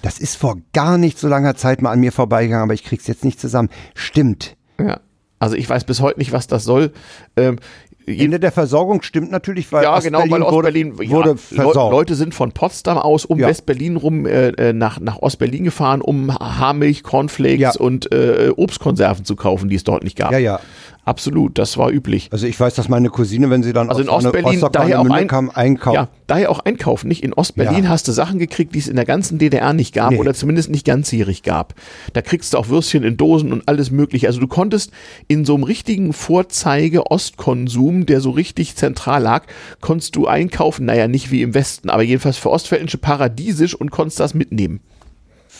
Das 0.00 0.18
ist 0.18 0.36
vor 0.36 0.56
gar 0.72 0.96
nicht 0.96 1.18
so 1.18 1.28
langer 1.28 1.56
Zeit 1.56 1.82
mal 1.82 1.90
an 1.90 2.00
mir 2.00 2.12
vorbeigegangen, 2.12 2.64
aber 2.64 2.74
ich 2.74 2.84
krieg's 2.84 3.06
jetzt 3.06 3.24
nicht 3.24 3.40
zusammen. 3.40 3.68
Stimmt. 3.94 4.56
Ja. 4.78 5.00
Also 5.38 5.56
ich 5.56 5.68
weiß 5.68 5.84
bis 5.84 6.00
heute 6.00 6.20
nicht, 6.20 6.32
was 6.32 6.46
das 6.46 6.64
soll. 6.64 6.92
Ähm, 7.36 7.58
Ende 8.06 8.38
der 8.38 8.52
Versorgung 8.52 9.02
stimmt 9.02 9.30
natürlich, 9.30 9.70
weil 9.72 9.84
ja, 9.84 9.98
genau, 10.00 10.20
weil 10.28 10.42
Ostberlin 10.42 10.92
Ostberlin 10.92 10.98
wurde, 10.98 11.10
wurde 11.10 11.30
ja, 11.50 11.62
versorgt. 11.62 11.92
Leute 11.92 12.14
sind 12.14 12.34
von 12.34 12.52
Potsdam 12.52 12.98
aus 12.98 13.24
um 13.24 13.38
Ja. 13.38 13.48
Westberlin 13.48 13.96
rum 13.96 14.26
äh, 14.26 14.48
äh, 14.48 14.72
nach, 14.72 15.00
nach 15.00 15.18
Ostberlin 15.22 15.64
gefahren, 15.64 16.00
um 16.02 16.32
Haarmilch, 16.34 17.02
Cornflakes 17.02 17.58
Ja. 17.60 17.72
und 17.78 18.12
äh, 18.12 18.50
Obstkonserven 18.54 19.24
zu 19.24 19.36
kaufen, 19.36 19.68
die 19.68 19.76
es 19.76 19.84
dort 19.84 20.04
nicht 20.04 20.16
gab. 20.16 20.32
ja, 20.32 20.38
ja. 20.38 20.60
Absolut, 21.06 21.58
das 21.58 21.76
war 21.76 21.90
üblich. 21.90 22.28
Also 22.32 22.46
ich 22.46 22.58
weiß, 22.58 22.74
dass 22.74 22.88
meine 22.88 23.10
Cousine, 23.10 23.50
wenn 23.50 23.62
sie 23.62 23.74
dann 23.74 23.90
Also 23.90 24.00
in 24.00 24.08
Ostberlin 24.08 24.44
Rostock 24.46 24.72
daher 24.72 25.00
auch 25.00 25.10
ein- 25.10 25.28
kam, 25.28 25.50
einkauft. 25.50 25.94
Ja, 25.96 26.08
daher 26.26 26.50
auch 26.50 26.60
einkaufen, 26.60 27.08
nicht? 27.08 27.22
In 27.22 27.34
Ostberlin 27.34 27.84
Ja. 27.84 27.90
hast 27.90 28.08
du 28.08 28.12
Sachen 28.12 28.38
gekriegt, 28.38 28.74
die 28.74 28.78
es 28.78 28.88
in 28.88 28.96
der 28.96 29.04
ganzen 29.04 29.36
DDR 29.38 29.74
nicht 29.74 29.94
gab 29.94 30.12
Nee. 30.12 30.18
oder 30.18 30.32
zumindest 30.32 30.70
nicht 30.70 30.86
ganzjährig 30.86 31.42
gab. 31.42 31.74
Da 32.14 32.22
kriegst 32.22 32.54
du 32.54 32.58
auch 32.58 32.68
Würstchen 32.68 33.02
in 33.04 33.18
Dosen 33.18 33.52
und 33.52 33.68
alles 33.68 33.90
mögliche. 33.90 34.26
Also 34.28 34.40
du 34.40 34.46
konntest 34.48 34.92
in 35.28 35.44
so 35.44 35.54
einem 35.54 35.64
richtigen 35.64 36.12
Vorzeige-Ostkonsum, 36.14 38.06
der 38.06 38.20
so 38.20 38.30
richtig 38.30 38.76
zentral 38.76 39.22
lag, 39.22 39.44
konntest 39.80 40.16
du 40.16 40.26
einkaufen, 40.26 40.86
naja, 40.86 41.08
nicht 41.08 41.30
wie 41.30 41.42
im 41.42 41.54
Westen, 41.54 41.90
aber 41.90 42.02
jedenfalls 42.02 42.38
für 42.38 42.50
Ostfällische 42.50 42.98
paradiesisch 42.98 43.74
und 43.74 43.90
konntest 43.90 44.20
das 44.20 44.34
mitnehmen. 44.34 44.80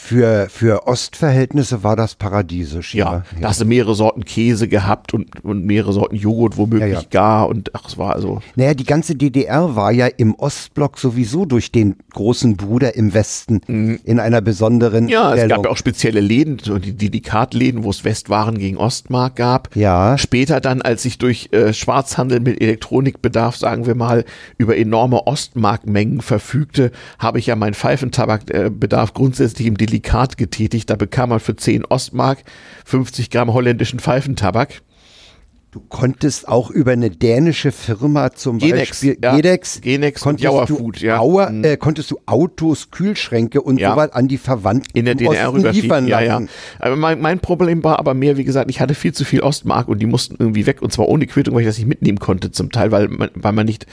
Für, 0.07 0.49
für 0.51 0.87
Ostverhältnisse 0.87 1.83
war 1.83 1.97
das 1.97 2.15
paradiesisch. 2.15 2.95
Ja, 2.95 3.05
Ja, 3.05 3.25
da 3.41 3.49
hast 3.49 3.63
du 3.63 3.65
mehrere 3.65 3.95
Sorten 3.95 4.27
Käse 4.27 4.69
gehabt 4.69 5.15
und, 5.15 5.43
und 5.43 5.65
mehrre 5.65 5.95
Sorten 5.95 6.15
Joghurt 6.17 6.59
womöglich 6.59 6.93
Ja, 6.93 7.01
ja. 7.01 7.07
gar 7.11 7.49
und 7.49 7.75
ach, 7.75 7.89
es 7.89 7.97
war 7.97 8.15
also 8.15 8.43
Naja, 8.55 8.75
die 8.75 8.85
ganze 8.85 9.15
DDR 9.15 9.77
war 9.77 9.93
ja 9.93 10.07
im 10.07 10.35
Ostblock 10.35 10.99
sowieso 10.99 11.47
durch 11.47 11.73
den 11.73 11.97
großen 12.13 12.59
Bruder 12.59 12.95
im 12.97 13.15
Westen 13.15 13.61
in 14.05 14.21
einer 14.21 14.43
besonderen 14.43 15.05
Mhm. 15.05 15.09
Ja, 15.09 15.31
es 15.33 15.39
Stellung. 15.41 15.57
gab 15.57 15.65
ja 15.65 15.71
auch 15.71 15.77
spezielle 15.79 16.21
Läden, 16.21 16.59
so 16.63 16.79
die 16.79 16.93
Delikatläden, 16.93 17.83
wo 17.83 17.89
es 17.91 18.05
Westwaren 18.05 18.59
gegen 18.59 18.77
Ostmark 18.77 19.37
gab. 19.37 19.75
Ja. 19.75 20.19
Später 20.19 20.61
dann, 20.61 20.83
als 20.83 21.03
sich 21.03 21.17
durch 21.17 21.49
äh, 21.53 21.73
Schwarzhandel 21.73 22.41
mit 22.41 22.61
Elektronikbedarf, 22.61 23.57
sagen 23.57 23.87
wir 23.87 23.95
mal, 23.95 24.25
über 24.59 24.77
enorme 24.77 25.27
Ostmarkmengen 25.27 26.21
verfügte, 26.21 26.91
habe 27.19 27.39
ich 27.39 27.47
ja 27.47 27.57
meinen 27.57 27.73
Pfeifentabakbedarf 27.75 29.15
grundsätzlich 29.15 29.67
im 29.67 29.77
Delikat 29.95 30.37
getätigt. 30.37 30.91
Da 30.91 30.97
bekam 30.97 31.29
man 31.31 31.41
für 31.41 31.55
10 31.55 31.85
Ostmark 31.85 32.39
50 32.85 33.31
Gramm 33.31 33.53
holländischen 33.53 34.01
Pfeifentabak. 34.01 34.83
Du 35.71 35.81
konntest 35.81 36.47
auch 36.47 36.71
über 36.71 36.93
eine 36.93 37.11
dänische 37.11 37.73
Firma 37.73 38.31
zum 38.33 38.59
Genex, 38.59 38.91
Beispiel 38.91 39.19
ja. 39.21 39.35
Genex, 39.35 39.81
Genex 39.81 40.21
und 40.21 40.25
konntest, 40.25 40.45
Jauer 40.45 40.67
du 40.67 40.77
Food, 40.77 41.01
ja. 41.01 41.19
Auer, 41.19 41.51
äh, 41.65 41.77
konntest 41.77 42.13
du 42.13 42.19
Autos, 42.27 42.93
Kühlschränke 42.93 43.61
und 43.61 43.81
Ja. 43.81 43.91
so 43.91 43.97
weiter 43.97 44.15
an 44.15 44.29
die 44.29 44.39
Verwandten 44.39 44.97
in 44.97 45.05
der 45.05 45.17
DDR 45.17 45.53
liefern 45.53 46.07
Ja, 46.07 46.21
ja. 46.21 46.41
Aber 46.79 46.95
mein, 46.95 47.21
mein 47.21 47.41
Problem 47.41 47.83
war 47.83 47.99
aber 47.99 48.15
mehr, 48.15 48.37
wie 48.37 48.45
gesagt, 48.45 48.71
ich 48.71 48.81
hatte 48.81 48.95
viel 48.95 49.13
zu 49.15 49.25
viel 49.25 49.41
Ostmark 49.41 49.89
und 49.89 49.99
die 49.99 50.07
mussten 50.07 50.37
irgendwie 50.39 50.65
weg 50.67 50.81
und 50.81 50.93
zwar 50.93 51.09
ohne 51.09 51.27
Quittung, 51.27 51.55
weil 51.57 51.63
ich 51.63 51.67
das 51.69 51.79
nicht 51.79 51.89
mitnehmen 51.89 52.21
konnte 52.21 52.53
zum 52.53 52.71
Teil, 52.71 52.93
weil 52.93 53.09
man, 53.09 53.31
weil 53.35 53.53
man 53.53 53.67
nicht 53.67 53.87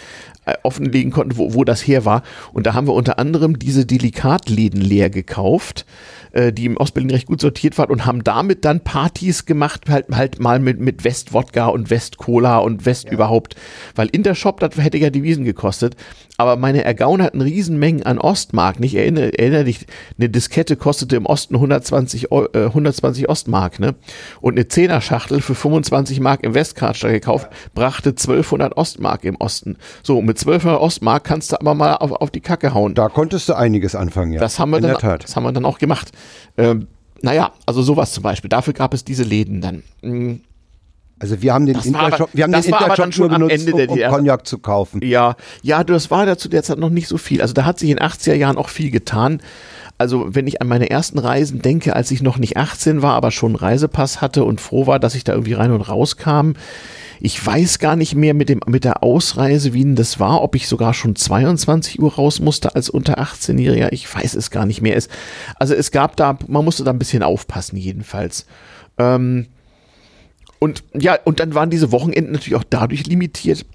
offenlegen 0.64 1.12
konnte, 1.12 1.38
wo, 1.38 1.54
wo 1.54 1.64
das 1.64 1.86
her 1.86 2.06
war. 2.06 2.24
Und 2.54 2.66
da 2.66 2.74
haben 2.74 2.88
wir 2.88 2.94
unter 2.94 3.20
anderem 3.20 3.60
diese 3.60 3.86
Delikatläden 3.86 4.82
leer 4.82 5.10
gekauft, 5.10 5.86
äh, 6.32 6.52
die 6.52 6.66
im 6.66 6.78
Ostberlin 6.78 7.12
recht 7.12 7.28
gut 7.28 7.42
sortiert 7.42 7.78
waren 7.78 7.90
und 7.90 8.06
haben 8.06 8.24
damit 8.24 8.66
dann 8.66 8.80
Partys 8.80 9.46
gemacht, 9.46 9.90
halt, 9.90 10.08
halt 10.12 10.40
mal 10.40 10.60
mit, 10.60 10.80
mit 10.80 11.04
West-Wodka 11.04 11.68
und 11.68 11.90
West 11.90 12.18
Cola 12.18 12.58
und 12.58 12.86
West 12.86 13.06
ja. 13.06 13.12
überhaupt. 13.12 13.56
Weil 13.96 14.08
Intershop, 14.08 14.60
das 14.60 14.78
hätte 14.78 14.98
ja 14.98 15.10
Devisen 15.10 15.46
gekostet. 15.46 15.96
Aber 16.42 16.56
meine 16.56 16.84
Ergaun 16.84 17.22
hatten 17.22 17.40
Riesenmengen 17.40 18.02
an 18.02 18.18
Ostmark. 18.18 18.80
Nicht 18.80 18.96
erinnere, 18.96 19.38
erinnere 19.38 19.66
dich, 19.66 19.86
eine 20.18 20.28
Diskette 20.28 20.76
kostete 20.76 21.16
im 21.16 21.28
Osten 21.28 21.54
120, 21.54 22.32
äh, 22.32 22.66
120 22.66 23.30
Ostmark, 23.30 23.80
ne? 23.80 23.94
Und 24.42 24.54
eine 24.54 24.68
Zehner-Schachtel 24.68 25.42
für 25.42 25.54
25 25.54 26.20
Mark 26.20 26.44
im 26.44 26.56
Westkarstadt 26.56 27.12
gekauft, 27.12 27.48
brachte 27.76 28.16
1200 28.16 28.76
Ostmark 28.76 29.24
im 29.24 29.36
Osten. 29.36 29.78
So, 30.02 30.20
mit 30.24 30.40
1200 30.40 30.82
Ostmark 30.82 31.26
kannst 31.26 31.52
du 31.52 31.62
aber 31.62 31.76
mal 31.76 31.94
auf, 31.98 32.12
auf 32.12 32.32
die 32.32 32.42
Kacke 32.42 32.74
hauen. 32.74 32.96
Da 32.96 33.08
konntest 33.10 33.48
du 33.48 33.54
einiges 33.54 33.94
anfangen, 33.94 34.32
ja. 34.32 34.40
Das 34.40 34.58
haben 34.58 34.72
wir, 34.72 34.78
In 34.78 34.84
dann, 34.86 35.20
das 35.20 35.36
haben 35.36 35.44
wir 35.44 35.52
dann 35.52 35.66
auch 35.66 35.78
gemacht. 35.78 36.10
Ähm, 36.58 36.88
naja, 37.22 37.52
also 37.68 37.84
sowas 37.84 38.14
zum 38.14 38.24
Beispiel. 38.24 38.50
Dafür 38.50 38.74
gab 38.74 38.96
es 38.96 39.06
diese 39.06 39.24
Läden 39.24 39.62
dann. 39.62 40.42
Also 41.22 41.40
wir 41.40 41.54
haben 41.54 41.68
den 41.68 41.76
Intershop, 41.76 42.32
wir 42.34 42.44
haben 42.44 42.52
den 42.52 42.64
Intershop 42.64 43.14
schon 43.14 43.30
benutzt, 43.30 43.72
um, 43.72 43.80
um 43.80 44.00
Cognac 44.10 44.48
zu 44.48 44.58
kaufen. 44.58 45.02
Ja, 45.04 45.36
ja, 45.62 45.84
das 45.84 46.10
war 46.10 46.26
dazu 46.26 46.50
derzeit 46.50 46.80
noch 46.80 46.90
nicht 46.90 47.08
so 47.08 47.20
viel. 47.20 47.44
Also 47.44 47.54
da 47.54 47.64
hat 47.64 47.78
sich 47.78 47.92
in 47.92 47.98
den 47.98 48.08
80er 48.08 48.34
Jahren 48.34 48.58
auch 48.58 48.70
viel 48.70 48.90
getan. 48.90 49.40
Also 50.00 50.34
wenn 50.34 50.48
ich 50.48 50.64
an 50.64 50.68
meine 50.68 50.90
ersten 50.90 51.20
Reisen 51.20 51.62
denke, 51.62 51.96
als 51.96 52.10
ich 52.10 52.24
noch 52.24 52.40
nicht 52.40 52.58
18 52.58 53.04
war, 53.04 53.14
aber 53.14 53.30
schon 53.30 53.52
einen 53.52 53.58
Reisepass 53.58 54.20
hatte 54.20 54.44
und 54.44 54.62
froh 54.62 54.88
war, 54.88 54.98
dass 54.98 55.14
ich 55.14 55.24
da 55.24 55.34
irgendwie 55.34 55.54
rein 55.54 55.72
und 55.72 55.82
raus 55.82 56.18
kam. 56.18 56.56
Ich 57.20 57.46
weiß 57.46 57.78
gar 57.78 57.96
nicht 57.96 58.16
mehr 58.16 58.34
mit, 58.34 58.50
dem, 58.50 58.62
mit 58.66 58.84
der 58.84 59.04
Ausreise, 59.04 59.74
wie 59.74 59.84
denn 59.84 59.96
das 59.96 60.20
war, 60.20 60.42
ob 60.42 60.56
ich 60.56 60.68
sogar 60.68 60.96
schon 60.96 61.16
22 61.16 62.02
Uhr 62.02 62.16
raus 62.16 62.40
musste 62.40 62.74
als 62.74 62.90
unter 62.90 63.20
18-Jähriger. 63.20 63.90
Ich 63.92 64.12
weiß 64.12 64.34
es 64.34 64.50
gar 64.50 64.66
nicht 64.66 64.82
mehr. 64.82 64.96
Es, 64.96 65.08
also 65.60 65.76
es 65.76 65.92
gab 65.92 66.16
da, 66.16 66.40
man 66.48 66.66
musste 66.66 66.84
da 66.84 66.90
ein 66.90 66.98
bisschen 66.98 67.22
aufpassen 67.22 67.78
jedenfalls. 67.78 68.48
Ähm, 68.98 69.46
und 70.64 70.84
ja, 70.94 71.18
und 71.26 71.40
dann 71.40 71.56
waren 71.56 71.72
diese 71.72 71.92
Wochenenden 71.92 72.34
natürlich 72.34 72.56
auch 72.56 72.64
dadurch 72.64 73.08
limitiert, 73.08 73.66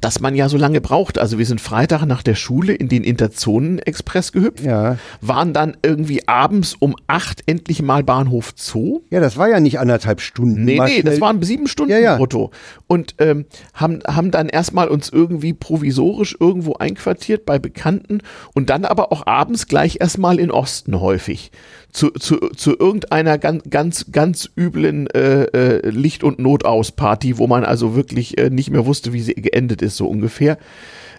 dass 0.00 0.18
man 0.18 0.34
ja 0.34 0.48
so 0.48 0.56
lange 0.56 0.80
braucht. 0.80 1.18
Also 1.18 1.38
wir 1.38 1.46
sind 1.46 1.60
Freitag 1.60 2.04
nach 2.04 2.24
der 2.24 2.34
Schule 2.34 2.72
in 2.72 2.88
den 2.88 3.04
Interzonen-Express 3.04 4.32
gehüpft, 4.32 4.64
ja. 4.64 4.98
waren 5.20 5.52
dann 5.52 5.76
irgendwie 5.82 6.26
abends 6.26 6.74
um 6.74 6.96
acht 7.06 7.44
endlich 7.46 7.80
mal 7.80 8.02
Bahnhof 8.02 8.54
Zoo. 8.56 9.02
Ja, 9.08 9.20
das 9.20 9.36
war 9.36 9.48
ja 9.48 9.60
nicht 9.60 9.78
anderthalb 9.78 10.20
Stunden. 10.20 10.64
Nee, 10.64 10.80
nee, 10.84 11.02
das 11.02 11.20
waren 11.20 11.40
sieben 11.44 11.68
Stunden 11.68 11.92
ja, 11.92 11.98
ja. 11.98 12.16
brutto. 12.16 12.50
Und 12.88 13.14
ähm, 13.18 13.46
haben, 13.72 14.00
haben 14.04 14.32
dann 14.32 14.48
erstmal 14.48 14.88
uns 14.88 15.08
irgendwie 15.08 15.52
provisorisch 15.52 16.36
irgendwo 16.40 16.74
einquartiert 16.74 17.46
bei 17.46 17.60
Bekannten 17.60 18.18
und 18.52 18.68
dann 18.68 18.84
aber 18.84 19.12
auch 19.12 19.28
abends 19.28 19.68
gleich 19.68 19.98
erstmal 20.00 20.40
in 20.40 20.50
Osten 20.50 21.00
häufig 21.00 21.52
zu, 21.96 22.10
zu, 22.10 22.36
zu 22.54 22.78
irgendeiner 22.78 23.38
ganz, 23.38 23.62
ganz, 23.70 24.12
ganz 24.12 24.50
üblen 24.54 25.06
äh, 25.08 25.44
äh, 25.44 25.88
Licht- 25.88 26.24
und 26.24 26.38
Notausparty, 26.38 27.38
wo 27.38 27.46
man 27.46 27.64
also 27.64 27.96
wirklich 27.96 28.36
äh, 28.36 28.50
nicht 28.50 28.68
mehr 28.70 28.84
wusste, 28.84 29.14
wie 29.14 29.22
sie 29.22 29.32
geendet 29.34 29.80
ist, 29.80 29.96
so 29.96 30.06
ungefähr. 30.06 30.58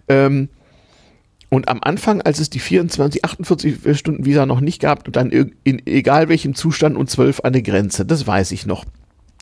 Ähm, 0.08 0.50
und 1.50 1.68
am 1.68 1.80
Anfang, 1.82 2.22
als 2.22 2.40
es 2.40 2.52
die 2.52 2.60
24, 2.60 3.26
48 3.26 3.98
Stunden 3.98 4.26
Visa 4.26 4.46
noch 4.46 4.60
nicht 4.60 4.80
gab, 4.80 5.12
dann 5.12 5.32
in 5.32 5.82
egal 5.88 6.30
welchem 6.30 6.54
Zustand 6.54 6.96
und 6.96 7.10
12 7.10 7.40
eine 7.40 7.64
Grenze, 7.64 8.06
das 8.06 8.28
weiß 8.28 8.52
ich 8.52 8.68
noch. 8.68 8.86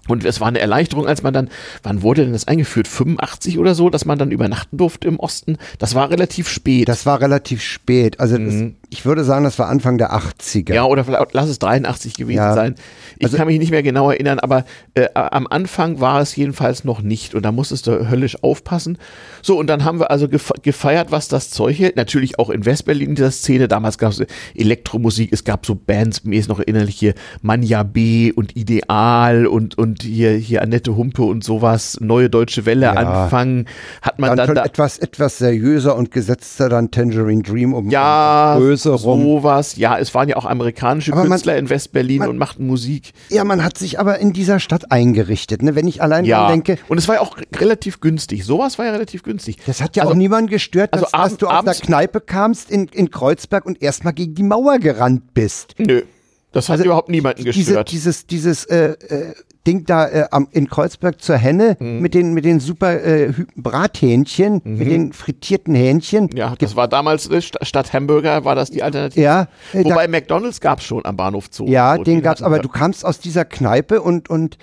Und 0.07 0.23
es 0.23 0.39
war 0.39 0.47
eine 0.47 0.59
Erleichterung, 0.59 1.07
als 1.07 1.23
man 1.23 1.33
dann, 1.33 1.49
wann 1.83 2.01
wurde 2.01 2.23
denn 2.23 2.33
das 2.33 2.47
eingeführt? 2.47 2.87
85 2.87 3.57
oder 3.57 3.73
so, 3.73 3.89
dass 3.89 4.05
man 4.05 4.19
dann 4.19 4.31
übernachten 4.31 4.77
durfte 4.77 5.07
im 5.07 5.19
Osten. 5.19 5.57
Das 5.79 5.95
war 5.95 6.09
relativ 6.11 6.47
spät. 6.47 6.87
Das 6.87 7.05
war 7.05 7.21
relativ 7.21 7.63
spät. 7.63 8.19
Also 8.19 8.37
mhm. 8.37 8.75
Ich 8.89 9.05
würde 9.05 9.23
sagen, 9.23 9.43
das 9.43 9.59
war 9.59 9.67
Anfang 9.67 9.97
der 9.97 10.13
80er. 10.13 10.73
Ja, 10.73 10.85
oder 10.85 11.03
vielleicht, 11.03 11.33
lass 11.33 11.49
es 11.49 11.59
83 11.59 12.15
gewesen 12.15 12.37
ja. 12.37 12.53
sein. 12.53 12.75
Ich 13.17 13.25
also, 13.25 13.37
kann 13.37 13.47
mich 13.47 13.59
nicht 13.59 13.71
mehr 13.71 13.83
genau 13.83 14.11
erinnern, 14.11 14.39
aber 14.39 14.65
äh, 14.93 15.07
am 15.13 15.47
Anfang 15.47 15.99
war 15.99 16.21
es 16.21 16.35
jedenfalls 16.35 16.83
noch 16.83 17.01
nicht 17.01 17.35
und 17.35 17.43
da 17.43 17.51
musstest 17.51 17.87
du 17.87 18.09
höllisch 18.09 18.43
aufpassen. 18.43 18.97
So, 19.41 19.57
und 19.57 19.67
dann 19.67 19.83
haben 19.83 19.99
wir 19.99 20.11
also 20.11 20.27
gefeiert, 20.27 21.11
was 21.11 21.27
das 21.27 21.49
Zeug 21.49 21.77
hält. 21.77 21.95
Natürlich 21.95 22.39
auch 22.39 22.49
in 22.49 22.65
Westberlin 22.65 23.09
in 23.09 23.15
dieser 23.15 23.31
Szene. 23.31 23.67
Damals 23.67 23.97
gab 23.97 24.11
es 24.11 24.23
Elektromusik, 24.55 25.31
es 25.31 25.43
gab 25.43 25.65
so 25.65 25.75
Bands, 25.75 26.23
mir 26.23 26.39
ist 26.39 26.49
noch 26.49 26.59
erinnerlich 26.59 26.97
hier 26.97 27.13
Manja 27.41 27.83
B 27.83 28.31
und 28.31 28.55
Ideal 28.55 29.47
und, 29.47 29.77
und 29.77 30.03
hier, 30.03 30.31
hier 30.31 30.61
Annette 30.61 30.95
Humpe 30.95 31.23
und 31.23 31.43
sowas, 31.43 31.97
Neue 32.01 32.29
Deutsche 32.29 32.65
Welle 32.65 32.87
ja. 32.87 32.93
anfangen. 32.93 33.65
Hat 34.01 34.19
man 34.19 34.35
dann, 34.35 34.47
dann 34.47 34.55
da 34.55 34.65
etwas, 34.65 34.97
etwas 34.97 35.37
seriöser 35.37 35.95
und 35.95 36.11
gesetzter 36.11 36.69
dann 36.69 36.91
Tangerine 36.91 37.43
Dream 37.43 37.73
um 37.73 37.89
ja, 37.89 38.55
Größe 38.75 38.91
rum. 38.91 39.21
Sowas. 39.21 39.75
Ja, 39.77 39.97
es 39.97 40.13
waren 40.13 40.29
ja 40.29 40.35
auch 40.35 40.45
amerikanische 40.45 41.13
aber 41.13 41.23
Künstler 41.23 41.53
man, 41.53 41.63
in 41.63 41.69
Westberlin 41.69 42.21
und 42.23 42.37
machten 42.37 42.67
Musik. 42.67 43.11
Ja, 43.29 43.43
man 43.43 43.63
hat 43.63 43.77
sich 43.77 43.99
aber 43.99 44.19
in 44.19 44.33
dieser 44.33 44.59
Stadt 44.59 44.91
eingerichtet, 44.91 45.61
ne? 45.61 45.75
Wenn 45.75 45.87
ich 45.87 46.01
allein 46.01 46.25
ja. 46.25 46.47
denke. 46.47 46.77
Und 46.87 46.97
es 46.97 47.07
war 47.07 47.15
ja 47.15 47.21
auch 47.21 47.37
relativ 47.55 47.99
günstig. 47.99 48.45
Sowas 48.45 48.77
war 48.77 48.85
ja 48.85 48.91
relativ 48.91 49.23
günstig. 49.23 49.57
Das 49.65 49.81
hat 49.81 49.95
ja 49.95 50.03
also, 50.03 50.13
auch 50.13 50.17
niemanden 50.17 50.49
gestört, 50.49 50.93
dass, 50.93 51.13
also 51.13 51.35
dass 51.35 51.37
du 51.37 51.47
aus 51.47 51.63
der 51.65 51.75
Kneipe 51.75 52.21
kamst 52.21 52.69
in, 52.69 52.87
in 52.87 53.09
Kreuzberg 53.09 53.65
und 53.65 53.81
erstmal 53.81 54.13
gegen 54.13 54.35
die 54.35 54.43
Mauer 54.43 54.79
gerannt 54.79 55.33
bist. 55.33 55.75
Nö. 55.77 56.03
Das 56.51 56.69
hat 56.69 56.75
also 56.75 56.85
überhaupt 56.85 57.09
niemanden 57.09 57.43
gestört. 57.43 57.91
Diese, 57.91 58.23
dieses, 58.23 58.27
dieses 58.27 58.65
äh, 58.65 58.95
äh, 59.09 59.33
Ding 59.65 59.85
da 59.85 60.07
äh, 60.07 60.25
am, 60.31 60.47
in 60.51 60.69
Kreuzberg 60.69 61.21
zur 61.21 61.37
Henne 61.37 61.77
mhm. 61.79 61.99
mit 61.99 62.13
den 62.13 62.33
mit 62.33 62.45
den 62.45 62.59
super 62.59 63.03
äh, 63.03 63.33
Brathähnchen, 63.55 64.61
mhm. 64.63 64.77
mit 64.77 64.89
den 64.89 65.13
frittierten 65.13 65.75
Hähnchen. 65.75 66.29
Ja, 66.35 66.55
das 66.57 66.75
war 66.75 66.87
damals 66.87 67.29
äh, 67.29 67.41
statt 67.41 67.93
Hamburger 67.93 68.45
war 68.45 68.55
das 68.55 68.71
die 68.71 68.83
Alternative. 68.83 69.21
Ja, 69.21 69.47
äh, 69.73 69.83
wobei 69.83 70.05
da, 70.05 70.11
McDonald's 70.11 70.61
gab 70.61 70.79
es 70.79 70.85
schon 70.85 71.05
am 71.05 71.17
Bahnhof 71.17 71.45
Zoo. 71.51 71.65
Ja, 71.67 71.97
den 71.97 72.21
gab's, 72.21 72.41
aber 72.41 72.59
du 72.59 72.69
kamst 72.69 73.05
aus 73.05 73.19
dieser 73.19 73.45
Kneipe 73.45 74.01
und 74.01 74.29
und 74.29 74.57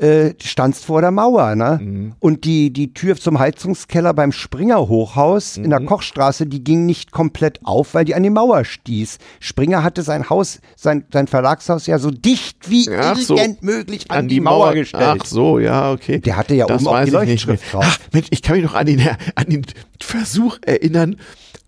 äh, 0.00 0.34
standst 0.42 0.84
vor 0.84 1.00
der 1.00 1.10
Mauer, 1.10 1.54
ne? 1.54 1.78
Mhm. 1.82 2.12
Und 2.18 2.44
die, 2.44 2.72
die 2.72 2.94
Tür 2.94 3.16
zum 3.16 3.38
Heizungskeller 3.38 4.14
beim 4.14 4.32
Springer 4.32 4.88
Hochhaus 4.88 5.56
mhm. 5.56 5.64
in 5.64 5.70
der 5.70 5.80
mhm. 5.80 5.86
Kochstraße, 5.86 6.46
die 6.46 6.62
ging 6.62 6.86
nicht 6.86 7.10
komplett 7.10 7.60
auf, 7.64 7.94
weil 7.94 8.04
die 8.04 8.14
an 8.14 8.22
die 8.22 8.30
Mauer 8.30 8.64
stieß. 8.64 9.18
Springer 9.40 9.82
hatte 9.82 10.02
sein 10.02 10.30
Haus, 10.30 10.60
sein, 10.76 11.04
sein 11.12 11.26
Verlagshaus 11.26 11.86
ja 11.86 11.98
so 11.98 12.10
dicht 12.10 12.70
wie 12.70 12.86
irgend 12.86 13.18
so. 13.18 13.38
möglich 13.60 14.10
an, 14.10 14.18
an 14.18 14.28
die, 14.28 14.36
die 14.36 14.40
Mauer, 14.40 14.66
Mauer, 14.66 14.74
gestellt. 14.74 15.20
Ach 15.22 15.26
so, 15.26 15.58
ja, 15.58 15.92
okay. 15.92 16.20
Der 16.20 16.36
hatte 16.36 16.54
ja 16.54 16.66
das 16.66 16.82
oben 16.82 16.96
auch 16.96 17.04
die 17.04 17.10
Leuchtschrift 17.10 17.72
drauf. 17.72 17.84
Ach, 17.86 17.98
Mensch, 18.12 18.28
ich 18.30 18.42
kann 18.42 18.56
mich 18.56 18.64
noch 18.64 18.74
an 18.74 18.86
den, 18.86 19.00
an 19.34 19.46
den 19.46 19.66
Versuch 20.00 20.58
erinnern, 20.64 21.16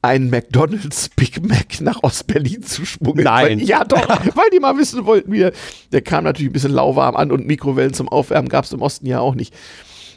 einen 0.03 0.31
McDonalds 0.31 1.11
Big 1.11 1.47
Mac 1.47 1.81
nach 1.81 2.03
Ostberlin 2.03 2.63
zu 2.63 2.85
schmuggeln. 2.85 3.25
Nein. 3.25 3.59
Weil, 3.59 3.63
ja, 3.63 3.85
doch, 3.85 4.09
weil 4.35 4.51
die 4.53 4.61
mal 4.61 4.77
wissen 4.79 5.05
wollten, 5.05 5.33
wie 5.33 5.51
der 5.93 6.03
kam 6.03 6.25
natürlich 6.25 6.51
ein 6.51 6.53
bisschen 6.53 6.73
lauwarm 6.73 7.17
an 7.17 7.31
und 7.31 7.47
Mikrowellen 7.47 7.93
zum 7.93 8.09
Aufwärmen 8.09 8.49
gab 8.49 8.65
es 8.65 8.73
im 8.73 8.83
Osten 8.83 9.07
ja 9.07 9.21
auch 9.21 9.35
nicht. 9.35 9.55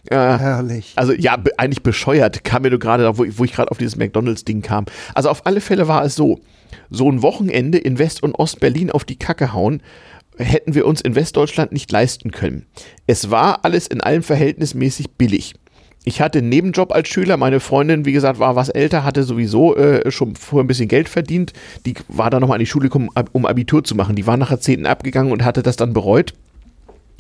Äh, 0.10 0.16
Herrlich. 0.16 0.94
Also 0.96 1.14
ja, 1.14 1.42
eigentlich 1.58 1.84
bescheuert 1.84 2.44
kam 2.44 2.64
mir 2.64 2.70
nur 2.70 2.80
gerade 2.80 3.04
da, 3.04 3.18
wo, 3.18 3.26
wo 3.30 3.44
ich 3.44 3.54
gerade 3.54 3.72
auf 3.72 3.78
dieses 3.78 3.96
McDonalds-Ding 3.96 4.62
kam. 4.62 4.86
Also 5.14 5.30
auf 5.30 5.46
alle 5.46 5.62
Fälle 5.62 5.88
war 5.88 6.04
es 6.04 6.16
so, 6.16 6.40
so 6.90 7.10
ein 7.10 7.22
Wochenende 7.22 7.78
in 7.78 8.00
West- 8.00 8.24
und 8.24 8.36
Ostberlin 8.36 8.92
auf 8.92 9.06
die 9.06 9.18
Kacke 9.18 9.54
hauen, 9.54 9.82
hätten 10.38 10.76
wir 10.76 10.86
uns 10.88 11.00
in 11.02 11.16
Westdeutschland 11.16 11.72
nicht 11.72 11.92
leisten 11.92 12.32
können. 12.32 12.66
Es 13.08 13.30
war 13.30 13.64
alles 13.64 13.88
in 13.88 14.02
allem 14.02 14.24
verhältnismäßig 14.24 15.12
billig 15.12 15.54
ich 16.04 16.22
hatte 16.22 16.40
einen 16.40 16.50
Nebenjob 16.50 16.92
als 16.92 17.08
Schüler. 17.08 17.38
Meine 17.38 17.60
Freundin, 17.60 18.06
wie 18.06 18.12
gesagt, 18.12 18.40
war 18.40 18.56
was 18.56 18.70
älter, 18.70 19.04
hatte 19.04 19.24
sowieso 19.24 19.76
äh, 19.76 20.12
schon 20.12 20.36
vorher 20.36 20.64
ein 20.64 20.68
bisschen 20.68 20.88
Geld 20.88 21.10
verdient. 21.10 21.54
Die 21.86 21.96
war 22.08 22.30
dann 22.30 22.42
nochmal 22.42 22.56
an 22.56 22.60
die 22.60 22.66
Schule 22.66 22.90
gekommen, 22.90 23.10
um 23.32 23.46
Abitur 23.46 23.84
zu 23.84 23.96
machen. 23.96 24.16
Die 24.16 24.28
war 24.28 24.38
nachher 24.38 24.60
10. 24.60 24.86
abgegangen 24.86 25.32
und 25.32 25.46
hatte 25.46 25.64
das 25.64 25.78
dann 25.78 25.94
bereut. 25.94 26.34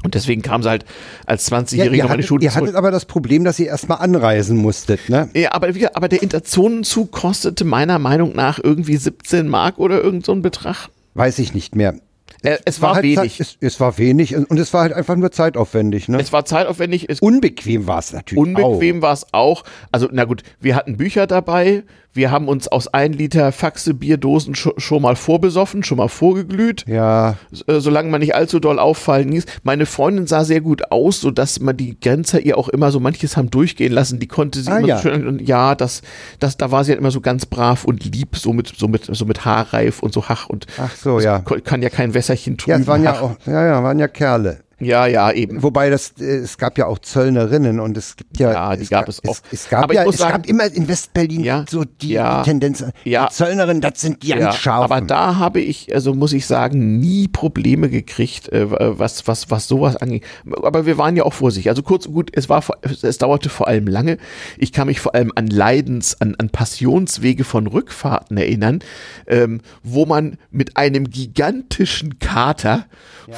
Und 0.04 0.16
deswegen 0.16 0.42
kam 0.42 0.62
sie 0.64 0.70
halt 0.70 0.84
als 1.26 1.50
20-Jährige 1.50 1.96
ja, 1.96 2.04
noch 2.04 2.12
an 2.12 2.18
die 2.18 2.24
Schule. 2.24 2.44
Ihr 2.44 2.54
hattet 2.54 2.76
aber 2.76 2.92
das 2.92 3.06
Problem, 3.06 3.46
dass 3.46 3.58
ihr 3.58 3.68
erstmal 3.68 4.00
anreisen 4.00 4.58
musstet, 4.58 5.08
ne? 5.08 5.30
Ja, 5.34 5.54
aber, 5.54 5.70
aber 5.94 6.10
der 6.10 6.22
Interzonenzug 6.22 7.12
kostete 7.12 7.64
meiner 7.64 8.00
Meinung 8.00 8.36
nach 8.36 8.60
irgendwie 8.62 8.98
17 8.98 9.48
Mark 9.48 9.80
oder 9.80 10.02
irgend 10.04 10.26
so 10.26 10.34
ein 10.34 10.42
Betrag. 10.42 10.90
Weiß 11.14 11.40
ich 11.40 11.54
nicht 11.54 11.76
mehr. 11.76 11.96
Äh, 12.44 12.58
es 12.66 12.82
war, 12.82 12.90
war 12.90 12.96
halt 12.96 13.06
wenig. 13.06 13.40
Es, 13.40 13.58
es, 13.62 13.80
war 13.80 13.98
wenig 13.98 14.36
und 14.36 14.60
es 14.60 14.74
war 14.74 14.82
halt 14.82 14.94
einfach 14.94 15.16
nur 15.16 15.32
zeitaufwendig. 15.32 16.10
Ne? 16.10 16.20
Es 16.20 16.34
war 16.34 16.46
zeitaufwendig. 16.46 17.10
Es 17.10 17.20
unbequem 17.22 17.88
war 17.88 18.00
es 18.00 18.12
natürlich. 18.12 18.40
Unbequem 18.40 19.02
war 19.02 19.14
es 19.14 19.28
auch. 19.32 19.64
Also, 19.92 20.10
na 20.12 20.26
gut, 20.26 20.44
wir 20.60 20.76
hatten 20.76 20.98
Bücher 20.98 21.26
dabei, 21.26 21.84
wir 22.14 22.32
haben 22.32 22.48
uns 22.48 22.68
aus 22.68 22.88
ein 22.88 23.14
Liter 23.14 23.52
Faxe 23.52 23.94
Bierdosen 23.94 24.56
sch 24.56 24.70
schon 24.78 25.02
mal 25.02 25.16
vorbesoffen, 25.16 25.84
schon 25.84 25.98
mal 25.98 26.10
vorgeglüht. 26.10 26.86
Ja. 26.88 27.38
Äh, 27.68 27.80
solange 27.80 28.10
man 28.10 28.22
nicht 28.22 28.36
allzu 28.36 28.60
doll 28.60 28.80
auffallen 28.80 29.30
ließ. 29.30 29.46
Meine 29.64 29.86
Freundin 29.86 30.28
sah 30.28 30.44
sehr 30.44 30.62
gut 30.62 30.92
aus, 30.92 31.22
sodass 31.22 31.60
man 31.60 31.76
die 31.76 32.00
Grenzer 32.00 32.40
ihr 32.40 32.58
auch 32.58 32.70
immer 32.70 32.92
so 32.92 33.00
manches 33.00 33.36
haben 33.36 33.50
durchgehen 33.50 33.92
lassen. 33.92 34.20
Die 34.20 34.28
konnte 34.28 34.62
sie 34.62 34.72
ah, 34.72 34.78
immer 34.78 34.88
ja. 34.88 34.98
so 34.98 35.04
schön, 35.10 35.28
und 35.28 35.42
ja, 35.42 35.76
das, 35.76 36.02
das, 36.40 36.58
da 36.58 36.72
war 36.72 36.84
sie 36.84 36.92
halt 36.92 37.00
immer 37.00 37.12
so 37.12 37.22
ganz 37.22 37.46
brav 37.46 37.84
und 37.86 38.06
lieb, 38.06 38.36
so 38.36 38.54
mit, 38.54 38.74
so 38.78 38.88
mit, 38.88 39.06
so 39.06 39.26
mit 39.26 39.46
Haarreif 39.46 40.00
und 40.00 40.14
so 40.14 40.30
Hach 40.30 40.50
und. 40.50 40.68
Ach 40.78 40.96
so, 40.96 41.20
ja. 41.20 41.40
Kann 41.40 41.82
ja 41.82 41.90
kein 41.90 42.14
Wässerchen 42.14 42.58
tun. 42.58 42.72
Ja, 42.72 42.88
waren 42.88 43.04
ja 43.04 43.20
auch, 43.20 43.36
ja, 43.46 43.66
ja, 43.66 43.84
waren 43.84 44.00
ja 44.00 44.08
Kerle. 44.08 44.60
Ja, 44.86 45.06
ja, 45.08 45.32
eben. 45.32 45.64
Wobei 45.64 45.90
das, 45.90 46.14
äh, 46.20 46.24
es 46.38 46.58
gab 46.58 46.78
ja 46.78 46.86
auch 46.88 47.00
Zöllnerinnen 47.00 47.80
und 47.80 47.98
es 47.98 48.16
gibt 48.16 48.40
ja. 48.40 48.52
Ja, 48.52 48.76
die 48.76 48.84
es 48.84 48.90
gab 48.90 49.08
es 49.10 49.20
auch. 49.26 49.32
Es, 49.32 49.64
es 49.64 49.70
gab 49.70 49.84
Aber 49.84 49.94
ja, 49.94 50.06
es 50.06 50.18
sagen- 50.18 50.34
gab 50.34 50.46
immer 50.48 50.66
in 50.66 50.88
Westberlin 50.88 51.44
Ja, 51.44 51.66
so 51.70 51.84
die, 51.86 52.10
ja, 52.14 52.44
Tendenz. 52.44 52.84
ja. 53.04 53.28
Die 53.28 53.34
Zöllnerinnen, 53.34 53.82
das 53.82 54.02
sind 54.02 54.24
die 54.24 54.28
Ja, 54.30 54.52
scharfen. 54.52 54.84
aber 54.92 55.02
da 55.06 55.38
habe 55.38 55.60
ich, 55.62 55.94
also 55.94 56.14
muss 56.14 56.34
ich 56.34 56.46
sagen, 56.46 57.00
nie 57.00 57.28
Probleme 57.28 57.90
gekriegt, 57.90 58.50
äh, 58.50 58.66
was, 58.70 59.28
was, 59.28 59.50
was 59.52 59.68
sowas 59.68 59.96
angeht. 59.98 60.24
Aber 60.64 60.86
wir 60.86 60.98
waren 60.98 61.16
ja 61.16 61.24
auch 61.24 61.34
vorsichtig. 61.34 61.70
Also 61.70 61.84
kurz 61.84 62.06
und 62.06 62.14
gut, 62.14 62.32
es 62.34 62.50
war, 62.50 62.64
es 63.02 63.18
dauerte 63.18 63.50
vor 63.50 63.68
allem 63.68 63.88
lange. 63.88 64.18
Ich 64.58 64.72
kann 64.72 64.88
mich 64.88 65.00
vor 65.00 65.16
allem 65.16 65.32
an 65.36 65.48
Leidens, 65.48 66.20
an, 66.22 66.36
an 66.38 66.50
Passionswege 66.50 67.44
von 67.44 67.68
Rückfahrten 67.68 68.38
erinnern, 68.38 68.80
ähm, 69.28 69.62
wo 69.84 70.06
man 70.06 70.38
mit 70.52 70.78
einem 70.78 71.10
gigantischen 71.10 72.20
Kater 72.20 72.86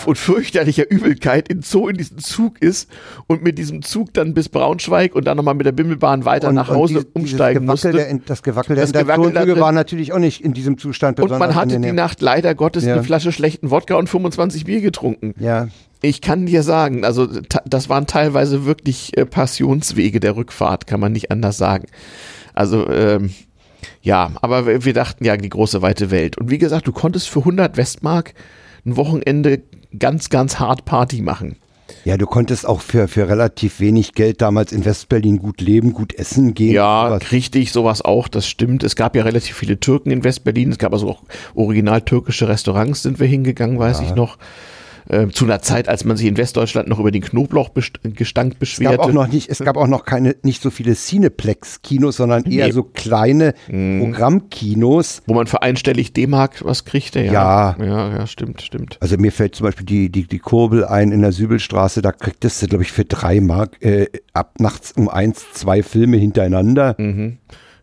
und 0.06 0.18
fürchterlicher 0.18 0.90
Übelkeit 0.90 1.48
in 1.48 1.62
so 1.62 1.88
in 1.88 1.98
diesen 1.98 2.18
Zug 2.20 2.62
ist 2.62 2.90
und 3.28 3.44
mit 3.44 3.58
diesem 3.58 3.82
Zug 3.82 4.14
dann 4.14 4.34
bis 4.34 4.50
Braunschweig 4.50 5.16
und 5.16 5.26
dann 5.26 5.38
nochmal 5.38 5.54
mit 5.56 5.66
der 5.66 5.72
Bimmelbahn 5.72 6.26
weiter 6.26 6.52
nach 6.52 6.70
Hause 6.70 6.94
dieses- 6.96 7.06
umsteigen 7.14 7.68
dieses 7.68 7.82
Gewackel 7.84 7.96
musste. 7.96 8.10
Der, 8.16 8.20
das 8.26 8.44
Gewackel 8.44 8.76
der 8.76 8.86
Integrationszüge 8.86 9.60
war 9.60 9.72
natürlich 9.72 10.14
auch 10.14 10.20
nicht 10.20 10.42
in 10.42 10.54
diesem 10.54 10.78
Zustand 10.78 11.20
Und 11.20 11.30
man 11.30 11.40
besonders 11.40 11.56
hatte 11.56 11.80
die. 11.80 11.92
Nacht 11.92 12.22
leider 12.22 12.56
Gottes 12.56 12.86
Ja. 12.86 12.94
eine 12.94 13.04
Flasche 13.04 13.32
schlechten 13.32 13.72
Wodka 13.72 13.96
und 13.96 14.10
25 14.10 14.66
Bier 14.66 14.82
getrunken. 14.82 15.34
Ja. 15.40 15.68
Ich 16.02 16.22
kann 16.22 16.46
dir 16.46 16.62
sagen, 16.62 17.04
also 17.04 17.28
das 17.66 17.90
waren 17.90 18.06
teilweise 18.06 18.66
wirklich 18.66 19.18
äh, 19.18 19.26
Passionswege 19.26 20.20
der 20.20 20.36
Rückfahrt, 20.36 20.88
kann 20.88 21.00
man 21.00 21.12
nicht 21.12 21.32
anders 21.32 21.58
sagen. 21.58 21.86
Also 22.54 22.88
ähm, 22.90 23.32
ja, 24.02 24.32
aber 24.42 24.68
wir, 24.68 24.86
wir 24.86 24.94
dachten 24.94 25.26
ja 25.26 25.36
die 25.38 25.50
große 25.50 25.82
weite 25.82 26.12
Welt. 26.12 26.38
Und 26.38 26.52
wie 26.52 26.58
gesagt, 26.58 26.88
du 26.88 26.92
konntest 26.92 27.28
für 27.30 27.40
100 27.40 27.78
Westmark 27.78 28.34
ein 28.86 28.98
Wochenende 28.98 29.62
ganz, 29.98 30.30
ganz 30.30 30.60
hart 30.60 30.86
Party 30.86 31.22
machen. 31.22 31.58
Ja, 32.04 32.18
du 32.18 32.26
konntest 32.26 32.68
auch 32.68 32.82
für, 32.82 33.08
für 33.08 33.28
relativ 33.30 33.80
wenig 33.80 34.14
Geld 34.14 34.42
damals 34.42 34.72
in 34.72 34.86
Westberlin 34.86 35.38
gut 35.38 35.62
leben, 35.62 35.94
gut 35.94 36.14
essen 36.14 36.54
gehen. 36.54 36.74
Ja, 36.74 37.08
sowas. 37.10 37.32
richtig, 37.32 37.72
sowas 37.72 38.04
auch, 38.04 38.28
das 38.28 38.48
stimmt. 38.48 38.84
Es 38.84 38.96
gab 38.96 39.16
ja 39.16 39.24
relativ 39.24 39.56
viele 39.56 39.80
Türken 39.80 40.12
in 40.12 40.24
Westberlin. 40.24 40.72
Es 40.72 40.78
gab 40.78 40.94
also 40.94 41.10
auch 41.10 41.24
original 41.54 42.02
türkische 42.02 42.48
Restaurants, 42.48 43.04
sind 43.04 43.20
wir 43.20 43.28
hingegangen, 43.28 43.78
weiß 43.78 44.02
ich 44.02 44.16
noch. 44.16 44.38
Ähm, 45.10 45.32
zu 45.34 45.46
einer 45.46 45.62
Zeit, 45.62 45.88
als 45.88 46.04
man 46.04 46.18
sich 46.18 46.28
in 46.28 46.36
Westdeutschland 46.38 46.88
noch 46.90 47.00
über 47.00 47.12
den 47.12 47.22
Knoblauchgestank 47.22 48.54
Es 48.54 48.60
beschwerte. 48.60 48.98
gab 48.98 49.06
auch 49.06 49.12
noch 49.14 49.28
nicht, 49.28 49.50
es 49.50 49.60
gab 49.60 49.78
auch 49.78 49.88
noch 49.88 50.04
keine, 50.06 50.36
nicht 50.42 50.62
so 50.64 50.70
viele 50.72 50.96
Cineplex-Kinos, 50.96 52.16
sondern 52.18 52.44
eher 52.46 52.66
Nee. 52.68 52.72
so 52.72 52.84
kleine 52.84 53.54
Programmkinos. 53.68 55.22
wo 55.28 55.34
man 55.34 55.48
für 55.48 55.62
einstellig 55.62 56.14
D-Mark 56.14 56.64
was 56.66 56.86
kriegte. 56.86 57.22
Ja. 57.22 57.76
Ja. 57.80 57.86
ja, 57.86 58.18
ja, 58.18 58.28
stimmt, 58.28 58.62
stimmt. 58.62 58.98
Also 59.02 59.18
mir 59.18 59.32
fällt 59.32 59.56
zum 59.56 59.66
Beispiel 59.66 59.86
die, 59.86 60.10
die, 60.10 60.24
die 60.28 60.40
Kurbel 60.40 60.86
ein 60.86 61.12
in 61.12 61.22
der 61.22 61.32
Sübelstraße, 61.32 62.02
da 62.02 62.12
kriegtest 62.12 62.62
du, 62.62 62.68
glaube 62.68 62.84
ich, 62.84 62.92
für 62.92 63.06
drei 63.06 63.42
Mark 63.42 63.82
äh, 63.84 64.08
ab 64.34 64.54
nachts 64.60 64.92
um 64.94 65.10
eins 65.10 65.46
zwei 65.54 65.84
Filme 65.84 66.18
hintereinander. 66.18 66.96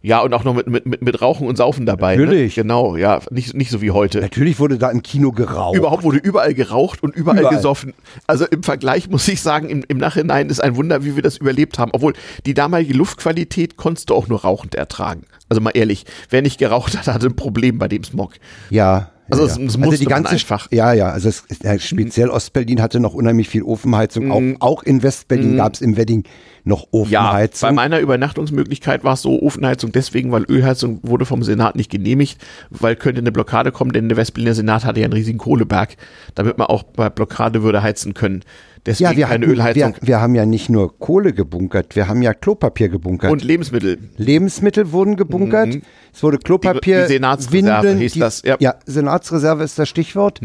Ja, 0.03 0.21
und 0.21 0.35
auch 0.35 0.43
noch 0.43 0.55
mit, 0.55 0.67
mit, 0.67 1.01
mit, 1.01 1.23
Rauchen 1.23 1.47
und 1.47 1.57
Saufen 1.57 1.87
dabei. 1.87 2.17
Natürlich. 2.17 2.57
Ne? 2.57 2.63
Genau, 2.65 2.97
ja, 2.97 3.21
nicht, 3.31 3.55
nicht 3.55 3.71
so 3.71 3.81
wie 3.81 3.93
heute. 3.93 4.21
Natürlich 4.21 4.59
wurde 4.59 4.77
da 4.77 4.91
im 4.91 5.03
Kino 5.03 5.31
geraucht. 5.31 5.77
Überhaupt 5.77 6.03
wurde 6.03 6.19
überall 6.19 6.55
geraucht 6.55 7.05
und 7.05 7.15
überall, 7.15 7.39
Überall. 7.39 7.57
gesoffen. 7.57 7.95
Also 8.27 8.45
im 8.47 8.65
Vergleich 8.65 9.09
muss 9.09 9.29
ich 9.29 9.41
sagen, 9.41 9.69
im, 9.69 9.85
im 9.87 9.99
Nachhinein 9.99 10.49
ist 10.51 10.61
ein 10.61 10.75
Wunder, 10.75 11.05
wie 11.05 11.15
wir 11.15 11.23
das 11.23 11.37
überlebt 11.37 11.79
haben. 11.79 11.93
Obwohl 11.95 12.15
die 12.47 12.55
damalige 12.55 12.95
Luftqualität 12.95 13.77
konntest 13.77 14.11
du 14.11 14.15
auch 14.15 14.27
nur 14.27 14.43
rauchend 14.43 14.75
ertragen. 14.75 15.23
Also 15.49 15.61
mal 15.61 15.71
ehrlich, 15.71 16.05
wer 16.31 16.43
nicht 16.43 16.59
geraucht 16.59 16.99
hat, 16.99 17.07
hatte 17.07 17.27
ein 17.27 17.37
Problem 17.37 17.79
bei 17.79 17.87
dem 17.87 18.03
Smog. 18.03 18.33
Ja. 18.71 19.12
Also 19.31 19.47
ja, 19.47 19.53
es- 19.53 19.59
es 19.59 19.79
musste 19.79 19.99
die 20.01 20.07
ganze, 20.07 20.33
einfach. 20.33 20.69
Ja, 20.73 20.93
ja, 20.93 21.11
also 21.11 21.29
es, 21.29 21.45
ja, 21.63 21.79
speziell 21.79 22.29
Ostberlin 22.29 22.83
hatte 22.83 23.01
noch 23.01 23.15
unheimlich 23.15 23.49
viel 23.49 23.63
Ofenheizung. 23.63 24.27
Mhm. 24.27 24.57
Auch, 24.61 24.73
auch 24.79 24.83
in 24.83 25.03
Westberlin 25.03 25.57
gab 25.57 25.75
es 25.75 25.81
im 25.81 25.97
Wedding 25.97 26.25
noch 26.65 26.81
Ja, 26.83 26.89
bei 26.91 26.99
Ofenheizung. 26.99 27.75
meiner 27.75 27.99
Übernachtungsmöglichkeit 28.01 29.05
war 29.05 29.15
es 29.15 29.23
so 29.23 29.41
Ofenheizung 29.43 29.93
deswegen, 29.93 30.33
weil 30.33 30.45
Ölheizung 30.49 31.01
wurde 31.03 31.25
vom 31.25 31.43
Senat 31.43 31.77
nicht 31.77 31.91
genehmigt, 31.91 32.41
weil 32.71 32.97
könnte 32.97 33.21
eine 33.21 33.33
Blockade 33.33 33.73
kommen, 33.73 33.93
denn 33.93 34.09
der 34.09 34.17
Westberliner 34.19 34.55
Senat 34.55 34.85
hatte 34.85 35.01
ja 35.01 35.05
einen 35.05 35.13
riesigen 35.13 35.39
Kohleberg, 35.39 35.97
damit 36.35 36.59
man 36.59 36.67
auch 36.69 36.83
bei 36.83 37.09
Blockade 37.09 37.63
würde 37.63 37.83
heizen 37.83 38.15
können. 38.15 38.43
Deswegen 38.85 39.11
ja, 39.13 39.17
wir, 39.17 39.27
keine 39.27 39.45
hatten, 39.47 39.53
Ölheizung. 39.53 39.95
wir, 40.01 40.09
wir 40.09 40.21
haben 40.21 40.35
ja 40.35 40.45
nicht 40.45 40.69
nur 40.69 40.99
Kohle 40.99 41.33
gebunkert, 41.33 41.95
wir 41.95 42.09
haben 42.09 42.21
ja 42.21 42.35
Klopapier 42.35 42.89
gebunkert. 42.89 43.31
und 43.31 43.45
Lebensmittel. 43.45 43.99
Lebensmittel 44.17 44.91
wurden 44.91 45.17
gebunkert. 45.17 45.79
Es 46.13 46.23
wurde 46.23 46.39
Klopapier, 46.39 47.03
Die- 47.03 47.07
die 47.09 47.13
Senatsreserve 47.15 47.83
Windeln, 47.85 47.99
hieß 47.99 48.13
die, 48.15 48.19
das, 48.21 48.43
ja. 48.45 48.57
Ja, 48.59 48.75
Senatsreserve 48.85 49.63
ist 49.63 49.79
das 49.79 49.89
Stichwort. 49.89 50.41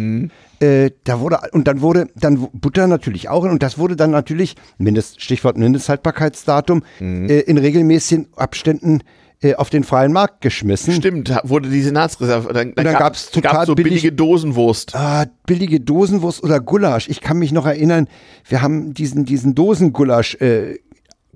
Äh, 0.59 0.91
da 1.03 1.19
wurde 1.19 1.39
und 1.51 1.67
dann 1.67 1.81
wurde 1.81 2.07
dann 2.15 2.47
Butter 2.53 2.87
natürlich 2.87 3.29
auch 3.29 3.43
und 3.43 3.61
das 3.63 3.77
wurde 3.77 3.95
dann 3.95 4.11
natürlich 4.11 4.55
Mindest, 4.77 5.21
Stichwort 5.21 5.57
Mindesthaltbarkeitsdatum 5.57 6.83
äh, 6.99 7.39
in 7.41 7.57
regelmäßigen 7.57 8.27
Abständen 8.35 9.01
äh, 9.41 9.55
auf 9.55 9.69
den 9.69 9.83
freien 9.83 10.11
Markt 10.13 10.41
geschmissen. 10.41 10.93
Stimmt, 10.93 11.31
wurde 11.43 11.69
die 11.69 11.81
Senatsreserve. 11.81 12.51
Dann, 12.53 12.73
dann 12.75 12.85
gab- 12.85 12.99
gab's 12.99 13.29
total 13.29 13.65
so 13.65 13.75
billig- 13.75 13.89
billige 14.01 14.11
Dosenwurst. 14.11 14.95
Ah, 14.95 15.25
billige 15.45 15.79
Dosenwurst 15.79 16.43
oder 16.43 16.59
Gulasch. 16.59 17.07
Ich 17.09 17.21
kann 17.21 17.37
mich 17.37 17.51
noch 17.51 17.65
erinnern, 17.65 18.07
wir 18.47 18.61
haben 18.61 18.93
diesen, 18.93 19.25
diesen 19.25 19.53
Dosengulasch 19.53 20.35
äh, 20.41 20.79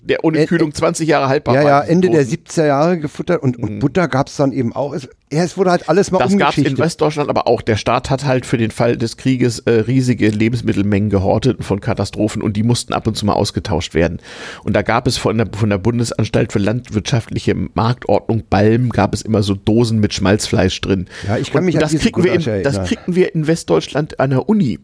Der 0.04 0.24
ohne 0.24 0.46
Kühlung 0.48 0.74
20 0.74 1.08
Jahre 1.08 1.28
haltbar 1.30 1.56
ja, 1.56 1.64
war. 1.64 1.70
ja, 1.70 1.82
Ende 1.82 2.10
der 2.10 2.24
Dosen. 2.24 2.38
70er 2.38 2.66
Jahre 2.66 2.98
gefuttert 3.00 3.44
und, 3.44 3.58
und 3.58 3.80
Butter 3.80 4.08
gab 4.08 4.28
es 4.28 4.36
dann 4.36 4.52
eben 4.52 4.74
auch. 4.76 4.96
Es, 5.32 5.38
ja, 5.38 5.44
es 5.44 5.58
wurde 5.58 5.72
halt 5.72 5.90
alles 5.90 6.12
mal 6.12 6.20
Das 6.20 6.38
gab 6.38 6.58
es 6.58 6.64
in. 6.64 6.78
Westdeutschland 6.78 7.30
aber 7.30 7.48
auch. 7.48 7.62
Der 7.62 7.78
Staat 7.78 8.10
hat 8.10 8.26
halt 8.26 8.46
für 8.46 8.58
den 8.58 8.72
Fall 8.72 8.98
des 8.98 9.18
Krieges 9.18 9.60
äh, 9.60 9.72
riesige 9.72 10.30
Lebensmittelmengen 10.30 11.10
gehortet 11.10 11.64
von 11.64 11.80
Katastrophen 11.80 12.42
und 12.42 12.58
die 12.58 12.64
mussten 12.64 12.94
ab 12.94 13.08
und 13.08 13.16
zu 13.16 13.26
mal 13.26 13.34
ausgetauscht 13.34 13.94
werden. 13.94 14.20
Und 14.64 14.76
da 14.76 14.82
gab 14.82 15.08
es 15.08 15.18
von 15.18 15.38
der, 15.38 15.48
von 15.52 15.70
der 15.70 15.78
Bundesanstalt 15.78 16.52
für 16.52 16.60
landwirtschaftliche 16.60 17.56
Marktordnung 17.74 18.44
Balm 18.50 18.90
gab 18.90 19.14
es 19.14 19.22
immer 19.22 19.44
so 19.44 19.56
Dosen 19.56 20.00
mit 20.00 20.14
Schmalzfleisch 20.14 20.80
drin. 20.82 21.08
Ja, 21.28 21.38
ich 21.38 21.52
kann 21.52 21.60
und 21.60 21.66
mich 21.66 21.76
an 21.76 21.82
das 21.82 21.96
kriegen 21.96 22.24
wir 22.24 22.34
in, 22.34 22.64
Das 22.64 22.88
kriegten 22.88 23.16
wir 23.16 23.34
in 23.34 23.48
Westdeutschland 23.48 24.20
an 24.20 24.32
der 24.32 24.50
Uni. 24.50 24.80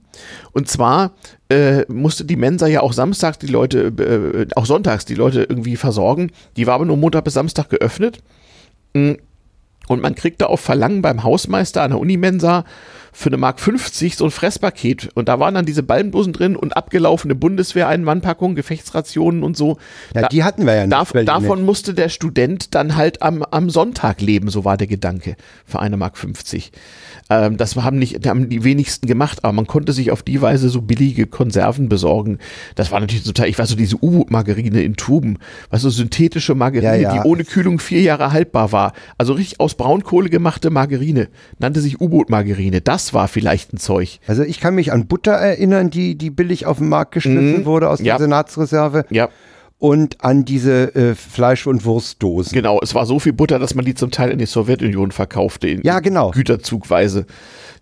Und 0.54 0.68
zwar 0.68 1.14
äh, 1.50 1.84
musste 1.92 2.26
die 2.26 2.36
Mensa 2.36 2.68
ja 2.68 2.82
auch 2.82 2.94
samstags 2.94 3.38
die 3.40 3.48
Leute, 3.48 3.88
äh, 3.88 4.48
auch 4.56 4.66
sonntags 4.66 5.06
die 5.06 5.16
Leute 5.16 5.44
irgendwie 5.44 5.76
versorgen. 5.76 6.32
Die 6.56 6.68
war 6.68 6.76
aber 6.76 6.86
nur 6.86 6.98
Montag 6.98 7.24
bis 7.24 7.34
Samstag 7.34 7.70
geöffnet. 7.70 8.20
Und 9.88 10.02
man 10.02 10.16
kriegte 10.16 10.50
auf 10.50 10.60
Verlangen 10.60 11.02
beim 11.02 11.24
Hausmeister 11.24 11.82
an 11.82 11.92
der 11.92 12.00
Unimensa 12.00 12.66
für 13.20 13.30
eine 13.30 13.38
Mark 13.38 13.60
50 13.60 14.16
so 14.16 14.26
ein 14.26 14.32
Fresspaket. 14.32 15.10
Und 15.16 15.28
da 15.28 15.40
waren 15.40 15.56
dann 15.56 15.66
diese 15.66 15.82
Ballendosen 15.82 16.34
drin 16.34 16.56
und 16.56 16.78
abgelaufene 16.78 17.34
Bundeswehr-Einmannpackungen, 17.34 18.56
Gefechtsrationen 18.56 19.42
und 19.42 19.58
so. 19.58 19.78
Ja, 20.14 20.22
Da- 20.22 20.28
die 20.28 20.44
hatten 20.44 20.68
wir 20.68 20.76
ja 20.76 20.82
nicht. 20.86 20.94
Dav 20.94 21.14
davon 21.26 21.66
musste 21.66 21.96
der 21.96 22.10
Student 22.10 22.76
dann 22.76 22.96
halt 22.96 23.24
am, 23.24 23.42
am 23.42 23.72
Sonntag 23.72 24.22
leben, 24.22 24.50
so 24.50 24.66
war 24.66 24.78
der 24.78 24.86
Gedanke, 24.86 25.36
für 25.66 25.80
eine 25.80 25.98
Mark 25.98 26.16
50. 26.16 26.72
Ähm, 27.32 27.58
das 27.58 27.76
haben 27.76 27.98
nicht, 27.98 28.24
da 28.24 28.30
haben 28.30 28.50
die 28.50 28.64
wenigsten 28.64 29.08
gemacht, 29.08 29.40
aber 29.44 29.52
man 29.54 29.66
konnte 29.66 29.94
sich 29.94 30.12
auf 30.12 30.22
die 30.22 30.40
Weise 30.42 30.70
so 30.70 30.82
billige 30.82 31.26
Konserven 31.26 31.90
besorgen. 31.90 32.38
Das 32.76 32.92
war 32.92 33.00
natürlich 33.00 33.24
total, 33.24 33.48
ich 33.48 33.58
weiß 33.58 33.70
so, 33.70 33.76
diese 33.76 33.96
U-Boot-Margarine 33.96 34.84
in 34.84 34.96
Tuben, 34.96 35.40
weißt 35.72 35.84
du, 35.84 35.90
synthetische 35.90 36.54
Margarine, 36.54 37.02
Ja, 37.02 37.16
ja. 37.16 37.24
die 37.24 37.28
ohne 37.28 37.44
Kühlung 37.46 37.80
vier 37.80 38.02
Jahre 38.02 38.32
haltbar 38.32 38.72
war. 38.72 38.94
Also 39.18 39.34
richtig 39.34 39.60
aus 39.60 39.74
Braunkohle 39.76 40.30
gemachte 40.30 40.70
Margarine. 40.70 41.30
Nannte 41.58 41.82
sich 41.82 42.00
U-Boot-Margarine. 42.00 42.82
Das 42.82 43.07
war 43.14 43.28
vielleicht 43.28 43.74
ein 43.74 43.78
Zeug. 43.78 44.20
Also 44.28 44.44
ich 44.44 44.60
kann 44.60 44.76
mich 44.76 44.92
an 44.92 45.08
Butter 45.08 45.34
erinnern, 45.34 45.90
die, 45.90 46.16
die 46.16 46.30
billig 46.30 46.66
auf 46.66 46.78
den 46.80 46.90
Markt 46.90 47.14
geschmissen 47.14 47.66
wurde 47.66 47.90
aus 47.90 48.00
Mhm. 48.00 48.06
Ja. 48.06 48.18
der 48.18 48.26
Senatsreserve. 48.26 49.06
Ja, 49.10 49.30
Und 49.80 50.24
an 50.24 50.44
diese 50.46 50.96
äh, 50.96 51.14
Fleisch- 51.16 51.68
und 51.68 51.86
Wurstdosen. 51.86 52.54
genau. 52.54 52.80
Es 52.82 52.96
war 52.96 53.06
so 53.06 53.20
viel 53.20 53.34
Butter, 53.34 53.60
dass 53.60 53.76
man 53.76 53.86
die 53.86 53.94
zum 53.94 54.10
Teil 54.10 54.32
in 54.32 54.40
die 54.40 54.46
Sowjetunion 54.48 55.12
verkaufte. 55.12 55.68
In, 55.68 55.82
Ja, 55.84 56.00
genau. 56.00 56.32
Güterzugweise. 56.32 57.26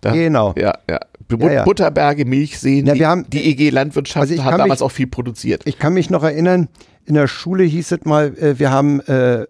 Da, 0.01 0.11
Genau. 0.11 0.53
Ja, 0.57 0.73
ja. 0.89 0.99
Ja, 1.39 1.51
ja. 1.51 1.63
Butterberge, 1.63 2.25
Milchseen. 2.25 2.85
Ja, 2.85 2.93
die, 2.93 2.99
wir 2.99 3.07
haben- 3.07 3.25
die 3.29 3.45
EG 3.49 3.69
Landwirtschaft 3.71 4.29
Also 4.29 4.43
hat 4.43 4.53
damals 4.59 4.81
mich- 4.81 4.85
auch 4.85 4.91
viel 4.91 5.07
produziert. 5.07 5.63
Ich 5.65 5.79
kann 5.79 5.93
mich 5.93 6.09
noch 6.11 6.21
erinnern, 6.23 6.67
in 7.05 7.15
der 7.15 7.27
Schule 7.27 7.63
hieß 7.63 7.93
es 7.93 8.05
mal, 8.05 8.37
äh, 8.37 8.59
wir 8.59 8.69
haben, 8.71 8.99
äh, 9.01 9.45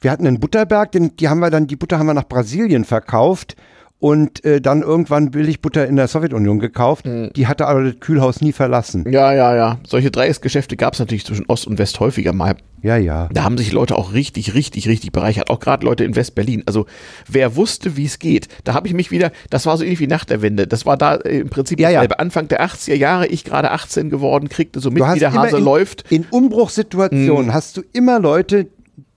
wir 0.00 0.10
hatten 0.10 0.26
einen 0.26 0.40
Butterberg, 0.40 0.92
den, 0.92 1.16
die 1.16 1.28
haben 1.28 1.38
wir 1.40 1.50
dann, 1.50 1.66
die 1.66 1.76
Butter 1.76 1.98
haben 1.98 2.06
wir 2.06 2.14
nach 2.14 2.28
Brasilien 2.28 2.84
verkauft 2.84 3.56
und 3.98 4.44
äh, 4.44 4.60
dann 4.60 4.82
irgendwann 4.82 5.30
Billigbutter 5.30 5.86
in 5.86 5.96
der 5.96 6.08
Sowjetunion 6.08 6.58
gekauft. 6.58 7.06
Mhm. 7.06 7.30
Die 7.34 7.46
hatte 7.46 7.66
aber 7.66 7.84
das 7.84 8.00
Kühlhaus 8.00 8.40
nie 8.40 8.52
verlassen. 8.52 9.10
Ja, 9.10 9.32
ja, 9.32 9.56
ja. 9.56 9.78
Solche 9.86 10.10
Dreiecksgeschäfte 10.10 10.76
gab 10.76 10.94
es 10.94 11.00
natürlich 11.00 11.24
zwischen 11.24 11.46
Ost 11.46 11.66
und 11.66 11.78
West 11.78 11.98
häufiger 12.00 12.32
mal. 12.32 12.56
Ja, 12.82 12.96
ja. 12.96 13.28
Da 13.32 13.42
haben 13.42 13.56
sich 13.56 13.72
Leute 13.72 13.96
auch 13.96 14.12
richtig, 14.12 14.54
richtig, 14.54 14.86
richtig 14.86 15.12
bereichert. 15.12 15.48
Auch 15.48 15.60
gerade 15.60 15.84
Leute 15.84 16.04
in 16.04 16.14
West-Berlin. 16.14 16.62
Also 16.66 16.86
wer 17.26 17.56
wusste, 17.56 17.96
wie 17.96 18.04
es 18.04 18.18
geht. 18.18 18.48
Da 18.64 18.74
habe 18.74 18.86
ich 18.86 18.94
mich 18.94 19.10
wieder, 19.10 19.32
das 19.50 19.66
war 19.66 19.76
so 19.76 19.82
ähnlich 19.82 20.00
wie 20.00 20.06
nach 20.06 20.24
der 20.24 20.42
Wende. 20.42 20.66
Das 20.66 20.84
war 20.84 20.96
da 20.96 21.16
äh, 21.16 21.40
im 21.40 21.48
Prinzip 21.48 21.80
Ja, 21.80 21.90
ja. 21.90 22.02
Anfang 22.02 22.48
der 22.48 22.64
80er 22.64 22.94
Jahre, 22.94 23.26
ich 23.26 23.44
gerade 23.44 23.70
18 23.70 24.10
geworden, 24.10 24.48
kriegte 24.48 24.80
so 24.80 24.90
mit, 24.90 25.02
wie 25.02 25.18
der 25.18 25.32
Hase 25.32 25.56
in, 25.56 25.64
läuft. 25.64 26.04
In 26.12 26.26
Umbruchssituationen 26.30 27.52
hast 27.52 27.78
du 27.78 27.82
immer 27.92 28.20
Leute, 28.20 28.68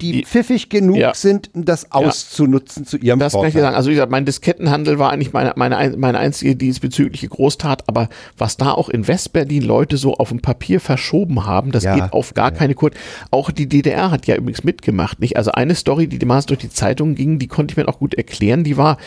die, 0.02 0.24
pfiffig 0.24 0.70
genug 0.70 0.96
Ja. 0.98 1.14
sind, 1.14 1.50
um 1.54 1.66
das 1.66 1.92
auszunutzen 1.92 2.86
zu 2.86 2.98
ihrem 2.98 3.20
Das 3.20 3.34
kann 3.34 3.42
ich 3.42 3.48
dir 3.48 3.52
Vorteil. 3.52 3.62
sagen. 3.64 3.76
Also 3.76 3.90
wie 3.90 3.94
gesagt, 3.96 4.12
mein 4.12 4.26
Diskettenhandel 4.26 4.98
war 4.98 5.12
eigentlich 5.12 5.34
meine, 5.34 5.54
meine, 5.58 5.76
ein- 5.78 6.00
meine 6.00 6.18
einzige 6.20 6.56
diesbezügliche 6.56 7.28
Großtat, 7.28 7.84
aber 7.88 8.08
was 8.38 8.56
da 8.56 8.72
auch 8.72 8.88
in 8.90 9.08
Westberlin 9.08 9.62
Leute 9.64 9.98
so 9.98 10.14
auf 10.16 10.30
dem 10.30 10.40
Papier 10.40 10.80
verschoben 10.80 11.46
haben, 11.46 11.72
das 11.72 11.84
Ja. 11.84 11.96
geht 11.96 12.14
auf 12.14 12.34
gar 12.34 12.52
keine 12.52 12.76
Kur. 12.76 12.92
Auch 13.30 13.52
die 13.52 13.68
DDR 13.68 14.10
hat 14.12 14.26
ja 14.26 14.36
übrigens 14.36 14.64
mitgemacht, 14.64 15.20
nicht? 15.20 15.36
Also 15.36 15.52
eine 15.52 15.76
Story, 15.76 16.08
die 16.08 16.18
damals 16.20 16.46
durch 16.46 16.60
die 16.60 16.70
Zeitung 16.70 17.16
ging, 17.16 17.38
die 17.40 17.48
konnte 17.48 17.74
ich 17.74 17.78
mir 17.78 17.88
auch 17.90 18.00
gut 18.00 18.14
erklären, 18.14 18.64
die 18.64 18.78
war, 18.78 18.98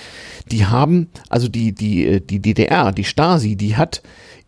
die 0.51 0.67
haben, 0.67 1.09
also 1.31 1.49
die, 1.49 1.73
die, 1.73 2.07
äh, 2.07 2.21
die 2.21 2.41
DDR, 2.41 2.93
die 2.93 3.05
Stasi, 3.05 3.57
die 3.57 3.77
hat 3.77 4.03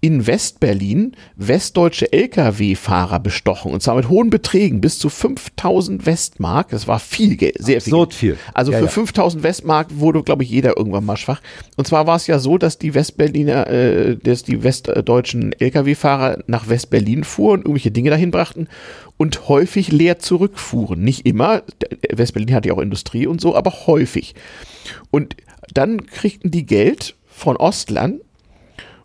in 0.05 0.27
Westberlin 0.27 1.13
westdeutsche 1.37 2.13
Lkw-Fahrer 2.13 3.21
bestochen 3.21 3.73
und 3.73 3.83
zwar 3.83 3.95
mit 3.97 4.11
hohen 4.11 4.29
Beträgen 4.29 4.83
bis 4.83 4.99
zu 4.99 5.09
5000 5.09 6.05
Westmark. 6.05 6.69
Das 6.69 6.87
war 6.87 6.99
viel 6.99 7.37
Geld, 7.37 7.57
sehr 7.59 7.79
Absurd 7.79 8.13
viel. 8.13 8.37
Also 8.53 8.71
Ja, 8.73 8.81
für 8.81 8.85
ja. 8.85 8.91
5000 8.91 9.43
Westmark 9.43 9.87
wurde, 9.99 10.23
glaube 10.23 10.43
ich, 10.43 10.51
jeder 10.51 10.77
irgendwann 10.77 11.07
mal 11.07 11.17
schwach. 11.17 11.41
Und 11.79 11.87
zwar 11.87 12.07
war 12.07 12.17
es 12.17 12.27
ja 12.27 12.39
so, 12.39 12.59
dass 12.59 12.77
die 12.77 12.93
Westberliner, 12.93 13.67
äh, 13.69 14.17
dass 14.23 14.43
die 14.43 14.63
westdeutschen 14.63 15.55
Lkw-Fahrer 15.59 16.45
nach 16.49 16.69
Westberlin 16.69 17.25
fuhren, 17.25 17.61
irgendwelche 17.63 17.91
Dinge 17.91 18.11
dahin 18.11 18.31
brachten 18.31 18.69
und 19.17 19.49
häufig 19.49 19.91
leer 19.91 20.19
zurückfuhren. 20.19 21.01
Nicht 21.03 21.25
immer, 21.25 21.63
der- 21.81 22.19
Westberlin 22.19 22.53
hatte 22.55 22.69
ja 22.69 22.75
auch 22.75 22.79
Industrie 22.83 23.27
und 23.27 23.41
so, 23.41 23.57
aber 23.57 23.73
häufig. 23.87 24.35
Und 25.11 25.35
dann 25.73 26.05
kriegten 26.05 26.51
die 26.51 26.67
Geld 26.67 27.15
von 27.27 27.57
Ostland 27.57 28.21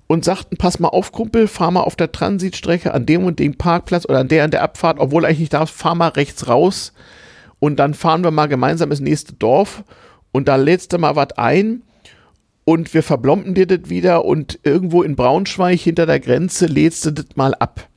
und 0.09 0.25
sagten, 0.25 0.57
pass 0.57 0.79
mal 0.79 0.87
auf, 0.87 1.11
Kumpel, 1.11 1.47
fahr 1.47 1.69
mal 1.69 1.81
auf 1.81 1.95
der 1.95 2.11
Transitstrecke 2.11 2.95
an 2.95 3.05
dem 3.05 3.25
und 3.25 3.37
dem 3.37 3.57
Parkplatz 3.57 4.05
oder 4.05 4.19
an 4.19 4.27
der 4.27 4.43
an 4.43 4.49
der 4.49 4.63
Abfahrt, 4.63 4.97
obwohl 4.99 5.23
eigentlich 5.23 5.39
nicht 5.39 5.53
darfst, 5.53 5.75
fahr 5.75 5.93
mal 5.93 6.07
rechts 6.07 6.47
raus 6.47 6.93
und 7.59 7.77
dann 7.77 7.93
fahren 7.93 8.23
wir 8.23 8.31
mal 8.31 8.47
gemeinsam 8.47 8.89
ins 8.89 9.01
nächste 9.01 9.33
Dorf 9.33 9.83
und 10.31 10.47
da 10.47 10.55
lädst 10.55 10.93
du 10.93 10.97
mal 10.97 11.15
was 11.15 11.37
ein 11.37 11.83
und 12.65 12.95
wir 12.95 13.03
verblomben 13.03 13.53
dir 13.53 13.67
das 13.67 13.91
wieder 13.91 14.25
und 14.25 14.57
irgendwo 14.63 15.03
in 15.03 15.15
Braunschweig 15.15 15.79
hinter 15.79 16.07
der 16.07 16.19
Grenze 16.19 16.65
lädst 16.65 17.05
du 17.05 17.11
das 17.11 17.27
mal 17.35 17.53
ab. 17.53 17.87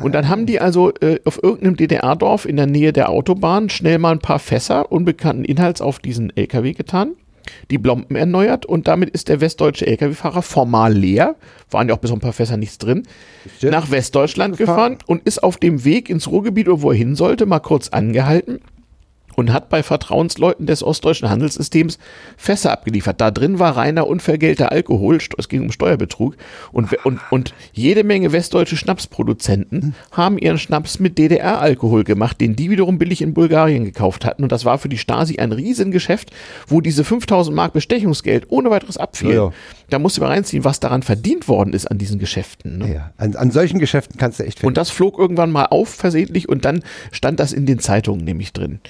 Und 0.00 0.12
dann 0.12 0.28
haben 0.28 0.46
die 0.46 0.60
also 0.60 0.92
äh, 1.00 1.18
auf 1.24 1.42
irgendeinem 1.42 1.76
DDR-Dorf 1.76 2.46
in 2.46 2.56
der 2.56 2.66
Nähe 2.66 2.92
der 2.92 3.08
Autobahn 3.08 3.70
schnell 3.70 3.98
mal 3.98 4.12
ein 4.12 4.20
paar 4.20 4.38
Fässer 4.38 4.92
unbekannten 4.92 5.44
Inhalts 5.44 5.80
auf 5.80 5.98
diesen 5.98 6.34
LKW 6.36 6.74
getan, 6.74 7.16
die 7.70 7.78
Blomben 7.78 8.16
erneuert 8.16 8.66
und 8.66 8.88
damit 8.88 9.10
ist 9.10 9.28
der 9.28 9.40
westdeutsche 9.40 9.86
LKW-Fahrer 9.86 10.42
formal 10.42 10.92
leer, 10.92 11.36
waren 11.70 11.88
ja 11.88 11.94
auch 11.94 11.98
bis 11.98 12.10
auf 12.10 12.18
ein 12.18 12.20
paar 12.20 12.32
Fässer 12.32 12.56
nichts 12.56 12.78
drin, 12.78 13.04
nach 13.62 13.90
Westdeutschland 13.90 14.56
gefahren 14.56 14.98
und 15.06 15.22
ist 15.24 15.42
auf 15.42 15.56
dem 15.56 15.84
Weg 15.84 16.10
ins 16.10 16.28
Ruhrgebiet 16.28 16.68
oder 16.68 16.82
wo 16.82 16.90
er 16.90 16.96
hin 16.96 17.14
sollte, 17.16 17.46
mal 17.46 17.60
kurz 17.60 17.88
angehalten 17.88 18.60
und 19.40 19.54
hat 19.54 19.70
bei 19.70 19.82
Vertrauensleuten 19.82 20.66
des 20.66 20.82
ostdeutschen 20.82 21.30
Handelssystems 21.30 21.98
Fässer 22.36 22.72
abgeliefert. 22.72 23.22
Da 23.22 23.30
drin 23.30 23.58
war 23.58 23.74
reiner 23.74 24.06
unvergelter 24.06 24.70
Alkohol, 24.70 25.18
es 25.38 25.48
ging 25.48 25.62
um 25.62 25.72
Steuerbetrug 25.72 26.36
und, 26.72 26.92
und, 27.06 27.20
und 27.30 27.54
jede 27.72 28.04
Menge 28.04 28.32
westdeutsche 28.32 28.76
Schnapsproduzenten 28.76 29.94
haben 30.12 30.36
ihren 30.36 30.58
Schnaps 30.58 31.00
mit 31.00 31.16
DDR-Alkohol 31.16 32.04
gemacht, 32.04 32.38
den 32.38 32.54
die 32.54 32.68
wiederum 32.70 32.98
billig 32.98 33.22
in 33.22 33.32
Bulgarien 33.32 33.86
gekauft 33.86 34.26
hatten 34.26 34.42
und 34.42 34.52
das 34.52 34.66
war 34.66 34.76
für 34.76 34.90
die 34.90 34.98
Stasi 34.98 35.38
ein 35.38 35.52
Riesengeschäft, 35.52 36.32
wo 36.66 36.82
diese 36.82 37.02
5000 37.02 37.56
Mark 37.56 37.72
Bestechungsgeld 37.72 38.44
ohne 38.50 38.70
weiteres 38.70 38.98
abfiel. 38.98 39.30
Ja, 39.30 39.34
ja. 39.34 39.52
Da 39.88 39.98
musst 39.98 40.18
du 40.18 40.20
mal 40.20 40.28
reinziehen, 40.28 40.64
was 40.64 40.80
daran 40.80 41.02
verdient 41.02 41.48
worden 41.48 41.72
ist 41.72 41.86
an 41.86 41.96
diesen 41.96 42.18
Geschäften. 42.18 42.78
Ne? 42.78 42.94
Ja, 42.94 43.10
an, 43.16 43.34
an 43.34 43.50
solchen 43.50 43.78
Geschäften 43.78 44.18
kannst 44.18 44.38
du 44.38 44.44
echt 44.44 44.60
finden. 44.60 44.68
Und 44.68 44.76
das 44.76 44.90
flog 44.90 45.18
irgendwann 45.18 45.50
mal 45.50 45.64
auf 45.64 45.88
versehentlich 45.88 46.48
und 46.48 46.64
dann 46.64 46.84
stand 47.10 47.40
das 47.40 47.52
in 47.52 47.66
den 47.66 47.78
Zeitungen 47.80 48.24
nämlich 48.24 48.52
drin. 48.52 48.80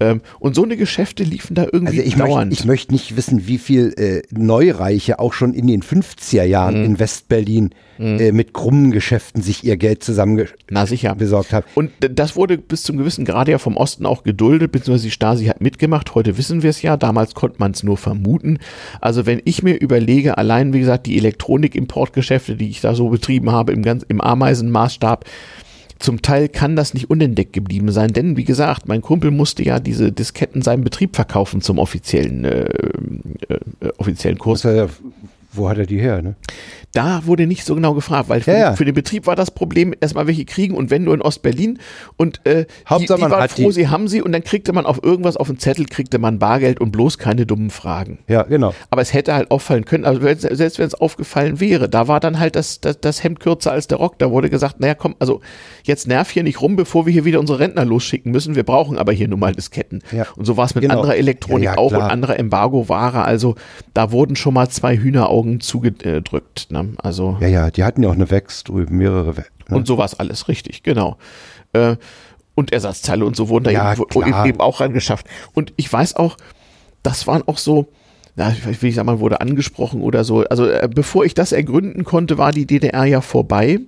Ähm, 0.00 0.22
und 0.40 0.54
so 0.56 0.64
eine 0.64 0.76
Geschäfte 0.76 1.22
liefen 1.22 1.54
da 1.54 1.64
irgendwie 1.70 1.98
Also 2.00 2.02
ich 2.08 2.16
möchte, 2.16 2.32
dauernd. 2.32 2.52
ich 2.52 2.64
möchte 2.64 2.92
nicht 2.92 3.16
wissen, 3.16 3.46
wie 3.46 3.58
viel 3.58 3.94
äh, 3.96 4.22
Neureiche 4.36 5.20
auch 5.20 5.32
schon 5.32 5.54
in 5.54 5.66
den 5.68 5.82
50er 5.82 6.42
Jahren 6.42 6.78
Mhm. 6.80 6.84
in 6.84 6.98
Westberlin 6.98 7.70
äh, 8.00 8.32
mit 8.32 8.52
krummen 8.54 8.90
Geschäften 8.90 9.40
sich 9.40 9.62
ihr 9.62 9.76
Geld 9.76 10.02
zusammen 10.02 10.46
Na 10.68 10.84
sicher. 10.84 11.14
besorgt 11.14 11.52
haben. 11.52 11.64
Und 11.76 11.92
das 12.00 12.34
wurde 12.34 12.58
bis 12.58 12.82
zum 12.82 12.96
gewissen 12.96 13.24
Grade 13.24 13.52
ja 13.52 13.58
vom 13.58 13.76
Osten 13.76 14.04
auch 14.04 14.24
geduldet, 14.24 14.72
beziehungsweise 14.72 15.04
die 15.06 15.10
Stasi 15.12 15.44
hat 15.46 15.60
mitgemacht. 15.60 16.12
Heute 16.16 16.36
wissen 16.36 16.64
wir 16.64 16.70
es 16.70 16.82
ja, 16.82 16.96
damals 16.96 17.34
konnte 17.34 17.56
man 17.60 17.70
es 17.70 17.84
nur 17.84 17.96
vermuten. 17.96 18.58
Also 19.00 19.26
wenn 19.26 19.40
ich 19.44 19.62
mir 19.62 19.74
überlege, 19.80 20.36
allein 20.38 20.72
wie 20.72 20.80
gesagt, 20.80 21.06
die 21.06 21.16
Elektronik-Importgeschäfte, 21.18 22.56
die 22.56 22.68
ich 22.68 22.80
da 22.80 22.96
so 22.96 23.08
betrieben 23.10 23.52
habe 23.52 23.72
im, 23.72 23.82
ganz, 23.82 24.04
im 24.08 24.20
Ameisenmaßstab, 24.20 25.24
zum 26.04 26.20
Teil 26.20 26.50
kann 26.50 26.76
das 26.76 26.92
nicht 26.92 27.08
unentdeckt 27.08 27.54
geblieben 27.54 27.90
sein, 27.90 28.12
denn 28.12 28.36
wie 28.36 28.44
gesagt, 28.44 28.86
mein 28.86 29.00
Kumpel 29.00 29.30
musste 29.30 29.64
ja 29.64 29.80
diese 29.80 30.12
Disketten 30.12 30.60
seinem 30.60 30.84
Betrieb 30.84 31.16
verkaufen 31.16 31.62
zum 31.62 31.78
offiziellen, 31.78 32.44
äh, 32.44 32.64
äh, 32.64 33.58
äh, 33.80 33.88
offiziellen 33.96 34.38
Kurs. 34.38 34.64
Muss 34.64 34.74
er, 34.74 34.90
wo 35.56 35.68
hat 35.68 35.78
er 35.78 35.86
die 35.86 35.98
her? 36.00 36.20
Ne? 36.22 36.34
Da 36.92 37.22
wurde 37.26 37.46
nicht 37.46 37.64
so 37.64 37.74
genau 37.74 37.94
gefragt, 37.94 38.28
weil 38.28 38.40
für, 38.40 38.52
Ja, 38.52 38.58
ja. 38.58 38.70
Den, 38.70 38.76
für 38.76 38.84
den 38.84 38.94
Betrieb 38.94 39.26
war 39.26 39.34
das 39.34 39.50
Problem 39.50 39.94
erstmal 40.00 40.26
welche 40.26 40.44
kriegen 40.44 40.74
und 40.76 40.90
wenn 40.90 41.04
nur 41.04 41.14
in 41.14 41.22
Ostberlin 41.22 41.78
und 42.16 42.40
äh, 42.46 42.66
Hauptsache, 42.88 42.98
die, 42.98 43.06
die 43.16 43.20
man 43.22 43.30
waren 43.32 43.42
hat 43.42 43.50
froh, 43.52 43.66
die. 43.66 43.72
sie 43.72 43.88
haben 43.88 44.06
sie 44.06 44.22
und 44.22 44.32
dann 44.32 44.44
kriegte 44.44 44.72
man 44.72 44.86
auf 44.86 45.02
irgendwas 45.02 45.36
auf 45.36 45.48
den 45.48 45.58
Zettel, 45.58 45.86
kriegte 45.86 46.18
man 46.18 46.38
Bargeld 46.38 46.80
und 46.80 46.92
bloß 46.92 47.18
keine 47.18 47.46
dummen 47.46 47.70
Fragen. 47.70 48.18
Ja, 48.28 48.42
genau. 48.42 48.74
Aber 48.90 49.02
es 49.02 49.12
hätte 49.12 49.34
halt 49.34 49.50
auffallen 49.50 49.84
können, 49.84 50.04
also 50.04 50.20
selbst 50.20 50.78
wenn 50.78 50.86
es 50.86 50.94
aufgefallen 50.94 51.58
wäre, 51.58 51.88
da 51.88 52.06
war 52.06 52.20
dann 52.20 52.38
halt 52.38 52.54
das, 52.54 52.80
das, 52.80 53.00
das 53.00 53.24
Hemd 53.24 53.40
kürzer 53.40 53.72
als 53.72 53.88
der 53.88 53.98
Rock. 53.98 54.18
Da 54.20 54.30
wurde 54.30 54.48
gesagt, 54.48 54.78
naja 54.80 54.94
komm, 54.94 55.16
also 55.18 55.40
jetzt 55.82 56.06
nerv 56.06 56.30
hier 56.30 56.44
nicht 56.44 56.60
rum, 56.60 56.76
bevor 56.76 57.06
wir 57.06 57.12
hier 57.12 57.24
wieder 57.24 57.40
unsere 57.40 57.58
Rentner 57.58 57.84
losschicken 57.84 58.30
müssen. 58.30 58.54
Wir 58.54 58.62
brauchen 58.64 58.98
aber 58.98 59.12
hier 59.12 59.26
nun 59.26 59.40
mal 59.40 59.52
Disketten. 59.52 60.02
Ja. 60.12 60.26
Und 60.36 60.44
so 60.44 60.56
war 60.56 60.66
es 60.66 60.74
mit 60.74 60.82
Genau. 60.82 60.96
anderer 61.00 61.16
Elektronik 61.16 61.76
auch 61.76 61.92
und 61.92 62.00
anderer 62.02 62.38
Embargo-Ware. 62.38 63.24
Also 63.24 63.54
da 63.94 64.12
wurden 64.12 64.36
schon 64.36 64.54
mal 64.54 64.68
zwei 64.68 64.96
Hühneraugen 64.98 65.43
zugedrückt. 65.60 66.68
Ne? 66.70 66.94
Also 66.98 67.36
Ja, 67.40 67.48
ja, 67.48 67.70
die 67.70 67.84
hatten 67.84 68.02
ja 68.02 68.08
auch 68.08 68.14
eine 68.14 68.30
Wex 68.30 68.64
drüben, 68.64 68.98
mehrere 68.98 69.36
Wex. 69.36 69.50
Ne? 69.68 69.76
und 69.76 69.86
sowas 69.86 70.18
alles, 70.18 70.48
richtig, 70.48 70.82
genau. 70.82 71.16
Äh, 71.72 71.96
und 72.54 72.72
Ersatzteile 72.72 73.24
und 73.24 73.34
so 73.36 73.48
wurden 73.48 73.64
da 73.64 73.70
Ja, 73.70 73.94
eben, 73.94 74.46
eben 74.46 74.60
auch 74.60 74.80
rangeschafft. 74.80 75.26
Und 75.54 75.72
ich 75.76 75.92
weiß 75.92 76.16
auch, 76.16 76.36
das 77.02 77.26
waren 77.26 77.42
auch 77.46 77.58
so, 77.58 77.88
na, 78.36 78.50
ich 78.50 78.82
will 78.82 78.88
ich 78.88 78.94
sagen, 78.94 79.06
man 79.06 79.20
wurde 79.20 79.40
angesprochen 79.40 80.00
oder 80.02 80.24
so. 80.24 80.44
Also 80.44 80.68
äh, 80.68 80.88
bevor 80.92 81.24
ich 81.24 81.34
das 81.34 81.52
ergründen 81.52 82.04
konnte, 82.04 82.38
war 82.38 82.52
die 82.52 82.66
DDR 82.66 83.04
ja 83.04 83.20
vorbei. 83.20 83.80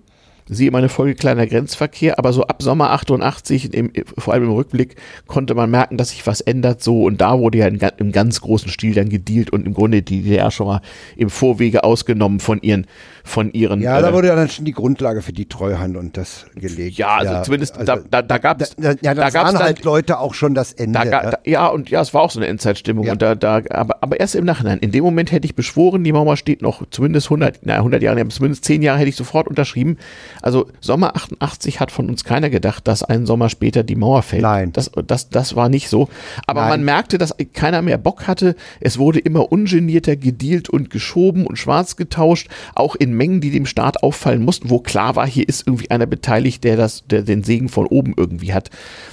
Siehe 0.48 0.70
meine 0.70 0.88
Folge 0.88 1.14
kleiner 1.16 1.46
Grenzverkehr, 1.46 2.18
aber 2.20 2.32
so 2.32 2.44
ab 2.46 2.62
Sommer 2.62 2.90
88, 2.90 3.74
im, 3.74 3.90
vor 4.16 4.32
allem 4.32 4.44
im 4.44 4.52
Rückblick, 4.52 4.94
konnte 5.26 5.54
man 5.54 5.70
merken, 5.70 5.96
dass 5.96 6.10
sich 6.10 6.24
was 6.26 6.40
ändert 6.40 6.82
so 6.82 7.02
und 7.04 7.20
da 7.20 7.38
wurde 7.40 7.58
ja 7.58 7.66
in, 7.66 7.80
im 7.98 8.12
ganz 8.12 8.40
großen 8.40 8.68
Stil 8.70 8.94
dann 8.94 9.08
gedealt 9.08 9.50
und 9.50 9.66
im 9.66 9.74
Grunde 9.74 10.02
die 10.02 10.22
DDR 10.22 10.50
schon 10.52 10.68
mal 10.68 10.80
im 11.16 11.30
Vorwege 11.30 11.82
ausgenommen 11.82 12.38
von 12.38 12.60
ihren, 12.62 12.86
von 13.24 13.52
ihren 13.52 13.80
Ja, 13.80 13.98
äh, 13.98 14.02
da 14.02 14.12
wurde 14.12 14.28
ja 14.28 14.36
dann 14.36 14.48
schon 14.48 14.64
die 14.64 14.72
Grundlage 14.72 15.20
für 15.20 15.32
die 15.32 15.46
Treuhand 15.48 15.96
und 15.96 16.16
das 16.16 16.46
gelegt. 16.54 16.96
ja, 16.96 17.16
also 17.16 17.42
zumindest 17.42 17.76
da, 17.84 17.96
da, 18.08 18.22
da 18.22 18.38
gab 18.38 18.60
es 18.60 18.76
Da, 18.76 18.94
ja, 19.02 19.14
da 19.14 19.30
gab's 19.30 19.34
waren 19.34 19.54
dann, 19.54 19.62
halt 19.64 19.82
Leute 19.82 20.20
auch 20.20 20.34
schon 20.34 20.54
das 20.54 20.72
Ende. 20.72 20.98
da, 21.00 21.04
ne? 21.04 21.10
da, 21.10 21.38
ja 21.44 21.66
und 21.66 21.90
ja, 21.90 22.00
es 22.00 22.14
war 22.14 22.22
auch 22.22 22.30
so 22.30 22.38
eine 22.38 22.46
Endzeitstimmung 22.46 23.04
Ja. 23.06 23.12
und 23.12 23.22
da, 23.22 23.34
da 23.34 23.62
aber, 23.70 23.96
aber 24.00 24.20
erst 24.20 24.36
im 24.36 24.44
Nachhinein. 24.44 24.78
In 24.78 24.92
dem 24.92 25.02
Moment 25.02 25.32
hätte 25.32 25.44
ich 25.46 25.56
beschworen, 25.56 26.04
die 26.04 26.12
Mauer 26.12 26.36
steht 26.36 26.62
noch 26.62 26.82
zumindest 26.90 27.26
100, 27.26 27.60
na 27.64 27.74
100 27.74 28.00
Jahre, 28.00 28.20
ja, 28.20 28.28
zumindest 28.28 28.64
10 28.64 28.82
Jahre 28.82 29.00
hätte 29.00 29.08
ich 29.08 29.16
sofort 29.16 29.48
unterschrieben. 29.48 29.96
Also 30.42 30.68
Sommer 30.80 31.16
88 31.16 31.80
hat 31.80 31.90
von 31.90 32.08
uns 32.08 32.24
keiner 32.24 32.50
gedacht, 32.50 32.86
dass 32.88 33.02
einen 33.02 33.26
Sommer 33.26 33.48
später 33.48 33.82
die 33.82 33.96
Mauer 33.96 34.22
fällt. 34.22 34.42
Nein. 34.42 34.72
Das, 34.72 34.90
das, 35.06 35.28
das 35.28 35.56
war 35.56 35.68
nicht 35.68 35.88
so. 35.88 36.08
Aber 36.46 36.62
Nein. 36.62 36.70
man 36.70 36.84
merkte, 36.84 37.18
dass 37.18 37.34
keiner 37.52 37.82
mehr 37.82 37.98
Bock 37.98 38.26
hatte. 38.26 38.56
Es 38.80 38.98
wurde 38.98 39.18
immer 39.18 39.52
ungenierter 39.52 40.16
gedealt 40.16 40.68
und 40.68 40.90
geschoben 40.90 41.46
und 41.46 41.56
schwarz 41.58 41.96
getauscht, 41.96 42.48
auch 42.74 42.94
in 42.94 43.14
Mengen, 43.14 43.40
die 43.40 43.50
dem 43.50 43.66
Staat 43.66 44.02
auffallen 44.02 44.44
mussten, 44.44 44.70
wo 44.70 44.78
klar 44.78 45.16
war, 45.16 45.26
hier 45.26 45.48
ist 45.48 45.66
irgendwie 45.66 45.90
einer 45.90 46.06
beteiligt, 46.06 46.64
der 46.64 46.76
das, 46.76 47.04
der 47.06 47.22
den 47.22 47.42
Segen 47.42 47.68
von 47.68 47.86
oben 47.86 48.14
irgendwie 48.16 48.52
hat. 48.54 48.70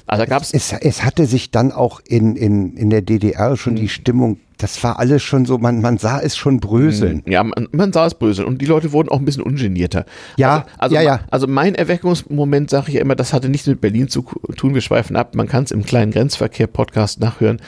Also 0.07 0.25
gab 0.25 0.41
es 0.41 0.53
Es, 0.53 0.71
es 0.73 1.03
hatte 1.03 1.25
sich 1.25 1.51
dann 1.51 1.71
auch 1.71 1.99
in, 2.05 2.35
in, 2.35 2.75
in 2.77 2.89
der 2.89 3.01
DDR 3.01 3.57
schon 3.57 3.73
Mhm. 3.73 3.77
die 3.77 3.89
Stimmung, 3.89 4.37
das 4.57 4.83
war 4.83 4.99
alles 4.99 5.23
schon 5.23 5.45
so, 5.45 5.57
man, 5.57 5.81
man 5.81 5.97
sah 5.97 6.19
es 6.19 6.37
schon 6.37 6.59
bröseln. 6.59 7.23
Ja, 7.25 7.43
man, 7.43 7.67
man 7.71 7.91
sah 7.91 8.05
es 8.05 8.13
böse 8.13 8.45
und 8.45 8.61
die 8.61 8.65
Leute 8.65 8.91
wurden 8.91 9.09
auch 9.09 9.19
ein 9.19 9.25
bisschen 9.25 9.43
ungenierter. 9.43 10.05
Ja, 10.37 10.55
also, 10.55 10.69
also, 10.77 10.95
ja, 10.95 11.01
ja. 11.01 11.19
Also 11.31 11.47
mein 11.47 11.75
Erweckungsmoment, 11.75 12.69
sage 12.69 12.89
ich 12.89 12.95
ja 12.95 13.01
immer, 13.01 13.15
das 13.15 13.33
hatte 13.33 13.49
nichts 13.49 13.67
mit 13.67 13.81
Berlin 13.81 14.07
zu 14.07 14.23
tun, 14.55 14.73
wir 14.73 14.81
schweifen 14.81 15.15
ab, 15.15 15.35
man 15.35 15.47
kann 15.47 15.63
es 15.63 15.71
im 15.71 15.83
kleinen 15.83 16.11
Grenzverkehr-Podcast 16.11 17.19
nachhören, 17.19 17.61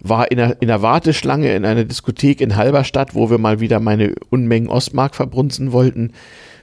war 0.00 0.30
in 0.30 0.38
einer, 0.38 0.60
in 0.60 0.70
einer 0.70 0.82
Warteschlange 0.82 1.54
in 1.54 1.64
einer 1.64 1.84
Diskothek 1.84 2.40
in 2.40 2.56
Halberstadt, 2.56 3.14
wo 3.14 3.30
wir 3.30 3.38
mal 3.38 3.60
wieder 3.60 3.80
meine 3.80 4.14
Unmengen 4.30 4.68
Ostmark 4.68 5.14
verbrunzen 5.14 5.72
wollten, 5.72 6.12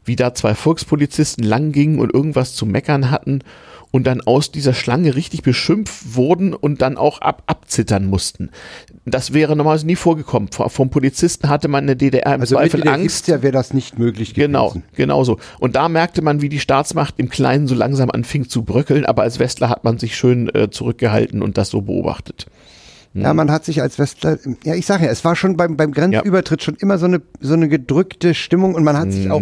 wie 0.05 0.15
da 0.15 0.33
zwei 0.33 0.53
Volkspolizisten 0.53 1.43
lang 1.43 1.71
gingen 1.71 1.99
und 1.99 2.13
irgendwas 2.13 2.53
zu 2.53 2.65
meckern 2.65 3.09
hatten 3.09 3.41
und 3.91 4.07
dann 4.07 4.21
aus 4.21 4.51
dieser 4.51 4.73
Schlange 4.73 5.15
richtig 5.15 5.43
beschimpft 5.43 6.15
wurden 6.15 6.53
und 6.53 6.81
dann 6.81 6.97
auch 6.97 7.21
ab, 7.21 7.43
abzittern 7.45 8.05
mussten. 8.05 8.49
Das 9.05 9.33
wäre 9.33 9.55
normalerweise 9.55 9.85
nie 9.85 9.95
vorgekommen. 9.95 10.49
Vom 10.51 10.89
Polizisten 10.89 11.49
hatte 11.49 11.67
man 11.67 11.83
in 11.83 11.87
der 11.87 11.95
DDR 11.95 12.35
im 12.35 12.41
Also 12.41 12.55
Zweifel 12.55 12.81
der 12.81 12.93
Angst. 12.93 13.27
70er 13.27 13.41
wäre 13.41 13.51
das 13.51 13.73
nicht 13.73 13.99
möglich 13.99 14.33
gewesen. 14.33 14.51
Genau, 14.51 14.75
genau 14.95 15.23
so. 15.23 15.37
Und 15.59 15.75
da 15.75 15.89
merkte 15.89 16.21
man, 16.21 16.41
wie 16.41 16.49
die 16.49 16.59
Staatsmacht 16.59 17.15
im 17.17 17.29
Kleinen 17.29 17.67
so 17.67 17.75
langsam 17.75 18.09
anfing 18.09 18.47
zu 18.47 18.63
bröckeln, 18.63 19.05
aber 19.05 19.23
als 19.23 19.39
Westler 19.39 19.69
hat 19.69 19.83
man 19.83 19.97
sich 19.97 20.15
schön 20.15 20.53
äh, 20.55 20.69
zurückgehalten 20.69 21.41
und 21.41 21.57
das 21.57 21.69
so 21.69 21.81
beobachtet. 21.81 22.47
Ja, 23.13 23.33
man 23.33 23.51
hat 23.51 23.65
sich 23.65 23.81
als 23.81 23.99
Westler, 23.99 24.37
ja, 24.63 24.73
ich 24.73 24.85
sage 24.85 25.03
ja, 25.03 25.11
es 25.11 25.25
war 25.25 25.35
schon 25.35 25.57
beim, 25.57 25.75
beim 25.75 25.91
Grenzübertritt 25.91 26.63
schon 26.63 26.75
immer 26.75 26.97
so 26.97 27.07
eine, 27.07 27.21
so 27.41 27.55
eine 27.55 27.67
gedrückte 27.67 28.33
Stimmung 28.33 28.73
und 28.73 28.85
man 28.85 28.97
hat 28.97 29.11
sich 29.11 29.29
auch, 29.29 29.41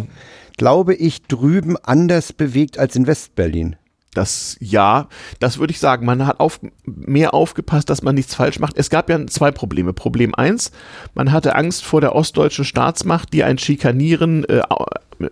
glaube 0.57 0.95
ich, 0.95 1.21
drüben 1.23 1.77
anders 1.83 2.33
bewegt 2.33 2.79
als 2.79 2.95
in 2.95 3.05
Westberlin. 3.05 3.75
Das 4.19 4.57
ja, 4.59 5.07
das 5.39 5.59
würde 5.59 5.71
ich 5.71 5.79
sagen. 5.79 6.05
Man 6.05 6.27
hat 6.27 6.41
auf, 6.41 6.59
mehr 6.83 7.33
aufgepasst, 7.33 7.89
dass 7.89 8.01
man 8.01 8.15
nichts 8.15 8.35
falsch 8.35 8.59
macht. 8.59 8.77
Es 8.77 8.89
gab 8.89 9.09
ja 9.09 9.25
zwei 9.27 9.49
Probleme. 9.49 9.93
Problem 9.93 10.35
eins: 10.35 10.73
man 11.13 11.31
hatte 11.31 11.55
Angst 11.55 11.85
vor 11.85 12.01
der 12.01 12.13
ostdeutschen 12.15 12.65
Staatsmacht, 12.65 13.31
die 13.31 13.45
ein 13.45 13.57
Schikanieren 13.57 14.43
äh, 14.43 14.61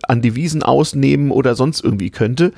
an 0.04 0.22
Devisen 0.22 0.62
ausnehmen 0.62 1.30
oder 1.32 1.54
sonst 1.54 1.84
irgendwie 1.84 2.08
könnte. 2.08 2.52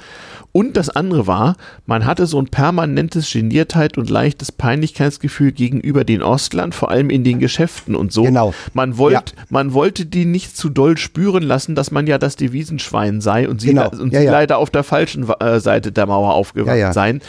Und 0.52 0.76
das 0.76 0.90
andere 0.90 1.26
war, 1.26 1.56
man 1.86 2.04
hatte 2.06 2.26
so 2.26 2.40
ein 2.40 2.46
permanentes 2.46 3.30
Geniertheit 3.32 3.96
und 3.98 4.10
leichtes 4.10 4.50
Peinlichkeitsgefühl 4.50 5.52
gegenüber 5.52 6.02
den 6.04 6.22
Ostlern, 6.22 6.72
vor 6.72 6.90
allem 6.90 7.08
in 7.10 7.22
den 7.22 7.38
Geschäften 7.38 7.94
und 7.94 8.12
so. 8.12 8.24
Genau. 8.24 8.52
Man 8.74 8.98
wollte, 8.98 9.34
man 9.48 9.74
wollte 9.74 10.06
die 10.06 10.24
nicht 10.24 10.56
zu 10.56 10.68
doll 10.68 10.96
spüren 10.98 11.42
lassen, 11.44 11.74
dass 11.74 11.90
man 11.92 12.06
ja 12.06 12.18
das 12.18 12.34
Devisenschwein 12.36 13.20
sei 13.20 13.48
und 13.48 13.60
sie, 13.60 13.68
Genau. 13.68 13.90
und 13.90 14.12
Ja, 14.12 14.20
sie 14.20 14.26
ja. 14.26 14.32
leider 14.32 14.58
auf 14.58 14.70
der 14.70 14.82
falschen 14.82 15.28
äh, 15.40 15.60
Seite 15.60 15.92
der 15.92 16.06
Mauer 16.06 16.34
aufgewacht 16.34 16.74
Ja, 16.76 16.88
ja. 16.88 16.92
sein. 16.92 17.20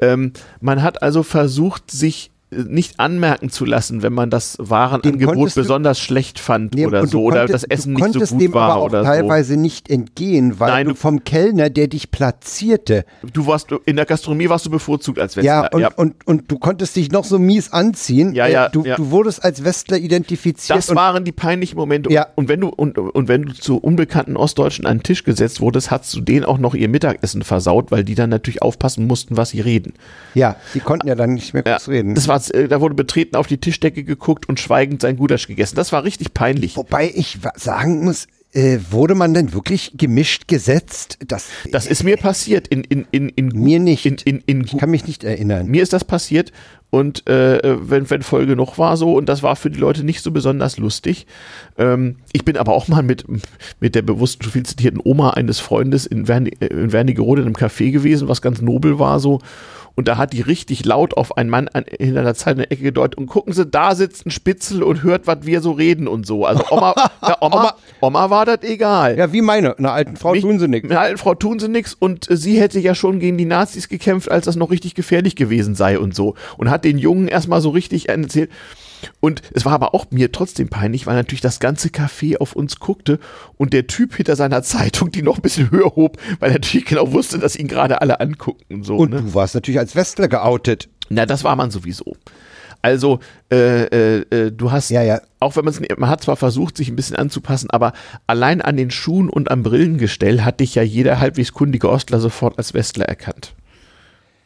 Ähm, 0.00 0.32
man 0.60 0.82
hat 0.82 1.02
also 1.02 1.22
versucht, 1.22 1.90
sich 1.90 2.30
nicht 2.50 2.98
anmerken 2.98 3.48
zu 3.50 3.64
lassen, 3.64 4.02
wenn 4.02 4.12
man 4.12 4.28
das 4.28 4.56
Warenangebot 4.60 5.34
konntest 5.36 5.56
du- 5.56 5.60
besonders 5.60 6.00
schlecht 6.00 6.38
fand 6.40 6.74
Nee, 6.74 6.86
oder 6.86 7.06
so 7.06 7.22
oder 7.22 7.46
konntest- 7.46 7.54
das 7.54 7.64
Essen 7.64 7.92
nicht 7.94 7.98
so 8.04 8.10
konntest 8.12 8.32
gut 8.32 8.40
dem 8.42 8.54
war 8.54 8.70
aber 8.72 8.80
auch 8.80 8.84
oder 8.86 9.04
teilweise 9.04 9.56
nicht 9.56 9.88
entgehen, 9.88 10.58
weil 10.58 10.70
Nein, 10.72 10.88
du 10.88 10.94
vom 10.96 11.22
Kellner, 11.22 11.70
der 11.70 11.86
dich 11.86 12.10
platzierte, 12.10 13.04
so. 13.22 13.28
Du 13.32 13.46
warst 13.46 13.68
in 13.86 13.96
der 13.96 14.04
Gastronomie 14.06 14.48
warst 14.48 14.66
du 14.66 14.70
bevorzugt 14.70 15.18
als 15.20 15.36
ja, 15.36 15.62
Westler. 15.64 15.92
und, 15.96 15.98
Und, 15.98 16.26
und 16.26 16.50
du 16.50 16.58
konntest 16.58 16.96
dich 16.96 17.12
noch 17.12 17.24
so 17.24 17.38
mies 17.38 17.72
anziehen. 17.72 18.34
Ja, 18.34 18.46
äh, 18.46 18.52
ja, 18.52 18.68
du, 18.68 18.84
ja. 18.84 18.96
du 18.96 19.10
wurdest 19.10 19.44
als 19.44 19.62
Westler 19.64 19.98
identifiziert. 19.98 20.76
Das 20.76 20.94
waren 20.94 21.24
die 21.24 21.32
peinlichen 21.32 21.76
Momente. 21.76 22.12
Ja. 22.12 22.26
Und 22.34 22.48
wenn 22.48 22.60
du 22.60 22.68
und, 22.68 22.98
und 22.98 23.28
wenn 23.28 23.42
du 23.42 23.52
zu 23.54 23.76
unbekannten 23.78 24.36
Ostdeutschen 24.36 24.86
an 24.86 24.98
den 24.98 25.02
Tisch 25.04 25.22
gesetzt 25.24 25.60
wurdest, 25.60 25.90
hast 25.90 26.12
du 26.14 26.20
denen 26.20 26.44
auch 26.44 26.58
noch 26.58 26.74
ihr 26.74 26.88
Mittagessen 26.88 27.42
versaut, 27.42 27.90
weil 27.92 28.02
die 28.02 28.14
dann 28.16 28.30
natürlich 28.30 28.62
aufpassen 28.62 29.06
mussten, 29.06 29.36
was 29.36 29.50
sie 29.50 29.60
reden. 29.60 29.92
ja, 30.34 30.56
die 30.74 30.80
konnten 30.80 31.06
ja 31.06 31.14
dann 31.14 31.34
nicht 31.34 31.54
mehr 31.54 31.62
Ja, 31.66 31.74
kurz 31.74 31.88
reden. 31.88 32.14
Das 32.14 32.26
war, 32.26 32.39
äh, 32.48 32.68
da 32.68 32.80
wurde 32.80 32.94
betreten 32.94 33.36
auf 33.36 33.46
die 33.46 33.58
Tischdecke 33.58 34.04
geguckt 34.04 34.48
und 34.48 34.58
schweigend 34.58 35.02
sein 35.02 35.18
Gulasch 35.18 35.46
gegessen. 35.46 35.76
Das 35.76 35.92
war 35.92 36.04
richtig 36.04 36.32
peinlich. 36.32 36.76
Wobei 36.78 37.12
ich 37.14 37.38
sagen 37.56 38.04
muss, 38.04 38.26
äh, 38.52 38.78
wurde 38.90 39.14
man 39.14 39.34
denn 39.34 39.52
wirklich 39.52 39.92
gemischt 39.96 40.48
gesetzt? 40.48 41.18
Das, 41.26 41.48
Das 41.70 41.86
ist 41.86 42.02
mir 42.02 42.16
passiert 42.16 42.66
in 42.68 42.82
in 42.82 43.06
in 43.10 43.28
in 43.28 43.48
Mir 43.48 43.78
nicht. 43.78 44.06
In, 44.06 44.16
in, 44.24 44.42
in, 44.46 44.64
ich 44.64 44.76
kann 44.76 44.90
mich 44.90 45.06
nicht 45.06 45.22
erinnern. 45.22 45.66
Mir 45.66 45.82
ist 45.82 45.92
das 45.92 46.04
passiert 46.04 46.52
und 46.90 47.28
äh, 47.28 47.60
wenn, 47.88 48.10
wenn 48.10 48.22
voll 48.22 48.46
genug 48.46 48.76
war 48.76 48.96
so 48.96 49.16
und 49.16 49.28
das 49.28 49.44
war 49.44 49.54
für 49.54 49.70
die 49.70 49.78
Leute 49.78 50.02
nicht 50.02 50.22
so 50.22 50.32
besonders 50.32 50.76
lustig. 50.78 51.26
Ähm, 51.78 52.16
ich 52.32 52.44
bin 52.44 52.56
aber 52.56 52.72
auch 52.72 52.88
mal 52.88 53.04
mit, 53.04 53.24
mit 53.78 53.94
der 53.94 54.02
bewusst 54.02 54.42
schon 54.42 54.52
viel 54.52 54.66
zitierten 54.66 55.00
Oma 55.02 55.30
eines 55.30 55.60
Freundes 55.60 56.06
in, 56.06 56.26
Werni, 56.26 56.50
äh, 56.58 56.66
in 56.66 56.92
Wernigerode 56.92 57.42
in 57.42 57.46
einem 57.46 57.56
Café 57.56 57.92
gewesen, 57.92 58.26
was 58.26 58.42
ganz 58.42 58.60
nobel 58.60 58.98
war 58.98 59.20
so. 59.20 59.40
Und 59.96 60.08
da 60.08 60.16
hat 60.16 60.32
die 60.32 60.40
richtig 60.40 60.84
laut 60.84 61.14
auf 61.16 61.36
einen 61.36 61.50
Mann 61.50 61.68
an, 61.68 61.84
hinter 61.98 62.22
der 62.22 62.34
Zeit 62.34 62.52
in 62.52 62.58
der 62.58 62.72
Ecke 62.72 62.82
gedeutet 62.82 63.18
und 63.18 63.26
gucken 63.26 63.52
Sie, 63.52 63.66
da 63.66 63.94
sitzt 63.94 64.24
ein 64.26 64.30
Spitzel 64.30 64.82
und 64.82 65.02
hört, 65.02 65.26
was 65.26 65.38
wir 65.42 65.60
so 65.60 65.72
reden 65.72 66.08
und 66.08 66.26
so. 66.26 66.46
Also 66.46 66.64
Oma, 66.70 66.94
ja, 67.22 67.36
Oma, 67.40 67.74
Oma 68.00 68.30
war 68.30 68.46
das 68.46 68.62
egal. 68.62 69.18
Ja, 69.18 69.32
wie 69.32 69.42
meine. 69.42 69.78
Einer 69.78 69.92
alten 69.92 70.16
Frau 70.16 70.32
Mich- 70.32 70.42
tun 70.42 70.58
sie 70.58 70.68
nichts. 70.68 70.84
Mit 70.84 70.92
der 70.92 71.00
alten 71.00 71.18
Frau 71.18 71.34
tun 71.34 71.58
sie 71.58 71.68
nichts 71.68 71.94
und 71.94 72.30
äh, 72.30 72.36
sie 72.36 72.60
hätte 72.60 72.78
ja 72.80 72.94
schon 72.94 73.20
gegen 73.20 73.36
die 73.38 73.44
Nazis 73.44 73.88
gekämpft, 73.88 74.30
als 74.30 74.46
das 74.46 74.56
noch 74.56 74.70
richtig 74.70 74.94
gefährlich 74.94 75.36
gewesen 75.36 75.74
sei 75.74 75.98
und 75.98 76.14
so. 76.14 76.34
Und 76.56 76.70
hat 76.70 76.84
den 76.84 76.98
Jungen 76.98 77.28
erstmal 77.28 77.60
so 77.60 77.70
richtig 77.70 78.08
erzählt. 78.08 78.50
Und 79.20 79.42
es 79.52 79.64
war 79.64 79.72
aber 79.72 79.94
auch 79.94 80.06
mir 80.10 80.32
trotzdem 80.32 80.68
peinlich, 80.68 81.06
weil 81.06 81.14
natürlich 81.14 81.40
das 81.40 81.60
ganze 81.60 81.88
Café 81.88 82.38
auf 82.38 82.54
uns 82.54 82.78
guckte 82.78 83.18
und 83.56 83.72
der 83.72 83.86
Typ 83.86 84.14
hinter 84.14 84.36
seiner 84.36 84.62
Zeitung 84.70 85.10
die 85.10 85.22
noch 85.22 85.36
ein 85.36 85.42
bisschen 85.42 85.70
höher 85.70 85.96
hob, 85.96 86.18
weil 86.38 86.50
er 86.50 86.54
natürlich 86.54 86.86
genau 86.86 87.12
wusste, 87.12 87.38
dass 87.38 87.56
ihn 87.56 87.68
gerade 87.68 88.00
alle 88.00 88.20
angucken 88.20 88.64
und 88.74 88.84
so. 88.84 88.96
Und 88.96 89.10
ne? 89.10 89.22
du 89.22 89.34
warst 89.34 89.54
natürlich 89.54 89.78
als 89.78 89.94
Westler 89.96 90.28
geoutet. 90.28 90.88
Na, 91.08 91.26
das 91.26 91.44
war 91.44 91.56
man 91.56 91.70
sowieso. 91.70 92.16
Also, 92.82 93.20
äh, 93.52 93.84
äh, 93.84 94.24
äh, 94.30 94.52
du 94.52 94.72
hast, 94.72 94.90
Ja, 94.90 95.02
ja. 95.02 95.20
auch 95.38 95.56
wenn 95.56 95.64
man 95.64 95.74
es, 95.74 95.80
man 95.98 96.08
hat 96.08 96.22
zwar 96.22 96.36
versucht, 96.36 96.76
sich 96.76 96.88
ein 96.88 96.96
bisschen 96.96 97.16
anzupassen, 97.16 97.70
aber 97.70 97.92
allein 98.26 98.62
an 98.62 98.76
den 98.76 98.90
Schuhen 98.90 99.28
und 99.28 99.50
am 99.50 99.62
Brillengestell 99.62 100.42
hat 100.42 100.60
dich 100.60 100.76
ja 100.76 100.82
jeder 100.82 101.20
halbwegs 101.20 101.52
kundige 101.52 101.90
Ostler 101.90 102.20
sofort 102.20 102.56
als 102.56 102.72
Westler 102.72 103.04
erkannt. 103.04 103.54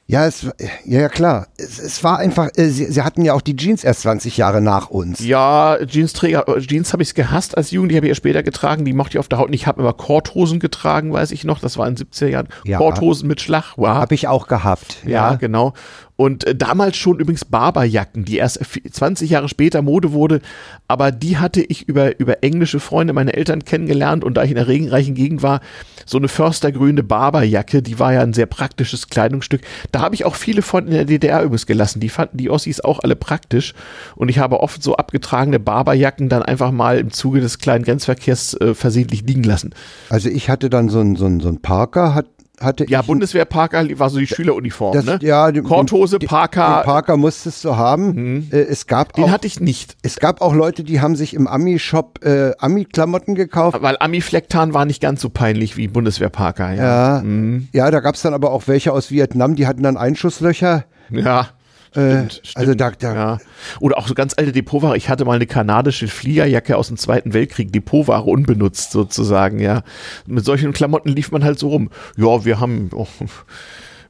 Ja, 0.07 0.27
es, 0.27 0.43
ja, 0.43 1.01
ja 1.01 1.09
klar. 1.09 1.47
Es, 1.57 1.79
es 1.79 2.05
war 2.05 2.19
einfach, 2.19 2.51
äh, 2.57 2.69
sie, 2.69 2.85
sie 2.87 3.03
hatten 3.03 3.23
ja 3.23 3.33
auch 3.33 3.41
die 3.41 3.57
Jeans 3.57 3.85
erst 3.85 4.03
20 4.03 4.37
Jahre 4.37 4.61
nach 4.61 4.91
uns. 4.91 5.21
Ja, 5.21 5.79
Jeansträger, 5.83 6.47
äh, 6.47 6.61
Jeans 6.61 6.93
habe 6.93 7.03
ich 7.03 7.15
gehasst 7.15 7.57
als 7.57 7.71
Jugend, 7.71 7.93
die 7.93 7.97
habe 7.97 8.07
ich 8.07 8.11
ja 8.11 8.15
später 8.15 8.43
getragen, 8.43 8.85
die 8.85 8.93
mochte 8.93 9.13
ich 9.13 9.19
auf 9.19 9.29
der 9.29 9.39
Haut 9.39 9.49
nicht. 9.49 9.63
Ich 9.63 9.67
habe 9.67 9.81
immer 9.81 9.95
Korthosen 9.95 10.61
getragen, 10.61 11.13
weiß 11.13 11.31
ich 11.31 11.45
noch, 11.45 11.59
das 11.59 11.79
war 11.79 11.89
in 11.89 11.95
den 11.95 12.07
70er 12.07 12.27
Jahren. 12.27 12.49
Ja. 12.65 12.79
Korthosen 12.79 13.27
mit 13.29 13.41
Schlag, 13.41 13.73
wow. 13.77 13.89
Habe 13.89 14.15
ich 14.15 14.29
auch 14.29 14.47
gehabt. 14.47 14.99
Ja, 15.07 15.37
genau. 15.37 15.73
Und 16.17 16.47
äh, 16.47 16.55
damals 16.55 16.97
schon 16.97 17.19
übrigens 17.19 17.45
Barberjacken, 17.45 18.25
die 18.25 18.37
erst 18.37 18.63
vi- 18.63 18.89
20 18.91 19.31
Jahre 19.31 19.49
später 19.49 19.83
Mode 19.83 20.13
wurde, 20.13 20.41
aber 20.87 21.11
die 21.11 21.39
hatte 21.39 21.61
ich 21.61 21.89
über, 21.89 22.21
über 22.21 22.43
englische 22.45 22.79
Freunde 22.79 23.13
meiner 23.13 23.35
Eltern 23.35 23.65
kennengelernt 23.65 24.23
und 24.23 24.35
da 24.37 24.45
ich 24.45 24.51
in 24.51 24.57
der 24.57 24.69
regenreichen 24.69 25.15
Gegend 25.15 25.43
war, 25.43 25.61
so 26.07 26.19
eine 26.19 26.29
förstergrüne 26.29 27.03
Barberjacke, 27.03 27.83
die 27.83 27.99
war 27.99 28.13
ja 28.13 28.21
ein 28.21 28.33
sehr 28.33 28.47
praktisches 28.47 29.09
Kleidungsstück. 29.09 29.63
Da 29.91 30.01
habe 30.01 30.15
ich 30.15 30.25
auch 30.25 30.37
viele 30.37 30.63
von 30.63 30.87
in 30.87 30.93
der 30.93 31.05
DDR 31.05 31.43
übrigens 31.43 31.67
gelassen. 31.67 31.99
Die 31.99 32.09
fanden 32.11 32.37
die 32.37 32.51
Ossis 32.51 32.81
auch 32.81 33.01
alle 33.01 33.17
praktisch 33.17 33.75
und 34.15 34.29
ich 34.29 34.39
habe 34.39 34.61
oft 34.61 34.83
so 34.83 34.97
abgetragene 34.97 35.59
Barberjacken 35.59 36.29
dann 36.29 36.43
einfach 36.43 36.71
mal 36.71 36.99
im 36.99 37.11
Zuge 37.11 37.41
des 37.41 37.59
kleinen 37.59 37.85
Grenzverkehrs 37.85 38.55
äh, 38.61 38.75
versehentlich 38.75 39.23
liegen 39.23 39.43
lassen. 39.43 39.75
Also 40.11 40.29
ich 40.29 40.49
hatte 40.49 40.71
dann 40.71 40.89
so 40.91 41.01
ein, 41.01 41.17
so 41.17 41.27
ein, 41.27 41.41
so 41.41 41.49
ein 41.49 41.61
Parker, 41.61 42.15
hat, 42.15 42.27
hatte 42.65 42.87
Ja, 42.89 43.01
ich. 43.01 43.07
Bundeswehr-Parker 43.07 43.87
war 43.99 44.11
so 44.11 44.19
die 44.19 44.27
Schüleruniform, 44.27 44.95
das, 44.95 45.05
ne? 45.05 45.19
ja, 45.23 45.53
den- 45.53 45.65
Korthose, 45.65 46.19
den, 46.19 46.29
Parker, 46.29 46.79
Den 46.81 46.85
Parker 46.85 47.17
musstest 47.17 47.65
du 47.65 47.77
haben. 47.77 48.49
Äh, 48.51 48.57
es, 48.63 48.87
gab 48.87 49.13
den 49.13 49.25
auch, 49.25 49.31
hatte 49.31 49.47
ich 49.47 49.61
nicht. 49.61 49.97
es 50.03 50.17
gab 50.17 50.41
auch 50.41 50.55
Leute, 50.55 50.85
die 50.85 51.01
haben 51.01 51.17
sich 51.17 51.35
im 51.35 51.47
Ami-Shop 51.47 52.25
äh, 52.25 52.53
Ami-Klamotten 52.59 53.35
gekauft. 53.35 53.79
Weil 53.81 53.97
Ami-Flecktarn 54.01 54.75
war 54.75 54.85
nicht 54.85 55.01
ganz 55.03 55.21
so 55.21 55.29
peinlich 55.31 55.77
wie 55.77 55.89
Bundeswehrparker. 55.89 56.73
Ja, 56.73 57.17
Ja, 57.17 57.23
Mhm. 57.23 57.69
ja 57.73 57.91
da 57.91 58.01
gab 58.01 58.15
es 58.15 58.23
dann 58.23 58.35
aber 58.35 58.51
auch 58.53 58.67
welche 58.67 58.93
aus 58.93 59.11
Vietnam, 59.11 59.55
die 59.57 59.67
hatten 59.67 59.83
dann 59.83 59.97
Einschusslöcher. 59.97 60.85
ja. 61.11 61.49
Äh, 61.95 62.29
Stimmt, 62.31 62.43
also 62.55 62.75
da, 62.75 62.91
da 62.91 63.15
Ja. 63.15 63.39
Oder 63.81 63.99
auch 63.99 64.09
so 64.09 64.15
ganz 64.15 64.35
alte 64.37 64.53
Depotware. 64.53 64.97
Ich 64.97 65.09
hatte 65.09 65.25
mal 65.25 65.35
eine 65.37 65.47
kanadische 65.47 66.09
Fliegerjacke 66.09 66.77
aus 66.77 66.89
dem 66.89 66.97
Zweiten 66.97 67.33
Weltkrieg, 67.33 67.73
Depotware 67.73 68.25
unbenutzt 68.25 68.91
sozusagen, 68.93 69.61
ja. 69.61 69.83
Mit 70.27 70.45
solchen 70.45 70.73
Klamotten 70.73 71.09
lief 71.09 71.31
man 71.31 71.45
halt 71.45 71.59
so 71.59 71.69
rum. 71.69 71.91
Ja, 72.17 72.45
wir 72.45 72.61
haben 72.61 72.91
oh, 72.93 73.07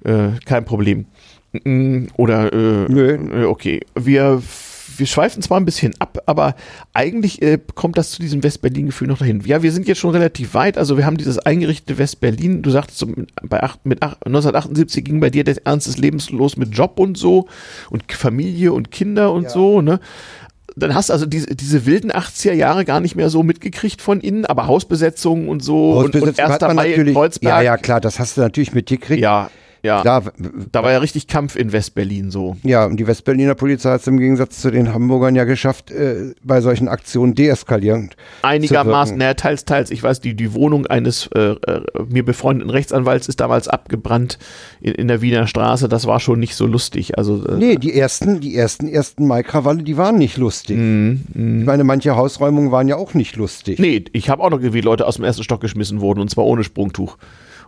äh, 0.04 0.30
kein 0.44 0.64
Problem. 0.64 1.06
Mm, 1.64 2.06
Oder 2.16 2.52
äh, 2.52 2.86
Nö. 2.88 3.42
äh, 3.42 3.44
okay. 3.44 3.80
Wir, 3.94 4.42
wir 4.96 5.06
schweifen 5.06 5.42
zwar 5.42 5.58
ein 5.58 5.64
bisschen 5.64 5.94
ab, 5.98 6.22
aber 6.26 6.54
eigentlich 6.92 7.42
äh, 7.42 7.58
kommt 7.74 7.98
das 7.98 8.10
zu 8.10 8.20
diesem 8.20 8.42
West-Berlin-Gefühl 8.42 9.08
noch 9.08 9.18
dahin. 9.18 9.42
Ja, 9.44 9.62
wir 9.62 9.72
sind 9.72 9.88
jetzt 9.88 9.98
schon 9.98 10.10
relativ 10.10 10.54
weit. 10.54 10.78
Also 10.78 10.96
wir 10.96 11.06
haben 11.06 11.16
dieses 11.16 11.38
eingerichtete 11.38 11.98
West-Berlin. 11.98 12.62
Du 12.62 12.70
sagtest, 12.70 12.98
so, 12.98 13.08
bei 13.42 13.62
acht, 13.62 13.84
mit 13.86 14.02
acht, 14.02 14.24
1978 14.26 15.04
ging 15.04 15.20
bei 15.20 15.30
dir 15.30 15.44
der 15.44 15.56
Ernst 15.64 15.86
des 15.86 15.98
Lebens 15.98 16.30
los 16.30 16.56
mit 16.56 16.76
Job 16.76 16.98
und 16.98 17.16
so 17.16 17.48
und 17.90 18.04
Familie 18.12 18.72
und 18.72 18.90
Kinder 18.90 19.32
und 19.32 19.50
so, 19.50 19.80
ne? 19.80 20.00
Dann 20.76 20.94
hast 20.94 21.08
du 21.08 21.12
also 21.12 21.26
diese, 21.26 21.54
diese 21.54 21.86
wilden 21.86 22.10
80er 22.10 22.52
Jahre 22.52 22.84
gar 22.84 22.98
nicht 22.98 23.14
mehr 23.14 23.30
so 23.30 23.44
mitgekriegt 23.44 24.02
von 24.02 24.20
innen, 24.20 24.44
aber 24.44 24.66
Hausbesetzungen 24.66 25.48
und 25.48 25.62
so 25.62 25.92
und, 25.92 26.06
und 26.06 26.14
Hausbesetzung 26.14 26.44
hat 26.44 26.50
erster 26.50 26.74
Mai 26.74 26.88
natürlich. 26.88 27.14
Kreuzberg. 27.14 27.52
Ja, 27.52 27.62
ja, 27.62 27.76
klar, 27.76 28.00
das 28.00 28.18
hast 28.18 28.36
du 28.36 28.40
natürlich 28.40 28.72
mitgekriegt. 28.72 29.22
ja, 29.22 29.50
ja. 29.84 30.00
Klar, 30.00 30.32
Da 30.72 30.82
war 30.82 30.90
ja 30.90 30.98
richtig 30.98 31.28
Kampf 31.28 31.54
in 31.54 31.70
West-Berlin 31.72 32.30
so. 32.30 32.56
Ja, 32.64 32.86
und 32.86 32.96
die 32.98 33.06
Westberliner 33.06 33.54
Polizei 33.54 33.90
hat 33.90 34.00
es 34.00 34.06
im 34.06 34.18
Gegensatz 34.18 34.60
zu 34.60 34.70
den 34.72 34.92
Hamburgern 34.92 35.36
ja 35.36 35.44
geschafft, 35.44 35.90
äh, 35.92 36.32
bei 36.42 36.60
solchen 36.60 36.88
Aktionen 36.88 37.34
deeskalierend. 37.34 38.16
Einigermaßen, 38.42 39.16
naja, 39.18 39.34
teils, 39.34 39.64
teils. 39.64 39.90
Ich 39.90 40.02
weiß, 40.02 40.20
die, 40.20 40.34
die 40.34 40.54
Wohnung 40.54 40.86
eines 40.86 41.28
äh, 41.34 41.50
äh, 41.52 41.82
mir 42.08 42.24
befreundeten 42.24 42.70
Rechtsanwalts 42.70 43.28
ist 43.28 43.40
damals 43.40 43.68
abgebrannt 43.68 44.38
in, 44.80 44.94
in 44.94 45.08
der 45.08 45.20
Wiener 45.20 45.46
Straße. 45.46 45.88
Das 45.88 46.06
war 46.06 46.18
schon 46.20 46.40
nicht 46.40 46.54
so 46.56 46.66
lustig. 46.66 47.18
Also, 47.18 47.46
äh, 47.46 47.56
Nee, 47.56 47.76
die 47.76 47.94
ersten, 47.94 48.40
die 48.40 48.56
ersten, 48.56 48.88
ersten 48.88 49.26
Mai-Krawalle, 49.26 49.82
die 49.82 49.96
waren 49.96 50.16
nicht 50.16 50.36
lustig. 50.38 50.78
Mhm, 50.78 51.20
Ich 51.60 51.66
meine, 51.66 51.84
manche 51.84 52.16
Hausräumungen 52.16 52.70
waren 52.72 52.88
ja 52.88 52.96
auch 52.96 53.14
nicht 53.14 53.36
lustig. 53.36 53.78
nee, 53.78 54.04
ich 54.12 54.30
habe 54.30 54.42
auch 54.42 54.50
noch 54.50 54.58
gesehen, 54.58 54.74
wie 54.74 54.80
Leute 54.80 55.06
aus 55.06 55.16
dem 55.16 55.24
ersten 55.24 55.44
Stock 55.44 55.60
geschmissen 55.60 56.00
wurden 56.00 56.20
und 56.20 56.30
zwar 56.30 56.44
ohne 56.46 56.64
Sprungtuch. 56.64 57.16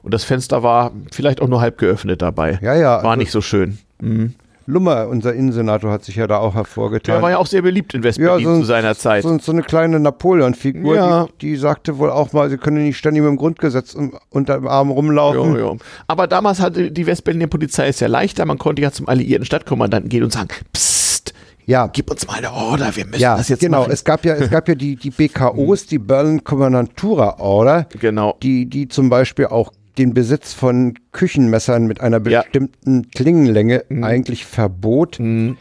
Und 0.06 0.14
das 0.14 0.22
Fenster 0.22 0.62
war 0.62 0.92
vielleicht 1.10 1.42
auch 1.42 1.48
nur 1.48 1.60
halb 1.60 1.78
geöffnet 1.78 2.22
dabei. 2.22 2.60
Ja, 2.62 2.76
ja. 2.76 3.02
War 3.02 3.10
also 3.10 3.16
nicht 3.16 3.32
so 3.32 3.40
schön. 3.40 3.78
Mhm. 4.00 4.34
Lummer, 4.64 5.08
unser 5.08 5.34
Innensenator, 5.34 5.90
hat 5.90 6.04
sich 6.04 6.14
ja 6.14 6.28
da 6.28 6.38
auch 6.38 6.54
hervorgetan. 6.54 7.16
Der 7.16 7.22
war 7.22 7.32
ja 7.32 7.38
auch 7.38 7.48
sehr 7.48 7.62
beliebt 7.62 7.92
in 7.92 8.04
Westberlin 8.04 8.46
ja, 8.46 8.54
so, 8.54 8.60
zu 8.60 8.66
seiner 8.66 8.94
Zeit. 8.94 9.24
So, 9.24 9.36
so 9.40 9.50
eine 9.50 9.64
kleine 9.64 9.98
Napoleon-Figur, 9.98 10.94
ja. 10.94 11.26
die, 11.40 11.48
die, 11.48 11.56
sagte 11.56 11.98
wohl 11.98 12.10
auch 12.10 12.32
mal, 12.32 12.48
sie 12.50 12.56
können 12.56 12.84
nicht 12.84 12.98
ständig 12.98 13.24
mit 13.24 13.30
dem 13.30 13.36
Grundgesetz 13.36 13.96
unter 14.30 14.54
dem 14.54 14.68
Arm 14.68 14.92
rumlaufen. 14.92 15.56
Ja, 15.56 15.72
ja. 15.72 15.76
Aber 16.06 16.28
damals 16.28 16.60
hatte 16.60 16.92
die 16.92 17.06
Westberliner 17.06 17.48
Polizei 17.48 17.88
es 17.88 17.98
ja 17.98 18.06
leichter. 18.06 18.46
Man 18.46 18.58
konnte 18.58 18.82
ja 18.82 18.92
zum 18.92 19.08
alliierten 19.08 19.44
Stadtkommandanten 19.44 20.08
gehen 20.08 20.22
und 20.22 20.32
sagen, 20.32 20.50
psst, 20.72 21.34
ja. 21.64 21.88
gib 21.88 22.12
uns 22.12 22.28
mal 22.28 22.34
eine 22.34 22.52
Order, 22.52 22.94
wir 22.94 23.06
müssen 23.06 23.22
ja, 23.22 23.36
das 23.36 23.48
jetzt 23.48 23.58
genau. 23.58 23.80
machen. 23.80 23.90
Es 23.90 24.04
gab 24.04 24.24
ja, 24.24 24.34
es 24.34 24.50
gab 24.50 24.68
ja 24.68 24.76
die, 24.76 24.94
die 24.94 25.10
BKOs, 25.16 25.86
die 25.86 25.98
Berlin 25.98 26.44
Kommandantura 26.44 27.40
Order, 27.40 27.88
genau. 27.98 28.36
die, 28.40 28.66
die 28.66 28.86
zum 28.86 29.10
Beispiel 29.10 29.46
auch 29.46 29.72
den 29.98 30.14
Besitz 30.14 30.52
von 30.52 30.94
Küchenmessern 31.12 31.86
mit 31.86 32.00
einer 32.00 32.20
bestimmten 32.20 33.02
ja. 33.02 33.08
Klingenlänge 33.14 33.84
mhm. 33.88 34.04
eigentlich 34.04 34.44
verbot. 34.44 35.18
Mhm. 35.18 35.56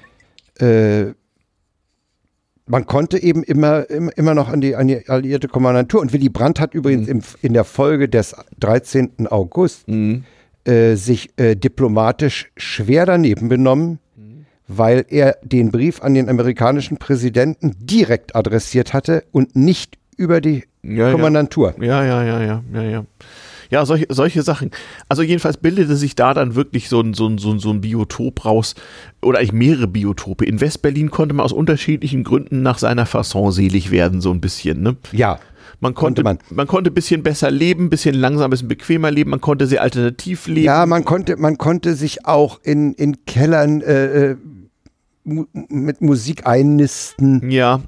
Äh, 0.59 1.13
man 2.67 2.85
konnte 2.87 3.21
eben 3.21 3.43
immer, 3.43 3.89
immer 3.89 4.33
noch 4.33 4.49
an 4.49 4.59
die, 4.59 4.75
an 4.75 4.87
die 4.87 5.07
alliierte 5.07 5.47
Kommandantur. 5.47 6.01
Und 6.01 6.13
Willy 6.13 6.29
Brandt 6.29 6.59
hat 6.59 6.73
übrigens 6.73 7.07
mhm. 7.07 7.11
im, 7.11 7.21
in 7.41 7.53
der 7.53 7.63
Folge 7.63 8.09
des 8.09 8.35
13. 8.59 9.27
August 9.29 9.87
mhm. 9.87 10.23
äh, 10.65 10.95
sich 10.95 11.29
äh, 11.37 11.55
diplomatisch 11.55 12.51
schwer 12.57 13.05
daneben 13.05 13.49
benommen, 13.49 13.99
mhm. 14.15 14.45
weil 14.67 15.05
er 15.09 15.37
den 15.43 15.71
Brief 15.71 16.01
an 16.01 16.15
den 16.15 16.27
amerikanischen 16.27 16.97
Präsidenten 16.97 17.75
direkt 17.79 18.35
adressiert 18.35 18.93
hatte 18.93 19.23
und 19.31 19.55
nicht 19.55 19.99
über 20.17 20.41
die 20.41 20.63
ja, 20.81 21.11
Kommandantur. 21.11 21.75
Ja, 21.79 22.03
ja, 22.03 22.23
ja, 22.23 22.41
ja, 22.41 22.63
ja, 22.73 22.81
ja. 22.81 22.91
Ja, 22.91 23.05
solche, 23.85 24.07
solche 24.09 24.41
Sachen. 24.41 24.71
Also 25.09 25.23
jedenfalls 25.23 25.57
bildete 25.57 25.95
sich 25.95 26.15
da 26.15 26.33
dann 26.33 26.55
wirklich 26.55 26.89
so 26.89 27.01
ein, 27.01 27.13
so 27.13 27.27
ein, 27.27 27.37
so 27.37 27.51
ein, 27.51 27.59
so 27.59 27.71
ein 27.71 27.81
Biotop 27.81 28.45
raus, 28.45 28.75
oder 29.21 29.39
eigentlich 29.39 29.53
mehrere 29.53 29.87
Biotope. 29.87 30.45
In 30.45 30.61
Westberlin 30.61 31.11
konnte 31.11 31.33
man 31.33 31.43
aus 31.43 31.53
unterschiedlichen 31.53 32.23
Gründen 32.23 32.61
nach 32.61 32.77
seiner 32.77 33.05
Fasson 33.05 33.51
selig 33.51 33.91
werden, 33.91 34.21
so 34.21 34.31
ein 34.31 34.41
bisschen. 34.41 34.81
Ne? 34.81 34.95
Ja. 35.11 35.39
Man 35.81 35.93
konnte, 35.93 36.23
konnte 36.23 36.45
man. 36.47 36.55
man 36.57 36.67
konnte 36.67 36.91
ein 36.91 36.93
bisschen 36.93 37.21
besser 37.21 37.51
leben, 37.51 37.85
ein 37.85 37.89
bisschen 37.89 38.15
langsamer, 38.15 38.47
ein 38.47 38.51
bisschen 38.51 38.67
bequemer 38.67 39.11
leben, 39.11 39.31
man 39.31 39.41
konnte 39.41 39.67
sehr 39.67 39.81
alternativ 39.81 40.47
leben. 40.47 40.65
Ja, 40.65 40.85
man 40.85 41.03
konnte, 41.03 41.35
man 41.37 41.57
konnte 41.57 41.95
sich 41.95 42.25
auch 42.25 42.59
in, 42.63 42.93
in 42.93 43.25
Kellern 43.25 43.81
äh, 43.81 44.31
äh 44.31 44.35
mit 45.25 46.01
Musik 46.01 46.45
einnisten. 46.45 47.49
Ja, 47.49 47.81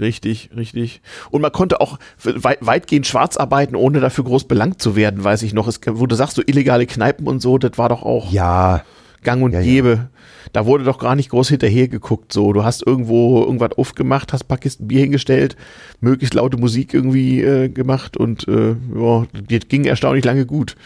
Richtig, 0.00 0.50
richtig. 0.56 1.02
Und 1.30 1.42
man 1.42 1.52
konnte 1.52 1.80
auch 1.80 1.98
weitgehend 2.24 3.06
schwarz 3.06 3.36
arbeiten, 3.36 3.76
ohne 3.76 4.00
dafür 4.00 4.24
groß 4.24 4.44
belangt 4.44 4.82
zu 4.82 4.96
werden, 4.96 5.22
weiß 5.22 5.42
ich 5.42 5.54
noch. 5.54 5.68
Es, 5.68 5.80
wo 5.86 6.06
du 6.06 6.16
sagst, 6.16 6.34
so 6.34 6.42
illegale 6.44 6.86
Kneipen 6.86 7.28
und 7.28 7.40
so, 7.40 7.58
das 7.58 7.78
war 7.78 7.88
doch 7.88 8.02
auch 8.02 8.32
ja. 8.32 8.82
Gang 9.22 9.42
und 9.42 9.52
ja, 9.52 9.62
Gäbe. 9.62 9.88
Ja. 9.88 10.08
Da 10.52 10.66
wurde 10.66 10.84
doch 10.84 10.98
gar 10.98 11.16
nicht 11.16 11.30
groß 11.30 11.48
hinterher 11.48 11.88
geguckt. 11.88 12.32
So, 12.32 12.52
du 12.52 12.64
hast 12.64 12.86
irgendwo 12.86 13.42
irgendwas 13.42 13.72
aufgemacht, 13.72 14.32
hast 14.32 14.44
ein 14.44 14.48
paar 14.48 14.58
Kisten 14.58 14.86
Bier 14.86 15.00
hingestellt, 15.00 15.56
möglichst 16.00 16.34
laute 16.34 16.58
Musik 16.58 16.92
irgendwie 16.92 17.40
äh, 17.42 17.68
gemacht 17.68 18.16
und 18.16 18.46
äh, 18.46 18.76
ja, 18.94 19.26
das 19.32 19.68
ging 19.68 19.84
erstaunlich 19.84 20.24
lange 20.24 20.44
gut. 20.44 20.76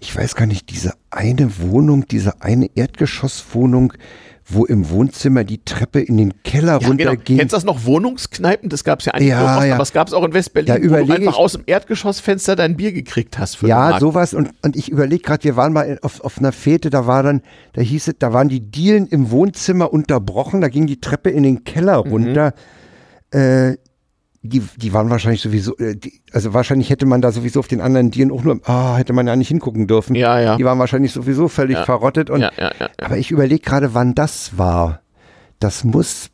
Ich 0.00 0.16
weiß 0.16 0.34
gar 0.34 0.46
nicht, 0.46 0.70
diese 0.70 0.94
eine 1.10 1.60
Wohnung, 1.60 2.06
diese 2.06 2.40
eine 2.40 2.70
Erdgeschosswohnung, 2.74 3.92
wo 4.52 4.64
im 4.64 4.88
Wohnzimmer 4.90 5.44
die 5.44 5.62
Treppe 5.64 6.00
in 6.00 6.16
den 6.16 6.42
Keller 6.42 6.80
ja, 6.80 6.88
runterging. 6.88 7.24
Genau. 7.24 7.38
Kennst 7.38 7.52
du 7.52 7.56
das 7.56 7.64
noch 7.64 7.84
Wohnungskneipen? 7.84 8.68
Das 8.68 8.82
gab 8.82 9.00
es 9.00 9.06
ja 9.06 9.12
eigentlich 9.12 9.28
ja, 9.28 9.58
oft, 9.58 9.66
ja. 9.66 9.74
aber 9.74 9.82
es 9.82 9.92
gab 9.92 10.08
es 10.08 10.14
auch 10.14 10.24
in 10.24 10.32
Westberlin, 10.32 10.90
wo 10.90 11.04
du 11.04 11.12
einfach 11.12 11.36
aus 11.36 11.52
dem 11.52 11.62
Erdgeschossfenster 11.66 12.56
dein 12.56 12.76
Bier 12.76 12.92
gekriegt 12.92 13.38
hast. 13.38 13.56
Für 13.56 13.68
ja, 13.68 14.00
sowas. 14.00 14.34
Und, 14.34 14.50
und 14.62 14.74
ich 14.74 14.88
überlege 14.88 15.22
gerade, 15.22 15.44
wir 15.44 15.56
waren 15.56 15.72
mal 15.72 15.98
auf, 16.02 16.20
auf 16.22 16.38
einer 16.38 16.52
Fete, 16.52 16.90
da 16.90 17.06
war 17.06 17.22
dann, 17.22 17.42
da 17.74 17.82
hieß 17.82 18.08
es, 18.08 18.14
da 18.18 18.32
waren 18.32 18.48
die 18.48 18.60
Dielen 18.60 19.06
im 19.06 19.30
Wohnzimmer 19.30 19.92
unterbrochen, 19.92 20.60
da 20.60 20.68
ging 20.68 20.86
die 20.86 21.00
Treppe 21.00 21.30
in 21.30 21.42
den 21.42 21.64
Keller 21.64 22.04
mhm. 22.04 22.10
runter. 22.10 22.54
Mhm. 23.32 23.38
Äh, 23.38 23.76
die, 24.42 24.62
die 24.76 24.92
waren 24.94 25.10
wahrscheinlich 25.10 25.42
sowieso, 25.42 25.76
äh, 25.76 25.96
die, 25.96 26.22
also 26.32 26.54
wahrscheinlich 26.54 26.88
hätte 26.88 27.04
man 27.04 27.20
da 27.20 27.30
sowieso 27.30 27.60
auf 27.60 27.68
den 27.68 27.82
anderen 27.82 28.10
Dielen 28.10 28.30
auch 28.30 28.42
nur, 28.42 28.58
ah, 28.64 28.96
hätte 28.96 29.12
man 29.12 29.26
ja 29.26 29.36
nicht 29.36 29.48
hingucken 29.48 29.86
dürfen. 29.86 30.14
Ja, 30.14 30.40
ja. 30.40 30.56
Die 30.56 30.64
waren 30.64 30.78
wahrscheinlich 30.78 31.12
sowieso 31.12 31.48
völlig 31.48 31.76
ja. 31.76 31.84
verrottet. 31.84 32.30
Und, 32.30 32.40
ja, 32.40 32.50
ja, 32.56 32.72
ja, 32.80 32.88
Aber 32.98 33.18
ich 33.18 33.30
überlege 33.30 33.62
gerade, 33.62 33.92
wann 33.92 34.14
das 34.14 34.56
war. 34.56 35.02
Das 35.58 35.84
muss, 35.84 36.30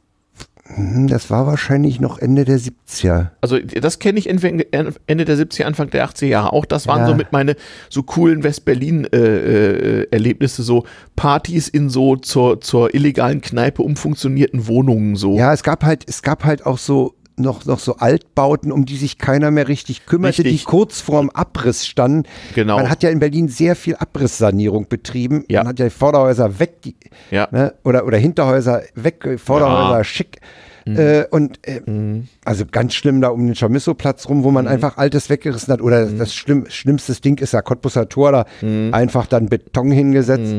hm, 0.63 1.09
das 1.09 1.31
war 1.31 1.49
wahrscheinlich 1.49 1.99
noch 1.99 2.19
Ende 2.19 2.45
der 2.45 2.61
70er. 2.61 3.31
Also 3.41 3.59
das 3.59 3.99
kenne 3.99 4.21
ich 4.21 4.29
Ende 4.29 4.45
der 4.45 5.37
70er, 5.37 5.65
Anfang 5.65 5.91
der 5.91 6.09
80er 6.09 6.27
Jahre 6.27 6.53
auch. 6.53 6.65
Das 6.65 6.87
waren 6.87 7.01
ja. 7.01 7.09
so 7.09 7.17
mit 7.17 7.33
meine 7.33 7.57
so 7.89 8.05
coolen 8.05 8.45
West-Berlin-Erlebnisse, 8.45 10.63
äh, 10.63 10.65
äh, 10.65 10.65
so 10.65 10.85
Partys 11.17 11.69
in 11.69 11.89
so 11.89 12.15
zur, 12.15 12.61
zur 12.61 12.95
illegalen 12.95 13.41
Kneipe 13.41 13.83
umfunktionierten 13.83 14.69
Wohnungen 14.69 15.17
so. 15.17 15.37
Ja, 15.37 15.53
es 15.53 15.65
gab 15.65 15.83
halt, 15.83 16.05
es 16.09 16.23
gab 16.23 16.45
halt 16.45 16.65
auch 16.67 16.79
so 16.79 17.17
noch, 17.37 17.65
noch 17.67 17.79
so 17.79 17.97
Altbauten, 17.97 18.73
um 18.73 18.87
die 18.87 18.97
sich 18.97 19.19
keiner 19.19 19.51
mehr 19.51 19.69
richtig 19.69 20.07
kümmerte, 20.07 20.45
richtig. 20.45 20.61
die 20.61 20.65
kurz 20.65 21.01
vorm 21.01 21.31
Abriss 21.31 21.87
standen. 21.87 22.25
Genau. 22.55 22.77
Man 22.77 22.91
hat 22.91 23.03
ja 23.03 23.11
in 23.11 23.19
Berlin 23.19 23.49
sehr 23.49 23.77
viel 23.77 23.97
Abrisssanierung 23.97 24.89
betrieben. 24.89 25.45
Ja. 25.49 25.61
Man 25.61 25.69
hat 25.69 25.79
ja 25.79 25.91
Vorderhäuser 25.91 26.59
weg, 26.59 26.83
die, 26.83 26.97
ja. 27.31 27.49
ne, 27.51 27.75
oder, 27.85 28.07
oder 28.07 28.19
Hinterhäuser 28.19 28.83
weg, 28.95 29.39
Vorderhäuser 29.39 29.99
ja. 29.99 30.05
schick. 30.05 30.41
Mhm. 30.87 30.99
Äh, 30.99 31.25
und 31.31 31.59
äh, 31.67 31.81
mhm. 31.85 32.29
also 32.45 32.65
ganz 32.71 32.95
schlimm 32.95 33.21
da 33.21 33.29
um 33.29 33.45
den 33.45 33.57
Chamisso-Platz 33.57 34.29
rum, 34.29 34.45
wo 34.45 34.53
man 34.53 34.67
mhm. 34.67 34.71
einfach 34.71 34.97
Altes 34.99 35.29
weggerissen 35.29 35.73
hat. 35.73 35.83
Oder 35.83 36.07
mhm. 36.07 36.19
das 36.19 36.33
Schlimm, 36.33 36.67
schlimmste 36.69 37.13
Ding 37.15 37.39
ist 37.39 37.53
ja 37.53 37.61
Cottbusser 37.61 38.09
Tor, 38.09 38.33
da 38.33 38.47
mhm. 38.63 38.95
einfach 38.95 39.27
dann 39.27 39.47
Beton 39.47 39.91
hingesetzt. 39.91 40.55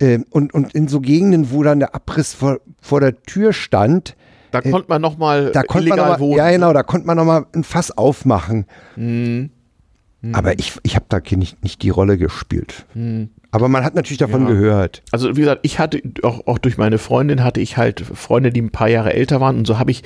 Äh, 0.00 0.18
und, 0.30 0.52
und 0.52 0.74
in 0.74 0.88
so 0.88 1.00
Gegenden, 1.00 1.52
wo 1.52 1.62
dann 1.62 1.78
der 1.78 1.94
Abriss 1.94 2.34
vor, 2.34 2.58
vor 2.80 3.00
der 3.00 3.22
Tür 3.22 3.52
stand, 3.52 4.16
da 4.50 4.60
äh, 4.60 4.70
konnte 4.70 4.88
man 4.88 5.02
nochmal 5.02 5.52
illegal 5.54 5.82
man 5.88 5.96
noch 5.98 6.08
mal, 6.08 6.20
wohnen. 6.20 6.36
Ja, 6.38 6.50
genau, 6.50 6.72
da 6.72 6.82
konnte 6.82 7.06
man 7.06 7.16
nochmal 7.16 7.46
ein 7.54 7.64
Fass 7.64 7.90
aufmachen. 7.96 8.66
Mhm. 8.96 9.50
Mhm. 10.20 10.34
Aber 10.34 10.58
ich, 10.58 10.74
ich 10.82 10.96
habe 10.96 11.06
da 11.08 11.20
nicht, 11.36 11.62
nicht 11.62 11.82
die 11.82 11.90
Rolle 11.90 12.18
gespielt. 12.18 12.86
Mhm. 12.94 13.30
Aber 13.50 13.68
man 13.68 13.84
hat 13.84 13.94
natürlich 13.94 14.18
davon 14.18 14.42
ja. 14.42 14.48
gehört. 14.48 15.02
Also 15.10 15.36
wie 15.36 15.40
gesagt, 15.40 15.60
ich 15.62 15.78
hatte 15.78 16.02
auch, 16.22 16.46
auch 16.46 16.58
durch 16.58 16.76
meine 16.76 16.98
Freundin 16.98 17.44
hatte 17.44 17.60
ich 17.60 17.76
halt 17.76 18.00
Freunde, 18.00 18.50
die 18.50 18.60
ein 18.60 18.70
paar 18.70 18.88
Jahre 18.88 19.14
älter 19.14 19.40
waren 19.40 19.56
und 19.56 19.66
so 19.66 19.78
habe 19.78 19.90
ich 19.90 20.02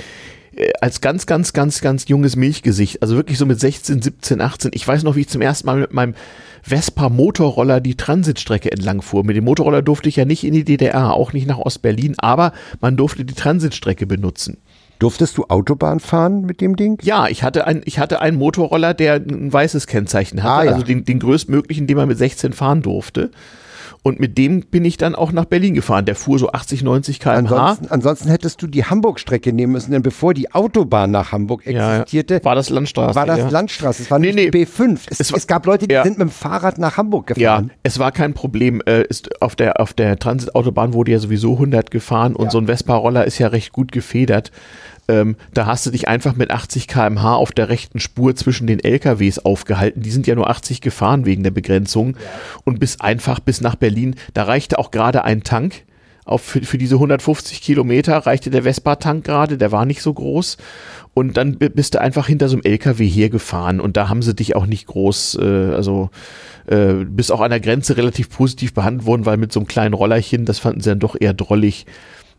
als 0.80 1.00
ganz, 1.00 1.26
ganz, 1.26 1.52
ganz, 1.52 1.80
ganz 1.80 2.08
junges 2.08 2.36
Milchgesicht, 2.36 3.02
also 3.02 3.16
wirklich 3.16 3.38
so 3.38 3.46
mit 3.46 3.58
16, 3.58 4.02
17, 4.02 4.40
18, 4.40 4.70
ich 4.74 4.86
weiß 4.86 5.02
noch, 5.02 5.16
wie 5.16 5.22
ich 5.22 5.28
zum 5.28 5.40
ersten 5.40 5.66
Mal 5.66 5.80
mit 5.80 5.92
meinem 5.92 6.14
Vespa 6.62 7.08
Motorroller 7.08 7.80
die 7.80 7.96
Transitstrecke 7.96 8.70
entlang 8.70 9.02
fuhr. 9.02 9.24
Mit 9.24 9.36
dem 9.36 9.44
Motorroller 9.44 9.82
durfte 9.82 10.08
ich 10.08 10.16
ja 10.16 10.24
nicht 10.24 10.44
in 10.44 10.52
die 10.52 10.64
DDR, 10.64 11.14
auch 11.14 11.32
nicht 11.32 11.46
nach 11.46 11.58
Ostberlin, 11.58 12.14
aber 12.18 12.52
man 12.80 12.96
durfte 12.96 13.24
die 13.24 13.34
Transitstrecke 13.34 14.06
benutzen. 14.06 14.58
Durftest 14.98 15.36
du 15.36 15.46
Autobahn 15.48 15.98
fahren 15.98 16.42
mit 16.42 16.60
dem 16.60 16.76
Ding? 16.76 16.96
Ja, 17.02 17.26
ich 17.26 17.42
hatte, 17.42 17.66
ein, 17.66 17.82
ich 17.86 17.98
hatte 17.98 18.20
einen 18.20 18.36
Motorroller, 18.38 18.94
der 18.94 19.14
ein 19.14 19.52
weißes 19.52 19.88
Kennzeichen 19.88 20.44
hatte, 20.44 20.52
ah, 20.52 20.64
ja. 20.64 20.72
also 20.72 20.84
den, 20.84 21.04
den 21.04 21.18
größtmöglichen, 21.18 21.88
den 21.88 21.96
man 21.96 22.06
mit 22.06 22.18
16 22.18 22.52
fahren 22.52 22.82
durfte. 22.82 23.32
Und 24.04 24.18
mit 24.18 24.36
dem 24.36 24.62
bin 24.62 24.84
ich 24.84 24.96
dann 24.96 25.14
auch 25.14 25.30
nach 25.30 25.44
Berlin 25.44 25.74
gefahren. 25.74 26.04
Der 26.04 26.16
fuhr 26.16 26.36
so 26.36 26.50
80, 26.50 26.82
90 26.82 27.20
km/h. 27.20 27.36
Ansonsten, 27.36 27.86
ansonsten 27.88 28.28
hättest 28.30 28.60
du 28.60 28.66
die 28.66 28.84
Hamburg-Strecke 28.84 29.52
nehmen 29.52 29.72
müssen, 29.72 29.92
denn 29.92 30.02
bevor 30.02 30.34
die 30.34 30.52
Autobahn 30.52 31.12
nach 31.12 31.30
Hamburg 31.30 31.66
existierte, 31.66 32.34
ja, 32.34 32.44
war 32.44 32.56
das 32.56 32.68
Landstraße. 32.68 33.14
War 33.14 33.26
das 33.26 33.38
ja. 33.38 33.48
Landstraße. 33.48 34.02
Es 34.02 34.10
war 34.10 34.18
nee, 34.18 34.32
nicht 34.32 34.52
nee. 34.52 34.64
B5. 34.64 34.98
Es, 35.08 35.20
es, 35.20 35.32
war, 35.32 35.38
es, 35.38 35.46
gab 35.46 35.66
Leute, 35.66 35.86
die 35.86 35.94
ja. 35.94 36.02
sind 36.02 36.18
mit 36.18 36.28
dem 36.28 36.32
Fahrrad 36.32 36.78
nach 36.78 36.96
Hamburg 36.96 37.28
gefahren. 37.28 37.68
Ja, 37.68 37.74
es 37.84 38.00
war 38.00 38.10
kein 38.10 38.34
Problem. 38.34 38.82
Äh, 38.86 39.02
ist 39.02 39.40
auf 39.40 39.54
der, 39.54 39.80
auf 39.80 39.92
der 39.92 40.18
Transitautobahn 40.18 40.94
wurde 40.94 41.12
ja 41.12 41.20
sowieso 41.20 41.52
100 41.52 41.92
gefahren 41.92 42.34
und 42.34 42.50
so 42.50 42.58
ein 42.58 42.66
Vespa-Roller 42.66 43.24
ist 43.24 43.38
ja 43.38 43.48
recht 43.48 43.72
gut 43.72 43.92
gefedert. 43.92 44.50
Ähm, 45.12 45.36
da 45.52 45.66
hast 45.66 45.84
du 45.84 45.90
dich 45.90 46.08
einfach 46.08 46.36
mit 46.36 46.50
80 46.50 46.88
km/h 46.88 47.34
auf 47.34 47.52
der 47.52 47.68
rechten 47.68 48.00
Spur 48.00 48.34
zwischen 48.34 48.66
den 48.66 48.82
LKWs 48.82 49.38
aufgehalten. 49.38 50.02
Die 50.02 50.10
sind 50.10 50.26
ja 50.26 50.34
nur 50.34 50.48
80 50.48 50.80
gefahren 50.80 51.26
wegen 51.26 51.42
der 51.42 51.50
Begrenzung. 51.50 52.16
Und 52.64 52.80
bis 52.80 53.00
einfach 53.00 53.38
bis 53.40 53.60
nach 53.60 53.76
Berlin. 53.76 54.16
Da 54.32 54.44
reichte 54.44 54.78
auch 54.78 54.90
gerade 54.90 55.24
ein 55.24 55.42
Tank. 55.42 55.84
Auf, 56.24 56.40
für, 56.40 56.62
für 56.62 56.78
diese 56.78 56.94
150 56.94 57.60
Kilometer 57.60 58.16
reichte 58.16 58.48
der 58.48 58.62
Vespa-Tank 58.62 59.24
gerade, 59.24 59.58
der 59.58 59.72
war 59.72 59.84
nicht 59.84 60.02
so 60.02 60.14
groß. 60.14 60.56
Und 61.14 61.36
dann 61.36 61.58
bist 61.58 61.94
du 61.94 62.00
einfach 62.00 62.28
hinter 62.28 62.48
so 62.48 62.56
einem 62.56 62.62
LKW 62.64 63.06
hergefahren 63.06 63.80
und 63.80 63.96
da 63.96 64.08
haben 64.08 64.22
sie 64.22 64.32
dich 64.32 64.54
auch 64.54 64.66
nicht 64.66 64.86
groß, 64.86 65.38
äh, 65.42 65.72
also 65.74 66.10
äh, 66.66 67.04
bist 67.04 67.32
auch 67.32 67.40
an 67.40 67.50
der 67.50 67.60
Grenze 67.60 67.96
relativ 67.96 68.30
positiv 68.30 68.72
behandelt 68.72 69.04
worden, 69.04 69.26
weil 69.26 69.36
mit 69.36 69.52
so 69.52 69.60
einem 69.60 69.66
kleinen 69.66 69.94
Rollerchen, 69.94 70.44
das 70.46 70.60
fanden 70.60 70.80
sie 70.80 70.90
dann 70.90 71.00
doch 71.00 71.16
eher 71.20 71.34
drollig. 71.34 71.86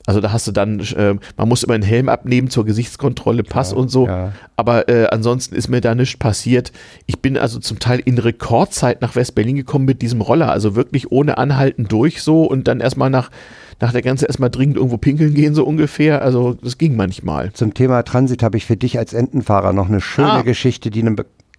Also 0.05 0.19
da 0.19 0.34
hast 0.34 0.47
du 0.47 0.51
dann, 0.51 0.80
äh, 0.80 1.15
man 1.38 1.47
muss 1.47 1.63
immer 1.63 1.75
einen 1.75 1.84
Helm 1.84 2.09
abnehmen 2.09 2.49
zur 2.49 2.65
Gesichtskontrolle, 2.65 3.43
Pass 3.43 3.71
ja, 3.71 3.77
und 3.77 3.89
so. 3.89 4.07
Ja. 4.07 4.34
Aber 4.57 4.89
äh, 4.89 5.07
ansonsten 5.07 5.55
ist 5.55 5.69
mir 5.69 5.80
da 5.80 5.95
nichts 5.95 6.17
passiert. 6.17 6.73
Ich 7.05 7.21
bin 7.21 7.38
also 7.38 7.59
zum 7.59 7.80
Teil 7.80 7.99
in 8.03 8.17
Rekordzeit 8.17 9.01
nach 9.01 9.15
West-Berlin 9.15 9.55
gekommen 9.55 9.85
mit 9.85 10.01
diesem 10.01 10.19
Roller. 10.19 10.51
Also 10.51 10.75
wirklich 10.75 11.11
ohne 11.11 11.38
Anhalten 11.38 11.88
durch 11.88 12.21
so 12.21 12.43
und 12.43 12.67
dann 12.67 12.81
erstmal 12.81 13.09
nach, 13.09 13.31
nach 13.80 13.93
der 13.93 14.01
Grenze 14.01 14.25
erstmal 14.25 14.49
dringend 14.49 14.75
irgendwo 14.75 14.97
pinkeln 14.97 15.34
gehen, 15.34 15.55
so 15.55 15.63
ungefähr. 15.63 16.21
Also 16.21 16.53
das 16.53 16.77
ging 16.77 16.97
manchmal. 16.97 17.53
Zum 17.53 17.73
Thema 17.73 18.03
Transit 18.03 18.43
habe 18.43 18.57
ich 18.57 18.65
für 18.65 18.77
dich 18.77 18.97
als 18.97 19.13
Entenfahrer 19.13 19.71
noch 19.71 19.88
eine 19.88 20.01
schöne 20.01 20.31
ah. 20.31 20.41
Geschichte, 20.41 20.91
die 20.91 20.99
einem 20.99 21.15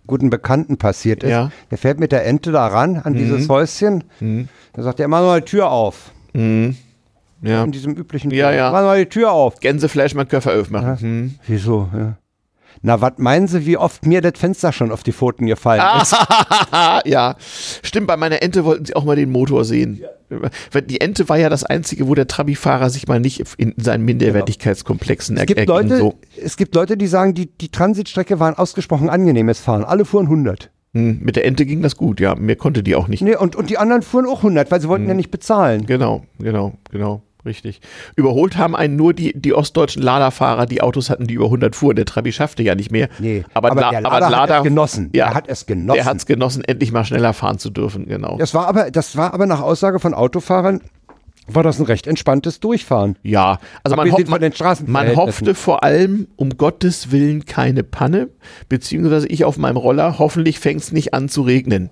guten 0.06 0.28
Bekannten 0.28 0.76
passiert 0.76 1.22
ist. 1.22 1.30
Ja. 1.30 1.50
Der 1.70 1.78
fährt 1.78 1.98
mit 1.98 2.12
der 2.12 2.26
Ente 2.26 2.52
da 2.52 2.66
ran 2.66 2.98
an 2.98 3.14
dieses 3.14 3.48
Häuschen. 3.48 4.04
Da 4.74 4.82
sagt 4.82 5.00
er, 5.00 5.08
mach 5.08 5.22
mal 5.22 5.40
die 5.40 5.46
Tür 5.46 5.70
auf. 5.70 6.12
Ja. 7.46 7.64
In 7.64 7.72
diesem 7.72 7.94
üblichen 7.94 8.30
Ja, 8.30 8.50
ja. 8.52 8.70
Mach 8.72 8.82
mal 8.82 8.98
die 8.98 9.08
Tür 9.08 9.32
auf. 9.32 9.60
Gänsefleisch 9.60 10.14
mal 10.14 10.26
Köffer 10.26 10.58
aufmachen. 10.60 10.98
Hm. 11.00 11.34
Wieso? 11.46 11.88
Ja. 11.96 12.16
Na, 12.82 13.00
was 13.00 13.12
meinen 13.18 13.46
Sie, 13.46 13.64
wie 13.66 13.76
oft 13.76 14.04
mir 14.04 14.20
das 14.20 14.32
Fenster 14.38 14.72
schon 14.72 14.90
auf 14.92 15.02
die 15.02 15.12
Pfoten 15.12 15.46
gefallen 15.46 15.82
ist? 16.02 16.14
Ja. 17.04 17.36
Stimmt, 17.82 18.08
bei 18.08 18.16
meiner 18.16 18.42
Ente 18.42 18.64
wollten 18.64 18.84
sie 18.84 18.94
auch 18.96 19.04
mal 19.04 19.16
den 19.16 19.30
Motor 19.30 19.64
sehen. 19.64 20.02
Die 20.88 21.00
Ente 21.00 21.28
war 21.28 21.38
ja 21.38 21.48
das 21.48 21.64
Einzige, 21.64 22.08
wo 22.08 22.14
der 22.14 22.26
Trabi-Fahrer 22.26 22.90
sich 22.90 23.06
mal 23.06 23.20
nicht 23.20 23.42
in 23.58 23.74
seinen 23.76 24.04
Minderwertigkeitskomplexen 24.04 25.36
Es 25.36 25.46
gibt, 25.46 25.60
erging. 25.60 25.74
Leute, 25.74 25.98
So. 25.98 26.14
es 26.42 26.56
gibt 26.56 26.74
Leute, 26.74 26.96
die 26.96 27.06
sagen, 27.06 27.34
die, 27.34 27.46
die 27.46 27.68
Transitstrecke 27.70 28.40
war 28.40 28.48
ein 28.48 28.58
ausgesprochen 28.58 29.08
angenehmes 29.08 29.60
Fahren. 29.60 29.84
Alle 29.84 30.04
fuhren 30.04 30.26
100. 30.26 30.70
Hm, 30.94 31.20
Mit 31.22 31.36
der 31.36 31.44
Ente 31.44 31.66
ging 31.66 31.82
das 31.82 31.96
gut, 31.96 32.20
ja. 32.20 32.34
Mir 32.34 32.56
konnte 32.56 32.82
die 32.82 32.94
auch 32.96 33.08
nicht. 33.08 33.22
Nee, 33.22 33.36
und, 33.36 33.56
und 33.56 33.70
die 33.70 33.78
anderen 33.78 34.02
fuhren 34.02 34.26
auch 34.26 34.38
100, 34.38 34.70
weil 34.70 34.80
sie 34.80 34.88
wollten 34.88 35.08
ja 35.08 35.14
nicht 35.14 35.30
bezahlen. 35.30 35.86
Genau, 35.86 36.22
genau, 36.38 36.74
genau. 36.90 37.22
Richtig. 37.44 37.80
Überholt 38.16 38.56
haben 38.56 38.74
einen 38.74 38.96
nur 38.96 39.12
die, 39.12 39.32
die 39.38 39.52
ostdeutschen 39.52 40.02
Lada-Fahrer, 40.02 40.66
die 40.66 40.80
Autos 40.80 41.10
hatten, 41.10 41.26
die 41.26 41.34
über 41.34 41.44
100 41.46 41.76
fuhren. 41.76 41.96
Der 41.96 42.06
Trabi 42.06 42.32
schaffte 42.32 42.62
ja 42.62 42.74
nicht 42.74 42.90
mehr. 42.90 43.08
Nee, 43.18 43.44
aber, 43.52 43.70
aber 43.72 43.80
La- 43.82 43.90
der 43.90 44.06
aber 44.06 44.20
Lada 44.30 44.54
hat 44.54 44.58
es 44.60 44.62
genossen. 44.64 45.10
Ja, 45.14 45.26
Der 45.26 45.34
hat 45.34 45.48
es 45.48 45.66
genossen. 45.66 45.94
Der 45.96 46.04
hat 46.06 46.16
es 46.16 46.26
genossen, 46.26 46.64
endlich 46.64 46.90
mal 46.92 47.04
schneller 47.04 47.34
fahren 47.34 47.58
zu 47.58 47.70
dürfen, 47.70 48.06
genau. 48.06 48.38
Das 48.38 48.54
war 48.54 48.66
aber, 48.66 48.90
das 48.90 49.16
war 49.16 49.34
aber 49.34 49.46
nach 49.46 49.60
Aussage 49.60 50.00
von 50.00 50.14
Autofahrern, 50.14 50.80
war 51.46 51.62
das 51.62 51.78
ein 51.78 51.84
recht 51.84 52.06
entspanntes 52.06 52.60
Durchfahren. 52.60 53.16
Ja, 53.22 53.58
also 53.82 53.96
man, 53.96 54.08
Abgesehen 54.08 54.28
ho 54.28 54.32
von 54.32 54.40
den 54.40 54.52
man, 54.86 55.06
man 55.08 55.16
hoffte 55.16 55.54
vor 55.54 55.84
allem, 55.84 56.28
um 56.36 56.56
Gottes 56.56 57.10
Willen, 57.12 57.44
keine 57.44 57.84
Panne, 57.84 58.28
beziehungsweise 58.70 59.28
ich 59.28 59.44
auf 59.44 59.58
meinem 59.58 59.76
Roller, 59.76 60.18
hoffentlich 60.18 60.58
fängt 60.58 60.80
es 60.80 60.92
nicht 60.92 61.12
an 61.12 61.28
zu 61.28 61.42
regnen. 61.42 61.90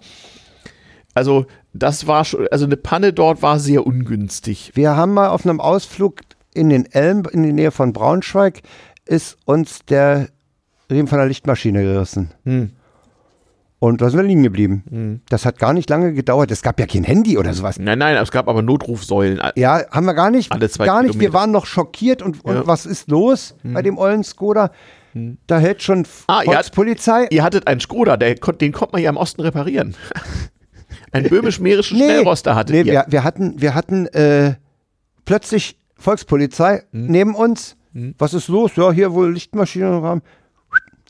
Also, 1.14 1.44
das 1.74 2.06
war 2.06 2.24
schon, 2.24 2.46
also 2.50 2.64
eine 2.66 2.76
Panne 2.76 3.12
dort 3.12 3.42
war 3.42 3.58
sehr 3.58 3.86
ungünstig. 3.86 4.72
Wir 4.74 4.96
haben 4.96 5.14
mal 5.14 5.28
auf 5.28 5.46
einem 5.46 5.60
Ausflug 5.60 6.20
in 6.54 6.68
den 6.68 6.86
Elm, 6.92 7.22
in 7.32 7.42
die 7.42 7.52
Nähe 7.52 7.70
von 7.70 7.92
Braunschweig, 7.92 8.60
ist 9.06 9.38
uns 9.46 9.80
der 9.86 10.28
Riemen 10.90 11.08
von 11.08 11.18
der 11.18 11.26
Lichtmaschine 11.28 11.82
gerissen. 11.82 12.30
Hm. 12.44 12.70
Und 13.78 14.00
da 14.00 14.10
sind 14.10 14.20
wir 14.20 14.24
liegen 14.26 14.44
geblieben. 14.44 15.22
Das 15.28 15.44
hat 15.44 15.58
gar 15.58 15.72
nicht 15.72 15.90
lange 15.90 16.12
gedauert. 16.12 16.52
Es 16.52 16.62
gab 16.62 16.78
ja 16.78 16.86
kein 16.86 17.02
Handy 17.02 17.36
oder 17.36 17.52
sowas. 17.52 17.80
Nein, 17.80 17.98
nein, 17.98 18.16
es 18.16 18.30
gab 18.30 18.46
aber 18.46 18.62
Notrufsäulen. 18.62 19.40
Ja, 19.56 19.80
haben 19.90 20.06
wir 20.06 20.14
gar 20.14 20.30
nicht. 20.30 20.52
Alle 20.52 20.68
zwei 20.70 20.86
gar 20.86 21.02
nicht. 21.02 21.14
Wir 21.14 21.20
Kilometer. 21.20 21.34
waren 21.40 21.50
noch 21.50 21.66
schockiert 21.66 22.22
und, 22.22 22.44
und 22.44 22.54
Ja. 22.54 22.66
was 22.68 22.86
ist 22.86 23.10
los 23.10 23.56
bei 23.64 23.82
dem 23.82 23.98
ollen 23.98 24.22
Skoda? 24.22 24.70
Da 25.48 25.58
hält 25.58 25.82
schon 25.82 26.06
Ah, 26.28 26.42
ihr 26.42 26.50
hat- 26.50 26.66
Volkspolizei. 26.66 27.26
Ihr 27.30 27.42
hattet 27.42 27.66
einen 27.66 27.80
Skoda, 27.80 28.16
der, 28.16 28.34
den 28.36 28.70
konnte 28.72 28.92
man 28.92 29.02
ja 29.02 29.10
im 29.10 29.16
Osten 29.16 29.40
reparieren. 29.40 29.96
Ein 31.12 31.24
böhmisch-mährischen 31.28 31.96
Schnellroster 31.98 32.54
hattet 32.54 32.74
nee, 32.74 32.82
ihr. 32.82 32.92
wir, 32.92 33.04
wir 33.08 33.24
hatten, 33.24 33.60
wir 33.60 33.74
hatten 33.74 34.06
äh, 34.08 34.54
plötzlich 35.24 35.78
Volkspolizei 35.96 36.82
Hm. 36.92 37.06
neben 37.06 37.34
uns. 37.34 37.76
Was 38.18 38.32
ist 38.32 38.48
los? 38.48 38.72
Ja, 38.76 38.90
hier 38.90 39.12
wohl 39.12 39.32
Lichtmaschine 39.32 39.86
im 39.88 39.98
Rahmen. 39.98 40.22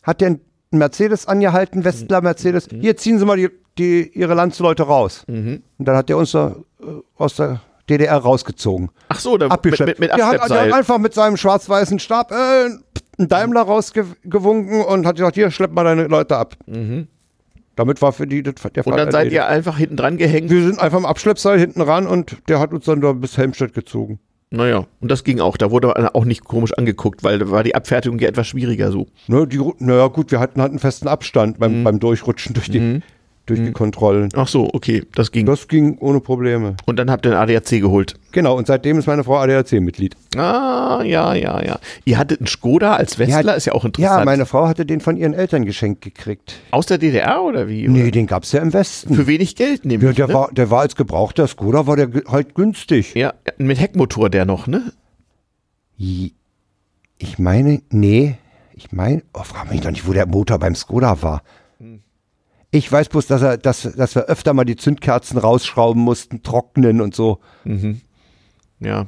Hat 0.03 0.21
der 0.21 0.27
einen 0.29 0.41
Mercedes 0.73 1.27
angehalten, 1.29 1.85
Westler 1.85 2.17
Hm. 2.19 2.25
Mercedes. 2.25 2.69
Hier 2.73 2.97
ziehen 2.97 3.19
Sie 3.21 3.25
mal 3.25 3.37
die, 3.37 3.51
die, 3.79 4.11
Ihre 4.13 4.35
Landsleute 4.35 4.83
raus. 4.83 5.25
Mhm. 5.29 5.63
Und 5.79 5.89
dann 5.89 5.97
hat 5.97 6.09
der 6.09 6.17
uns 6.19 6.33
da, 6.33 6.57
äh, 6.81 6.85
aus 7.17 7.37
der 7.37 7.61
DDR 7.89 8.17
rausgezogen. 8.17 8.91
Ach 9.09 9.21
so, 9.21 9.39
da, 9.39 9.47
mit, 9.47 9.53
Abgeschleppt. 9.53 10.01
mit, 10.01 10.11
mit 10.11 10.19
der, 10.19 10.27
hat, 10.27 10.51
der 10.51 10.61
hat 10.63 10.73
einfach 10.73 10.99
mit 10.99 11.15
seinem 11.15 11.37
schwarz-weißen 11.37 11.99
Stab 12.01 12.33
äh, 12.33 12.35
einen 12.35 13.29
Daimler 13.29 13.63
rausgewunken 13.63 14.85
und 14.85 15.07
hat 15.07 15.17
gesagt, 15.17 15.37
hier, 15.37 15.51
schlepp 15.53 15.73
mal 15.73 15.85
deine 15.85 16.09
Leute 16.09 16.37
ab. 16.37 16.57
Damit 17.77 18.03
war 18.03 18.13
für 18.13 18.27
die 18.27 18.43
das, 18.43 18.55
der 18.55 18.71
Mhm. 18.71 18.77
Und 18.87 18.93
Fall 18.93 18.97
dann 18.99 19.13
seid 19.13 19.33
ihr 19.33 19.47
einfach 19.47 19.79
hinten 19.79 19.97
dran 19.97 20.19
gehängt. 20.19 20.51
Wir 20.51 20.63
sind 20.65 20.79
einfach 20.79 20.99
im 20.99 21.07
Abschleppseil 21.07 21.59
hinten 21.59 21.81
ran 21.81 22.07
und 22.07 22.37
der 22.49 22.61
hat 22.61 22.73
uns 22.73 22.85
dann 22.85 23.01
da 23.01 23.13
bis 23.13 23.39
Helmstedt 23.39 23.73
gezogen. 23.75 24.19
Naja, 24.51 24.85
und 25.01 25.11
das 25.11 25.25
ging 25.25 25.41
auch. 25.41 25.57
Da 25.57 25.71
wurde 25.71 25.89
man 25.89 26.09
auch 26.09 26.27
nicht 26.27 26.45
komisch 26.45 26.75
angeguckt, 26.75 27.25
weil 27.25 27.39
da 27.39 27.51
war 27.51 27.63
die 27.65 27.75
Abfertigung 27.75 28.19
ja 28.19 28.29
etwas 28.29 28.47
schwieriger 28.49 28.93
so. 28.93 29.07
Ne, 29.27 29.47
die, 29.47 29.59
naja, 29.79 30.09
gut, 30.09 30.31
wir 30.31 30.41
hatten 30.41 30.61
halt 30.61 30.71
einen 30.71 30.79
festen 30.79 31.09
Abstand 31.09 31.59
beim, 31.59 31.81
Mhm. 31.81 31.85
beim 31.85 32.01
Durchrutschen 32.01 32.53
durch 32.53 32.69
die, 32.69 33.01
durch 33.47 33.61
die 33.61 33.73
Kontrollen. 33.73 34.29
Ach 34.35 34.47
so, 34.47 34.71
okay, 34.73 35.05
das 35.15 35.33
ging. 35.33 35.47
Das 35.47 35.67
ging 35.69 35.99
ohne 35.99 36.21
Probleme. 36.21 36.77
Und 36.87 36.99
dann 36.99 37.11
habt 37.11 37.27
ihr 37.27 37.33
ein 37.33 37.39
ADAC 37.39 37.81
geholt. 37.81 38.15
Genau, 38.31 38.57
und 38.57 38.67
seitdem 38.67 38.99
ist 38.99 39.07
meine 39.07 39.25
Frau 39.25 39.39
ADAC-Mitglied. 39.39 40.15
Ah, 40.37 41.03
ja, 41.05 41.35
ja, 41.35 41.63
ja. 41.63 41.79
Ihr 42.05 42.19
hattet 42.19 42.41
einen 42.41 42.47
Skoda 42.47 42.95
als 42.95 43.19
Westler, 43.19 43.57
ist 43.57 43.67
ja 43.67 43.73
auch 43.73 43.85
interessant. 43.85 44.21
Ja, 44.21 44.25
meine 44.25 44.47
Frau 44.47 44.69
hatte 44.69 44.87
den 44.87 45.01
von 45.01 45.17
ihren 45.17 45.35
Eltern 45.35 45.65
geschenkt 45.65 46.03
gekriegt. 46.03 46.55
Aus 46.71 46.87
der 46.87 46.99
DDR 46.99 47.43
oder 47.43 47.69
wie? 47.69 47.89
Nee, 47.89 48.11
den 48.11 48.27
gab's 48.27 48.53
ja 48.53 48.63
im 48.63 48.73
Westen. 48.73 49.15
Für 49.15 49.27
wenig 49.27 49.57
Geld 49.57 49.85
Ja, 49.85 49.89
nämlich. 49.89 50.17
der, 50.17 50.29
ne? 50.29 50.35
war, 50.35 50.51
der 50.53 50.71
war 50.71 50.81
als 50.81 50.95
gebrauchter 50.97 51.47
Skoda, 51.49 51.87
war 51.87 51.97
der 51.97 52.09
halt 52.29 52.55
günstig. 52.55 53.15
ja, 53.15 53.35
mit 53.59 53.81
Heckmotor 53.81 54.31
der 54.31 54.45
noch, 54.45 54.67
ne? 54.67 54.93
Ich 55.99 57.39
meine, 57.39 57.83
nee, 57.91 58.37
ich 58.75 58.93
meine, 58.93 59.23
oh, 59.35 59.43
frag 59.43 59.71
mich 59.71 59.81
doch 59.81 59.91
nicht, 59.91 60.07
wo 60.07 60.13
der 60.13 60.27
Motor 60.27 60.59
beim 60.59 60.75
Skoda 60.75 61.23
war. 61.23 61.43
Ich 62.75 62.91
weiß 62.91 63.11
bloß, 63.11 63.27
dass, 63.27 63.43
er, 63.43 63.59
dass, 63.59 63.83
dass 63.83 64.15
wir 64.15 64.25
öfter 64.25 64.55
mal 64.55 64.65
die 64.65 64.77
Zündkerzen 64.77 65.37
rausschrauben 65.39 66.03
mussten, 66.03 66.43
trocknen 66.43 67.01
und 67.03 67.15
so. 67.15 67.39
Ja. 68.81 69.07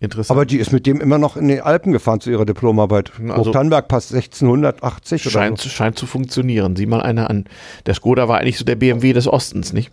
Interessant. 0.00 0.36
Aber 0.36 0.46
die 0.46 0.58
ist 0.58 0.72
mit 0.72 0.86
dem 0.86 1.00
immer 1.00 1.18
noch 1.18 1.36
in 1.36 1.48
den 1.48 1.60
Alpen 1.60 1.92
gefahren 1.92 2.20
zu 2.20 2.30
ihrer 2.30 2.46
Diplomarbeit. 2.46 3.10
Also- 3.28 3.46
Hochtannberg 3.46 3.88
passt 3.88 4.14
1680 4.14 5.26
oder 5.26 5.32
scheint, 5.32 5.58
so. 5.60 5.68
scheint 5.68 5.98
zu 5.98 6.06
funktionieren. 6.06 6.76
Sieh 6.76 6.86
mal 6.86 7.02
einer 7.02 7.28
an. 7.28 7.46
Der 7.86 7.94
Skoda 7.94 8.28
war 8.28 8.38
eigentlich 8.38 8.58
so 8.58 8.64
der 8.64 8.76
BMW 8.76 9.12
des 9.12 9.26
Ostens, 9.26 9.72
nicht? 9.72 9.90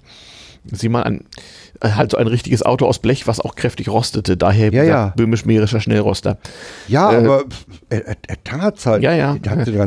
Sieh 0.72 0.90
mal 0.90 1.04
an. 1.04 1.22
Äh, 1.82 1.90
Halt 1.92 2.12
so 2.12 2.18
ein 2.18 2.28
richtiges 2.28 2.64
Auto 2.64 2.86
aus 2.86 3.00
Blech, 3.00 3.28
was 3.28 3.40
auch 3.40 3.56
kräftig 3.56 3.90
rostete. 3.90 4.38
Daher 4.38 4.74
Ja, 4.74 4.84
ja. 4.84 5.14
böhmisch-mährischer 5.16 5.80
Schnellroster. 5.80 6.38
Ja, 6.88 7.12
Äh, 7.12 7.18
aber 7.18 7.44
er, 7.90 8.08
er, 8.28 8.44
tat's 8.44 8.86
halt. 8.86 9.04
Ja, 9.04 9.14
ja. 9.14 9.38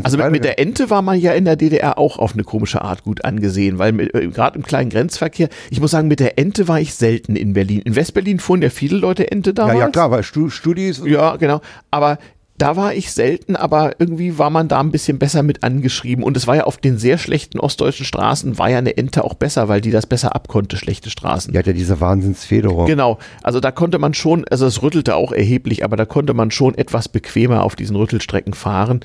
Also 0.02 0.18
mit, 0.18 0.30
mit 0.30 0.44
der 0.44 0.58
Ente 0.58 0.90
war 0.90 1.02
man 1.02 1.18
ja 1.18 1.32
in 1.32 1.44
der 1.44 1.56
DDR 1.56 1.98
auch 1.98 2.18
auf 2.18 2.34
eine 2.34 2.44
komische 2.44 2.82
Art 2.82 3.02
gut 3.02 3.24
angesehen, 3.24 3.78
weil 3.78 3.98
äh, 4.00 4.28
gerade 4.28 4.56
im 4.56 4.64
kleinen 4.64 4.90
Grenzverkehr, 4.90 5.48
ich 5.70 5.80
muss 5.80 5.90
sagen, 5.90 6.08
mit 6.08 6.20
der 6.20 6.38
Ente 6.38 6.68
war 6.68 6.80
ich 6.80 6.94
selten 6.94 7.36
in 7.36 7.52
Berlin. 7.54 7.80
In 7.82 7.96
Westberlin 7.96 8.38
fuhren 8.38 8.62
ja 8.62 8.70
viele 8.70 8.96
Leute 8.98 9.30
Ente 9.30 9.50
ja, 9.50 9.54
damals. 9.54 9.78
ja, 9.78 9.88
klar, 9.88 10.10
weil 10.10 10.22
Stu 10.22 10.50
Studis. 10.50 11.02
Ja, 11.04 11.36
genau. 11.36 11.60
Aber 11.90 12.18
da 12.58 12.76
war 12.76 12.92
ich 12.92 13.12
selten, 13.12 13.54
aber 13.54 14.00
irgendwie 14.00 14.36
war 14.36 14.50
man 14.50 14.66
da 14.66 14.80
ein 14.80 14.90
bisschen 14.90 15.18
besser 15.18 15.44
mit 15.44 15.62
angeschrieben. 15.62 16.24
Und 16.24 16.36
es 16.36 16.48
war 16.48 16.56
ja 16.56 16.64
auf 16.64 16.76
den 16.76 16.98
sehr 16.98 17.16
schlechten 17.16 17.60
ostdeutschen 17.60 18.04
Straßen, 18.04 18.58
war 18.58 18.68
ja 18.68 18.78
eine 18.78 18.96
Ente 18.96 19.22
auch 19.22 19.34
besser, 19.34 19.68
weil 19.68 19.80
die 19.80 19.92
das 19.92 20.06
besser 20.06 20.34
abkonnte, 20.34 20.76
schlechte 20.76 21.08
Straßen. 21.08 21.52
Die 21.52 21.58
hat 21.58 21.68
ja 21.68 21.72
diese 21.72 22.00
Wahnsinnsfederung. 22.00 22.86
Genau, 22.86 23.18
also 23.44 23.60
da 23.60 23.70
konnte 23.70 24.00
man 24.00 24.12
schon, 24.12 24.44
also 24.48 24.66
es 24.66 24.82
rüttelte 24.82 25.14
auch 25.14 25.30
erheblich, 25.30 25.84
aber 25.84 25.96
da 25.96 26.04
konnte 26.04 26.34
man 26.34 26.50
schon 26.50 26.76
etwas 26.76 27.08
bequemer 27.08 27.62
auf 27.62 27.76
diesen 27.76 27.94
Rüttelstrecken 27.94 28.54
fahren. 28.54 29.00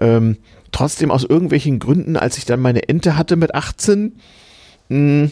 Ähm, 0.00 0.36
trotzdem 0.70 1.10
aus 1.10 1.24
irgendwelchen 1.24 1.80
Gründen, 1.80 2.16
als 2.16 2.38
ich 2.38 2.44
dann 2.44 2.60
meine 2.60 2.88
Ente 2.88 3.16
hatte 3.16 3.34
mit 3.34 3.56
18, 3.56 4.12
mh, 4.88 5.30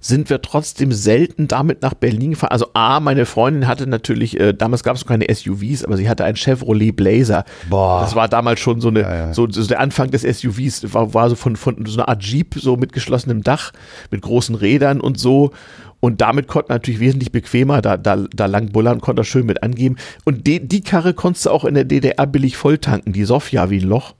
sind 0.00 0.30
wir 0.30 0.40
trotzdem 0.40 0.92
selten 0.92 1.46
damit 1.46 1.82
nach 1.82 1.94
Berlin 1.94 2.30
gefahren. 2.30 2.52
Also 2.52 2.68
A, 2.72 3.00
meine 3.00 3.26
Freundin 3.26 3.68
hatte 3.68 3.86
natürlich, 3.86 4.40
äh, 4.40 4.54
damals 4.54 4.82
gab 4.82 4.96
es 4.96 5.02
noch 5.02 5.08
keine 5.08 5.26
SUVs, 5.32 5.84
aber 5.84 5.96
sie 5.96 6.08
hatte 6.08 6.24
einen 6.24 6.36
Chevrolet 6.36 6.92
Blazer. 6.92 7.44
Boah. 7.68 8.00
Das 8.00 8.14
war 8.14 8.26
damals 8.26 8.60
schon 8.60 8.80
so 8.80 8.88
eine, 8.88 9.02
Ja, 9.02 9.14
ja. 9.14 9.34
So, 9.34 9.48
so 9.50 9.66
der 9.66 9.80
Anfang 9.80 10.10
des 10.10 10.22
SUVs, 10.22 10.94
war, 10.94 11.12
war 11.12 11.28
so 11.28 11.36
von, 11.36 11.56
von 11.56 11.84
so 11.86 11.98
einer 11.98 12.08
Art 12.08 12.22
Jeep, 12.22 12.54
so 12.54 12.76
mit 12.76 12.92
geschlossenem 12.92 13.42
Dach, 13.42 13.72
mit 14.10 14.22
großen 14.22 14.54
Rädern 14.54 15.00
und 15.00 15.18
so. 15.18 15.52
Und 16.00 16.22
damit 16.22 16.48
konnte 16.48 16.70
man 16.70 16.76
natürlich 16.76 17.00
wesentlich 17.00 17.30
bequemer 17.30 17.82
da, 17.82 17.98
da, 17.98 18.24
da 18.34 18.46
lang 18.46 18.72
bullern, 18.72 19.02
konnte 19.02 19.20
das 19.20 19.26
schön 19.26 19.44
mit 19.44 19.62
angeben. 19.62 19.96
Und 20.24 20.46
die, 20.46 20.66
die 20.66 20.80
Karre 20.80 21.12
konntest 21.12 21.44
du 21.44 21.50
auch 21.50 21.66
in 21.66 21.74
der 21.74 21.84
DDR 21.84 22.26
billig 22.26 22.56
volltanken, 22.56 23.12
die 23.12 23.24
Sofia 23.24 23.68
wie 23.68 23.80
ein 23.80 23.88
Loch. 23.88 24.14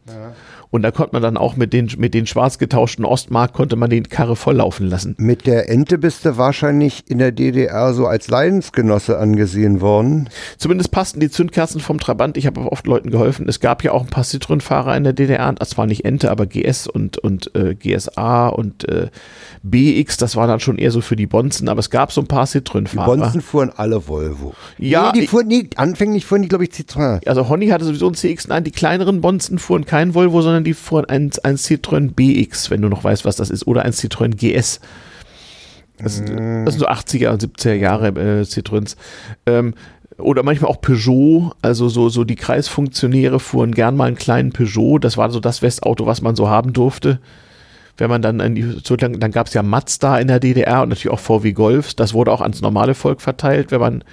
Und 0.70 0.82
da 0.82 0.90
konnte 0.92 1.12
man 1.14 1.22
dann 1.22 1.36
auch 1.36 1.56
mit 1.56 1.72
den, 1.72 1.90
mit 1.98 2.14
den 2.14 2.26
schwarz 2.26 2.58
getauschten 2.58 3.04
Ostmark, 3.04 3.52
konnte 3.52 3.76
man 3.76 3.90
den 3.90 4.08
Karre 4.08 4.36
volllaufen 4.36 4.88
lassen. 4.88 5.16
Mit 5.18 5.46
der 5.46 5.68
Ente 5.68 5.98
bist 5.98 6.24
du 6.24 6.36
wahrscheinlich 6.36 7.04
in 7.08 7.18
der 7.18 7.32
DDR 7.32 7.92
so 7.92 8.06
als 8.06 8.28
Leidensgenosse 8.28 9.18
angesehen 9.18 9.80
worden. 9.80 10.28
Zumindest 10.58 10.92
passten 10.92 11.18
die 11.20 11.30
Zündkerzen 11.30 11.80
vom 11.80 11.98
Trabant. 11.98 12.36
Ich 12.36 12.46
habe 12.46 12.60
auch 12.60 12.66
oft 12.66 12.86
Leuten 12.86 13.10
geholfen. 13.10 13.48
Es 13.48 13.58
gab 13.58 13.82
ja 13.82 13.92
auch 13.92 14.02
ein 14.02 14.10
paar 14.10 14.24
Citroën-Fahrer 14.24 14.96
in 14.96 15.04
der 15.04 15.12
DDR. 15.12 15.52
Das 15.52 15.76
war 15.76 15.86
nicht 15.86 16.04
Ente, 16.04 16.30
aber 16.30 16.46
GS 16.46 16.86
und, 16.86 17.18
und 17.18 17.54
äh, 17.56 17.74
GSA 17.74 18.48
und 18.48 18.88
äh, 18.88 19.08
BX. 19.62 20.18
Das 20.18 20.36
war 20.36 20.46
dann 20.46 20.60
schon 20.60 20.78
eher 20.78 20.92
so 20.92 21.00
für 21.00 21.16
die 21.16 21.26
Bonzen. 21.26 21.68
Aber 21.68 21.80
es 21.80 21.90
gab 21.90 22.12
so 22.12 22.20
ein 22.20 22.26
paar 22.28 22.46
Die 22.46 22.58
Citroën-Fahrer. 22.58 23.06
Bonzen 23.06 23.40
fuhren 23.40 23.70
alle 23.74 24.06
Volvo. 24.06 24.54
Ja, 24.78 25.10
nee, 25.12 25.22
die 25.22 25.26
fuhren 25.26 25.48
nie, 25.48 25.68
anfänglich 25.76 26.24
fuhren 26.24 26.42
die, 26.42 26.48
glaube 26.48 26.64
ich, 26.64 26.70
Citroën. 26.70 27.26
Also 27.26 27.48
Honny 27.48 27.68
hatte 27.68 27.84
sowieso 27.84 28.06
ein 28.08 28.14
CX-9. 28.14 28.60
Die 28.60 28.70
kleineren 28.70 29.20
Bonzen 29.20 29.58
fuhren 29.58 29.84
kein 29.84 30.14
Volvo, 30.14 30.42
sondern 30.42 30.59
die 30.64 30.74
fuhren 30.74 31.04
ein, 31.06 31.30
ein 31.42 31.56
Citroën 31.56 32.12
BX, 32.14 32.70
wenn 32.70 32.82
du 32.82 32.88
noch 32.88 33.04
weißt, 33.04 33.24
was 33.24 33.36
das 33.36 33.50
ist. 33.50 33.66
Oder 33.66 33.82
ein 33.84 33.92
Citroën 33.92 34.34
GS. 34.36 34.80
Das, 35.98 36.16
sind- 36.16 36.30
das 36.66 36.74
sind 36.74 36.80
so 36.80 36.88
80er 36.88 37.28
und 37.30 37.42
70er 37.42 37.74
Jahre 37.74 38.08
äh, 38.08 38.42
Citroëns. 38.42 38.96
Ähm, 39.46 39.74
oder 40.18 40.42
manchmal 40.42 40.70
auch 40.70 40.80
Peugeot, 40.80 41.52
also 41.62 41.88
so, 41.88 42.08
so 42.10 42.24
die 42.24 42.36
Kreisfunktionäre 42.36 43.40
fuhren 43.40 43.72
gern 43.72 43.96
mal 43.96 44.06
einen 44.08 44.16
kleinen 44.16 44.52
Peugeot, 44.52 44.98
das 44.98 45.16
war 45.16 45.30
so 45.30 45.40
das 45.40 45.62
Westauto, 45.62 46.04
was 46.06 46.20
man 46.20 46.36
so 46.36 46.48
haben 46.48 46.72
durfte. 46.74 47.20
Wenn 47.96 48.10
man 48.10 48.20
dann 48.22 48.40
in 48.40 48.54
die, 48.54 48.80
so, 48.84 48.96
dann, 48.96 49.18
dann 49.20 49.30
gab 49.30 49.46
es 49.46 49.54
ja 49.54 49.62
Mazda 49.62 50.18
in 50.18 50.28
der 50.28 50.40
DDR 50.40 50.82
und 50.82 50.90
natürlich 50.90 51.10
auch 51.12 51.20
VW 51.20 51.52
Golf, 51.52 51.94
das 51.94 52.12
wurde 52.14 52.32
auch 52.32 52.40
ans 52.42 52.60
normale 52.60 52.94
Volk 52.94 53.20
verteilt, 53.22 53.70
wenn 53.70 53.80
man 53.80 54.04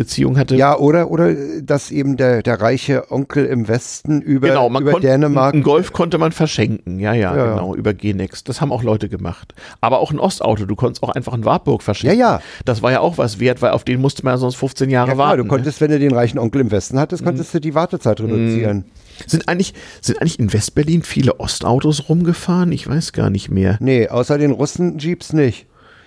Beziehung 0.00 0.38
hatte. 0.38 0.56
Ja, 0.56 0.78
oder, 0.78 1.10
oder 1.10 1.34
dass 1.62 1.90
eben 1.90 2.16
der, 2.16 2.42
der 2.42 2.58
reiche 2.60 3.10
Onkel 3.12 3.44
im 3.44 3.68
Westen 3.68 4.22
über, 4.22 4.48
genau, 4.48 4.70
man 4.70 4.82
über 4.82 4.92
konnte, 4.92 5.08
Dänemark. 5.08 5.54
Ein 5.54 5.62
Golf 5.62 5.92
konnte 5.92 6.16
man 6.16 6.32
verschenken, 6.32 6.98
ja, 6.98 7.12
ja, 7.12 7.36
Ja. 7.36 7.50
genau, 7.50 7.74
über 7.74 7.92
Genex. 7.92 8.42
Das 8.44 8.60
haben 8.62 8.72
auch 8.72 8.82
Leute 8.82 9.10
gemacht. 9.10 9.54
Aber 9.82 9.98
auch 9.98 10.10
ein 10.10 10.18
Ostauto, 10.18 10.64
du 10.64 10.74
konntest 10.74 11.02
auch 11.02 11.10
einfach 11.10 11.34
ein 11.34 11.44
Wartburg 11.44 11.82
verschenken. 11.82 12.18
Ja, 12.18 12.36
ja. 12.36 12.40
Das 12.64 12.82
war 12.82 12.90
ja 12.92 13.00
auch 13.00 13.18
was 13.18 13.40
wert, 13.40 13.60
weil 13.60 13.72
auf 13.72 13.84
den 13.84 14.00
musste 14.00 14.24
man 14.24 14.34
ja 14.34 14.38
sonst 14.38 14.56
15 14.56 14.88
Jahre 14.88 15.08
Ja, 15.08 15.14
klar, 15.14 15.26
warten. 15.28 15.42
du 15.42 15.48
konntest, 15.48 15.80
wenn 15.82 15.90
du 15.90 15.98
den 15.98 16.12
reichen 16.14 16.38
Onkel 16.38 16.62
im 16.62 16.70
Westen 16.70 16.98
hattest, 16.98 17.22
konntest 17.22 17.52
du 17.52 17.60
die 17.60 17.74
Wartezeit 17.74 18.20
reduzieren. 18.20 18.78
ne? 18.78 18.84
Sind 19.26 19.48
eigentlich, 19.48 19.74
sind 20.00 20.18
eigentlich 20.22 20.38
in 20.38 20.50
Westberlin 20.50 21.02
viele 21.02 21.40
Ostautos 21.40 22.08
rumgefahren? 22.08 22.72
Ich 22.72 22.88
weiß 22.88 23.12
gar 23.12 23.28
nicht 23.28 23.50
mehr. 23.50 23.76
Nee, 23.80 24.08
außer 24.08 24.38
den 24.38 24.50
Russen-Jeeps 24.52 25.34
nicht. 25.34 25.66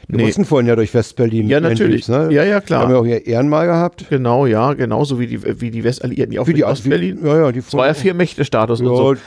Die 0.10 0.16
Nee. 0.18 0.26
Russen 0.26 0.46
fuhren 0.46 0.68
ja 0.68 0.76
durch 0.76 0.94
Westberlin. 0.94 1.48
Ja, 1.48 1.60
natürlich. 1.60 2.08
Ne? 2.08 2.30
Ja, 2.32 2.44
ja, 2.44 2.60
klar. 2.62 2.84
haben 2.84 2.92
ja 2.92 2.98
auch 2.98 3.06
ihr 3.06 3.26
Ehrenmal 3.26 3.68
gehabt. 3.68 4.06
Genau, 4.10 4.46
ja, 4.46 4.74
genauso 4.74 5.20
wie 5.20 5.28
die, 5.28 5.62
wie 5.62 5.72
die 5.72 5.84
Westalliierten, 5.84 6.32
die 6.32 6.40
auch 6.40 6.48
Wie 6.48 6.54
die 6.54 6.64
Ostberlin. 6.66 7.20
Ja, 7.24 7.38
ja, 7.40 7.52
die 7.52 7.60
Es 7.60 7.74
war 7.74 7.88
ja 7.88 7.94
Vier-Mächte-Status 7.94 8.82
und 8.82 8.88
so. 8.88 9.14
Ja, 9.14 9.20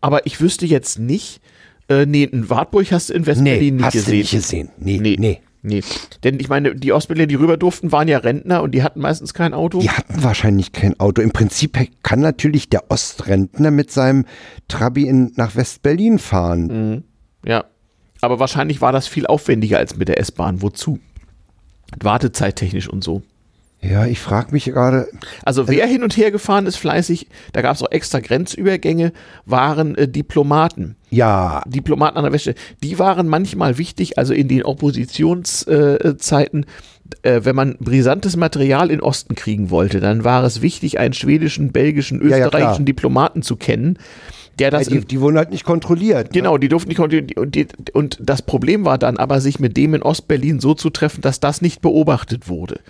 Aber 0.00 0.26
ich 0.26 0.40
wüsste 0.40 0.66
jetzt 0.66 0.98
nicht, 0.98 1.40
äh, 1.88 2.04
nee, 2.06 2.28
ein 2.30 2.50
Wartburg 2.50 2.90
hast 2.90 3.10
du 3.10 3.14
in 3.14 3.26
Westberlin 3.26 3.76
nicht 3.76 3.84
hast 3.84 3.92
gesehen. 3.92 4.10
du 4.12 4.16
nicht 4.18 4.30
gesehen. 4.32 4.68
Nee, 4.78 4.98
Nee. 5.00 5.16
nee. 5.18 5.40
Nee. 5.60 5.82
Denn 6.22 6.38
ich 6.38 6.48
meine, 6.48 6.74
die 6.76 6.92
Ostberliner, 6.92 7.26
die 7.26 7.34
rüber 7.34 7.56
durften, 7.56 7.90
waren 7.90 8.06
ja 8.06 8.18
Rentner 8.18 8.62
und 8.62 8.76
die 8.76 8.84
hatten 8.84 9.00
meistens 9.00 9.34
kein 9.34 9.54
Auto. 9.54 9.80
Die 9.80 9.90
hatten 9.90 10.22
wahrscheinlich 10.22 10.72
kein 10.72 10.98
Auto. 11.00 11.20
Im 11.20 11.32
Prinzip 11.32 11.76
kann 12.04 12.20
natürlich 12.20 12.68
der 12.70 12.90
Ostrentner 12.90 13.72
mit 13.72 13.90
seinem 13.90 14.24
Trabi 14.68 15.08
in, 15.08 15.32
nach 15.34 15.56
Westberlin 15.56 16.20
fahren. 16.20 17.02
Ja. 17.44 17.64
Aber 18.20 18.38
wahrscheinlich 18.38 18.80
war 18.80 18.92
das 18.92 19.06
viel 19.06 19.26
aufwendiger 19.26 19.78
als 19.78 19.96
mit 19.96 20.08
der 20.08 20.20
S-Bahn. 20.20 20.62
Wozu? 20.62 20.98
Wartezeittechnisch 22.00 22.88
und 22.88 23.04
so. 23.04 23.22
Ja, 23.80 24.06
ich 24.06 24.18
frage 24.18 24.50
mich 24.50 24.64
gerade. 24.64 25.06
Also 25.44 25.68
wer 25.68 25.86
hin 25.86 26.02
und 26.02 26.16
her 26.16 26.32
gefahren 26.32 26.66
ist 26.66 26.76
fleißig, 26.76 27.28
da 27.52 27.62
gab 27.62 27.76
es 27.76 27.82
auch 27.82 27.92
extra 27.92 28.18
Grenzübergänge, 28.18 29.12
waren 29.46 29.94
äh, 29.94 30.08
Diplomaten. 30.08 30.96
Ja, 31.10 31.62
Diplomaten 31.64 32.16
an 32.16 32.24
der 32.24 32.32
Wäsche. 32.32 32.56
Die 32.82 32.98
waren 32.98 33.28
manchmal 33.28 33.78
wichtig, 33.78 34.18
also 34.18 34.34
in 34.34 34.48
den 34.48 34.64
Oppositionszeiten, 34.64 36.66
äh, 37.22 37.36
äh, 37.36 37.44
wenn 37.44 37.54
man 37.54 37.76
brisantes 37.78 38.36
Material 38.36 38.90
in 38.90 39.00
Osten 39.00 39.36
kriegen 39.36 39.70
wollte, 39.70 40.00
dann 40.00 40.24
war 40.24 40.42
es 40.42 40.60
wichtig, 40.60 40.98
einen 40.98 41.14
schwedischen, 41.14 41.70
belgischen, 41.70 42.20
Ja, 42.20 42.36
ja, 42.36 42.46
österreichischen 42.46 42.84
klar. 42.84 42.86
Diplomaten 42.86 43.42
zu 43.42 43.54
kennen, 43.54 44.00
der 44.58 44.70
das 44.70 44.88
die, 44.88 44.96
in 44.96 45.06
die 45.06 45.20
wurden 45.20 45.36
halt 45.36 45.50
nicht 45.50 45.64
kontrolliert. 45.64 46.32
Genau, 46.32 46.58
die 46.58 46.68
durften 46.68 46.88
nicht 46.88 46.98
kontrollieren. 46.98 47.30
Und, 47.36 47.54
die, 47.54 47.68
und 47.92 48.18
das 48.20 48.42
Problem 48.42 48.84
war 48.84 48.98
dann 48.98 49.16
aber, 49.16 49.40
sich 49.40 49.58
mit 49.58 49.76
dem 49.76 49.94
in 49.94 50.02
Ostberlin 50.02 50.60
so 50.60 50.74
zu 50.74 50.90
treffen, 50.90 51.20
dass 51.20 51.40
das 51.40 51.62
nicht 51.62 51.80
beobachtet 51.80 52.48
wurde. 52.48 52.80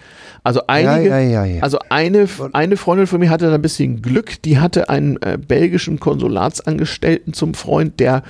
Also 0.43 0.62
einige, 0.66 1.09
ja, 1.09 1.19
ja, 1.19 1.45
ja. 1.45 1.62
also 1.62 1.78
eine, 1.90 2.28
eine 2.53 2.77
Freundin 2.77 3.07
von 3.07 3.20
mir 3.20 3.31
hatte 3.31 3.49
da 3.49 3.55
ein 3.55 3.62
bisschen 3.62 4.03
Glück, 4.03 4.40
die 4.43 4.59
hatte 4.59 4.89
einen 4.89 5.20
äh, 5.23 5.36
belgischen 5.36 6.01
Konsulatsangestellten 6.01 7.32
zum 7.32 7.55
Freund, 7.55 8.01
der 8.01 8.23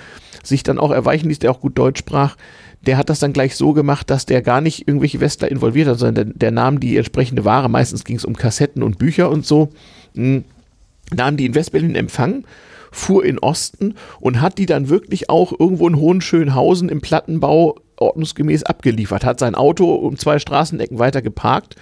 sich 0.42 0.62
dann 0.62 0.78
auch 0.78 0.90
erweichen 0.90 1.28
ließ, 1.28 1.38
der 1.38 1.50
auch 1.50 1.60
gut 1.60 1.78
Deutsch 1.78 2.00
sprach. 2.00 2.36
Der 2.86 2.96
hat 2.96 3.10
das 3.10 3.18
dann 3.18 3.32
gleich 3.32 3.56
so 3.56 3.72
gemacht, 3.72 4.08
dass 4.08 4.24
der 4.24 4.40
gar 4.40 4.60
nicht 4.60 4.86
irgendwelche 4.86 5.20
Westler 5.20 5.50
involviert 5.50 5.88
hat, 5.88 5.98
sondern 5.98 6.14
der, 6.14 6.34
der 6.36 6.50
nahm 6.52 6.80
die 6.80 6.96
entsprechende 6.96 7.44
Ware, 7.44 7.68
meistens 7.68 8.04
ging 8.04 8.16
es 8.16 8.24
um 8.24 8.36
Kassetten 8.36 8.82
und 8.82 8.98
Bücher 8.98 9.30
und 9.30 9.44
so, 9.44 9.70
mh, 10.14 10.42
nahm 11.14 11.36
die 11.36 11.46
in 11.46 11.54
Westberlin 11.54 11.90
in 11.90 11.96
Empfang, 11.96 12.44
fuhr 12.90 13.24
in 13.24 13.38
Osten 13.38 13.94
und 14.20 14.40
hat 14.40 14.58
die 14.58 14.66
dann 14.66 14.88
wirklich 14.88 15.30
auch 15.30 15.52
irgendwo 15.58 15.88
in 15.88 15.96
Hohenschönhausen 15.96 16.88
im 16.88 17.00
Plattenbau 17.00 17.76
ordnungsgemäß 17.96 18.62
abgeliefert, 18.62 19.24
hat 19.24 19.40
sein 19.40 19.54
Auto 19.54 19.92
um 19.92 20.16
zwei 20.16 20.38
Straßenecken 20.38 20.98
weiter 20.98 21.22
geparkt 21.22 21.76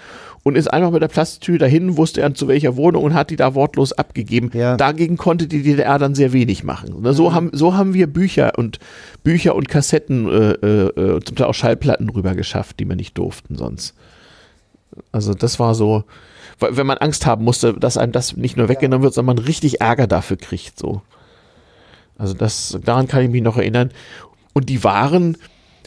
und 0.47 0.57
ist 0.57 0.73
einfach 0.73 0.93
mit 0.93 1.03
der 1.03 1.09
Plastiktüte 1.09 1.59
dahin, 1.59 1.97
wusste 1.97 2.21
er 2.21 2.33
zu 2.33 2.47
welcher 2.47 2.77
Wohnung 2.77 3.03
und 3.03 3.15
hat 3.15 3.31
die 3.31 3.37
da 3.37 3.55
wortlos 3.57 3.93
abgegeben. 3.93 4.51
Ja. 4.55 4.77
Dagegen 4.77 5.17
konnte 5.17 5.49
die 5.49 5.63
DDR 5.63 5.99
dann 5.99 6.15
sehr 6.15 6.33
wenig 6.33 6.63
machen. 6.63 7.03
Ne, 7.03 7.13
So, 7.15 7.35
haben, 7.35 7.51
so 7.53 7.75
haben 7.75 7.95
wir 7.95 8.07
Bücher 8.07 8.53
und 8.57 8.79
Bücher 9.25 9.57
und 9.57 9.69
Kassetten, 9.69 10.29
äh, 10.29 10.53
äh, 10.53 11.17
äh, 11.17 11.21
zum 11.21 11.37
Teil 11.37 11.49
auch 11.49 11.55
Schallplatten 11.55 12.09
rüber 12.09 12.35
geschafft, 12.35 12.79
die 12.79 12.89
wir 12.89 12.97
nicht 12.97 13.19
durften 13.19 13.57
sonst. 13.57 13.95
Also 15.11 15.35
das 15.35 15.59
war 15.59 15.75
so, 15.75 16.05
wenn 16.59 16.87
man 16.87 16.99
Angst 16.99 17.27
haben 17.27 17.45
musste, 17.45 17.75
dass 17.75 17.97
einem 17.99 18.13
das 18.13 18.37
nicht 18.37 18.57
nur 18.57 18.69
weggenommen 18.69 19.03
wird, 19.03 19.15
sondern 19.15 19.37
man 19.37 19.45
richtig 19.45 19.81
Ärger 19.81 20.07
dafür 20.07 20.37
kriegt. 20.37 20.79
So. 20.79 21.03
Also 22.19 22.35
das, 22.35 22.79
daran 22.85 23.09
kann 23.09 23.23
ich 23.23 23.31
mich 23.31 23.43
noch 23.43 23.57
erinnern. 23.59 23.91
Und 24.55 24.69
die 24.69 24.83
waren, 24.85 25.37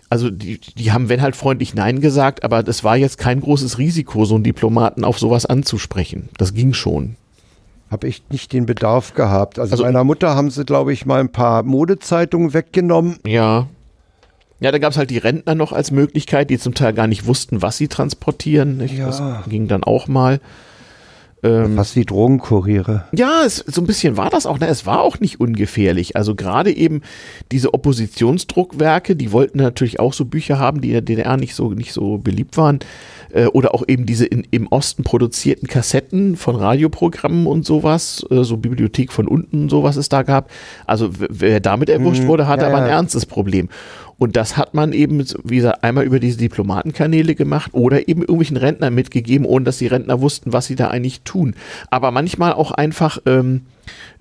also 0.10 0.30
die, 0.30 0.60
die 0.60 0.92
haben, 0.92 1.10
wenn 1.10 1.22
halt 1.22 1.36
freundlich 1.36 1.74
Nein 1.74 2.02
gesagt, 2.02 2.44
aber 2.44 2.62
das 2.62 2.84
war 2.84 2.98
jetzt 2.98 3.18
kein 3.18 3.42
großes 3.42 3.78
Risiko, 3.80 4.26
so 4.26 4.36
einen 4.36 4.44
Diplomaten 4.44 5.04
auf 5.04 5.18
sowas 5.18 5.46
anzusprechen. 5.46 6.30
Das 6.38 6.54
ging 6.54 6.74
schon. 6.74 7.16
Habe 7.90 8.08
ich 8.08 8.22
nicht 8.30 8.54
den 8.54 8.68
Bedarf 8.68 9.16
gehabt. 9.16 9.58
Also, 9.58 9.72
Also- 9.72 9.84
meiner 9.86 10.04
Mutter 10.04 10.36
haben 10.36 10.52
sie, 10.52 10.66
glaube 10.66 10.94
ich, 10.94 11.08
mal 11.08 11.20
ein 11.20 11.32
paar 11.32 11.64
Modezeitungen 11.64 12.54
weggenommen. 12.54 13.18
Ja. 13.26 13.68
Ja, 14.60 14.72
da 14.72 14.78
gab 14.78 14.92
es 14.92 14.98
halt 14.98 15.10
die 15.10 15.18
Rentner 15.18 15.56
noch 15.56 15.72
als 15.72 15.92
Möglichkeit, 15.92 16.50
die 16.50 16.60
zum 16.60 16.74
Teil 16.74 16.94
gar 16.94 17.08
nicht 17.08 17.26
wussten, 17.26 17.62
was 17.62 17.78
sie 17.78 17.88
transportieren. 17.88 18.82
Ja. 18.88 19.06
Das 19.08 19.22
ging 19.48 19.68
dann 19.68 19.84
auch 19.84 20.08
mal. 20.08 20.40
Ähm, 21.42 21.78
Fast 21.78 21.96
wie 21.96 22.04
Drogenkuriere. 22.04 23.06
Ja, 23.14 23.44
es, 23.46 23.64
so 23.66 23.82
ein 23.82 23.88
bisschen 23.88 24.18
war 24.18 24.30
das 24.30 24.46
auch. 24.46 24.60
Ne? 24.60 24.68
Es 24.68 24.86
war 24.86 25.02
auch 25.02 25.22
nicht 25.22 25.40
ungefährlich. 25.40 26.18
Also 26.18 26.36
gerade 26.36 26.76
eben 26.76 27.02
diese 27.52 27.74
Oppositionsdruckwerke, 27.74 29.16
die 29.16 29.32
wollten 29.32 29.60
natürlich 29.60 30.02
auch 30.02 30.12
so 30.12 30.26
Bücher 30.26 30.60
haben, 30.60 30.82
die 30.82 30.90
in 30.90 30.94
der 30.96 31.02
DDR 31.02 31.38
nicht 31.38 31.56
so, 31.56 31.72
nicht 31.72 31.94
so 31.94 32.18
beliebt 32.18 32.58
waren. 32.58 32.80
Äh, 33.32 33.46
oder 33.46 33.74
auch 33.74 33.84
eben 33.88 34.06
diese 34.06 34.26
in, 34.26 34.46
im 34.52 34.68
Osten 34.68 35.04
produzierten 35.04 35.70
Kassetten 35.70 36.36
von 36.36 36.58
Radioprogrammen 36.58 37.48
und 37.48 37.66
sowas, 37.66 38.26
äh, 38.30 38.44
so 38.44 38.58
Bibliothek 38.58 39.14
von 39.14 39.28
unten, 39.28 39.70
sowas 39.70 39.96
es 39.96 40.10
da 40.10 40.24
gab. 40.24 40.52
Also 40.86 41.12
wer 41.18 41.62
damit 41.62 41.90
erwischt 41.90 42.26
wurde, 42.26 42.48
hatte 42.48 42.64
ja, 42.64 42.70
aber 42.70 42.80
ein 42.80 42.90
ja. 42.90 42.96
ernstes 42.96 43.26
Problem. 43.26 43.70
Und 44.20 44.36
das 44.36 44.58
hat 44.58 44.74
man 44.74 44.94
eben, 44.94 45.26
wie 45.44 45.56
gesagt, 45.56 45.84
einmal 45.84 46.04
über 46.04 46.20
diese 46.20 46.38
Diplomatenkanäle 46.38 47.34
gemacht 47.36 47.72
oder 47.74 48.08
eben 48.08 48.22
irgendwelchen 48.22 48.58
Rentnern 48.58 48.94
mitgegeben, 48.94 49.48
ohne 49.48 49.66
dass 49.66 49.78
die 49.78 49.88
Rentner 49.88 50.22
wussten, 50.22 50.54
was 50.54 50.68
sie 50.68 50.76
da 50.76 50.90
eigentlich 50.90 51.22
tun. 51.22 51.56
Aber 51.90 52.12
manchmal 52.12 52.54
auch 52.54 52.72
einfach 52.72 53.20
ähm, 53.26 53.62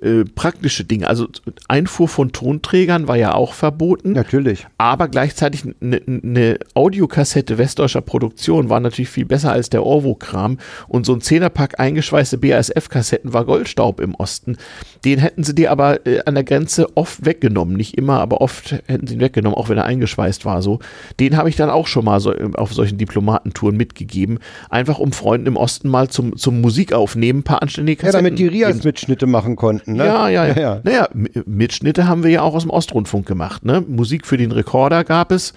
äh, 0.01 0.25
praktische 0.25 0.85
Dinge. 0.85 1.09
Also 1.09 1.27
Einfuhr 1.67 2.07
von 2.07 2.31
Tonträgern 2.31 3.09
war 3.09 3.17
ja 3.17 3.35
auch 3.35 3.53
verboten. 3.53 4.13
Natürlich. 4.13 4.67
Aber 4.79 5.09
gleichzeitig 5.09 5.65
eine 5.81 6.01
ne 6.07 6.59
Audiokassette 6.75 7.59
westdeutscher 7.59 8.01
Produktion 8.01 8.69
war 8.69 8.79
natürlich 8.79 9.11
viel 9.11 9.25
besser 9.25 9.51
als 9.51 9.71
der 9.71 9.85
Orwo-Kram. 9.85 10.59
Und 10.87 11.05
so 11.05 11.15
ein 11.15 11.21
Zehnerpack 11.21 11.81
eingeschweißte 11.81 12.39
BASF-Kassetten 12.39 13.33
war 13.33 13.45
Goldstaub 13.45 13.99
im 13.99 14.15
Osten. 14.15 14.57
Den 15.05 15.19
hätten 15.19 15.43
sie 15.43 15.55
dir 15.55 15.73
aber 15.73 16.07
äh, 16.07 16.21
an 16.25 16.37
der 16.37 16.45
Grenze 16.45 16.97
oft 16.97 17.25
weggenommen. 17.25 17.77
Nicht 17.77 17.99
immer, 17.99 18.21
aber 18.21 18.41
oft 18.41 18.77
hätten 18.87 19.09
sie 19.09 19.15
ihn 19.15 19.21
weggenommen, 19.21 19.59
auch 19.59 19.69
wenn 19.69 19.79
er 19.79 19.85
eingeschweißt 19.85 20.45
war. 20.45 20.63
So. 20.63 20.79
Den 21.19 21.37
habe 21.37 21.49
ich 21.49 21.57
dann 21.57 21.71
auch 21.71 21.89
schon 21.89 22.05
mal 22.05 22.21
so 22.21 22.33
äh, 22.33 22.51
auf 22.55 22.73
solchen 22.73 22.99
Diplomatentouren 22.99 23.77
mitgegeben. 23.77 24.39
Einfach 24.71 25.01
um 25.01 25.11
Freunden 25.11 25.49
im 25.49 25.57
Osten 25.57 25.89
mal 25.89 26.09
zum, 26.09 26.37
zum 26.37 26.61
Musikaufnehmen 26.61 27.41
ein 27.41 27.45
paar 27.45 27.63
anständige 27.63 28.01
Ja, 28.01 28.07
Kassetten 28.07 28.25
damit 28.25 28.39
die 28.39 28.45
geben 28.45 28.55
Rias 28.55 28.85
Mitschnitte 28.85 29.27
machen 29.27 29.57
konnten. 29.57 29.88
Ne? 29.95 30.05
ja, 30.05 30.29
ja, 30.29 30.47
ja. 30.47 30.55
ja, 30.55 30.61
ja. 30.61 30.81
Naja, 30.83 31.09
Mitschnitte 31.47 32.07
haben 32.07 32.23
wir 32.23 32.31
ja 32.31 32.43
auch 32.43 32.55
aus 32.55 32.63
dem 32.63 32.71
Ostrundfunk 32.71 33.27
gemacht. 33.27 33.65
Ne? 33.65 33.83
Musik 33.87 34.27
für 34.27 34.37
den 34.37 34.53
Rekorder 34.53 35.05
gab 35.05 35.33
es, 35.33 35.55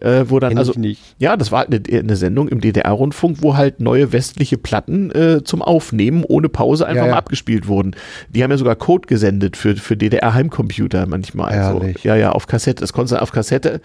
äh, 0.00 0.24
wo 0.28 0.40
dann 0.40 0.50
Kenn 0.50 0.58
also 0.58 0.72
ich 0.72 0.78
nicht. 0.78 1.02
ja, 1.18 1.36
das 1.36 1.52
war 1.52 1.66
eine, 1.66 1.80
eine 1.90 2.16
Sendung 2.16 2.48
im 2.48 2.60
DDR-Rundfunk, 2.60 3.38
wo 3.40 3.56
halt 3.56 3.80
neue 3.80 4.12
westliche 4.12 4.58
Platten 4.58 5.10
äh, 5.10 5.44
zum 5.44 5.62
Aufnehmen 5.62 6.24
ohne 6.24 6.48
Pause 6.48 6.86
einfach 6.86 7.02
Ja, 7.02 7.06
ja. 7.06 7.12
mal 7.12 7.18
abgespielt 7.18 7.68
wurden. 7.68 7.94
Die 8.28 8.42
haben 8.42 8.50
ja 8.50 8.56
sogar 8.56 8.76
Code 8.76 9.06
gesendet 9.06 9.56
für 9.56 9.76
für 9.76 9.96
DDR-Heimcomputer 9.96 11.06
manchmal. 11.06 11.52
So. 11.52 11.58
Herrlich. 11.58 12.04
Ja, 12.04 12.16
ja, 12.16 12.32
auf 12.32 12.46
Kassette. 12.46 12.80
Das 12.80 12.92
konntest 12.92 13.12
du 13.12 13.22
auf 13.22 13.32
Kassette 13.32 13.80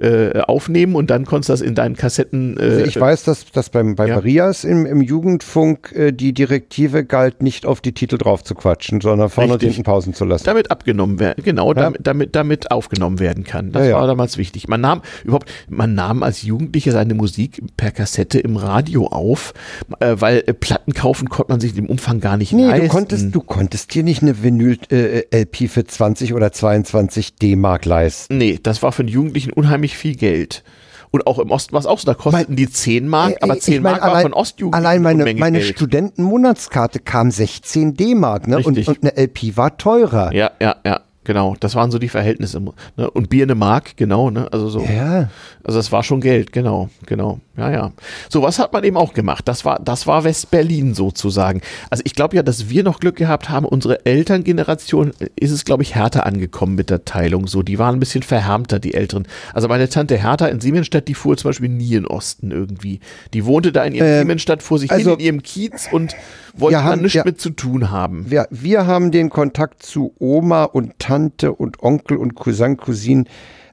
äh, 0.00 0.40
aufnehmen 0.40 0.94
und 0.96 1.10
dann 1.10 1.24
konntest 1.24 1.48
du 1.48 1.52
das 1.52 1.60
in 1.60 1.74
deinen 1.74 1.96
Kassetten. 1.96 2.56
Äh, 2.58 2.62
Also 2.62 2.84
ich 2.84 3.00
weiß, 3.00 3.24
dass, 3.24 3.50
dass 3.52 3.70
beim, 3.70 3.94
bei 3.94 4.08
ja. 4.08 4.16
Marias 4.16 4.64
im, 4.64 4.86
im 4.86 5.00
Jugendfunk 5.00 5.92
äh, 5.92 6.12
die 6.12 6.32
Direktive 6.32 7.04
galt, 7.04 7.42
nicht 7.42 7.66
auf 7.66 7.80
die 7.80 7.92
Titel 7.92 8.18
drauf 8.18 8.42
zu 8.44 8.54
quatschen, 8.54 9.00
sondern 9.00 9.28
vorne 9.30 9.54
und 9.54 9.62
hinten 9.62 9.82
Pausen 9.82 10.14
zu 10.14 10.24
lassen. 10.24 10.44
damit 10.44 10.70
abgenommen 10.70 11.18
werden, 11.20 11.42
genau, 11.44 11.72
damit, 11.74 12.00
damit, 12.06 12.34
damit 12.36 12.70
aufgenommen 12.70 13.20
werden 13.20 13.44
kann. 13.44 13.72
Das 13.72 13.82
Ja, 13.84 13.90
ja. 13.90 13.96
war 14.00 14.06
damals 14.06 14.38
wichtig. 14.38 14.68
Man 14.68 14.80
nahm 14.80 15.02
überhaupt, 15.24 15.50
man 15.68 15.94
nahm 15.94 16.22
als 16.22 16.42
Jugendlicher 16.42 16.92
seine 16.92 17.14
Musik 17.14 17.62
per 17.76 17.90
Kassette 17.90 18.38
im 18.40 18.56
Radio 18.56 19.06
auf, 19.08 19.52
äh, 20.00 20.16
weil 20.18 20.42
äh, 20.46 20.54
Platten 20.54 20.92
kaufen 20.94 21.28
konnte 21.28 21.52
man 21.52 21.60
sich 21.60 21.76
im 21.76 21.86
Umfang 21.86 22.20
gar 22.20 22.36
nicht 22.36 22.52
Nee, 22.52 22.66
leisten. 22.66 22.86
du 22.86 22.88
konntest, 22.92 23.34
du 23.34 23.40
konntest 23.40 23.94
dir 23.94 24.02
nicht 24.02 24.22
eine 24.22 24.42
Vinyl-LP 24.42 25.68
für 25.68 25.84
20 25.84 26.34
oder 26.34 26.52
22 26.52 27.36
D-Mark 27.36 27.84
leisten. 27.84 28.38
Nee, 28.38 28.58
das 28.62 28.82
war 28.82 28.92
für 28.92 29.02
einen 29.02 29.08
Jugendlichen 29.08 29.52
unheimlich 29.52 29.83
viel 29.92 30.16
Geld. 30.16 30.62
Und 31.10 31.28
auch 31.28 31.38
im 31.38 31.50
Osten 31.52 31.72
war 31.74 31.78
es 31.80 31.86
auch 31.86 31.98
so, 32.00 32.06
da 32.06 32.14
kosteten 32.14 32.56
die 32.56 32.68
10 32.68 33.06
Mark, 33.06 33.32
Ey, 33.32 33.36
aber 33.42 33.56
ich 33.56 33.62
10 33.62 33.82
mein, 33.82 33.92
Mark 33.92 34.02
war 34.02 34.10
allein- 34.10 34.22
von 34.22 34.32
Ostjugend 34.32 34.74
Allein 34.74 35.00
meine, 35.02 35.34
meine. 35.34 35.60
Studentenmonatskarte 35.62 36.98
kam 36.98 37.30
16 37.30 37.94
D-Mark, 37.94 38.48
ne? 38.48 38.58
Und, 38.58 38.88
und 38.88 38.98
eine 39.02 39.16
LP 39.16 39.56
war 39.56 39.76
teurer. 39.76 40.32
Ja, 40.32 40.50
ja, 40.60 40.76
ja, 40.84 41.00
genau. 41.22 41.54
Das 41.60 41.74
waren 41.76 41.90
so 41.90 41.98
die 41.98 42.08
Verhältnisse. 42.08 42.60
Ne? 42.60 43.10
Und 43.10 43.28
Bier 43.30 43.44
eine 43.44 43.54
Mark, 43.54 43.96
genau, 43.96 44.30
ne? 44.30 44.48
Also 44.52 44.68
so. 44.68 44.80
Ja. 44.80 45.28
Also 45.62 45.78
das 45.78 45.92
war 45.92 46.02
schon 46.02 46.20
Geld, 46.20 46.52
genau, 46.52 46.88
genau. 47.06 47.38
Ja, 47.56 47.70
ja. 47.70 47.92
So 48.28 48.42
was 48.42 48.58
hat 48.58 48.72
man 48.72 48.82
eben 48.82 48.96
auch 48.96 49.12
gemacht. 49.14 49.46
Das 49.46 49.64
war, 49.64 49.78
das 49.78 50.06
war 50.08 50.24
West-Berlin 50.24 50.92
sozusagen. 50.94 51.60
Also 51.88 52.02
ich 52.04 52.14
glaube 52.14 52.34
ja, 52.34 52.42
dass 52.42 52.68
wir 52.68 52.82
noch 52.82 52.98
Glück 52.98 53.14
gehabt 53.16 53.48
haben. 53.48 53.64
Unsere 53.64 54.04
Elterngeneration 54.06 55.12
äh, 55.20 55.28
ist 55.36 55.52
es, 55.52 55.64
glaube 55.64 55.84
ich, 55.84 55.94
härter 55.94 56.26
angekommen 56.26 56.74
mit 56.74 56.90
der 56.90 57.04
Teilung. 57.04 57.46
So, 57.46 57.62
die 57.62 57.78
waren 57.78 57.94
ein 57.96 58.00
bisschen 58.00 58.24
verhärmter, 58.24 58.80
die 58.80 58.94
Älteren. 58.94 59.28
Also 59.52 59.68
meine 59.68 59.88
Tante 59.88 60.16
Hertha 60.16 60.46
in 60.46 60.60
Siemensstadt, 60.60 61.06
die 61.06 61.14
fuhr 61.14 61.36
zum 61.36 61.50
Beispiel 61.50 61.68
nie 61.68 61.94
in 61.94 62.06
Osten 62.06 62.50
irgendwie. 62.50 62.98
Die 63.34 63.44
wohnte 63.44 63.70
da 63.70 63.84
in 63.84 63.94
ihrem 63.94 64.06
Ähm, 64.08 64.18
Siemensstadt, 64.20 64.62
fuhr 64.62 64.78
sich 64.80 64.90
also- 64.90 65.10
hin 65.10 65.20
in 65.20 65.24
ihrem 65.26 65.42
Kiez 65.42 65.88
und 65.92 66.16
wollte 66.56 66.76
Wir 66.76 66.82
da 66.82 66.84
haben- 66.84 67.02
nichts 67.02 67.14
ja. 67.14 67.22
mit 67.24 67.40
zu 67.40 67.50
tun 67.50 67.90
haben. 67.90 68.30
Wir, 68.30 68.48
wir 68.50 68.86
haben 68.86 69.12
den 69.12 69.30
Kontakt 69.30 69.82
zu 69.84 70.12
Oma 70.18 70.64
und 70.64 70.98
Tante 70.98 71.52
und 71.52 71.82
Onkel 71.82 72.16
und 72.16 72.34
Cousin, 72.34 72.76
Cousin 72.76 73.28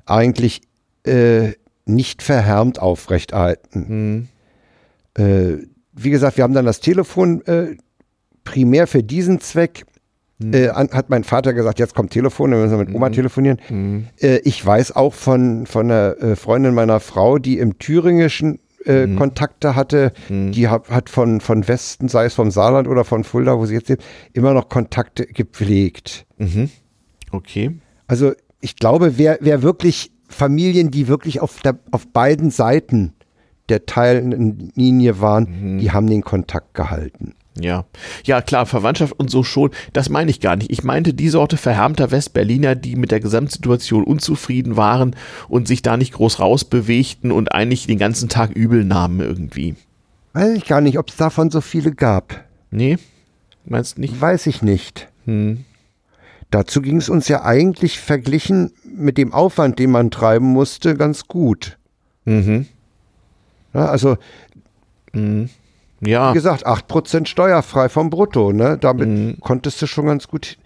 eigentlich 0.05 0.61
äh, 1.07 1.53
nicht 1.85 2.21
verhärmt 2.21 2.79
aufrechterhalten. 2.79 4.29
Äh, 5.17 5.57
wie 5.93 6.09
gesagt, 6.09 6.37
wir 6.37 6.43
haben 6.43 6.53
dann 6.53 6.65
das 6.65 6.79
Telefon 6.79 7.41
äh, 7.45 7.75
primär 8.43 8.87
für 8.87 9.03
diesen 9.03 9.39
Zweck. 9.39 9.85
Äh, 10.41 10.69
an, 10.69 10.89
hat 10.91 11.11
mein 11.11 11.23
Vater 11.23 11.53
gesagt, 11.53 11.77
jetzt 11.77 11.93
kommt 11.93 12.11
Telefon, 12.11 12.49
dann 12.49 12.61
müssen 12.61 12.71
wir 12.71 12.85
mit 12.85 12.95
Oma 12.95 13.11
telefonieren. 13.11 14.07
Äh, 14.19 14.37
ich 14.37 14.65
weiß 14.65 14.95
auch 14.95 15.13
von, 15.13 15.67
von 15.67 15.91
einer 15.91 16.17
äh, 16.19 16.35
Freundin 16.35 16.73
meiner 16.73 16.99
Frau, 16.99 17.37
die 17.37 17.59
im 17.59 17.77
Thüringischen 17.77 18.59
äh, 18.85 19.07
Kontakte 19.15 19.75
hatte, 19.75 20.11
die 20.29 20.67
hat, 20.67 20.89
hat 20.89 21.09
von, 21.11 21.41
von 21.41 21.67
Westen, 21.67 22.07
sei 22.07 22.25
es 22.25 22.33
vom 22.33 22.49
Saarland 22.49 22.87
oder 22.87 23.05
von 23.05 23.23
Fulda, 23.23 23.59
wo 23.59 23.67
sie 23.67 23.75
jetzt 23.75 23.89
lebt, 23.89 24.03
immer 24.33 24.55
noch 24.55 24.69
Kontakte 24.69 25.27
gepflegt. 25.27 26.25
Okay. 27.31 27.77
Also 28.07 28.33
ich 28.61 28.75
glaube, 28.75 29.19
wer, 29.19 29.37
wer 29.41 29.61
wirklich 29.61 30.11
Familien, 30.31 30.91
die 30.91 31.07
wirklich 31.07 31.39
auf, 31.41 31.59
der, 31.61 31.77
auf 31.91 32.07
beiden 32.07 32.51
Seiten 32.51 33.13
der 33.69 33.85
teilenden 33.85 34.71
Linie 34.75 35.21
waren, 35.21 35.77
die 35.79 35.91
haben 35.91 36.07
den 36.07 36.23
Kontakt 36.23 36.73
gehalten. 36.73 37.35
Ja, 37.59 37.85
ja 38.23 38.41
klar, 38.41 38.65
Verwandtschaft 38.65 39.13
und 39.17 39.29
so 39.29 39.43
schon, 39.43 39.71
das 39.93 40.09
meine 40.09 40.31
ich 40.31 40.39
gar 40.39 40.55
nicht. 40.55 40.71
Ich 40.71 40.83
meinte 40.83 41.13
die 41.13 41.29
Sorte 41.29 41.57
verhärmter 41.57 42.11
Westberliner, 42.11 42.75
die 42.75 42.95
mit 42.95 43.11
der 43.11 43.19
Gesamtsituation 43.19 44.03
unzufrieden 44.03 44.77
waren 44.77 45.15
und 45.49 45.67
sich 45.67 45.81
da 45.81 45.97
nicht 45.97 46.13
groß 46.13 46.39
rausbewegten 46.39 47.31
und 47.31 47.53
eigentlich 47.53 47.87
den 47.87 47.97
ganzen 47.97 48.29
Tag 48.29 48.51
übel 48.51 48.85
nahmen 48.85 49.19
irgendwie. 49.19 49.75
Weiß 50.33 50.55
ich 50.55 50.65
gar 50.65 50.79
nicht, 50.79 50.97
ob 50.97 51.09
es 51.09 51.17
davon 51.17 51.51
so 51.51 51.59
viele 51.59 51.91
gab. 51.91 52.45
Nee, 52.71 52.97
meinst 53.65 53.99
nicht? 53.99 54.19
Weiß 54.19 54.47
ich 54.47 54.61
nicht. 54.61 55.09
Dazu 56.51 56.81
ging 56.81 56.97
es 56.97 57.09
uns 57.09 57.27
ja 57.27 57.43
eigentlich 57.43 57.99
verglichen 57.99 58.73
mit 58.83 59.17
dem 59.17 59.33
Aufwand, 59.33 59.79
den 59.79 59.91
man 59.91 60.11
treiben 60.11 60.45
musste, 60.47 60.95
ganz 60.95 61.27
gut. 61.27 61.77
Mhm. 62.25 62.67
Ja, 63.73 63.85
also, 63.85 64.17
Ja, 66.01 66.31
wie 66.31 66.33
gesagt, 66.33 66.65
8% 66.65 67.27
steuerfrei 67.27 67.87
vom 67.87 68.09
Brutto. 68.09 68.51
Ne? 68.51 68.77
Damit 68.79 69.39
konntest 69.41 69.81
du 69.81 69.87
schon 69.87 70.07
ganz 70.07 70.27
gut 70.27 70.57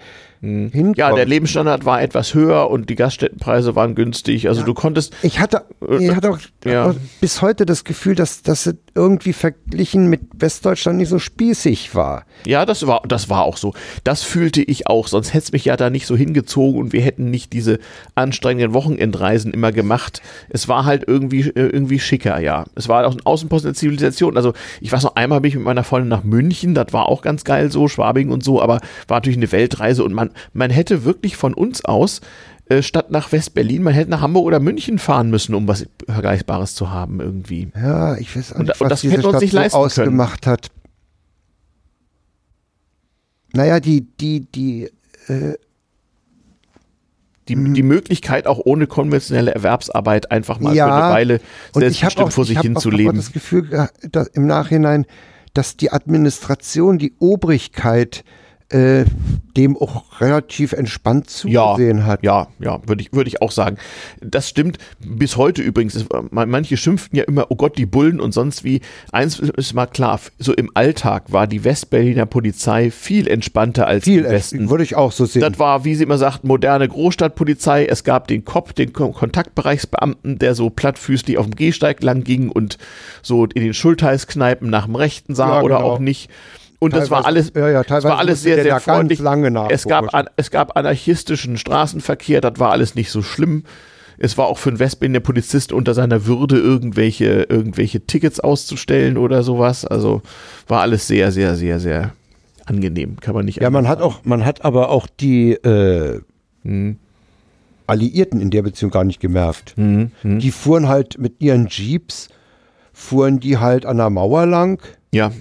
hinkommen. 0.45 0.93
ja, 0.95 1.13
der 1.13 1.25
Lebensstandard 1.25 1.85
war 1.85 2.01
etwas 2.01 2.33
höher 2.33 2.69
und 2.69 2.89
die 2.89 2.95
Gaststättenpreise 2.95 3.75
waren 3.75 3.95
günstig. 3.95 4.47
Also 4.47 4.63
du 4.63 4.73
konntest, 4.73 5.13
Ich 5.23 5.39
hatte, 5.39 5.63
ich 5.99 6.15
hatte 6.15 6.31
auch, 6.31 6.39
Ja. 6.63 6.89
auch 6.91 6.95
bis 7.21 7.41
heute 7.41 7.65
das 7.65 7.83
Gefühl, 7.83 8.15
dass 8.15 8.41
das 8.41 8.73
irgendwie 8.93 9.33
verglichen 9.33 10.07
mit 10.09 10.21
Westdeutschland 10.37 10.97
nicht 10.97 11.09
so 11.09 11.19
spießig 11.19 11.95
war. 11.95 12.25
ja, 12.45 12.65
das 12.65 12.87
war, 12.87 13.01
das 13.07 13.29
war 13.29 13.43
auch 13.43 13.57
so. 13.57 13.73
Das 14.03 14.23
fühlte 14.23 14.61
ich 14.61 14.87
auch, 14.87 15.07
sonst 15.07 15.29
hätte 15.33 15.43
es 15.45 15.51
mich 15.51 15.65
ja 15.65 15.75
da 15.77 15.89
nicht 15.89 16.05
so 16.05 16.15
hingezogen 16.15 16.79
und 16.79 16.93
wir 16.93 17.01
hätten 17.01 17.29
nicht 17.29 17.51
diese 17.53 17.79
anstrengenden 18.15 18.73
Wochenendreisen 18.73 19.51
immer 19.53 19.71
gemacht. 19.71 20.21
Es 20.49 20.67
war 20.67 20.85
halt 20.85 21.03
irgendwie, 21.07 21.41
äh, 21.41 21.51
irgendwie 21.67 21.99
schicker, 21.99 22.39
ja. 22.39 22.65
Es 22.75 22.87
war 22.87 23.05
auch 23.05 23.13
ein 23.13 23.25
Außenpost 23.25 23.65
der 23.65 23.73
Zivilisation. 23.73 24.37
Also 24.37 24.53
ich 24.81 24.91
weiß 24.91 25.03
noch, 25.03 25.15
einmal 25.15 25.41
bin 25.41 25.49
ich 25.49 25.55
mit 25.55 25.65
meiner 25.65 25.83
Freundin 25.83 26.09
nach 26.09 26.23
München, 26.23 26.73
das 26.75 26.93
war 26.93 27.07
auch 27.09 27.21
ganz 27.21 27.43
geil 27.43 27.71
so, 27.71 27.87
Schwabing 27.87 28.29
und 28.31 28.43
so, 28.43 28.61
aber 28.61 28.79
war 29.07 29.17
natürlich 29.17 29.37
eine 29.37 29.51
Weltreise 29.51 30.03
und 30.03 30.13
man, 30.13 30.31
man 30.53 30.69
hätte 30.71 31.03
wirklich 31.05 31.35
von 31.37 31.53
uns 31.53 31.83
aus 31.85 32.21
äh, 32.67 32.81
statt 32.81 33.11
nach 33.11 33.31
West-Berlin, 33.31 33.83
man 33.83 33.93
hätte 33.93 34.09
nach 34.09 34.21
Hamburg 34.21 34.45
oder 34.45 34.59
München 34.59 34.97
fahren 34.99 35.29
müssen, 35.29 35.53
um 35.55 35.67
was 35.67 35.85
Vergleichbares 36.07 36.73
zu 36.75 36.89
haben 36.91 37.19
irgendwie. 37.21 37.69
Ja, 37.75 38.17
ich 38.17 38.35
weiß 38.35 38.53
auch 38.53 38.59
Und- 38.59 38.67
nicht, 38.69 38.81
und 38.81 38.85
was 38.85 38.89
das 38.89 39.01
diese 39.01 39.19
Stadt 39.21 39.41
nicht 39.41 39.51
so 39.51 39.57
können. 39.59 39.71
ausgemacht 39.73 40.47
hat. 40.47 40.69
Naja, 43.53 43.79
die, 43.79 44.01
die, 44.01 44.41
die, 44.51 44.89
Die, 47.47 47.55
die 47.73 47.83
Möglichkeit, 47.83 48.47
auch 48.47 48.59
ohne 48.65 48.87
konventionelle 48.87 49.53
Erwerbsarbeit 49.53 50.31
einfach 50.31 50.59
mal 50.59 50.73
Ja, 50.75 50.87
für 50.87 50.93
eine 50.95 51.13
Weile 51.13 51.33
und 51.73 51.83
ich 51.83 52.03
habe 52.03 52.13
selbstbestimmt 52.15 52.27
auch, 52.27 52.31
vor 52.31 52.45
sich 52.45 52.51
ich 52.53 52.57
hab 52.57 52.63
hin 52.63 52.75
auch 52.77 52.81
zu 52.81 52.89
noch 52.89 52.93
mal 52.97 53.03
leben. 53.03 53.17
das 53.17 53.31
Gefühl 53.31 53.87
im 54.33 54.47
Nachhinein, 54.47 55.05
dass 55.53 55.77
die 55.77 55.91
Administration, 55.91 56.97
die 56.97 57.13
Obrigkeit 57.19 58.23
äh, 58.69 59.05
dem 59.55 59.77
auch 59.77 60.19
relativ 60.21 60.73
entspannt 60.73 61.29
zugesehen 61.29 62.05
hat. 62.05 62.23
Ja, 62.23 62.47
ja, 62.59 62.79
würde 62.87 63.01
ich, 63.03 63.13
würde 63.13 63.27
ich 63.29 63.41
auch 63.41 63.51
sagen. 63.51 63.77
Das 64.21 64.49
stimmt 64.49 64.79
bis 64.99 65.37
heute 65.37 65.61
übrigens. 65.61 66.03
Man- 66.31 66.49
manche 66.49 66.75
schimpften 66.75 67.17
ja 67.17 67.25
immer, 67.25 67.45
oh 67.49 67.55
Gott, 67.55 67.77
die 67.77 67.85
Bullen 67.85 68.19
und 68.19 68.31
sonst 68.33 68.63
wie. 68.63 68.81
Eins 69.11 69.39
ist 69.39 69.73
mal 69.75 69.85
klar, 69.85 70.19
so 70.39 70.51
im 70.53 70.71
Alltag 70.73 71.31
war 71.31 71.45
die 71.47 71.63
Westberliner 71.63 72.25
Polizei 72.25 72.89
viel 72.91 73.27
entspannter 73.27 73.85
als 73.87 74.03
Viel, 74.05 74.25
im 74.25 74.31
Westen. 74.31 74.69
würde 74.69 74.83
ich 74.83 74.95
auch 74.95 75.11
so 75.11 75.25
sehen. 75.25 75.41
Das 75.41 75.59
war, 75.59 75.85
wie 75.85 75.93
sie 75.95 76.03
immer 76.03 76.17
sagt, 76.17 76.43
moderne 76.43 76.87
Großstadtpolizei. 76.87 77.85
Es 77.85 78.03
gab 78.03 78.27
den 78.27 78.45
Kopf, 78.45 78.73
den 78.73 78.93
Ko- 78.93 79.11
Kontaktbereichsbeamten, 79.11 80.39
der 80.39 80.55
so 80.55 80.69
plattfüßig 80.69 81.37
auf 81.37 81.45
dem 81.45 81.55
Gehsteig 81.55 82.01
lang 82.03 82.23
ging 82.23 82.49
und 82.49 82.77
so 83.21 83.45
in 83.45 83.63
den 83.63 83.73
Schultheißkneipen 83.73 84.69
nach 84.69 84.85
dem 84.85 84.95
Rechten 84.95 85.35
sah 85.35 85.57
Ja, 85.57 85.61
oder 85.61 85.77
genau. 85.77 85.91
auch 85.91 85.99
nicht. 85.99 86.29
Und 86.79 86.93
das 86.93 87.09
war 87.09 87.25
alles, 87.25 87.51
ja, 87.55 87.69
ja, 87.69 87.83
teilweise 87.83 88.09
war 88.09 88.17
alles 88.19 88.43
sehr, 88.43 88.55
der 88.55 88.63
sehr 88.63 88.79
freundlich. 88.79 89.19
lange 89.19 89.67
es, 89.69 89.85
gab, 89.85 90.13
an, 90.13 90.27
es 90.35 90.51
gab 90.51 90.77
anarchistischen 90.77 91.57
Straßenverkehr, 91.57 92.41
das 92.41 92.59
war 92.59 92.71
alles 92.71 92.95
nicht 92.95 93.11
so 93.11 93.21
schlimm. 93.21 93.63
Es 94.17 94.37
war 94.37 94.45
auch 94.47 94.57
für 94.57 94.69
einen 94.69 94.79
Westberliner 94.79 95.19
Polizist 95.19 95.73
unter 95.73 95.93
seiner 95.93 96.25
Würde, 96.25 96.57
irgendwelche, 96.57 97.47
irgendwelche 97.49 98.05
Tickets 98.05 98.39
auszustellen 98.39 99.17
oder 99.17 99.43
sowas. 99.43 99.85
Also 99.85 100.21
war 100.67 100.81
alles 100.81 101.07
sehr, 101.07 101.31
sehr, 101.31 101.55
sehr, 101.55 101.79
sehr 101.79 102.13
angenehm. 102.65 103.17
Kann 103.19 103.35
man 103.35 103.45
nicht 103.45 103.61
Ja, 103.61 103.69
man 103.69 103.87
hat 103.87 104.01
auch, 104.01 104.23
man 104.23 104.45
hat 104.45 104.63
aber 104.63 104.89
auch 104.89 105.07
die 105.07 105.51
äh, 105.53 106.21
Alliierten 107.87 108.41
in 108.41 108.51
der 108.51 108.61
Beziehung 108.61 108.91
gar 108.91 109.03
nicht 109.03 109.19
gemerkt. 109.19 109.75
Die 109.77 110.51
fuhren 110.51 110.87
halt 110.87 111.19
mit 111.19 111.41
ihren 111.41 111.67
Jeeps, 111.67 112.29
fuhren 112.93 113.39
die 113.39 113.57
halt 113.57 113.85
an 113.85 113.97
der 113.97 114.09
Mauer 114.09 114.45
lang. 114.45 114.81
Ja, 115.11 115.31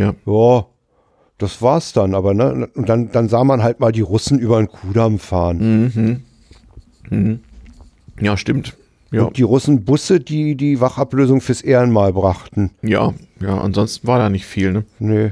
ja. 0.00 0.14
Ja, 0.26 0.66
das 1.38 1.62
war's 1.62 1.92
dann. 1.92 2.14
Aber 2.14 2.34
ne, 2.34 2.68
und 2.74 2.88
dann, 2.88 3.10
dann 3.12 3.28
sah 3.28 3.44
man 3.44 3.62
halt 3.62 3.80
mal 3.80 3.92
die 3.92 4.00
Russen 4.00 4.38
über 4.38 4.58
den 4.58 4.68
Kudamm 4.68 5.18
fahren. 5.18 6.24
Ja, 8.20 8.36
stimmt. 8.36 8.76
Ja, 9.12 9.24
Und 9.24 9.36
die 9.38 9.42
Russen 9.42 9.84
Busse, 9.84 10.20
die 10.20 10.54
die 10.54 10.80
Wachablösung 10.80 11.40
fürs 11.40 11.62
Ehrenmal 11.62 12.12
brachten. 12.12 12.70
ja, 12.82 13.12
ja, 13.40 13.58
ansonsten 13.60 14.06
war 14.06 14.18
da 14.18 14.28
nicht 14.28 14.46
viel, 14.46 14.72
ne? 14.72 14.84
Nee. 15.00 15.30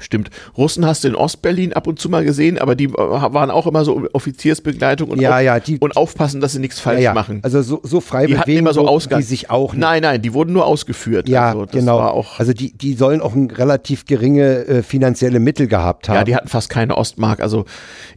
Stimmt. 0.00 0.30
Russen 0.58 0.84
hast 0.86 1.04
du 1.04 1.08
in 1.08 1.14
Ostberlin 1.14 1.72
ab 1.72 1.86
und 1.86 1.98
zu 2.00 2.08
mal 2.08 2.24
gesehen, 2.24 2.58
aber 2.58 2.74
die 2.74 2.86
äh, 2.86 2.92
waren 2.96 3.50
auch 3.50 3.66
immer 3.66 3.84
so 3.84 4.08
Offiziersbegleitung 4.12 5.08
und, 5.08 5.20
Ja, 5.20 5.36
auf, 5.36 5.42
ja, 5.42 5.60
die- 5.60 5.78
und 5.78 5.96
aufpassen, 5.96 6.40
dass 6.40 6.52
sie 6.52 6.58
nichts 6.58 6.80
falsch 6.80 7.00
Ja, 7.02 7.14
machen. 7.14 7.38
Also 7.42 7.62
so, 7.62 7.80
so 7.82 8.00
frei 8.00 8.26
die 8.26 8.36
hatten 8.36 8.50
immer 8.50 8.72
so 8.74 8.86
Ausgang. 8.88 9.20
die 9.20 9.24
sich 9.24 9.50
auch 9.50 9.72
nicht. 9.72 9.80
Nein, 9.80 10.02
nein, 10.02 10.20
die 10.20 10.34
wurden 10.34 10.52
nur 10.52 10.66
ausgeführt. 10.66 11.28
Ja, 11.28 11.48
also, 11.52 11.66
genau. 11.70 12.24
Also 12.38 12.52
die, 12.52 12.72
die 12.76 12.94
sollen 12.94 13.20
auch 13.20 13.34
ein 13.34 13.50
relativ 13.50 14.04
geringe 14.04 14.66
äh, 14.66 14.82
finanzielle 14.82 15.38
Mittel 15.40 15.68
gehabt 15.68 16.08
haben. 16.08 16.16
ja, 16.16 16.24
die 16.24 16.34
hatten 16.34 16.48
fast 16.48 16.70
keine 16.70 16.96
Ostmark. 16.96 17.40
Also 17.40 17.64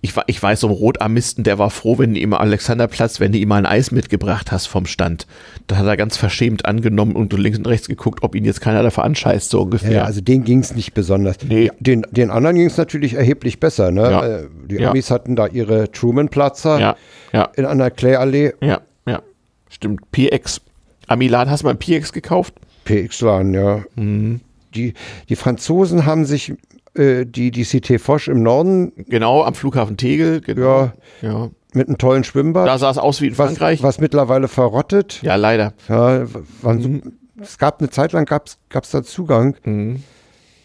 ich, 0.01 0.13
ich 0.27 0.41
weiß, 0.41 0.59
so 0.61 0.67
ein 0.67 0.73
Rotarmisten, 0.73 1.43
der 1.43 1.59
war 1.59 1.69
froh, 1.69 1.97
wenn 1.99 2.13
du 2.13 2.19
ihm 2.19 2.33
Alexanderplatz, 2.33 3.19
wenn 3.19 3.31
du 3.31 3.37
ihm 3.37 3.49
mal 3.49 3.57
ein 3.57 3.65
Eis 3.65 3.91
mitgebracht 3.91 4.51
hast 4.51 4.65
vom 4.65 4.85
Stand. 4.85 5.27
Da 5.67 5.77
hat 5.77 5.85
er 5.85 5.97
ganz 5.97 6.17
verschämt 6.17 6.65
angenommen 6.65 7.15
und 7.15 7.31
du 7.33 7.37
links 7.37 7.57
und 7.59 7.67
rechts 7.67 7.87
geguckt, 7.87 8.23
ob 8.23 8.35
ihn 8.35 8.45
jetzt 8.45 8.61
keiner 8.61 8.83
dafür 8.83 9.03
anscheißt, 9.03 9.49
so 9.49 9.61
ungefähr. 9.61 9.91
Ja, 9.91 10.03
also 10.05 10.21
denen 10.21 10.43
ging 10.43 10.59
es 10.59 10.73
nicht 10.75 10.93
besonders. 10.93 11.37
Nee. 11.47 11.66
Den, 11.79 12.05
den 12.11 12.29
anderen 12.31 12.55
ging 12.55 12.67
es 12.67 12.77
natürlich 12.77 13.13
erheblich 13.13 13.59
besser. 13.59 13.91
Ne? 13.91 14.01
Ja. 14.01 14.25
Äh, 14.25 14.47
Die 14.69 14.75
Ja. 14.75 14.89
Amis 14.91 15.09
hatten 15.11 15.35
da 15.35 15.47
ihre 15.47 15.91
Truman-Platzer 15.91 16.79
ja, 16.79 16.95
ja. 17.33 17.43
in 17.55 17.65
einer 17.65 17.89
Clay-Allee. 17.91 18.53
Ja, 18.61 18.81
ja. 19.05 19.21
Stimmt. 19.69 20.11
PX. 20.11 20.61
Amilan, 21.07 21.49
hast 21.49 21.61
du 21.63 21.67
mal 21.67 21.71
ein 21.71 21.79
PX 21.79 22.11
gekauft? 22.13 22.53
PX-Laden, 22.85 23.53
ja. 23.53 23.83
Mhm. 23.95 24.41
Die, 24.75 24.93
die 25.29 25.35
Franzosen 25.35 26.05
haben 26.05 26.25
sich 26.25 26.53
äh, 26.95 27.25
die, 27.25 27.51
die 27.51 27.65
Cité 27.65 27.99
Foch 27.99 28.27
im 28.27 28.43
Norden 28.43 28.91
Genau, 29.07 29.43
am 29.43 29.53
Flughafen 29.53 29.97
Tegel. 29.97 30.41
Genau. 30.41 30.91
Ja. 31.21 31.29
ja. 31.29 31.49
mit 31.73 31.87
einem 31.87 31.97
tollen 31.97 32.23
Schwimmbad. 32.23 32.67
Da 32.67 32.77
sah 32.77 32.91
es 32.91 32.97
aus 32.97 33.21
wie 33.21 33.27
in 33.27 33.37
was, 33.37 33.47
Frankreich. 33.47 33.83
was 33.83 33.99
mittlerweile 33.99 34.47
verrottet. 34.47 35.21
Ja, 35.21 35.35
leider. 35.35 35.73
Ja, 35.87 36.25
waren 36.61 36.81
so, 36.81 37.09
es 37.41 37.57
gab 37.57 37.79
eine 37.79 37.89
Zeit 37.89 38.11
lang 38.13 38.25
gab 38.25 38.45
es 38.47 38.89
da 38.91 39.03
Zugang. 39.03 39.55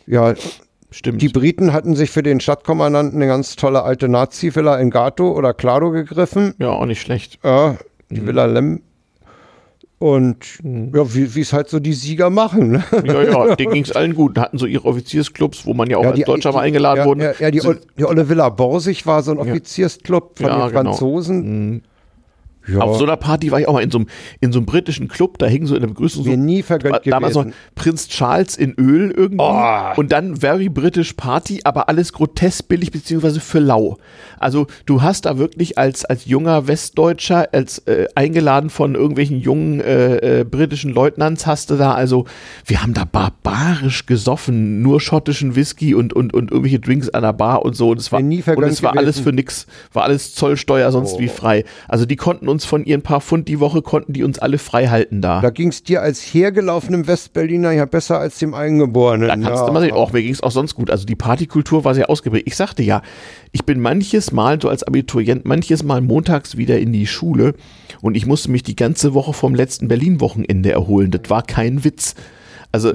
Ja, 0.06 0.34
Stimmt. 0.92 1.20
die 1.22 1.28
Briten 1.28 1.72
hatten 1.72 1.96
sich 1.96 2.10
für 2.10 2.22
den 2.22 2.38
Stadtkommandanten 2.40 3.16
eine 3.20 3.26
ganz 3.26 3.56
tolle 3.56 3.82
alte 3.82 4.08
Nazi-Villa 4.08 4.76
in 4.78 4.90
Gato 4.90 5.32
oder 5.32 5.52
Claro 5.54 5.90
gegriffen. 5.90 6.54
ja, 6.58 6.68
auch 6.70 6.86
nicht 6.86 7.00
schlecht. 7.00 7.38
Ja, 7.42 7.76
die 8.10 8.24
Villa 8.26 8.44
Lem. 8.46 8.82
Und 9.98 10.58
ja, 10.64 11.14
wie 11.14 11.40
es 11.40 11.52
halt 11.52 11.68
so 11.68 11.78
die 11.78 11.92
Sieger 11.92 12.28
machen. 12.28 12.72
Ne? 12.72 12.84
Ja, 13.04 13.22
ja, 13.22 13.54
denen 13.56 13.72
ging 13.72 13.84
es 13.84 13.92
allen 13.92 14.14
gut. 14.16 14.36
Hatten 14.36 14.58
so 14.58 14.66
ihre 14.66 14.84
Offiziersclubs, 14.88 15.64
wo 15.64 15.74
man 15.74 15.88
ja 15.88 15.96
auch 15.98 16.02
Ja, 16.02 16.08
als 16.10 16.16
die- 16.18 16.24
Deutscher 16.24 16.50
die- 16.50 16.56
mal 16.56 16.62
eingeladen 16.62 16.98
ja, 16.98 17.04
wurde. 17.06 17.24
Ja, 17.24 17.32
ja 17.38 17.50
die, 17.52 17.60
die 17.96 18.04
Olle 18.04 18.28
Villa 18.28 18.48
Borsig 18.48 19.06
war 19.06 19.22
so 19.22 19.30
ein 19.30 19.38
Offiziersclub 19.38 20.38
von 20.38 20.46
den 20.46 20.54
genau. 20.56 20.68
Franzosen. 20.70 21.84
Ja, 22.68 22.80
Auf 22.80 22.96
so 22.98 23.04
einer 23.04 23.16
Party 23.16 23.50
war 23.50 23.60
ich 23.60 23.66
auch 23.68 23.72
mal 23.74 23.82
in 23.82 23.90
so 23.90 23.98
einem, 23.98 24.06
in 24.40 24.52
so 24.52 24.58
einem 24.58 24.66
britischen 24.66 25.08
Club, 25.08 25.38
da 25.38 25.46
hing 25.46 25.66
so 25.66 25.74
in 25.74 25.80
der 25.80 25.88
Begrüßung 25.88 26.24
so 26.24 26.30
mir 26.30 26.36
nie 26.36 26.62
vergönnt 26.62 27.00
damals 27.04 27.34
noch 27.34 27.42
gewesen. 27.42 27.56
Prinz 27.74 28.08
Charles 28.08 28.56
in 28.56 28.74
Öl 28.78 29.10
irgendwie 29.10 29.42
Oh. 29.44 29.92
und 30.00 30.12
dann 30.12 30.36
Very 30.36 30.68
British 30.68 31.14
Party, 31.14 31.60
aber 31.64 31.88
alles 31.88 32.12
grotesk 32.12 32.68
billig 32.68 32.90
beziehungsweise 32.92 33.40
für 33.40 33.58
lau. 33.58 33.96
Also 34.38 34.66
du 34.86 35.02
hast 35.02 35.24
da 35.26 35.38
wirklich 35.38 35.78
als, 35.78 36.04
als 36.04 36.26
junger 36.26 36.66
Westdeutscher, 36.68 37.48
als 37.52 37.78
äh, 37.86 38.06
eingeladen 38.14 38.70
von 38.70 38.94
irgendwelchen 38.94 39.40
jungen 39.40 39.80
äh, 39.80 40.40
äh, 40.40 40.44
britischen 40.44 40.92
Leutnants, 40.92 41.46
hast 41.46 41.70
du 41.70 41.76
da 41.76 41.92
also, 41.94 42.26
wir 42.66 42.82
haben 42.82 42.94
da 42.94 43.04
barbarisch 43.04 44.06
gesoffen, 44.06 44.82
nur 44.82 45.00
schottischen 45.00 45.56
Whisky 45.56 45.94
und, 45.94 46.12
und, 46.12 46.32
und 46.34 46.50
irgendwelche 46.50 46.80
Drinks 46.80 47.08
an 47.10 47.22
der 47.22 47.32
Bar 47.32 47.64
und 47.64 47.74
so. 47.74 47.90
Und 47.90 47.98
es 47.98 48.12
war, 48.12 48.20
und 48.20 48.64
es 48.64 48.82
war 48.82 48.96
alles 48.96 49.18
für 49.20 49.32
nix, 49.32 49.66
war 49.92 50.04
alles 50.04 50.34
Zollsteuer 50.34 50.90
sonst 50.92 51.18
wie 51.18 51.28
frei. 51.28 51.64
Also 51.88 52.06
die 52.06 52.16
konnten 52.16 52.48
uns 52.52 52.64
von 52.64 52.84
ihren 52.84 53.02
paar 53.02 53.20
Pfund 53.20 53.48
die 53.48 53.58
Woche, 53.58 53.82
konnten 53.82 54.12
die 54.12 54.22
uns 54.22 54.38
alle 54.38 54.58
frei 54.58 54.86
halten 54.86 55.20
da. 55.20 55.40
Da 55.40 55.50
ging 55.50 55.68
es 55.68 55.82
dir 55.82 56.02
als 56.02 56.20
hergelaufenem 56.20 57.08
Westberliner 57.08 57.72
ja 57.72 57.86
besser 57.86 58.20
als 58.20 58.38
dem 58.38 58.54
Eingeborenen. 58.54 59.28
Da 59.28 59.34
kannst 59.34 59.62
ja. 59.62 59.66
du 59.66 59.72
mal 59.72 59.80
sehen, 59.80 59.92
auch 59.92 60.12
mir 60.12 60.22
ging 60.22 60.32
es 60.32 60.42
auch 60.42 60.52
sonst 60.52 60.76
gut. 60.76 60.90
Also 60.90 61.04
die 61.04 61.16
Partykultur 61.16 61.84
war 61.84 61.94
sehr 61.94 62.08
ausgeprägt. 62.08 62.46
Ich 62.46 62.54
sagte 62.56 62.84
ja, 62.84 63.02
ich 63.50 63.64
bin 63.64 63.80
manches 63.80 64.30
Mal, 64.30 64.60
so 64.60 64.68
als 64.68 64.84
Abiturient, 64.84 65.44
manches 65.44 65.82
Mal 65.82 66.00
montags 66.00 66.56
wieder 66.56 66.78
in 66.78 66.92
die 66.92 67.08
Schule 67.08 67.54
und 68.00 68.16
ich 68.16 68.26
musste 68.26 68.50
mich 68.50 68.62
die 68.62 68.76
ganze 68.76 69.14
Woche 69.14 69.32
vom 69.32 69.54
letzten 69.54 69.88
Berlin-Wochenende 69.88 70.70
erholen. 70.70 71.10
Das 71.10 71.22
war 71.28 71.42
kein 71.42 71.82
Witz. 71.82 72.14
Also 72.70 72.92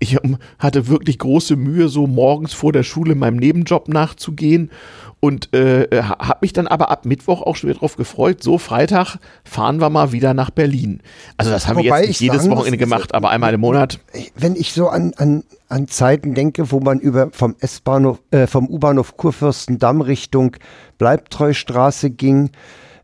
ich 0.00 0.16
hatte 0.58 0.88
wirklich 0.88 1.18
große 1.18 1.56
Mühe, 1.56 1.88
so 1.88 2.06
morgens 2.06 2.52
vor 2.52 2.72
der 2.72 2.82
Schule 2.82 3.14
meinem 3.14 3.36
Nebenjob 3.36 3.88
nachzugehen 3.88 4.70
und 5.20 5.52
äh, 5.52 5.88
habe 6.02 6.38
mich 6.42 6.52
dann 6.52 6.66
aber 6.68 6.90
ab 6.90 7.04
Mittwoch 7.04 7.42
auch 7.42 7.56
schon 7.56 7.70
wieder 7.70 7.80
drauf 7.80 7.96
gefreut. 7.96 8.42
So, 8.42 8.58
Freitag 8.58 9.16
fahren 9.44 9.80
wir 9.80 9.90
mal 9.90 10.12
wieder 10.12 10.32
nach 10.34 10.50
Berlin. 10.50 11.00
Also 11.36 11.50
das 11.50 11.66
haben 11.66 11.78
wir 11.78 11.84
Wobei 11.86 12.00
jetzt 12.00 12.08
nicht 12.08 12.16
ich 12.20 12.26
jedes 12.26 12.46
muss, 12.46 12.58
Wochenende 12.58 12.84
also- 12.84 12.94
gemacht, 12.94 13.14
aber 13.14 13.30
einmal 13.30 13.52
im 13.54 13.60
Monat. 13.60 13.98
wenn 14.36 14.54
ich 14.54 14.72
so 14.72 14.88
an, 14.88 15.12
an, 15.16 15.42
an 15.68 15.88
Zeiten 15.88 16.34
denke, 16.34 16.70
wo 16.70 16.80
man 16.80 17.00
über 17.00 17.30
vom 17.32 17.56
S-Bahnhof, 17.58 18.20
äh, 18.30 18.46
vom 18.46 18.68
U-Bahnhof 18.68 19.16
Kurfürstendamm 19.16 20.00
Richtung 20.02 20.56
Bleibtreustraße 20.98 22.10
ging, 22.10 22.50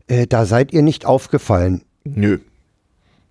äh, 0.07 0.27
da 0.27 0.45
seid 0.45 0.71
ihr 0.73 0.81
nicht 0.83 1.05
aufgefallen. 1.05 1.81
Nö. 2.05 2.39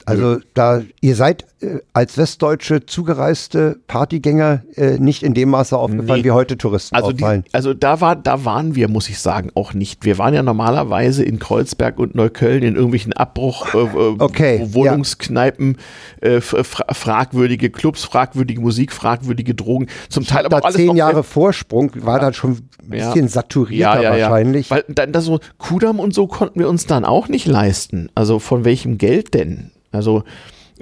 Also 0.06 0.38
da 0.54 0.82
ihr 1.00 1.16
seid 1.16 1.44
äh, 1.60 1.78
als 1.94 2.18
westdeutsche 2.18 2.84
zugereiste 2.84 3.78
Partygänger 3.86 4.62
äh, 4.76 4.98
nicht 4.98 5.22
in 5.22 5.32
dem 5.34 5.50
Maße 5.50 5.76
aufgefallen, 5.76 6.20
Nee. 6.20 6.24
wie 6.24 6.30
heute 6.30 6.58
Touristen 6.58 6.94
Also, 6.94 7.12
die, 7.12 7.22
auffallen. 7.22 7.44
also 7.52 7.72
da, 7.74 8.00
war, 8.00 8.14
da 8.16 8.44
waren 8.44 8.74
wir, 8.74 8.88
muss 8.88 9.08
ich 9.08 9.18
sagen, 9.18 9.50
auch 9.54 9.72
nicht. 9.72 10.04
Wir 10.04 10.18
waren 10.18 10.34
ja 10.34 10.42
normalerweise 10.42 11.24
in 11.24 11.38
Kreuzberg 11.38 11.98
und 11.98 12.14
Neukölln 12.14 12.62
in 12.62 12.74
irgendwelchen 12.74 13.12
Abbruch, 13.14 13.72
äh, 13.74 13.78
äh, 13.78 14.14
Okay, 14.18 14.66
Wohnungskneipen, 14.72 15.78
äh, 16.20 16.40
fra 16.40 16.84
fragwürdige 16.92 17.70
Clubs, 17.70 18.04
fragwürdige 18.04 18.60
Musik, 18.60 18.92
fragwürdige 18.92 19.54
Drogen. 19.54 19.86
Zum 20.08 20.26
Teil 20.26 20.46
aber 20.46 20.60
da 20.60 20.66
alles 20.66 20.76
zehn 20.76 20.96
Jahre 20.96 21.22
Vorsprung 21.22 21.90
war 22.04 22.20
dann 22.20 22.34
schon 22.34 22.52
ein 22.52 22.98
Ja. 22.98 23.06
bisschen 23.10 23.28
saturierter 23.28 24.02
wahrscheinlich. 24.02 24.70
Weil 24.70 24.84
dann 24.88 25.12
da 25.12 25.20
so 25.20 25.40
Kudamm 25.58 25.98
und 26.00 26.12
so 26.14 26.26
konnten 26.26 26.58
wir 26.60 26.68
uns 26.68 26.86
dann 26.86 27.04
auch 27.04 27.28
nicht 27.28 27.46
leisten. 27.46 28.10
Also 28.14 28.38
von 28.38 28.64
welchem 28.64 28.98
Geld 28.98 29.34
denn? 29.34 29.70
Also 29.94 30.24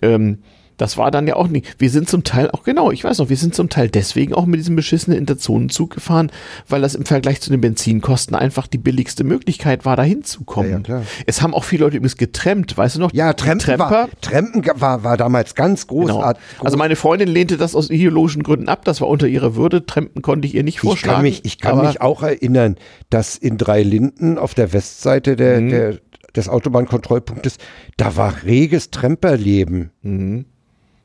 ähm, 0.00 0.38
das 0.78 0.96
war 0.96 1.12
dann 1.12 1.28
ja 1.28 1.36
auch 1.36 1.46
nicht. 1.48 1.76
Wir 1.78 1.90
sind 1.90 2.08
zum 2.08 2.24
Teil 2.24 2.50
auch 2.50 2.64
genau, 2.64 2.90
ich 2.90 3.04
weiß 3.04 3.18
noch, 3.18 3.28
wir 3.28 3.36
sind 3.36 3.54
zum 3.54 3.68
Teil 3.68 3.88
deswegen 3.88 4.34
auch 4.34 4.46
mit 4.46 4.58
diesem 4.58 4.74
beschissenen 4.74 5.16
Interzonenzug 5.18 5.90
gefahren, 5.90 6.32
weil 6.66 6.80
das 6.80 6.96
im 6.96 7.04
Vergleich 7.04 7.40
zu 7.40 7.50
den 7.50 7.60
Benzinkosten 7.60 8.34
einfach 8.34 8.66
die 8.66 8.78
billigste 8.78 9.22
Möglichkeit 9.22 9.84
war, 9.84 9.94
da 9.96 10.02
hinzukommen. 10.02 10.82
Ja, 10.88 10.96
ja. 11.00 11.02
Es 11.26 11.40
haben 11.40 11.54
auch 11.54 11.62
viele 11.62 11.84
Leute 11.84 11.98
übrigens 11.98 12.16
getrennt, 12.16 12.76
weißt 12.76 12.96
du 12.96 13.00
noch? 13.00 13.12
Ja, 13.12 13.32
Trempen, 13.34 13.78
war, 13.78 14.08
Trempen 14.22 14.64
war, 14.80 15.04
war 15.04 15.16
damals 15.16 15.54
ganz 15.54 15.86
Genau. 15.86 16.04
großartig. 16.06 16.42
Also 16.64 16.76
meine 16.78 16.96
Freundin 16.96 17.28
lehnte 17.28 17.58
das 17.58 17.76
aus 17.76 17.88
ideologischen 17.90 18.42
Gründen 18.42 18.68
ab. 18.68 18.84
Das 18.84 19.00
war 19.00 19.08
unter 19.08 19.28
ihrer 19.28 19.54
Würde. 19.54 19.86
Trampen 19.86 20.22
konnte 20.22 20.48
ich 20.48 20.54
ihr 20.54 20.64
nicht 20.64 20.76
Ich 20.76 20.80
vorschlagen. 20.80 21.16
kann, 21.16 21.22
mich, 21.22 21.44
ich 21.44 21.58
kann 21.58 21.86
mich 21.86 22.00
auch 22.00 22.22
erinnern, 22.24 22.76
dass 23.10 23.36
in 23.36 23.56
Dreilinden 23.58 24.36
auf 24.38 24.54
der 24.54 24.72
Westseite 24.72 25.36
der, 25.36 25.60
Mhm. 25.60 25.68
der, 25.70 25.98
des 26.36 26.48
Autobahnkontrollpunktes, 26.48 27.58
da 27.96 28.16
war 28.16 28.42
reges 28.44 28.90
Tremperleben. 28.90 29.90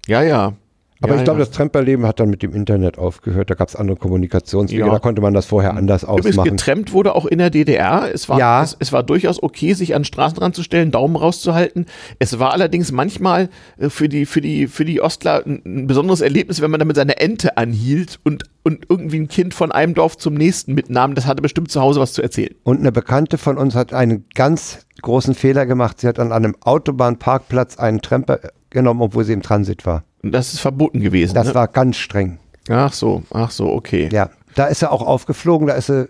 Ja, 0.07 0.21
ja. 0.21 0.53
Aber 1.01 1.13
ja, 1.13 1.19
ich 1.19 1.23
glaube, 1.25 1.39
ja. 1.39 1.45
das 1.45 1.53
Tremperleben 1.53 2.05
hat 2.05 2.19
dann 2.19 2.29
mit 2.29 2.41
dem 2.41 2.53
Internet 2.53 2.97
aufgehört. 2.97 3.49
Da 3.49 3.55
gab 3.55 3.67
es 3.69 3.75
andere 3.75 3.97
Kommunikationswege, 3.97 4.81
Ja. 4.85 4.89
da 4.89 4.99
konnte 4.99 5.21
man 5.21 5.33
das 5.33 5.45
vorher 5.45 5.75
anders 5.75 6.03
Übrigens, 6.03 6.27
ausmachen. 6.29 6.49
getrennt 6.51 6.93
wurde 6.93 7.13
auch 7.13 7.25
in 7.25 7.37
der 7.37 7.49
DDR. 7.49 8.09
Es 8.13 8.27
war, 8.29 8.39
Ja. 8.39 8.63
es, 8.63 8.75
es 8.79 8.91
war 8.91 9.03
durchaus 9.03 9.41
okay, 9.43 9.73
sich 9.73 9.93
an 9.93 10.01
den 10.01 10.05
Straßenrand 10.05 10.55
zu 10.55 10.63
stellen, 10.63 10.91
Daumen 10.91 11.15
rauszuhalten. 11.15 11.85
Es 12.19 12.39
war 12.39 12.51
allerdings 12.53 12.91
manchmal 12.91 13.49
äh, 13.77 13.89
für 13.89 14.09
die, 14.09 14.25
für 14.25 14.41
die, 14.41 14.67
für 14.67 14.85
die 14.85 15.01
Ostler 15.01 15.43
ein, 15.45 15.61
ein 15.65 15.87
besonderes 15.87 16.21
Erlebnis, 16.21 16.61
wenn 16.61 16.71
man 16.71 16.79
damit 16.79 16.95
seine 16.95 17.17
Ente 17.17 17.57
anhielt 17.57 18.19
und, 18.23 18.45
und 18.63 18.85
irgendwie 18.89 19.19
ein 19.19 19.27
Kind 19.27 19.53
von 19.53 19.71
einem 19.71 19.93
Dorf 19.93 20.17
zum 20.17 20.33
nächsten 20.33 20.73
mitnahm. 20.73 21.13
Das 21.13 21.27
hatte 21.27 21.41
bestimmt 21.41 21.69
zu 21.71 21.79
Hause 21.81 21.99
was 21.99 22.13
zu 22.13 22.21
erzählen. 22.23 22.55
Und 22.63 22.79
eine 22.79 22.91
Bekannte 22.91 23.37
von 23.37 23.57
uns 23.57 23.75
hat 23.75 23.93
einen 23.93 24.25
ganz 24.33 24.85
großen 25.03 25.35
Fehler 25.35 25.65
gemacht. 25.67 26.01
Sie 26.01 26.07
hat 26.07 26.17
an 26.19 26.31
einem 26.31 26.55
Autobahnparkplatz 26.61 27.77
einen 27.77 28.01
Tremper 28.01 28.39
genommen, 28.69 29.01
obwohl 29.01 29.23
sie 29.23 29.33
im 29.33 29.41
Transit 29.43 29.85
war. 29.85 30.03
Das 30.31 30.53
ist 30.53 30.59
verboten 30.59 31.01
gewesen. 31.01 31.33
Das 31.35 31.47
ne? 31.47 31.55
war 31.55 31.67
ganz 31.67 31.97
streng. 31.97 32.39
ach 32.69 32.93
so, 32.93 33.23
ach 33.31 33.51
so, 33.51 33.71
okay. 33.71 34.09
Ja, 34.11 34.29
da 34.55 34.65
ist 34.65 34.81
er 34.81 34.91
auch 34.91 35.01
aufgeflogen, 35.05 35.67
da 35.67 35.73
ist 35.75 35.89
er 35.89 36.07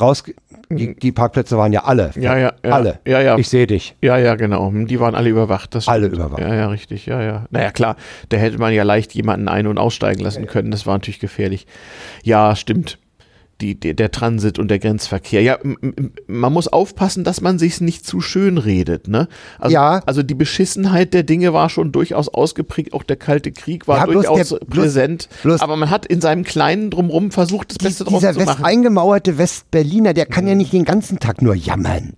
raus. 0.00 0.24
Die, 0.70 0.94
die 0.94 1.12
Parkplätze 1.12 1.58
waren 1.58 1.72
ja 1.72 1.84
alle. 1.84 2.12
Ja, 2.16 2.36
ja, 2.36 2.52
ja. 2.64 2.70
Alle. 2.70 2.98
Ja, 3.06 3.20
ja. 3.20 3.36
Ich 3.36 3.48
sehe 3.48 3.66
dich. 3.66 3.94
Ja, 4.00 4.16
ja, 4.16 4.36
genau. 4.36 4.70
Die 4.70 5.00
waren 5.00 5.14
alle 5.14 5.28
überwacht. 5.28 5.74
Das 5.74 5.86
Alle 5.86 6.06
stimmt. 6.06 6.16
überwacht. 6.16 6.40
Ja, 6.40 6.54
ja, 6.54 6.68
richtig. 6.68 7.04
Ja, 7.04 7.22
ja. 7.22 7.46
Naja, 7.50 7.70
klar. 7.70 7.96
Da 8.30 8.38
hätte 8.38 8.58
man 8.58 8.72
ja 8.72 8.84
leicht 8.84 9.14
jemanden 9.14 9.48
ein- 9.48 9.66
und 9.66 9.76
aussteigen 9.76 10.22
lassen 10.22 10.46
können. 10.46 10.70
Das 10.70 10.86
war 10.86 10.94
natürlich 10.94 11.20
gefährlich. 11.20 11.66
Ja, 12.22 12.56
stimmt. 12.56 12.98
Die, 13.62 13.78
die, 13.78 13.94
der 13.94 14.10
Transit 14.10 14.58
und 14.58 14.68
der 14.68 14.80
Grenzverkehr. 14.80 15.40
Ja, 15.40 15.56
man 16.26 16.52
muss 16.52 16.66
aufpassen, 16.66 17.22
dass 17.22 17.40
man 17.40 17.60
sich's 17.60 17.80
nicht 17.80 18.04
zu 18.04 18.20
schön 18.20 18.58
redet. 18.58 19.06
Ne? 19.06 19.28
Also, 19.60 19.72
Ja. 19.74 20.02
also 20.04 20.24
die 20.24 20.34
Beschissenheit 20.34 21.14
der 21.14 21.22
Dinge 21.22 21.52
war 21.52 21.70
schon 21.70 21.92
durchaus 21.92 22.28
ausgeprägt. 22.28 22.92
Auch 22.92 23.04
der 23.04 23.14
Kalte 23.16 23.52
Krieg 23.52 23.86
war 23.86 23.98
Ja, 23.98 24.06
durchaus 24.12 24.48
der- 24.48 24.58
präsent. 24.58 25.28
bloß- 25.44 25.60
aber 25.60 25.76
man 25.76 25.90
hat 25.90 26.06
in 26.06 26.20
seinem 26.20 26.42
kleinen 26.42 26.90
Drumrum 26.90 27.30
versucht, 27.30 27.70
das 27.70 27.78
Beste 27.78 28.02
draus 28.04 28.18
Dieser 28.20 28.32
zu 28.34 28.40
machen. 28.44 28.64
eingemauerte 28.64 29.38
Westberliner, 29.38 30.12
der 30.12 30.26
kann 30.26 30.48
ja 30.48 30.56
nicht 30.56 30.72
den 30.72 30.84
ganzen 30.84 31.20
Tag 31.20 31.40
nur 31.40 31.54
jammern. 31.54 32.14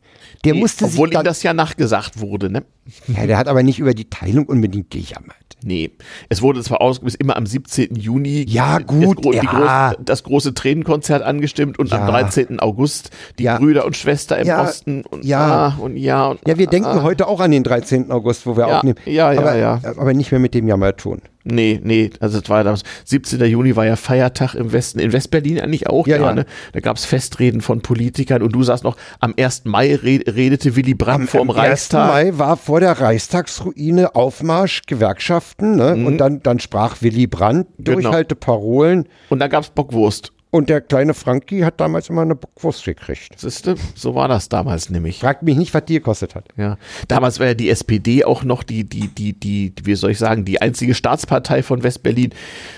Der 0.47 0.55
Nee, 0.55 0.61
musste 0.61 0.87
obwohl 0.87 1.09
sich 1.11 1.19
ihm 1.19 1.25
das 1.25 1.43
ja 1.43 1.53
nachgesagt 1.53 2.21
wurde. 2.21 2.51
Ne? 2.51 2.65
Ja, 3.09 3.27
der 3.27 3.39
hat 3.39 3.49
aber 3.49 3.63
nicht 3.63 3.79
über 3.79 3.95
die 3.95 4.09
Teilung 4.11 4.47
unbedingt 4.47 4.91
gejammert. 4.91 5.37
Nee, 5.67 5.93
es 6.29 6.43
wurde 6.43 6.63
zwar 6.63 6.83
ausgewiesen, 6.83 7.17
immer 7.21 7.37
am 7.37 7.47
17. 7.47 7.97
Juni 7.97 8.45
Ja, 8.47 8.79
das, 8.79 8.87
gut, 8.87 9.25
die 9.25 9.37
ja. 9.37 9.93
große, 9.93 10.05
das 10.05 10.23
große 10.25 10.53
Tränenkonzert 10.53 11.23
angestimmt 11.23 11.79
und 11.79 11.91
am 11.93 12.01
Ja. 12.01 12.07
13. 12.11 12.61
August 12.61 13.11
die 13.39 13.45
Ja. 13.45 13.57
Brüder 13.59 13.87
und 13.87 13.97
Schwester 13.97 14.37
im 14.37 14.49
Osten 14.51 15.05
und 15.07 15.25
ja. 15.25 15.41
ah, 15.69 15.79
und 15.81 15.97
ja 15.97 16.27
und 16.27 16.41
Ja, 16.47 16.59
wir 16.59 16.67
denken 16.67 16.89
ah. 16.89 17.03
heute 17.03 17.27
auch 17.29 17.41
an 17.41 17.51
den 17.51 17.65
13. 17.65 18.11
August, 18.11 18.45
wo 18.47 18.59
wir 18.59 18.67
aufnehmen. 18.67 18.99
ja, 19.07 19.33
ja, 19.33 19.41
aber, 19.41 19.57
ja. 19.57 19.81
aber 19.97 20.13
nicht 20.13 20.31
mehr 20.33 20.41
mit 20.41 20.53
dem 20.53 20.69
Jammerton. 20.69 21.23
Nee, 21.47 21.79
nee, 21.83 22.11
also 22.21 22.39
es 22.39 22.49
war 22.49 22.65
damals, 22.65 22.85
17. 23.05 23.39
Juni 23.45 23.77
war 23.77 23.85
ja 23.85 23.97
Feiertag 23.97 24.55
im 24.55 24.73
Westen, 24.73 24.99
in 24.99 25.13
Westberlin 25.13 25.61
eigentlich 25.61 25.87
auch, 25.89 26.07
Ja, 26.07 26.17
ja. 26.17 26.33
Ne? 26.35 26.47
Da 26.73 26.81
gab 26.81 26.97
es 26.97 27.05
Festreden 27.05 27.61
von 27.61 27.83
Politikern 27.83 28.41
und 28.43 28.53
du 28.53 28.63
sagst 28.63 28.83
noch, 28.83 28.97
am 29.21 29.35
1. 29.39 29.65
Mai 29.67 29.95
red, 29.95 30.27
redete 30.35 30.75
Willy 30.75 30.95
Brandt 30.95 31.29
vor 31.29 31.41
dem 31.41 31.51
Am 31.51 31.57
1. 31.57 31.71
Reichstag. 31.71 32.09
Mai 32.09 32.39
war 32.39 32.57
vor 32.57 32.74
der 32.81 33.01
Reichstagsruine 33.01 34.15
Aufmarsch 34.15 34.83
Gewerkschaften 34.87 35.77
ne? 35.77 35.95
und 35.95 36.19
dann, 36.19 36.43
dann 36.43 36.59
sprach 36.59 37.03
Willy 37.03 37.27
Brandt 37.27 37.69
Mhm. 37.79 37.85
Genau. 37.85 38.01
Durchhalteparolen 38.01 39.09
Und 39.31 39.39
da 39.39 39.49
gab 39.49 39.63
es 39.63 39.71
Bockwurst. 39.71 40.33
Und 40.55 40.69
der 40.69 40.81
kleine 40.81 41.15
Frankie 41.15 41.65
hat 41.65 41.81
damals 41.81 42.09
immer 42.11 42.23
eine 42.23 42.37
Bockwurst 42.37 42.85
gekriegt. 42.85 43.41
Siehste, 43.41 43.75
so 43.97 44.15
war 44.15 44.29
das 44.29 44.49
damals 44.49 44.89
nämlich. 44.89 45.19
Fragt 45.19 45.43
mich 45.43 45.57
nicht, 45.57 45.75
was 45.75 45.85
die 45.85 45.95
gekostet 45.95 46.37
hat. 46.37 46.45
Ja, 46.57 46.79
damals 47.09 47.41
war 47.41 47.49
ja 47.49 47.55
die 47.55 47.69
SPD 47.69 48.25
auch 48.25 48.45
noch 48.45 48.63
die, 48.63 48.85
die, 48.85 49.09
die, 49.09 49.33
die, 49.33 49.73
wie 49.83 49.97
soll 49.97 50.13
ich 50.13 50.19
sagen, 50.21 50.45
die 50.45 50.63
einzige 50.63 50.95
Staatspartei 50.95 51.65
von 51.65 51.83
Westberlin. 51.83 52.31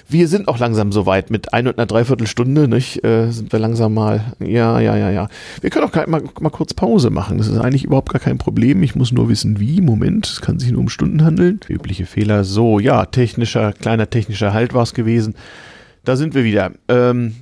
Wir 0.09 0.27
sind 0.27 0.49
auch 0.49 0.59
langsam 0.59 0.91
soweit. 0.91 1.29
Mit 1.29 1.53
ein 1.53 1.69
und 1.69 1.77
einer 1.77 1.85
Dreiviertelstunde, 1.85 2.67
nicht? 2.67 3.05
Äh, 3.05 3.31
sind 3.31 3.53
wir 3.53 3.59
langsam 3.59 3.93
mal. 3.93 4.25
Ja, 4.39 4.81
ja, 4.81 4.97
ja, 4.97 5.11
ja. 5.11 5.29
Wir 5.61 5.69
können 5.69 5.85
auch 5.85 6.07
mal, 6.07 6.23
mal 6.41 6.49
kurz 6.49 6.73
Pause 6.73 7.11
machen. 7.11 7.37
Das 7.37 7.47
ist 7.47 7.59
eigentlich 7.59 7.85
überhaupt 7.85 8.11
gar 8.11 8.23
kein 8.23 8.39
Problem. 8.39 8.83
Ich 8.85 8.95
muss 8.95 9.13
nur 9.13 9.29
wissen, 9.29 9.61
wie. 9.61 9.83
Moment, 9.83 10.27
es 10.27 10.41
kann 10.41 10.59
sich 10.59 10.73
nur 10.73 10.81
um 10.81 10.89
Stunden 10.89 11.23
handeln. 11.23 11.61
Übliche 11.69 12.07
Fehler. 12.07 12.45
So, 12.45 12.79
ja, 12.79 13.05
technischer, 13.05 13.75
kleiner 13.75 14.09
technischer 14.09 14.55
Halt 14.55 14.73
war 14.73 14.85
es 14.85 14.95
gewesen. 14.95 15.35
Da 16.07 16.17
sind 16.17 16.35
wir 16.35 16.45
wieder. 16.45 16.73
Ähm, 16.89 17.35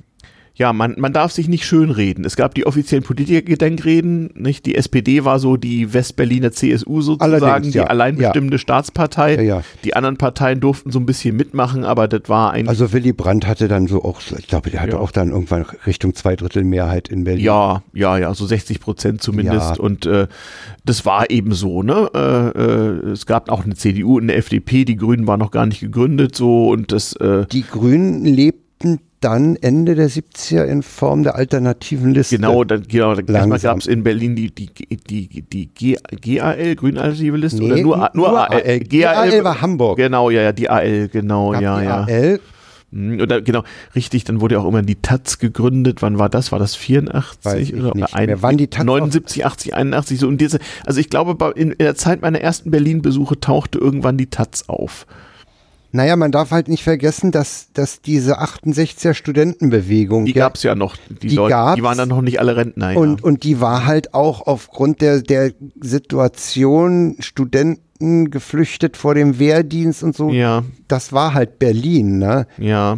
ja, 0.57 0.71
man, 0.71 0.95
man 0.97 1.11
darf 1.11 1.33
sich 1.33 1.49
nicht 1.49 1.65
schönreden. 1.65 2.23
Es 2.23 2.37
gab 2.37 2.55
die 2.55 2.65
offiziellen 2.65 3.03
Politikergedenkreden, 3.03 4.31
nicht? 4.35 4.65
Die 4.65 4.75
SPD 4.75 5.25
war 5.25 5.39
so 5.39 5.57
die 5.57 5.93
Westberliner 5.93 6.53
CSU 6.53 7.01
sozusagen, 7.01 7.71
die 7.71 7.77
ja. 7.77 7.87
alleinbestimmende 7.87 8.55
ja. 8.55 8.59
Staatspartei. 8.59 9.43
Ja. 9.43 9.63
Die 9.83 9.97
anderen 9.97 10.15
Parteien 10.15 10.61
durften 10.61 10.91
so 10.91 10.99
ein 10.99 11.05
bisschen 11.05 11.35
mitmachen, 11.35 11.83
aber 11.83 12.07
das 12.07 12.29
war 12.29 12.51
ein. 12.51 12.69
Also 12.69 12.93
Willy 12.93 13.11
Brandt 13.11 13.45
hatte 13.45 13.67
dann 13.67 13.87
so 13.87 14.05
auch, 14.05 14.21
ich 14.37 14.47
glaube, 14.47 14.69
der 14.71 14.81
hatte 14.81 14.97
auch 14.97 15.11
dann 15.11 15.31
irgendwann 15.31 15.65
Richtung 15.85 16.15
Zweidrittel 16.15 16.63
Mehrheit 16.63 17.09
in 17.09 17.25
Berlin. 17.25 17.43
ja, 17.43 17.83
ja, 17.93 18.17
ja, 18.17 18.33
so 18.33 18.45
60 18.45 18.79
Prozent 18.79 19.21
zumindest. 19.21 19.77
Und 19.77 20.05
äh, 20.05 20.27
das 20.85 21.05
war 21.05 21.29
eben 21.29 21.51
so, 21.51 21.83
ne? 21.83 22.09
Äh, 22.15 23.09
äh, 23.09 23.11
es 23.11 23.25
gab 23.25 23.49
auch 23.49 23.65
eine 23.65 23.75
CDU 23.75 24.17
und 24.17 24.23
eine 24.23 24.35
FDP, 24.35 24.85
die 24.85 24.95
Grünen 24.95 25.27
waren 25.27 25.39
noch 25.41 25.51
gar 25.51 25.65
nicht 25.65 25.81
gegründet, 25.81 26.33
so 26.33 26.69
und 26.69 26.93
das. 26.93 27.13
Äh, 27.17 27.45
Die 27.51 27.63
Grünen 27.63 28.23
lebten 28.23 28.99
dann 29.25 29.55
Ende 29.55 29.95
der 29.95 30.07
70er 30.07 30.65
in 30.65 30.83
Form 30.83 31.23
der 31.23 31.33
alternativen 31.33 32.13
Liste. 32.13 32.35
Genau, 32.35 32.63
dann, 32.63 32.83
genau, 32.87 33.15
erstmal 33.15 33.59
gab 33.59 33.79
es 33.79 33.87
in 33.87 34.03
Berlin 34.03 34.35
die, 34.35 34.53
die, 34.53 34.69
die, 34.69 35.41
die 35.41 35.97
GAL, 36.21 36.75
Grüne 36.75 37.01
Alternative 37.01 37.35
Liste, 37.35 37.57
Nee, 37.57 37.71
oder 37.71 37.81
nur, 37.81 37.97
nur, 38.13 38.29
nur 38.29 38.51
AL. 38.51 38.79
GAL 38.81 39.43
war 39.43 39.61
Hamburg. 39.61 39.97
Genau, 39.97 40.29
ja, 40.29 40.43
ja, 40.43 40.51
die 40.51 40.69
AL, 40.69 41.07
genau, 41.07 41.51
Gab 41.51 41.61
ja, 41.63 41.79
die 41.79 41.85
ja. 41.85 42.03
AL, 42.03 42.39
Und 42.91 43.31
dann, 43.31 43.43
genau, 43.43 43.63
richtig, 43.95 44.25
dann 44.25 44.41
wurde 44.41 44.55
ja 44.55 44.61
auch 44.61 44.67
immer 44.67 44.83
die 44.83 45.01
Taz 45.01 45.39
gegründet. 45.39 46.03
Wann 46.03 46.19
war 46.19 46.29
das? 46.29 46.51
War 46.51 46.59
das 46.59 46.75
84 46.75 47.45
Weiß 47.45 47.59
ich 47.61 47.75
oder 47.75 47.95
nicht 47.95 48.13
ein-. 48.13 48.31
Wann 48.43 48.57
die 48.57 48.67
Taz 48.67 48.85
79, 48.85 49.43
80, 49.43 49.73
81 49.73 50.19
so 50.19 50.27
und 50.27 50.39
diese 50.39 50.59
also 50.85 50.99
ich 50.99 51.09
glaube 51.09 51.35
in 51.55 51.75
der 51.79 51.95
Zeit 51.95 52.21
meiner 52.21 52.41
ersten 52.41 52.69
Berlin 52.69 53.01
Besuche 53.01 53.39
tauchte 53.39 53.79
irgendwann 53.79 54.17
die 54.17 54.27
Taz 54.27 54.65
auf. 54.67 55.07
Naja, 55.95 56.17
man 56.17 56.33
darf 56.33 56.51
halt 56.51 56.67
nicht 56.67 56.83
vergessen, 56.83 57.31
dass, 57.31 57.71
dass 57.71 58.01
diese 58.01 58.41
68er 58.41 59.13
Studentenbewegung, 59.13 60.25
Die 60.25 60.33
ja, 60.33 60.45
gab's 60.45 60.61
ja 60.61 60.75
noch, 60.75 60.97
die, 61.09 61.29
die 61.29 61.35
Leute, 61.35 61.75
die 61.77 61.83
waren 61.83 61.97
dann 61.97 62.09
noch 62.09 62.21
nicht 62.21 62.37
alle 62.39 62.57
Rentner, 62.57 62.91
ja. 62.91 62.99
und, 62.99 63.23
und 63.23 63.43
die 63.43 63.61
war 63.61 63.85
halt 63.85 64.13
auch 64.13 64.45
aufgrund 64.45 64.99
der, 64.99 65.21
der 65.21 65.53
Situation 65.79 67.15
Studenten 67.19 68.29
geflüchtet 68.29 68.97
vor 68.97 69.15
dem 69.15 69.39
Wehrdienst 69.39 70.03
und 70.03 70.17
so. 70.17 70.31
ja, 70.31 70.65
Das 70.89 71.13
war 71.13 71.33
halt 71.33 71.59
Berlin, 71.59 72.19
ne? 72.19 72.45
ja. 72.57 72.97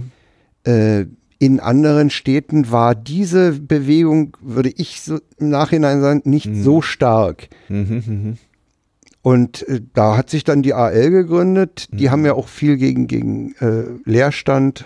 Äh, 0.63 1.05
in 1.39 1.59
anderen 1.59 2.09
Städten 2.09 2.71
war 2.71 2.95
diese 2.95 3.51
Bewegung, 3.51 4.35
würde 4.41 4.69
ich 4.75 5.01
so 5.01 5.19
im 5.37 5.49
Nachhinein 5.49 6.01
sagen, 6.01 6.21
nicht 6.25 6.49
so 6.55 6.81
stark. 6.81 7.49
Mhm, 7.69 8.03
mhm. 8.07 8.37
Und 9.21 9.67
äh, 9.67 9.81
da 9.93 10.15
hat 10.17 10.29
sich 10.29 10.43
dann 10.43 10.61
die 10.61 10.73
AL 10.73 11.09
gegründet. 11.09 11.87
Die 11.91 12.09
haben 12.09 12.25
ja 12.25 12.33
auch 12.33 12.47
viel 12.47 12.77
gegen, 12.77 13.07
gegen 13.07 13.55
äh, 13.59 13.83
Leerstand 14.09 14.85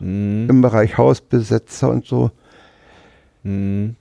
Mhm. 0.00 0.46
im 0.48 0.60
Bereich 0.62 0.96
Hausbesetzer 0.96 1.88
und 1.90 2.06
so. 2.06 2.30
Mhm. 3.42 3.96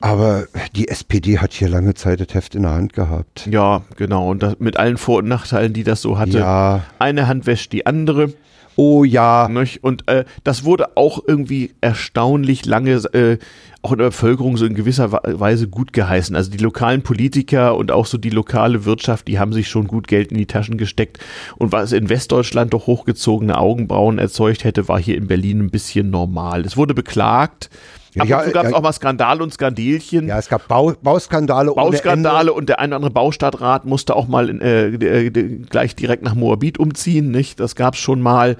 Aber 0.00 0.46
die 0.74 0.88
SPD 0.88 1.38
hat 1.38 1.52
hier 1.52 1.68
lange 1.68 1.94
Zeit 1.94 2.20
das 2.20 2.34
Heft 2.34 2.54
in 2.54 2.62
der 2.62 2.72
Hand 2.72 2.92
gehabt. 2.92 3.46
Ja, 3.50 3.82
genau. 3.96 4.30
Und 4.30 4.42
das, 4.42 4.58
mit 4.58 4.76
allen 4.76 4.98
Vor- 4.98 5.18
und 5.18 5.28
Nachteilen, 5.28 5.72
die 5.72 5.84
das 5.84 6.02
so 6.02 6.18
hatte. 6.18 6.38
Ja. 6.38 6.84
Eine 6.98 7.28
Hand 7.28 7.46
wäscht 7.46 7.72
die 7.72 7.86
andere. 7.86 8.32
Oh 8.76 9.04
ja. 9.04 9.48
Und 9.80 10.08
äh, 10.08 10.24
das 10.44 10.64
wurde 10.64 10.96
auch 10.96 11.20
irgendwie 11.26 11.70
erstaunlich 11.80 12.66
lange 12.66 12.92
äh, 13.14 13.38
auch 13.86 13.92
in 13.92 13.98
der 13.98 14.06
Bevölkerung 14.06 14.56
so 14.56 14.66
in 14.66 14.74
gewisser 14.74 15.12
Weise 15.12 15.68
gut 15.68 15.92
geheißen. 15.92 16.34
Also 16.34 16.50
die 16.50 16.58
lokalen 16.58 17.02
Politiker 17.02 17.76
und 17.76 17.92
auch 17.92 18.06
so 18.06 18.18
die 18.18 18.30
lokale 18.30 18.84
Wirtschaft, 18.84 19.28
die 19.28 19.38
haben 19.38 19.52
sich 19.52 19.68
schon 19.68 19.86
gut 19.86 20.08
Geld 20.08 20.32
in 20.32 20.38
die 20.38 20.46
Taschen 20.46 20.76
gesteckt. 20.76 21.20
Und 21.56 21.70
was 21.70 21.92
in 21.92 22.08
Westdeutschland 22.08 22.74
doch 22.74 22.88
hochgezogene 22.88 23.56
Augenbrauen 23.56 24.18
erzeugt 24.18 24.64
hätte, 24.64 24.88
war 24.88 24.98
hier 24.98 25.16
in 25.16 25.28
Berlin 25.28 25.60
ein 25.60 25.70
bisschen 25.70 26.10
normal. 26.10 26.64
Es 26.64 26.76
wurde 26.76 26.94
beklagt. 26.94 27.70
Ja, 28.14 28.22
Ab 28.22 28.28
ja, 28.28 28.38
und 28.38 28.44
zu 28.46 28.50
gab 28.52 28.64
es 28.64 28.70
ja. 28.72 28.76
auch 28.76 28.82
mal 28.82 28.92
Skandale 28.92 29.42
und 29.42 29.52
Skandelchen. 29.52 30.26
Ja, 30.26 30.38
es 30.38 30.48
gab 30.48 30.66
Bau, 30.66 30.94
Bauskandale 31.00 31.72
Bauskandale 31.72 32.52
und 32.52 32.68
der 32.68 32.80
eine 32.80 32.88
oder 32.88 32.96
andere 32.96 33.12
Baustadtrat 33.12 33.84
musste 33.84 34.16
auch 34.16 34.26
mal 34.26 34.48
in, 34.48 34.60
äh, 34.60 34.86
äh, 34.88 35.30
gleich 35.30 35.94
direkt 35.94 36.24
nach 36.24 36.34
Moabit 36.34 36.78
umziehen, 36.78 37.30
nicht? 37.30 37.60
Das 37.60 37.76
gab 37.76 37.94
es 37.94 38.00
schon 38.00 38.20
mal. 38.20 38.56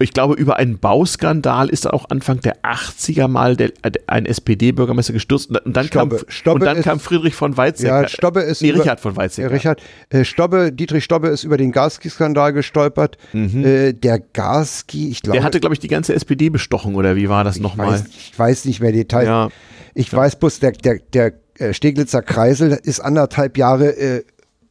Ich 0.00 0.12
glaube, 0.12 0.34
über 0.34 0.56
einen 0.56 0.78
Bauskandal 0.78 1.68
ist 1.68 1.86
auch 1.88 2.10
Anfang 2.10 2.40
der 2.40 2.56
80er 2.64 3.28
mal 3.28 3.54
der, 3.56 3.68
äh, 3.82 3.92
ein 4.08 4.26
SPD-Bürgermeister 4.26 5.12
gestürzt 5.12 5.50
und, 5.50 5.76
dann, 5.76 5.86
Stobbe. 5.86 6.16
kam, 6.16 6.24
Stobbe 6.28 6.58
und 6.60 6.64
dann 6.66 6.76
ist- 6.78 6.84
kam 6.84 6.98
Friedrich 6.98 7.34
von 7.36 7.56
Weizsäcker. 7.56 8.02
Ja, 8.02 8.08
Stobbe 8.08 8.40
ist 8.40 8.60
Nee, 8.60 8.70
über- 8.70 8.80
Richard 8.80 8.98
von 9.00 9.12
Ja, 9.12 9.16
Weizsäcker. 9.18 9.50
Richard, 9.52 9.80
äh, 10.10 10.24
Stobbe, 10.24 10.72
Dietrich 10.72 11.04
Stobbe 11.04 11.28
ist 11.28 11.44
über 11.44 11.56
den 11.56 11.70
Garski-Skandal 11.70 12.52
gestolpert. 12.52 13.18
Äh, 13.32 13.92
der 13.94 14.18
Garski, 14.18 15.10
ich 15.10 15.22
glaube, 15.22 15.36
Mhm. 15.38 15.40
Der 15.40 15.44
hatte, 15.44 15.60
glaube 15.60 15.74
ich, 15.74 15.80
die 15.80 15.88
ganze 15.88 16.12
SPD 16.14 16.48
bestochen, 16.48 16.96
oder 16.96 17.14
wie 17.14 17.28
war 17.28 17.44
das 17.44 17.60
nochmal? 17.60 18.04
ich 18.10 18.36
weiß 18.36 18.64
nicht 18.64 18.80
mehr 18.80 18.90
Details. 18.92 19.26
Ja. 19.26 19.48
Ich 19.94 20.12
weiß 20.12 20.36
bloß, 20.36 20.58
der, 20.58 20.72
der, 20.72 20.98
der 21.12 21.32
äh, 21.58 21.72
Steglitzer 21.72 22.20
Kreisel 22.20 22.72
ist 22.82 22.98
anderthalb 22.98 23.56
Jahre 23.56 23.96
äh, 23.96 24.24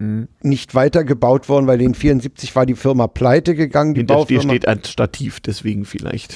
Mhm. 0.03 0.27
nicht 0.41 0.75
weitergebaut 0.75 1.49
worden, 1.49 1.67
weil 1.67 1.81
in 1.81 1.93
74 1.95 2.55
war 2.55 2.65
die 2.65 2.75
Firma 2.75 3.07
pleite 3.07 3.55
gegangen. 3.55 3.93
Die 3.93 3.99
Hinter 4.01 4.13
dir 4.15 4.19
Baufirma. 4.19 4.43
steht 4.53 4.67
ein 4.67 4.84
Stativ, 4.84 5.39
deswegen 5.39 5.85
vielleicht. 5.85 6.35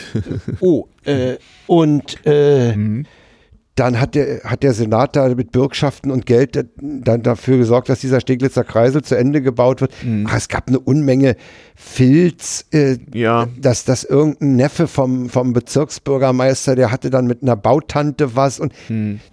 Oh, 0.60 0.88
äh, 1.03 1.35
und 1.68 2.18
äh, 2.26 2.76
Mhm. 2.76 3.06
Dann 3.78 3.99
hat 4.02 4.16
der, 4.16 4.41
hat 4.44 4.64
der 4.64 4.74
Senat 4.74 5.16
da 5.16 5.30
mit 5.30 5.52
Bürgschaften 5.52 6.12
und 6.12 6.26
Geld 6.26 6.56
da- 6.56 6.64
dann 6.82 7.24
dafür 7.24 7.58
gesorgt, 7.58 7.90
dass 7.90 7.99
dieser 8.02 8.20
Steglitzer 8.20 8.64
Kreisel 8.64 9.02
zu 9.04 9.16
Ende 9.16 9.41
gebaut 9.41 9.82
wird. 9.82 9.94
Mhm. 10.04 10.26
Ach, 10.30 10.36
es 10.36 10.48
gab 10.49 10.68
eine 10.68 10.80
Unmenge 10.80 11.36
Filz, 11.76 12.66
äh, 12.74 12.98
Ja. 13.14 13.48
dass, 13.60 13.86
dass 13.86 14.04
irgendein 14.04 14.56
Neffe 14.56 14.88
vom, 14.88 15.30
vom 15.30 15.54
Bezirksbürgermeister, 15.54 16.76
der 16.76 16.91
hatte 16.91 17.10
dann 17.10 17.28
mit 17.28 17.44
einer 17.44 17.56
Bautante 17.56 18.36
was 18.36 18.60
und 18.60 18.74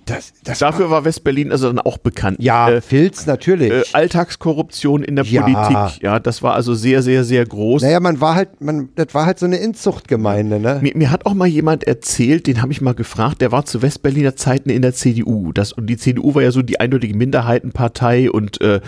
das, 0.05 0.33
das 0.45 0.59
Dafür 0.59 0.91
war 0.91 1.05
Westberlin 1.05 1.51
also 1.51 1.69
dann 1.69 1.79
auch 1.79 1.97
bekannt. 1.99 2.37
ja, 2.41 2.69
Äh, 2.71 2.81
Filz 2.83 3.27
natürlich. 3.27 3.73
äh, 3.73 3.83
Alltagskorruption 3.93 5.03
in 5.03 5.17
der 5.17 5.25
Ja. 5.25 5.43
Politik. 5.43 6.03
Ja, 6.03 6.19
das 6.21 6.43
war 6.43 6.55
also 6.55 6.75
sehr, 6.75 7.03
sehr, 7.03 7.25
sehr 7.25 7.47
groß. 7.47 7.83
naja, 7.83 7.99
man 8.01 8.21
war 8.21 8.35
halt, 8.35 8.61
man, 8.61 8.91
das 8.95 9.09
war 9.15 9.25
halt 9.27 9.39
so 9.39 9.47
eine 9.47 9.57
Inzuchtgemeinde, 9.57 10.61
ne? 10.61 10.79
Mir, 10.83 10.93
mir 10.95 11.11
hat 11.11 11.25
auch 11.27 11.35
mal 11.35 11.47
jemand 11.49 11.85
erzählt, 11.85 12.47
den 12.47 12.61
habe 12.61 12.73
ich 12.73 12.81
mal 12.83 12.95
gefragt, 12.95 13.41
der 13.41 13.53
war 13.53 13.65
zu 13.65 13.81
Westberliner 13.83 14.34
Zeiten 14.37 14.71
in 14.71 14.83
der 14.83 14.93
CDU. 14.93 15.53
Das, 15.53 15.73
und 15.73 15.87
die 15.87 15.97
CDU 15.97 16.35
war 16.35 16.43
ja 16.43 16.51
so 16.51 16.63
die 16.63 16.81
eindeutige 16.81 17.17
Minderheitenpartei 17.17 18.31
und 18.31 18.61
äh, 18.61 18.81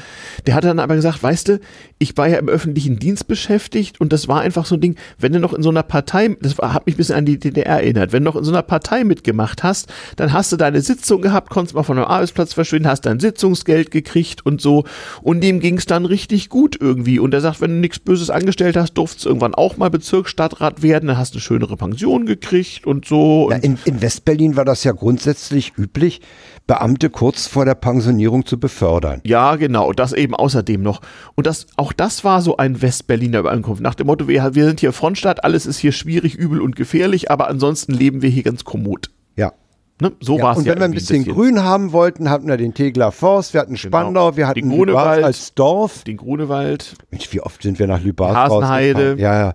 der 0.47 0.55
hat 0.55 0.65
dann 0.65 0.79
aber 0.79 0.97
gesagt, 0.97 1.23
weißt 1.23 1.49
du, 1.49 1.61
ich 1.99 2.17
war 2.17 2.29
ja 2.29 2.39
im 2.39 2.49
öffentlichen 2.49 2.99
Dienst 2.99 3.27
beschäftigt 3.27 4.01
und 4.01 4.13
das 4.13 4.29
war 4.29 4.41
einfach 4.41 4.67
so 4.67 4.75
ein 4.75 4.81
Ding, 4.81 4.97
wenn 5.19 5.33
du 5.33 5.41
noch 5.41 5.55
in 5.55 5.63
so 5.63 5.71
einer 5.71 5.83
Partei, 5.83 6.37
das 6.41 6.59
hat 6.59 6.87
mich 6.87 6.95
ein 6.95 6.99
bisschen 6.99 7.15
an 7.15 7.25
die 7.25 7.39
DDR 7.39 7.81
erinnert, 7.81 8.13
wenn 8.13 8.23
du 8.23 8.31
noch 8.31 8.37
in 8.37 8.45
so 8.45 8.53
einer 8.53 8.63
Partei 8.63 9.05
mitgemacht 9.05 9.63
hast, 9.63 9.93
dann 10.17 10.33
hast 10.33 10.53
du 10.53 10.57
deine 10.57 10.83
Sitzung 10.83 11.23
gehabt, 11.23 11.49
konntest 11.49 11.75
mal 11.75 11.85
von 11.85 11.97
einem 11.97 12.07
Arbeitsplatz 12.07 12.53
verschwinden, 12.53 12.89
hast 12.89 13.07
dein 13.07 13.19
Sitzungsgeld 13.19 13.91
gekriegt 13.91 14.45
und 14.45 14.61
so 14.61 14.85
und 15.23 15.43
dem 15.43 15.61
ging 15.61 15.79
es 15.79 15.87
dann 15.87 16.05
richtig 16.05 16.51
gut 16.51 16.77
irgendwie 16.79 17.19
und 17.19 17.33
er 17.33 17.41
sagt, 17.41 17.61
wenn 17.63 17.71
du 17.71 17.77
nichts 17.77 17.99
Böses 17.99 18.29
angestellt 18.29 18.77
hast, 18.77 18.95
durftest 18.95 19.25
du 19.25 19.31
irgendwann 19.31 19.55
auch 19.55 19.79
mal 19.79 19.89
Bezirksstadtrat 19.89 20.83
werden, 20.83 21.09
dann 21.09 21.19
hast 21.19 21.33
du 21.33 21.37
eine 21.37 21.43
schönere 21.43 21.77
Pension 21.77 22.27
gekriegt 22.27 22.87
und 22.87 23.07
so. 23.07 23.49
Ja, 23.51 23.57
in, 23.57 23.79
in 23.87 24.03
Westberlin 24.03 24.57
war 24.57 24.65
das 24.67 24.85
ja 24.85 24.93
grundsätzlich 24.93 25.73
üblich, 25.79 26.21
Beamte 26.67 27.11
kurz 27.11 27.47
vor 27.47 27.65
der 27.65 27.77
Pensionierung 27.77 28.45
zu 28.45 28.59
befördern. 28.59 29.21
Ja, 29.25 29.55
genau, 29.57 29.93
das 29.93 30.13
eben 30.13 30.35
außerdem 30.35 30.83
noch. 30.83 31.01
Und 31.37 31.47
das, 31.47 31.67
auch 31.77 31.93
das 31.93 32.25
war 32.25 32.43
so 32.43 32.57
ein 32.57 32.83
Westberliner 32.83 33.41
Übereinkunft. 33.41 33.83
Nach 33.83 33.95
dem 33.95 34.09
Motto, 34.09 34.27
wir, 34.27 34.55
wir 34.55 34.65
sind 34.65 34.81
hier 34.81 34.93
Frontstadt, 34.93 35.45
alles 35.45 35.67
ist 35.67 35.79
hier 35.79 35.93
schwierig, 35.93 36.35
übel 36.35 36.61
und 36.61 36.75
gefährlich, 36.75 37.31
aber 37.31 37.49
ansonsten 37.49 37.93
leben 37.93 38.21
wir 38.21 38.31
hier 38.31 38.43
ganz 38.43 38.65
kommod. 38.65 39.11
Ja. 39.37 39.53
Ne? 40.01 40.13
So 40.21 40.39
ja 40.39 40.45
war 40.45 40.53
es 40.53 40.59
und 40.59 40.67
ja. 40.67 40.73
wenn 40.73 40.81
wir 40.81 40.85
ein 40.87 40.93
irgendwie 40.93 41.23
bisschen 41.23 41.35
grün 41.35 41.63
haben 41.63 41.93
wollten, 41.93 42.29
hatten 42.31 42.49
wir 42.49 42.57
den 42.57 42.75
Tegler 42.75 43.13
Forst, 43.13 43.55
wir 43.55 43.61
hatten 43.61 43.77
Spandau, 43.77 44.37
wir 44.37 44.49
hatten 44.49 44.61
Den 44.61 44.71
Grunewald. 44.71 45.25
Als 45.25 45.55
Dorf. 45.55 46.03
Den 46.03 46.17
Grunewald 46.17 46.97
Mensch, 47.11 47.33
wie 47.33 47.41
oft 47.41 47.63
sind 47.63 47.79
wir 47.79 47.87
nach 47.87 48.03
Lübars 48.03 48.35
Hasenheide. 48.35 49.17
Ja, 49.19 49.39
ja. 49.39 49.55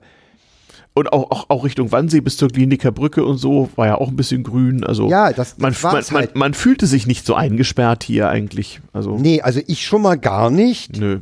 Und 0.94 1.14
auch, 1.14 1.32
auch, 1.32 1.50
auch 1.50 1.64
Richtung 1.64 1.92
Wannsee 1.92 2.20
bis 2.22 2.38
zur 2.38 2.50
Kliniker 2.50 2.92
Brücke 2.92 3.24
und 3.26 3.38
so 3.38 3.70
war 3.76 3.88
ja 3.88 3.96
auch 3.96 4.10
ein 4.10 4.16
bisschen 4.16 4.44
grün. 4.44 4.84
Also 4.84 5.10
Ja, 5.10 5.32
das- 5.32 5.56
das 5.56 5.58
man, 5.58 5.74
man, 5.82 5.94
man, 5.94 6.22
halt. 6.22 6.36
man 6.36 6.54
fühlte 6.54 6.86
sich 6.88 7.08
nicht 7.08 7.26
so 7.26 7.34
eingesperrt 7.36 8.04
hier 8.04 8.30
eigentlich. 8.30 8.82
Also, 8.94 9.18
Nee, 9.18 9.42
also 9.42 9.62
ich 9.68 9.86
schon 9.86 10.02
mal 10.02 10.18
gar 10.18 10.50
nicht. 10.50 11.00
nö. 11.00 11.20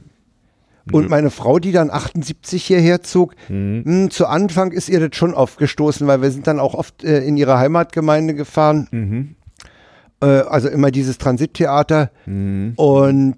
Und 0.91 1.07
meine 1.07 1.29
Frau, 1.29 1.59
die 1.59 1.71
dann 1.71 1.91
78 1.91 2.65
hierher 2.65 3.03
zog, 3.03 3.35
Mhm. 3.47 3.83
mh, 3.85 4.09
zu 4.09 4.25
Anfang 4.25 4.71
ist 4.71 4.89
ihr 4.89 4.99
das 4.99 5.15
schon 5.15 5.35
aufgestoßen, 5.35 6.07
weil 6.07 6.23
wir 6.23 6.31
sind 6.31 6.47
dann 6.47 6.59
auch 6.59 6.73
oft 6.73 7.03
äh, 7.03 7.19
in 7.23 7.37
ihre 7.37 7.59
Heimatgemeinde 7.59 8.33
gefahren. 8.33 8.87
Mhm. 8.89 9.35
Äh, 10.21 10.25
also 10.25 10.67
immer 10.67 10.89
dieses 10.89 11.19
Transittheater. 11.19 12.09
Mhm. 12.25 12.73
Und 12.75 13.35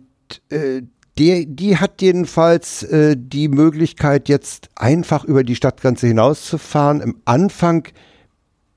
äh, 0.49 0.83
die, 1.17 1.45
die 1.45 1.77
hat 1.77 2.01
jedenfalls 2.01 2.83
äh, 2.83 3.15
die 3.17 3.47
Möglichkeit, 3.49 4.29
jetzt 4.29 4.69
einfach 4.75 5.23
über 5.25 5.43
die 5.43 5.55
Stadtgrenze 5.55 6.07
hinauszufahren. 6.07 7.01
Im 7.01 7.17
Anfang 7.25 7.87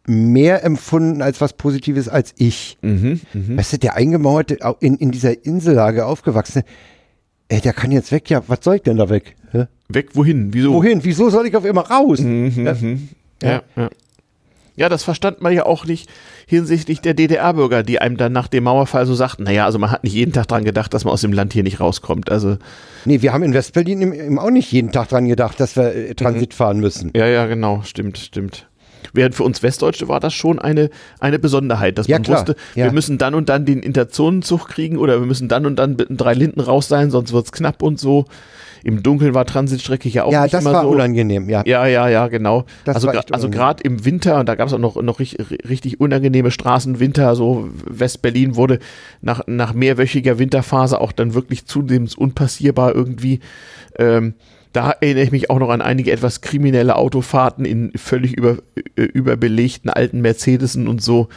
mehr 0.06 0.64
empfunden 0.64 1.22
als 1.22 1.40
was 1.40 1.54
Positives 1.54 2.08
als 2.08 2.34
ich. 2.36 2.76
Mhm. 2.82 3.20
Mhm. 3.32 3.56
Weißt 3.56 3.72
du, 3.74 3.78
der 3.78 3.94
eingemauerte, 3.94 4.58
au- 4.62 4.76
in, 4.80 4.96
in 4.96 5.10
dieser 5.12 5.44
Insellage 5.46 6.04
aufgewachsene, 6.04 6.64
ey, 7.48 7.60
der 7.60 7.72
kann 7.72 7.90
jetzt 7.90 8.12
weg, 8.12 8.28
ja, 8.28 8.42
was 8.46 8.58
soll 8.62 8.76
ich 8.76 8.82
denn 8.82 8.96
da 8.98 9.08
weg? 9.08 9.34
Hä? 9.52 9.66
Weg 9.88 10.10
wohin? 10.14 10.52
Wieso? 10.52 10.72
Wohin? 10.74 11.02
Wieso 11.04 11.30
soll 11.30 11.46
ich 11.46 11.56
auf 11.56 11.64
immer 11.64 11.82
raus? 11.88 12.18
Mhm. 12.20 12.52
Ja. 12.66 12.74
Mhm. 12.74 13.08
Ja, 13.42 13.62
ja. 13.76 13.90
Ja, 14.76 14.88
das 14.88 15.04
verstand 15.04 15.40
man 15.40 15.52
ja 15.52 15.66
auch 15.66 15.84
nicht 15.84 16.08
hinsichtlich 16.46 17.00
der 17.00 17.14
DDR-Bürger, 17.14 17.82
die 17.84 18.00
einem 18.00 18.16
dann 18.16 18.32
nach 18.32 18.48
dem 18.48 18.64
Mauerfall 18.64 19.06
so 19.06 19.14
sagten, 19.14 19.44
naja, 19.44 19.64
also 19.66 19.78
man 19.78 19.90
hat 19.92 20.02
nicht 20.02 20.14
jeden 20.14 20.32
Tag 20.32 20.48
dran 20.48 20.64
gedacht, 20.64 20.92
dass 20.92 21.04
man 21.04 21.12
aus 21.14 21.20
dem 21.20 21.32
Land 21.32 21.52
hier 21.52 21.62
nicht 21.62 21.78
rauskommt. 21.80 22.30
Also, 22.30 22.56
Nee, 23.04 23.22
wir 23.22 23.32
haben 23.32 23.44
in 23.44 23.54
Westberlin 23.54 24.02
eben- 24.02 24.38
auch 24.38 24.50
nicht 24.50 24.72
jeden 24.72 24.90
Tag 24.90 25.08
dran 25.10 25.28
gedacht, 25.28 25.60
dass 25.60 25.76
wir 25.76 25.94
äh, 25.94 26.14
Transit 26.14 26.50
Mhm. 26.50 26.56
fahren 26.56 26.80
müssen. 26.80 27.12
ja, 27.14 27.26
ja, 27.26 27.46
genau, 27.46 27.82
stimmt, 27.84 28.18
stimmt. 28.18 28.66
Während 29.12 29.34
für 29.36 29.44
uns 29.44 29.62
Westdeutsche 29.62 30.08
war 30.08 30.18
das 30.18 30.34
schon 30.34 30.58
eine, 30.58 30.90
eine 31.20 31.38
Besonderheit, 31.38 31.98
dass 31.98 32.08
Ja, 32.08 32.16
man 32.16 32.22
klar, 32.24 32.38
wusste, 32.38 32.56
ja. 32.74 32.86
wir 32.86 32.92
müssen 32.92 33.16
dann 33.18 33.34
und 33.34 33.48
dann 33.50 33.64
den 33.66 33.80
Interzonenzug 33.80 34.66
kriegen 34.68 34.96
oder 34.96 35.20
wir 35.20 35.26
müssen 35.26 35.46
dann 35.48 35.66
und 35.66 35.76
dann 35.76 35.94
mit 35.96 36.08
den 36.08 36.16
drei 36.16 36.34
Linden 36.34 36.58
raus 36.60 36.88
sein, 36.88 37.10
sonst 37.12 37.32
wird's 37.32 37.52
knapp 37.52 37.80
und 37.82 38.00
so. 38.00 38.24
Im 38.84 39.02
Dunkeln 39.02 39.32
war 39.32 39.46
Transitstrecke 39.46 40.08
ja 40.10 40.24
auch 40.24 40.32
Ja, 40.32 40.42
nicht 40.42 40.52
das 40.54 40.62
immer 40.62 40.74
war 40.74 40.82
so. 40.82 40.90
unangenehm, 40.90 41.48
ja. 41.48 41.62
Ja, 41.64 41.86
ja, 41.86 42.06
ja, 42.08 42.28
genau. 42.28 42.64
Das 42.84 42.96
also 42.96 43.08
also 43.08 43.48
gerade 43.48 43.82
im 43.82 44.04
Winter, 44.04 44.38
und 44.38 44.46
da 44.48 44.54
gab 44.54 44.68
es 44.68 44.74
auch 44.74 44.78
noch, 44.78 45.00
noch 45.00 45.18
richtig, 45.20 45.68
richtig 45.68 46.00
unangenehme 46.00 46.50
Straßenwinter, 46.50 47.34
so 47.34 47.68
West-Berlin 47.88 48.56
wurde 48.56 48.78
nach, 49.22 49.40
nach 49.46 49.72
mehrwöchiger 49.72 50.38
Winterphase 50.38 51.00
auch 51.00 51.12
dann 51.12 51.32
wirklich 51.32 51.64
zunehmend 51.64 52.16
unpassierbar 52.18 52.94
irgendwie. 52.94 53.40
Ähm, 53.98 54.34
da 54.74 54.90
erinnere 54.90 55.24
ich 55.24 55.32
mich 55.32 55.50
auch 55.50 55.58
noch 55.60 55.70
an 55.70 55.80
einige 55.80 56.12
etwas 56.12 56.40
kriminelle 56.42 56.96
Autofahrten 56.96 57.64
in 57.64 57.92
völlig 57.96 58.36
über, 58.36 58.58
überbelegten 58.96 59.88
alten 59.88 60.20
Mercedesen 60.20 60.88
und 60.88 61.00
so 61.02 61.28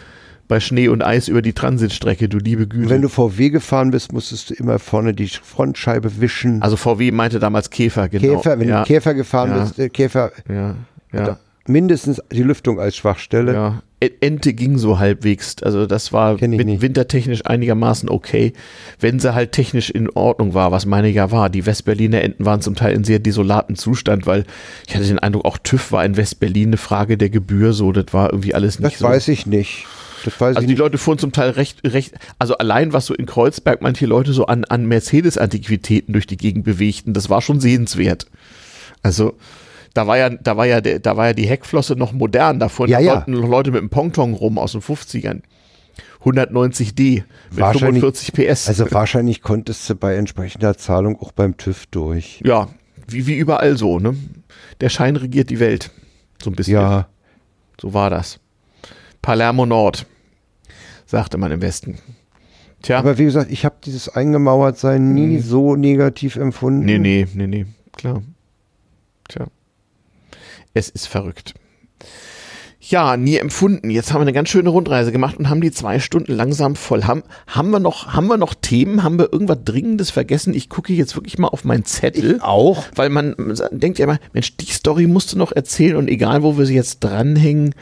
bei 0.48 0.60
Schnee 0.60 0.88
und 0.88 1.03
Eis 1.03 1.28
über 1.28 1.41
die 1.41 1.53
Transitstrecke, 1.53 2.30
du 2.30 2.38
liebe 2.38 2.68
Güte. 2.68 2.90
Wenn 2.90 3.02
du 3.02 3.10
VW 3.10 3.49
gefahren 3.49 3.91
bist, 3.91 4.14
musstest 4.14 4.49
du 4.49 4.53
immer 4.53 4.80
vorne 4.80 5.14
die 5.14 5.28
Frontscheibe 5.28 6.22
wischen. 6.22 6.61
also 6.61 6.76
VW 6.78 7.11
meinte 7.11 7.40
damals 7.40 7.69
Käfer, 7.69 8.07
genau. 8.10 8.38
Käfer, 8.38 8.60
wenn 8.60 8.69
ja, 8.69 8.82
du 8.84 8.88
Käfer 8.88 9.14
gefahren 9.14 9.49
Ja. 9.52 9.60
bist, 9.64 9.80
äh, 9.80 9.90
Käfer 9.90 10.32
ja, 10.49 10.76
ja. 11.14 11.38
mindestens 11.68 12.22
die 12.32 12.44
Lüftung 12.44 12.80
als 12.80 12.95
Schwachstelle. 12.95 13.53
Ja, 13.53 13.82
E- 13.99 14.11
Ente 14.22 14.53
ging 14.53 14.78
so 14.78 14.99
halbwegs. 14.99 15.56
Also 15.64 15.88
das 15.88 16.14
war 16.14 16.40
wintertechnisch 16.40 17.45
einigermaßen 17.48 18.10
okay, 18.10 18.53
wenn 18.99 19.19
sie 19.19 19.34
halt 19.34 19.53
technisch 19.53 19.90
in 19.90 20.07
Ordnung 20.11 20.53
war, 20.53 20.72
was 20.72 20.86
meine 20.86 21.10
ja 21.10 21.32
war. 21.32 21.49
Die 21.49 21.65
Westberliner 21.65 22.22
Enten 22.22 22.45
waren 22.45 22.61
zum 22.61 22.76
Teil 22.76 22.94
in 22.94 23.03
sehr 23.03 23.18
desolaten 23.18 23.76
Zustand, 23.76 24.28
weil 24.28 24.45
ich 24.88 24.95
hatte 24.95 25.07
den 25.07 25.18
Eindruck, 25.18 25.45
auch 25.45 25.57
TÜV 25.57 25.91
war 25.94 26.06
in 26.06 26.15
Westberlin 26.15 26.69
eine 26.69 26.78
Frage 26.78 27.18
der 27.18 27.32
Gebühr 27.32 27.74
so. 27.74 27.91
Das 27.91 28.14
war 28.14 28.32
irgendwie 28.32 28.53
alles 28.53 28.80
nicht 28.80 28.94
Das 28.94 28.99
so. 28.99 29.07
weiß 29.07 29.28
ich 29.30 29.48
nicht. 29.48 29.88
Also 30.39 30.60
die 30.61 30.68
nicht. 30.68 30.77
Leute 30.80 30.98
fuhren 30.98 31.18
zum 31.19 31.31
Teil 31.31 31.52
recht, 31.52 31.80
recht, 31.85 32.15
also 32.39 32.57
allein 32.57 32.94
was 32.94 33.06
so 33.06 33.14
in 33.14 33.26
Kreuzberg 33.26 33.81
manche 33.81 34.06
Leute 34.06 34.34
so 34.34 34.45
an, 34.48 34.65
an 34.65 34.85
Mercedes-Antiquitäten 34.88 36.14
durch 36.14 36.27
die 36.27 36.38
Gegend 36.38 36.64
bewegten, 36.65 37.14
das 37.14 37.30
war 37.30 37.41
schon 37.41 37.60
sehenswert. 37.60 38.27
Also 39.03 39.38
da 39.94 40.07
war 40.07 40.18
ja, 40.18 40.30
da 40.30 40.57
war 40.57 40.65
ja, 40.65 40.81
da 40.81 41.18
war 41.18 41.27
ja 41.27 41.34
die 41.34 41.48
Heckflosse 41.48 41.95
noch 41.95 42.14
modern, 42.14 42.60
da 42.60 42.69
fuhren 42.69 42.89
Ja, 42.89 42.99
ja. 42.99 43.23
Leute, 43.27 43.48
Leute 43.48 43.72
mit 43.72 43.81
dem 43.81 43.89
Ponton 43.89 44.34
rum 44.34 44.57
aus 44.57 44.72
den 44.73 44.81
50ern. 44.81 45.41
190D 46.23 47.15
mit 47.15 47.23
Wahrscheinlich- 47.52 48.02
45 48.02 48.34
PS. 48.34 48.68
Also 48.68 48.91
wahrscheinlich 48.91 49.41
konntest 49.41 49.89
du 49.89 49.95
bei 49.95 50.15
entsprechender 50.15 50.77
Zahlung 50.77 51.19
auch 51.22 51.31
beim 51.31 51.57
TÜV 51.57 51.85
durch. 51.88 52.41
ja, 52.45 52.68
wie, 53.07 53.26
wie 53.27 53.38
überall 53.38 53.77
so, 53.77 53.99
ne? 53.99 54.15
Der 54.81 54.89
Schein 54.89 55.15
regiert 55.15 55.49
die 55.49 55.60
Welt. 55.60 55.91
So 56.44 56.49
ein 56.49 56.56
bisschen. 56.56 56.73
Ja, 56.73 57.07
So 57.80 57.94
war 57.94 58.10
das. 58.10 58.39
Palermo 59.22 59.65
Nord, 59.65 60.06
sagte 61.06 61.38
man 61.38 61.52
im 61.52 61.61
Westen. 61.61 61.99
Tja. 62.84 62.99
aber 62.99 63.18
wie 63.18 63.26
gesagt, 63.26 63.52
ich 63.52 63.65
habe 63.65 63.76
dieses 63.84 64.07
Eingemauertsein 64.07 65.14
nie 65.14 65.39
so 65.39 65.76
negativ 65.76 66.35
empfunden. 66.35 66.81
Mhm. 66.81 66.85
Nee, 66.85 66.99
nee, 66.99 67.27
nee, 67.34 67.48
nee, 67.48 67.65
klar. 67.94 68.22
Tja. 69.27 69.48
Es 70.73 70.89
ist 70.89 71.07
verrückt. 71.07 71.56
Ja, 72.89 73.18
nie 73.18 73.35
empfunden. 73.35 73.89
Jetzt 73.89 74.14
haben 74.14 74.19
wir 74.19 74.23
eine 74.23 74.34
ganz 74.34 74.48
schöne 74.48 74.69
Rundreise 74.69 75.11
gemacht 75.11 75.38
und 75.38 75.49
haben 75.49 75.60
die 75.60 75.72
zwei 75.72 75.99
Stunden 75.99 76.31
langsam 76.31 76.77
voll. 76.77 77.03
Haben, 77.03 77.23
haben, 77.48 77.72
wir, 77.72 77.80
noch, 77.80 78.14
haben 78.14 78.27
wir 78.27 78.38
noch 78.38 78.53
Themen? 78.53 79.03
Haben 79.03 79.19
wir 79.19 79.34
irgendwas 79.34 79.57
Dringendes 79.65 80.10
vergessen? 80.10 80.53
Ich 80.53 80.69
gucke 80.69 80.94
jetzt 80.94 81.15
wirklich 81.15 81.38
mal 81.38 81.49
auf 81.49 81.65
meinen 81.65 81.84
Zettel. 81.84 82.39
Auch? 82.41 82.85
Weil 82.95 83.10
man 83.10 83.35
denkt 83.72 83.99
ja 83.99 84.06
immer, 84.06 84.19
Mensch, 84.31 84.56
die 84.56 84.72
Story 84.72 85.07
musst 85.07 85.34
du 85.34 85.38
noch 85.38 85.52
erzählen 85.52 85.98
und 85.98 86.07
egal, 86.07 86.44
wo 86.44 86.57
wir 86.57 86.65
sie 86.65 86.76
jetzt 86.76 87.03
dranhängen, 87.03 87.76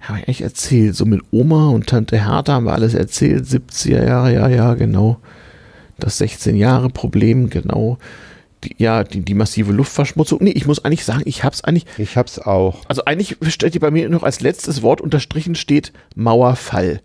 habe 0.00 0.18
ich 0.20 0.28
eigentlich 0.28 0.42
erzählt. 0.42 0.94
So 0.96 1.04
mit 1.04 1.20
Oma 1.30 1.68
und 1.70 1.86
Tante 1.86 2.16
Hertha 2.16 2.54
haben 2.54 2.64
wir 2.64 2.72
alles 2.72 2.94
erzählt. 2.94 3.44
70er 3.46 4.04
Jahre, 4.06 4.32
ja, 4.34 4.48
ja, 4.48 4.74
genau. 4.74 5.18
Das 5.98 6.18
16 6.18 6.56
Jahre 6.56 6.88
Problem, 6.90 7.50
genau. 7.50 7.98
Die, 8.64 8.74
ja, 8.78 9.04
die, 9.04 9.20
die 9.20 9.34
massive 9.34 9.72
Luftverschmutzung. 9.72 10.38
Nee, 10.42 10.50
ich 10.50 10.66
muss 10.66 10.84
eigentlich 10.84 11.04
sagen, 11.04 11.22
ich 11.26 11.44
habe 11.44 11.54
es 11.54 11.62
eigentlich, 11.64 11.86
Ich 11.96 12.16
hab's 12.16 12.38
auch. 12.38 12.84
also 12.88 13.04
eigentlich 13.04 13.36
steht 13.48 13.72
hier 13.72 13.80
bei 13.80 13.90
mir 13.90 14.08
noch 14.08 14.22
als 14.24 14.40
letztes 14.40 14.82
Wort 14.82 15.00
unterstrichen 15.00 15.54
steht 15.54 15.92
Mauerfall. 16.16 17.00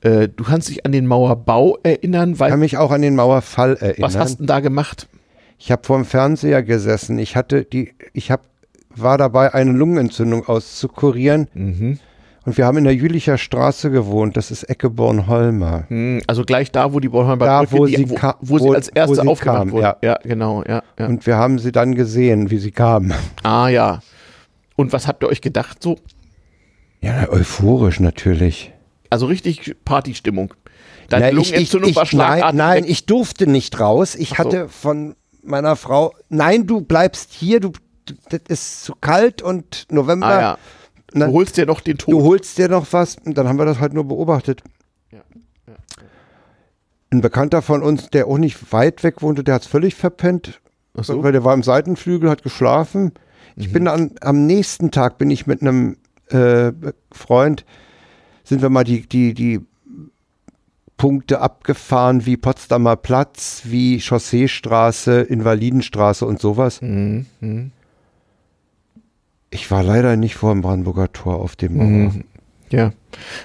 Äh, 0.00 0.28
du 0.28 0.44
kannst 0.44 0.68
dich 0.68 0.84
an 0.86 0.92
den 0.92 1.06
Mauerbau 1.06 1.78
erinnern, 1.82 2.32
Ich 2.32 2.40
weil, 2.40 2.50
kann 2.50 2.60
mich 2.60 2.76
auch 2.76 2.90
an 2.90 3.02
den 3.02 3.16
Mauerfall 3.16 3.76
erinnern. 3.76 4.02
was 4.02 4.16
hast 4.16 4.34
du 4.34 4.36
denn 4.38 4.46
da 4.46 4.60
gemacht? 4.60 5.08
Ich 5.58 5.70
habe 5.72 5.82
vor 5.84 5.96
dem 5.98 6.04
Fernseher 6.04 6.62
gesessen. 6.62 7.18
Ich 7.18 7.36
hatte 7.36 7.64
die, 7.64 7.92
ich 8.12 8.30
hab, 8.30 8.42
war 8.94 9.18
dabei, 9.18 9.54
eine 9.54 9.72
Lungenentzündung 9.72 10.46
auszukurieren. 10.46 11.48
Mhm. 11.54 11.98
Und 12.48 12.56
wir 12.56 12.64
haben 12.64 12.78
in 12.78 12.84
der 12.84 12.94
Jülicher 12.94 13.36
Straße 13.36 13.90
gewohnt. 13.90 14.38
Das 14.38 14.50
ist 14.50 14.62
Ecke 14.62 14.88
Bornholmer. 14.88 15.84
Hm, 15.88 16.22
Also 16.26 16.44
gleich 16.44 16.72
da, 16.72 16.94
wo 16.94 16.98
die 16.98 17.10
Bornholmer 17.10 17.44
Da, 17.44 17.58
Brücke, 17.60 17.72
wo 17.76 17.84
die, 17.84 17.96
sie 17.96 18.08
wo, 18.10 18.16
wo 18.40 18.58
sie 18.58 18.74
als 18.74 18.88
erste 18.88 19.26
wo 19.26 19.30
aufgemacht 19.32 19.70
wurde. 19.70 19.82
ja. 19.82 19.96
Ja. 20.02 20.18
genau, 20.22 20.64
ja, 20.66 20.82
ja. 20.98 21.06
Und 21.08 21.26
wir 21.26 21.36
haben 21.36 21.58
sie 21.58 21.72
dann 21.72 21.94
gesehen, 21.94 22.50
wie 22.50 22.56
sie 22.56 22.70
kamen. 22.70 23.12
Ah 23.42 23.68
ja. 23.68 24.00
Und 24.76 24.94
was 24.94 25.06
habt 25.06 25.22
ihr 25.22 25.28
euch 25.28 25.42
gedacht 25.42 25.82
so? 25.82 25.98
Ja, 27.02 27.28
euphorisch 27.28 28.00
natürlich. 28.00 28.72
Also 29.10 29.26
richtig 29.26 29.76
Partystimmung. 29.84 30.54
Deine 31.10 31.26
Na, 31.26 31.28
ich, 31.32 31.36
ich, 31.38 31.72
Lungenentzündung 31.72 31.90
ich, 31.90 31.96
war 31.96 32.02
nein, 32.04 32.08
schlagartig. 32.08 32.56
nein, 32.56 32.82
weg. 32.84 32.90
ich 32.90 33.04
durfte 33.04 33.46
nicht 33.46 33.78
raus. 33.78 34.14
Ich 34.14 34.30
so. 34.30 34.36
hatte 34.38 34.70
von 34.70 35.16
meiner 35.42 35.76
Frau, 35.76 36.14
nein, 36.30 36.66
du 36.66 36.80
bleibst 36.80 37.30
hier, 37.34 37.60
du, 37.60 37.72
du 38.06 38.14
das 38.30 38.40
ist 38.48 38.84
zu 38.84 38.94
kalt 38.98 39.42
und 39.42 39.84
November. 39.90 40.26
ah 40.26 40.40
ja. 40.40 40.58
Na, 41.14 41.26
Du 41.26 41.32
holst 41.32 41.56
dir 41.56 41.66
noch 41.66 41.80
den 41.80 41.96
Tod. 41.98 42.12
Du 42.12 42.22
holst 42.22 42.58
dir 42.58 42.68
noch 42.68 42.86
was 42.92 43.16
und 43.24 43.36
dann 43.38 43.48
haben 43.48 43.58
wir 43.58 43.64
das 43.64 43.80
halt 43.80 43.94
nur 43.94 44.04
beobachtet. 44.04 44.62
Ja, 45.10 45.20
Ein 47.10 47.20
Bekannter 47.22 47.62
von 47.62 47.82
uns, 47.82 48.10
der 48.10 48.26
auch 48.26 48.38
nicht 48.38 48.72
weit 48.72 49.02
weg 49.02 49.22
wohnte, 49.22 49.42
der 49.42 49.54
hat 49.56 49.62
es 49.62 49.68
völlig 49.68 49.94
verpennt, 49.94 50.60
Ach 50.96 51.04
so. 51.04 51.22
weil 51.22 51.32
der 51.32 51.44
war 51.44 51.54
im 51.54 51.62
Seitenflügel, 51.62 52.28
hat 52.28 52.42
geschlafen. 52.42 53.12
Ich 53.56 53.68
Mhm. 53.68 53.72
bin 53.72 53.84
dann 53.86 54.10
am 54.20 54.46
nächsten 54.46 54.90
Tag 54.90 55.16
bin 55.18 55.30
ich 55.30 55.46
mit 55.46 55.62
einem 55.62 55.96
äh, 56.30 56.72
Freund, 57.10 57.64
sind 58.44 58.60
wir 58.60 58.68
mal 58.68 58.84
die, 58.84 59.08
die, 59.08 59.32
die 59.32 59.60
Punkte 60.98 61.40
abgefahren 61.40 62.26
wie 62.26 62.36
Potsdamer 62.36 62.96
Platz, 62.96 63.62
wie 63.64 63.98
Chausseestraße, 64.00 65.20
Invalidenstraße 65.22 66.26
und 66.26 66.40
sowas. 66.40 66.82
Mhm. 66.82 67.24
Mhm. 69.50 69.54
Ich 69.56 69.70
war 69.70 69.82
leider 69.82 70.16
nicht 70.16 70.36
vor 70.36 70.52
dem 70.52 70.62
Brandenburger 70.62 71.12
Tor 71.12 71.36
auf 71.40 71.56
dem 71.56 71.76
Mauer. 71.76 71.86
Mhm. 71.86 72.24
Ja, 72.70 72.92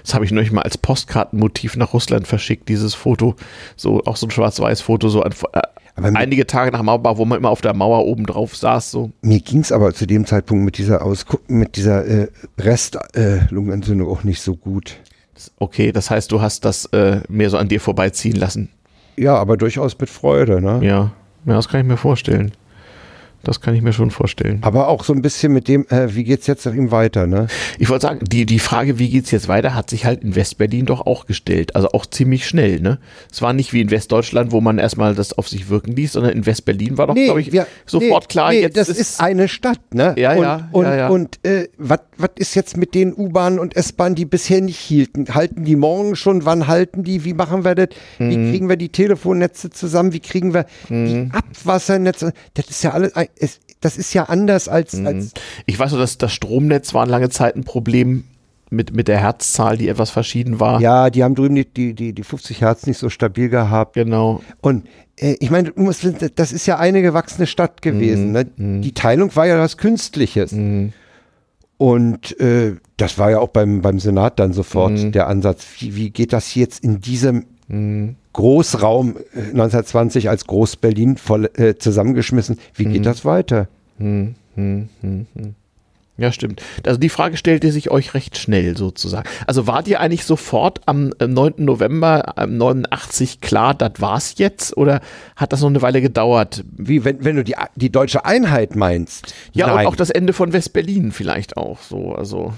das 0.03 0.13
habe 0.13 0.25
ich 0.25 0.31
neulich 0.31 0.51
mal 0.51 0.63
als 0.63 0.77
Postkartenmotiv 0.77 1.77
nach 1.77 1.93
Russland 1.93 2.27
verschickt, 2.27 2.67
dieses 2.67 2.93
Foto. 2.93 3.35
So, 3.77 4.03
auch 4.03 4.17
so 4.17 4.27
ein 4.27 4.31
Schwarz-Weiß-Foto, 4.31 5.07
so 5.07 5.21
an, 5.21 5.31
äh, 5.53 5.61
Aber 5.95 6.11
einige 6.15 6.45
Tage 6.45 6.71
nach 6.71 6.81
Mauerbau, 6.81 7.17
wo 7.17 7.25
man 7.25 7.37
immer 7.37 7.49
auf 7.49 7.61
der 7.61 7.73
Mauer 7.73 8.05
oben 8.05 8.25
drauf 8.25 8.55
saß, 8.55 8.91
so. 8.91 9.11
mir 9.21 9.39
ging 9.39 9.59
es 9.61 9.71
aber 9.71 9.93
zu 9.93 10.05
dem 10.05 10.25
Zeitpunkt 10.25 10.65
mit 10.65 10.77
dieser 10.77 11.05
mit 11.47 11.77
dieser 11.77 12.05
äh, 12.05 12.27
Rest-Lungenentzündung 12.59 14.09
auch 14.09 14.23
nicht 14.23 14.41
so 14.41 14.55
gut. 14.55 14.97
Okay, 15.57 15.91
das 15.91 16.09
heißt, 16.09 16.31
du 16.31 16.41
hast 16.41 16.65
das 16.65 16.85
äh, 16.87 17.21
mehr 17.29 17.49
so 17.49 17.57
an 17.57 17.67
dir 17.67 17.79
vorbeiziehen 17.79 18.35
lassen. 18.35 18.69
Ja, 19.15 19.35
aber 19.35 19.57
durchaus 19.57 19.97
mit 19.99 20.09
Freude, 20.09 20.61
ne? 20.61 20.79
Ja, 20.85 21.11
ja, 21.45 21.55
das 21.55 21.67
kann 21.69 21.81
ich 21.81 21.87
mir 21.87 21.97
vorstellen. 21.97 22.51
Das 23.43 23.61
kann 23.61 23.75
ich 23.75 23.81
mir 23.81 23.93
schon 23.93 24.09
vorstellen. 24.11 24.59
Aber 24.61 24.87
auch 24.87 25.03
so 25.03 25.13
ein 25.13 25.21
bisschen 25.21 25.53
mit 25.53 25.67
dem, 25.67 25.85
äh, 25.89 26.15
wie 26.15 26.23
geht's 26.23 26.47
jetzt 26.47 26.65
nach 26.65 26.73
ihm 26.73 26.91
weiter, 26.91 27.27
ne? 27.27 27.47
Ich 27.77 27.89
wollte 27.89 28.07
sagen, 28.07 28.19
die, 28.25 28.45
die 28.45 28.59
Frage, 28.59 28.99
wie 28.99 29.09
geht's 29.09 29.31
jetzt 29.31 29.47
weiter, 29.47 29.75
hat 29.75 29.89
sich 29.89 30.05
halt 30.05 30.23
in 30.23 30.35
Westberlin 30.35 30.85
doch 30.85 31.05
auch 31.05 31.25
gestellt. 31.25 31.75
Also 31.75 31.89
auch 31.91 32.05
ziemlich 32.05 32.47
schnell, 32.47 32.79
ne? 32.79 32.99
Es 33.31 33.41
war 33.41 33.53
nicht 33.53 33.73
wie 33.73 33.81
in 33.81 33.91
Westdeutschland, 33.91 34.51
wo 34.51 34.61
man 34.61 34.77
erstmal 34.77 35.13
das 35.15 35.33
auf 35.37 35.47
sich 35.49 35.69
wirken 35.69 35.91
ließ, 35.93 36.13
sondern 36.13 36.31
in 36.33 36.45
Westberlin 36.45 36.97
war 36.97 37.07
doch, 37.07 37.13
Nee, 37.15 37.25
glaube 37.25 37.41
ich, 37.41 37.51
wir- 37.51 37.67
sofort 37.85 38.23
nee, 38.23 38.27
klar, 38.27 38.51
nee, 38.51 38.61
jetzt 38.61 38.77
das 38.77 38.89
ist, 38.89 39.19
eine 39.21 39.47
Stadt, 39.47 39.79
ne? 39.93 40.15
Ja, 40.17 40.31
und, 40.33 40.41
ja, 40.43 40.69
und, 40.71 40.85
ja, 40.85 40.95
ja. 40.95 41.07
Und 41.09 41.39
äh, 41.45 41.67
was 41.77 41.99
ist 42.35 42.55
jetzt 42.55 42.77
mit 42.77 42.95
den 42.95 43.13
U-Bahnen 43.13 43.59
und 43.59 43.75
S-Bahnen, 43.75 44.15
die 44.15 44.25
bisher 44.25 44.61
nicht 44.61 44.79
hielten? 44.79 45.25
Halten 45.33 45.65
die 45.65 45.75
morgen 45.75 46.15
schon? 46.15 46.45
Wann 46.45 46.67
halten 46.67 47.03
die? 47.03 47.23
Wie 47.25 47.33
machen 47.33 47.65
wir 47.65 47.75
das? 47.75 47.89
Wie 48.19 48.37
Mhm. 48.37 48.51
kriegen 48.51 48.69
wir 48.69 48.77
die 48.77 48.89
Telefonnetze 48.89 49.69
zusammen? 49.69 50.13
Wie 50.13 50.19
kriegen 50.19 50.53
wir 50.53 50.65
die 50.89 51.29
Abwassernetze? 51.31 52.33
Das 52.53 52.67
ist 52.69 52.83
ja 52.83 52.91
alles, 52.91 53.15
ein- 53.15 53.27
es, 53.39 53.59
das 53.81 53.97
ist 53.97 54.13
ja 54.13 54.23
anders 54.25 54.67
als, 54.67 54.93
Mhm. 54.93 55.07
als 55.07 55.31
Ich 55.65 55.77
weiß 55.77 55.91
nur, 55.91 55.99
dass 55.99 56.17
das 56.17 56.31
Stromnetz 56.33 56.93
war 56.93 57.05
lange 57.05 57.29
Zeit 57.29 57.55
ein 57.55 57.63
Problem 57.63 58.23
mit, 58.69 58.95
mit 58.95 59.07
der 59.07 59.19
Herzzahl, 59.19 59.77
die 59.77 59.87
etwas 59.87 60.09
verschieden 60.09 60.59
war. 60.59 60.81
ja, 60.81 61.09
die 61.11 61.23
haben 61.23 61.35
drüben 61.35 61.53
die, 61.55 61.65
die, 61.65 61.93
die, 61.93 62.13
die 62.13 62.23
50 62.23 62.61
Hertz 62.61 62.87
nicht 62.87 62.97
so 62.97 63.09
stabil 63.09 63.49
gehabt. 63.49 63.93
Genau. 63.93 64.41
Und 64.61 64.87
äh, 65.17 65.35
ich 65.39 65.51
meine, 65.51 65.71
das 66.35 66.51
ist 66.51 66.65
ja 66.65 66.79
eine 66.79 67.01
gewachsene 67.03 67.45
Stadt 67.45 67.81
gewesen. 67.83 68.31
Ne? 68.31 68.45
Die 68.57 68.93
Teilung 68.93 69.35
war 69.35 69.45
ja 69.45 69.59
was 69.59 69.77
Künstliches. 69.77 70.53
Und 71.77 72.39
äh, 72.39 72.75
das 72.97 73.17
war 73.17 73.31
ja 73.31 73.39
auch 73.39 73.49
beim, 73.49 73.81
beim 73.81 73.99
Senat 73.99 74.39
dann 74.39 74.53
sofort 74.53 75.13
der 75.13 75.27
Ansatz. 75.27 75.65
Wie, 75.79 75.95
wie 75.95 76.09
geht 76.11 76.31
das 76.33 76.55
jetzt 76.55 76.83
in 76.83 77.01
diesem 77.01 77.45
Großraum 78.33 79.17
äh, 79.33 79.39
1920 79.39 80.29
als 80.29 80.45
Groß-Berlin 80.47 81.17
voll, 81.17 81.49
äh, 81.55 81.75
zusammengeschmissen? 81.75 82.59
Wie 82.73 82.85
geht 82.85 83.05
das 83.05 83.25
weiter? 83.25 83.67
Ja, 86.15 86.31
stimmt. 86.31 86.61
Also 86.85 86.99
die 86.99 87.09
Frage 87.09 87.37
stellte 87.37 87.71
sich 87.71 87.89
euch 87.89 88.13
recht 88.13 88.37
schnell 88.37 88.77
sozusagen. 88.77 89.27
Also 89.47 89.65
wart 89.65 89.87
ihr 89.87 89.99
eigentlich 89.99 90.25
sofort 90.25 90.81
am 90.85 91.11
äh, 91.19 91.27
9. 91.27 91.55
November 91.57 92.35
äh, 92.37 92.45
89 92.45 93.41
klar, 93.41 93.73
das 93.73 93.93
war's 93.97 94.35
jetzt? 94.37 94.77
Oder 94.77 95.01
hat 95.35 95.53
das 95.53 95.61
noch 95.61 95.69
eine 95.69 95.81
Weile 95.81 96.01
gedauert? 96.01 96.63
Wie, 96.71 97.03
wenn, 97.03 97.25
wenn 97.25 97.35
du 97.35 97.43
die, 97.43 97.55
die 97.75 97.91
deutsche 97.91 98.25
Einheit 98.25 98.75
meinst? 98.75 99.33
Ja, 99.53 99.67
Nein. 99.67 99.79
und 99.79 99.91
auch 99.91 99.95
das 99.95 100.11
Ende 100.11 100.33
von 100.33 100.53
West-Berlin 100.53 101.11
vielleicht 101.11 101.57
auch 101.57 101.81
so. 101.81 102.13
Also, 102.13 102.53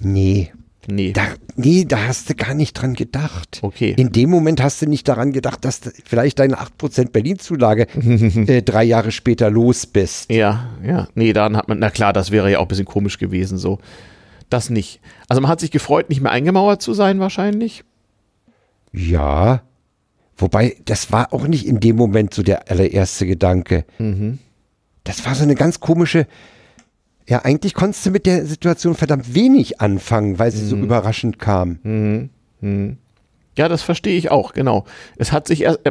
Nee. 0.00 0.52
Nee. 0.88 1.12
Da, 1.12 1.22
nee, 1.56 1.84
da 1.84 2.08
hast 2.08 2.28
du 2.28 2.34
gar 2.34 2.54
nicht 2.54 2.74
dran 2.74 2.94
gedacht. 2.94 3.60
Okay. 3.62 3.94
In 3.96 4.12
dem 4.12 4.30
Moment 4.30 4.62
hast 4.62 4.82
du 4.82 4.86
nicht 4.86 5.06
daran 5.06 5.32
gedacht, 5.32 5.64
dass 5.64 5.80
du 5.80 5.90
vielleicht 6.04 6.38
deine 6.38 6.58
8% 6.58 7.10
Berlin-Zulage 7.10 7.86
äh, 7.94 8.62
drei 8.62 8.84
Jahre 8.84 9.12
später 9.12 9.50
los 9.50 9.86
bist. 9.86 10.30
Ja, 10.30 10.68
ja. 10.84 11.08
Nee, 11.14 11.32
dann 11.32 11.56
hat 11.56 11.68
man, 11.68 11.78
na 11.78 11.90
klar, 11.90 12.12
das 12.12 12.30
wäre 12.30 12.50
ja 12.50 12.58
auch 12.58 12.62
ein 12.62 12.68
bisschen 12.68 12.84
komisch 12.84 13.18
gewesen 13.18 13.58
so. 13.58 13.78
Das 14.50 14.70
nicht. 14.70 15.00
Also 15.28 15.40
man 15.42 15.50
hat 15.50 15.60
sich 15.60 15.70
gefreut, 15.70 16.08
nicht 16.08 16.20
mehr 16.20 16.32
eingemauert 16.32 16.82
zu 16.82 16.94
sein 16.94 17.20
wahrscheinlich. 17.20 17.84
Ja. 18.92 19.62
Wobei, 20.36 20.76
das 20.84 21.12
war 21.12 21.32
auch 21.32 21.46
nicht 21.46 21.66
in 21.66 21.80
dem 21.80 21.96
Moment 21.96 22.32
so 22.32 22.42
der 22.42 22.70
allererste 22.70 23.26
Gedanke. 23.26 23.84
Das 25.04 25.26
war 25.26 25.34
so 25.34 25.42
eine 25.42 25.54
ganz 25.54 25.80
komische. 25.80 26.26
Ja, 27.28 27.40
eigentlich 27.44 27.74
konntest 27.74 28.06
du 28.06 28.10
mit 28.10 28.24
der 28.24 28.46
Situation 28.46 28.94
verdammt 28.94 29.34
wenig 29.34 29.82
anfangen, 29.82 30.38
weil 30.38 30.50
sie 30.50 30.64
so 30.64 30.76
überraschend 30.76 31.38
kam. 31.38 31.78
Ja, 33.58 33.68
das 33.68 33.82
verstehe 33.82 34.16
ich 34.16 34.30
auch, 34.30 34.54
genau. 34.54 34.86
Es 35.16 35.30
hat 35.30 35.46
sich 35.46 35.62
erst, 35.62 35.80
äh, 35.84 35.90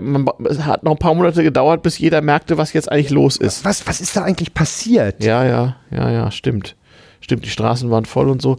es 0.50 0.66
hat 0.66 0.84
noch 0.84 0.94
ein 0.94 0.98
paar 0.98 1.14
Monate 1.14 1.44
gedauert, 1.44 1.84
bis 1.84 2.00
jeder 2.00 2.22
merkte, 2.22 2.58
was 2.58 2.74
jetzt 2.74 2.92
eigentlich 2.92 3.12
los 3.12 3.38
ist. 3.38 3.66
Was, 3.66 3.86
was 3.86 4.02
ist 4.02 4.16
da 4.16 4.24
eigentlich 4.24 4.54
passiert? 4.54 5.24
Ja, 5.24 5.46
ja, 5.46 5.76
ja, 5.92 6.10
ja, 6.10 6.32
stimmt. 6.32 6.76
Stimmt, 7.20 7.46
die 7.46 7.50
Straßen 7.50 7.92
waren 7.92 8.06
voll 8.06 8.30
und 8.30 8.42
so. 8.42 8.58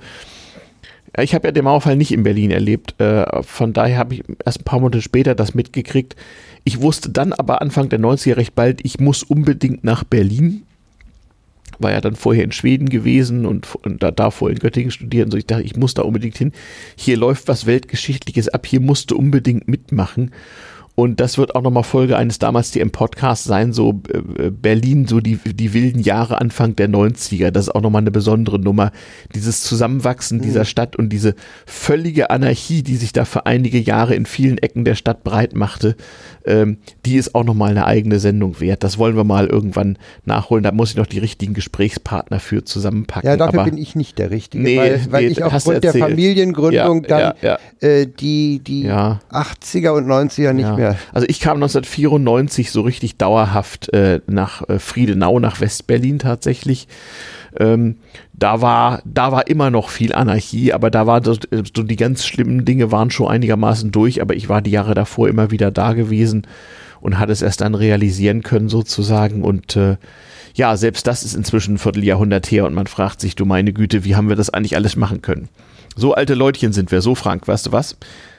Ich 1.18 1.34
habe 1.34 1.48
ja 1.48 1.52
den 1.52 1.64
Mauerfall 1.64 1.96
nicht 1.96 2.12
in 2.12 2.22
Berlin 2.22 2.50
erlebt. 2.50 3.00
Äh, 3.00 3.42
von 3.42 3.72
daher 3.72 3.96
habe 3.96 4.14
ich 4.14 4.24
erst 4.44 4.60
ein 4.60 4.64
paar 4.64 4.78
Monate 4.78 5.02
später 5.02 5.34
das 5.34 5.54
mitgekriegt. 5.54 6.14
Ich 6.64 6.82
wusste 6.82 7.10
dann 7.10 7.32
aber 7.32 7.62
Anfang 7.62 7.88
der 7.88 7.98
90er 7.98 8.36
recht 8.36 8.54
bald, 8.54 8.84
ich 8.84 9.00
muss 9.00 9.22
unbedingt 9.22 9.84
nach 9.84 10.04
Berlin. 10.04 10.64
War 11.78 11.92
ja 11.92 12.00
dann 12.00 12.16
vorher 12.16 12.44
in 12.44 12.52
Schweden 12.52 12.88
gewesen 12.88 13.46
und, 13.46 13.74
und 13.84 14.02
da, 14.02 14.10
davor 14.10 14.50
in 14.50 14.58
Göttingen 14.58 14.90
studiert. 14.90 15.30
So 15.30 15.38
ich 15.38 15.46
dachte, 15.46 15.62
ich 15.62 15.76
muss 15.76 15.94
da 15.94 16.02
unbedingt 16.02 16.36
hin. 16.36 16.52
Hier 16.96 17.16
läuft 17.16 17.48
was 17.48 17.66
Weltgeschichtliches 17.66 18.48
ab. 18.48 18.66
Hier 18.66 18.80
musste 18.80 19.14
unbedingt 19.14 19.68
mitmachen. 19.68 20.32
Und 20.98 21.20
das 21.20 21.38
wird 21.38 21.54
auch 21.54 21.62
nochmal 21.62 21.84
Folge 21.84 22.16
eines 22.16 22.40
damals 22.40 22.72
TM 22.72 22.90
Podcasts 22.90 23.44
sein, 23.44 23.72
so 23.72 24.02
äh, 24.12 24.50
Berlin, 24.50 25.06
so 25.06 25.20
die, 25.20 25.36
die 25.36 25.72
wilden 25.72 26.00
Jahre 26.00 26.40
Anfang 26.40 26.74
der 26.74 26.88
90er. 26.88 27.52
Das 27.52 27.68
ist 27.68 27.70
auch 27.72 27.82
nochmal 27.82 28.02
eine 28.02 28.10
besondere 28.10 28.58
Nummer. 28.58 28.90
Dieses 29.32 29.62
Zusammenwachsen 29.62 30.40
dieser 30.40 30.64
Stadt 30.64 30.96
und 30.96 31.10
diese 31.10 31.36
völlige 31.66 32.30
Anarchie, 32.30 32.82
die 32.82 32.96
sich 32.96 33.12
da 33.12 33.24
für 33.24 33.46
einige 33.46 33.78
Jahre 33.78 34.16
in 34.16 34.26
vielen 34.26 34.58
Ecken 34.58 34.84
der 34.84 34.96
Stadt 34.96 35.22
breit 35.22 35.54
machte, 35.54 35.94
ähm, 36.44 36.78
die 37.06 37.14
ist 37.14 37.32
auch 37.36 37.44
nochmal 37.44 37.70
eine 37.70 37.86
eigene 37.86 38.18
Sendung 38.18 38.58
wert. 38.58 38.82
Das 38.82 38.98
wollen 38.98 39.14
wir 39.14 39.22
mal 39.22 39.46
irgendwann 39.46 39.98
nachholen. 40.24 40.64
Da 40.64 40.72
muss 40.72 40.90
ich 40.90 40.96
noch 40.96 41.06
die 41.06 41.20
richtigen 41.20 41.54
Gesprächspartner 41.54 42.40
für 42.40 42.64
zusammenpacken. 42.64 43.30
Ja, 43.30 43.36
dafür 43.36 43.60
Aber 43.60 43.70
bin 43.70 43.78
ich 43.78 43.94
nicht 43.94 44.18
der 44.18 44.32
Richtige, 44.32 44.64
Nee, 44.64 44.76
weil, 44.76 45.00
weil 45.10 45.26
nee, 45.26 45.30
ich 45.30 45.44
aufgrund 45.44 45.84
der. 45.84 45.94
Familiengründung 45.94 47.04
Ja, 47.04 47.08
dann 47.08 47.34
ja, 47.40 47.58
Äh, 47.78 48.06
die, 48.08 48.58
die 48.58 48.82
Ja. 48.82 49.20
80er 49.30 49.90
und 49.90 50.08
90er 50.08 50.52
nicht 50.52 50.66
Ja. 50.92 50.98
Also 51.12 51.26
ich 51.28 51.40
kam 51.40 51.56
1994 51.56 52.70
so 52.70 52.82
richtig 52.82 53.16
dauerhaft 53.16 53.92
äh, 53.92 54.20
nach 54.26 54.68
äh, 54.68 54.78
Friedenau, 54.78 55.38
nach 55.40 55.60
Westberlin 55.60 56.18
tatsächlich. 56.18 56.88
Ähm, 57.58 57.96
da 58.32 58.60
war, 58.60 59.02
da 59.04 59.32
war 59.32 59.48
immer 59.48 59.70
noch 59.70 59.88
viel 59.88 60.14
Anarchie, 60.14 60.72
aber 60.72 60.90
da 60.90 61.06
war 61.06 61.20
das, 61.20 61.38
so 61.74 61.82
die 61.82 61.96
ganz 61.96 62.24
schlimmen 62.24 62.64
Dinge 62.64 62.92
waren 62.92 63.10
schon 63.10 63.28
einigermaßen 63.28 63.90
durch, 63.90 64.20
aber 64.20 64.36
ich 64.36 64.48
war 64.48 64.62
die 64.62 64.70
Jahre 64.70 64.94
davor 64.94 65.28
immer 65.28 65.50
wieder 65.50 65.70
da 65.70 65.94
gewesen 65.94 66.46
und 67.00 67.18
hatte 67.18 67.32
es 67.32 67.42
erst 67.42 67.60
dann 67.60 67.74
realisieren 67.74 68.42
können 68.42 68.68
sozusagen 68.68 69.42
und 69.42 69.76
äh, 69.76 69.96
ja, 70.54 70.76
selbst 70.76 71.06
das 71.06 71.22
ist 71.22 71.34
inzwischen 71.34 71.74
ein 71.74 71.78
Vierteljahrhundert 71.78 72.50
her 72.50 72.66
und 72.66 72.74
man 72.74 72.86
fragt 72.86 73.20
sich, 73.20 73.36
du 73.36 73.44
meine 73.44 73.72
Güte, 73.72 74.04
wie 74.04 74.16
haben 74.16 74.28
wir 74.28 74.36
das 74.36 74.50
eigentlich 74.50 74.76
alles 74.76 74.96
machen 74.96 75.22
können? 75.22 75.48
So 75.96 76.14
alte 76.14 76.34
Leutchen 76.34 76.72
sind 76.72 76.90
wir, 76.90 77.00
so 77.00 77.14
Frank, 77.14 77.46
weißt 77.46 77.66
du 77.66 77.72
was? 77.72 77.96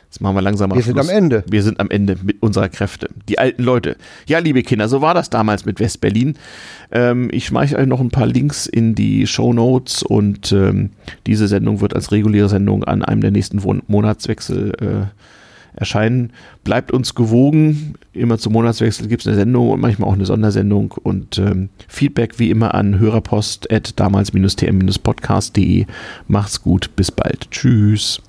Jetzt 0.10 0.22
machen 0.22 0.36
wir 0.36 0.41
langsam 0.41 0.69
mal 0.69 0.76
Wir 0.76 0.81
sind 0.81 0.95
Schluss. 0.95 1.07
am 1.10 1.15
Ende. 1.15 1.44
Wir 1.48 1.61
sind 1.61 1.80
am 1.80 1.91
Ende 1.91 2.18
mit 2.23 2.41
unserer 2.41 2.68
Kräfte. 2.68 3.10
Die 3.27 3.38
alten 3.38 3.61
Leute. 3.61 3.95
Ja, 4.26 4.40
liebe 4.40 4.64
Kinder, 4.64 4.90
so 4.90 5.02
war 5.02 5.14
das 5.14 5.30
damals 5.30 5.65
mit 5.65 5.80
West-Berlin. 5.80 6.36
Ähm, 6.91 7.30
ich 7.31 7.45
schmeiße 7.45 7.77
euch 7.77 7.86
noch 7.86 7.99
ein 7.99 8.10
paar 8.10 8.26
Links 8.26 8.65
in 8.65 8.95
die 8.95 9.27
Show 9.27 9.53
Notes 9.53 10.02
und 10.02 10.52
ähm, 10.52 10.90
diese 11.27 11.48
Sendung 11.48 11.80
wird 11.81 11.94
als 11.95 12.11
reguläre 12.11 12.49
Sendung 12.49 12.84
an 12.86 13.03
einem 13.06 13.22
der 13.22 13.30
nächsten 13.30 13.61
Won 13.64 13.84
Monatswechsel 13.86 14.72
äh, 14.81 15.06
erscheinen. 15.80 16.34
Bleibt 16.64 16.91
uns 16.91 17.14
gewogen. 17.14 17.94
Immer 18.11 18.40
zum 18.40 18.53
Monatswechsel 18.53 19.07
gibt 19.07 19.22
es 19.22 19.27
eine 19.27 19.36
Sendung 19.36 19.69
und 19.69 19.80
manchmal 19.80 20.10
auch 20.10 20.14
eine 20.14 20.26
Sondersendung. 20.26 20.91
Und 21.03 21.38
ähm, 21.38 21.69
Feedback 21.88 22.40
wie 22.40 22.49
immer 22.49 22.73
an 22.73 22.98
hörerpost 22.98 23.68
damals-tm-podcast.de. 23.95 25.86
Macht's 26.27 26.64
gut, 26.64 26.95
bis 26.95 27.11
bald. 27.11 27.52
Tschüss. 27.52 28.23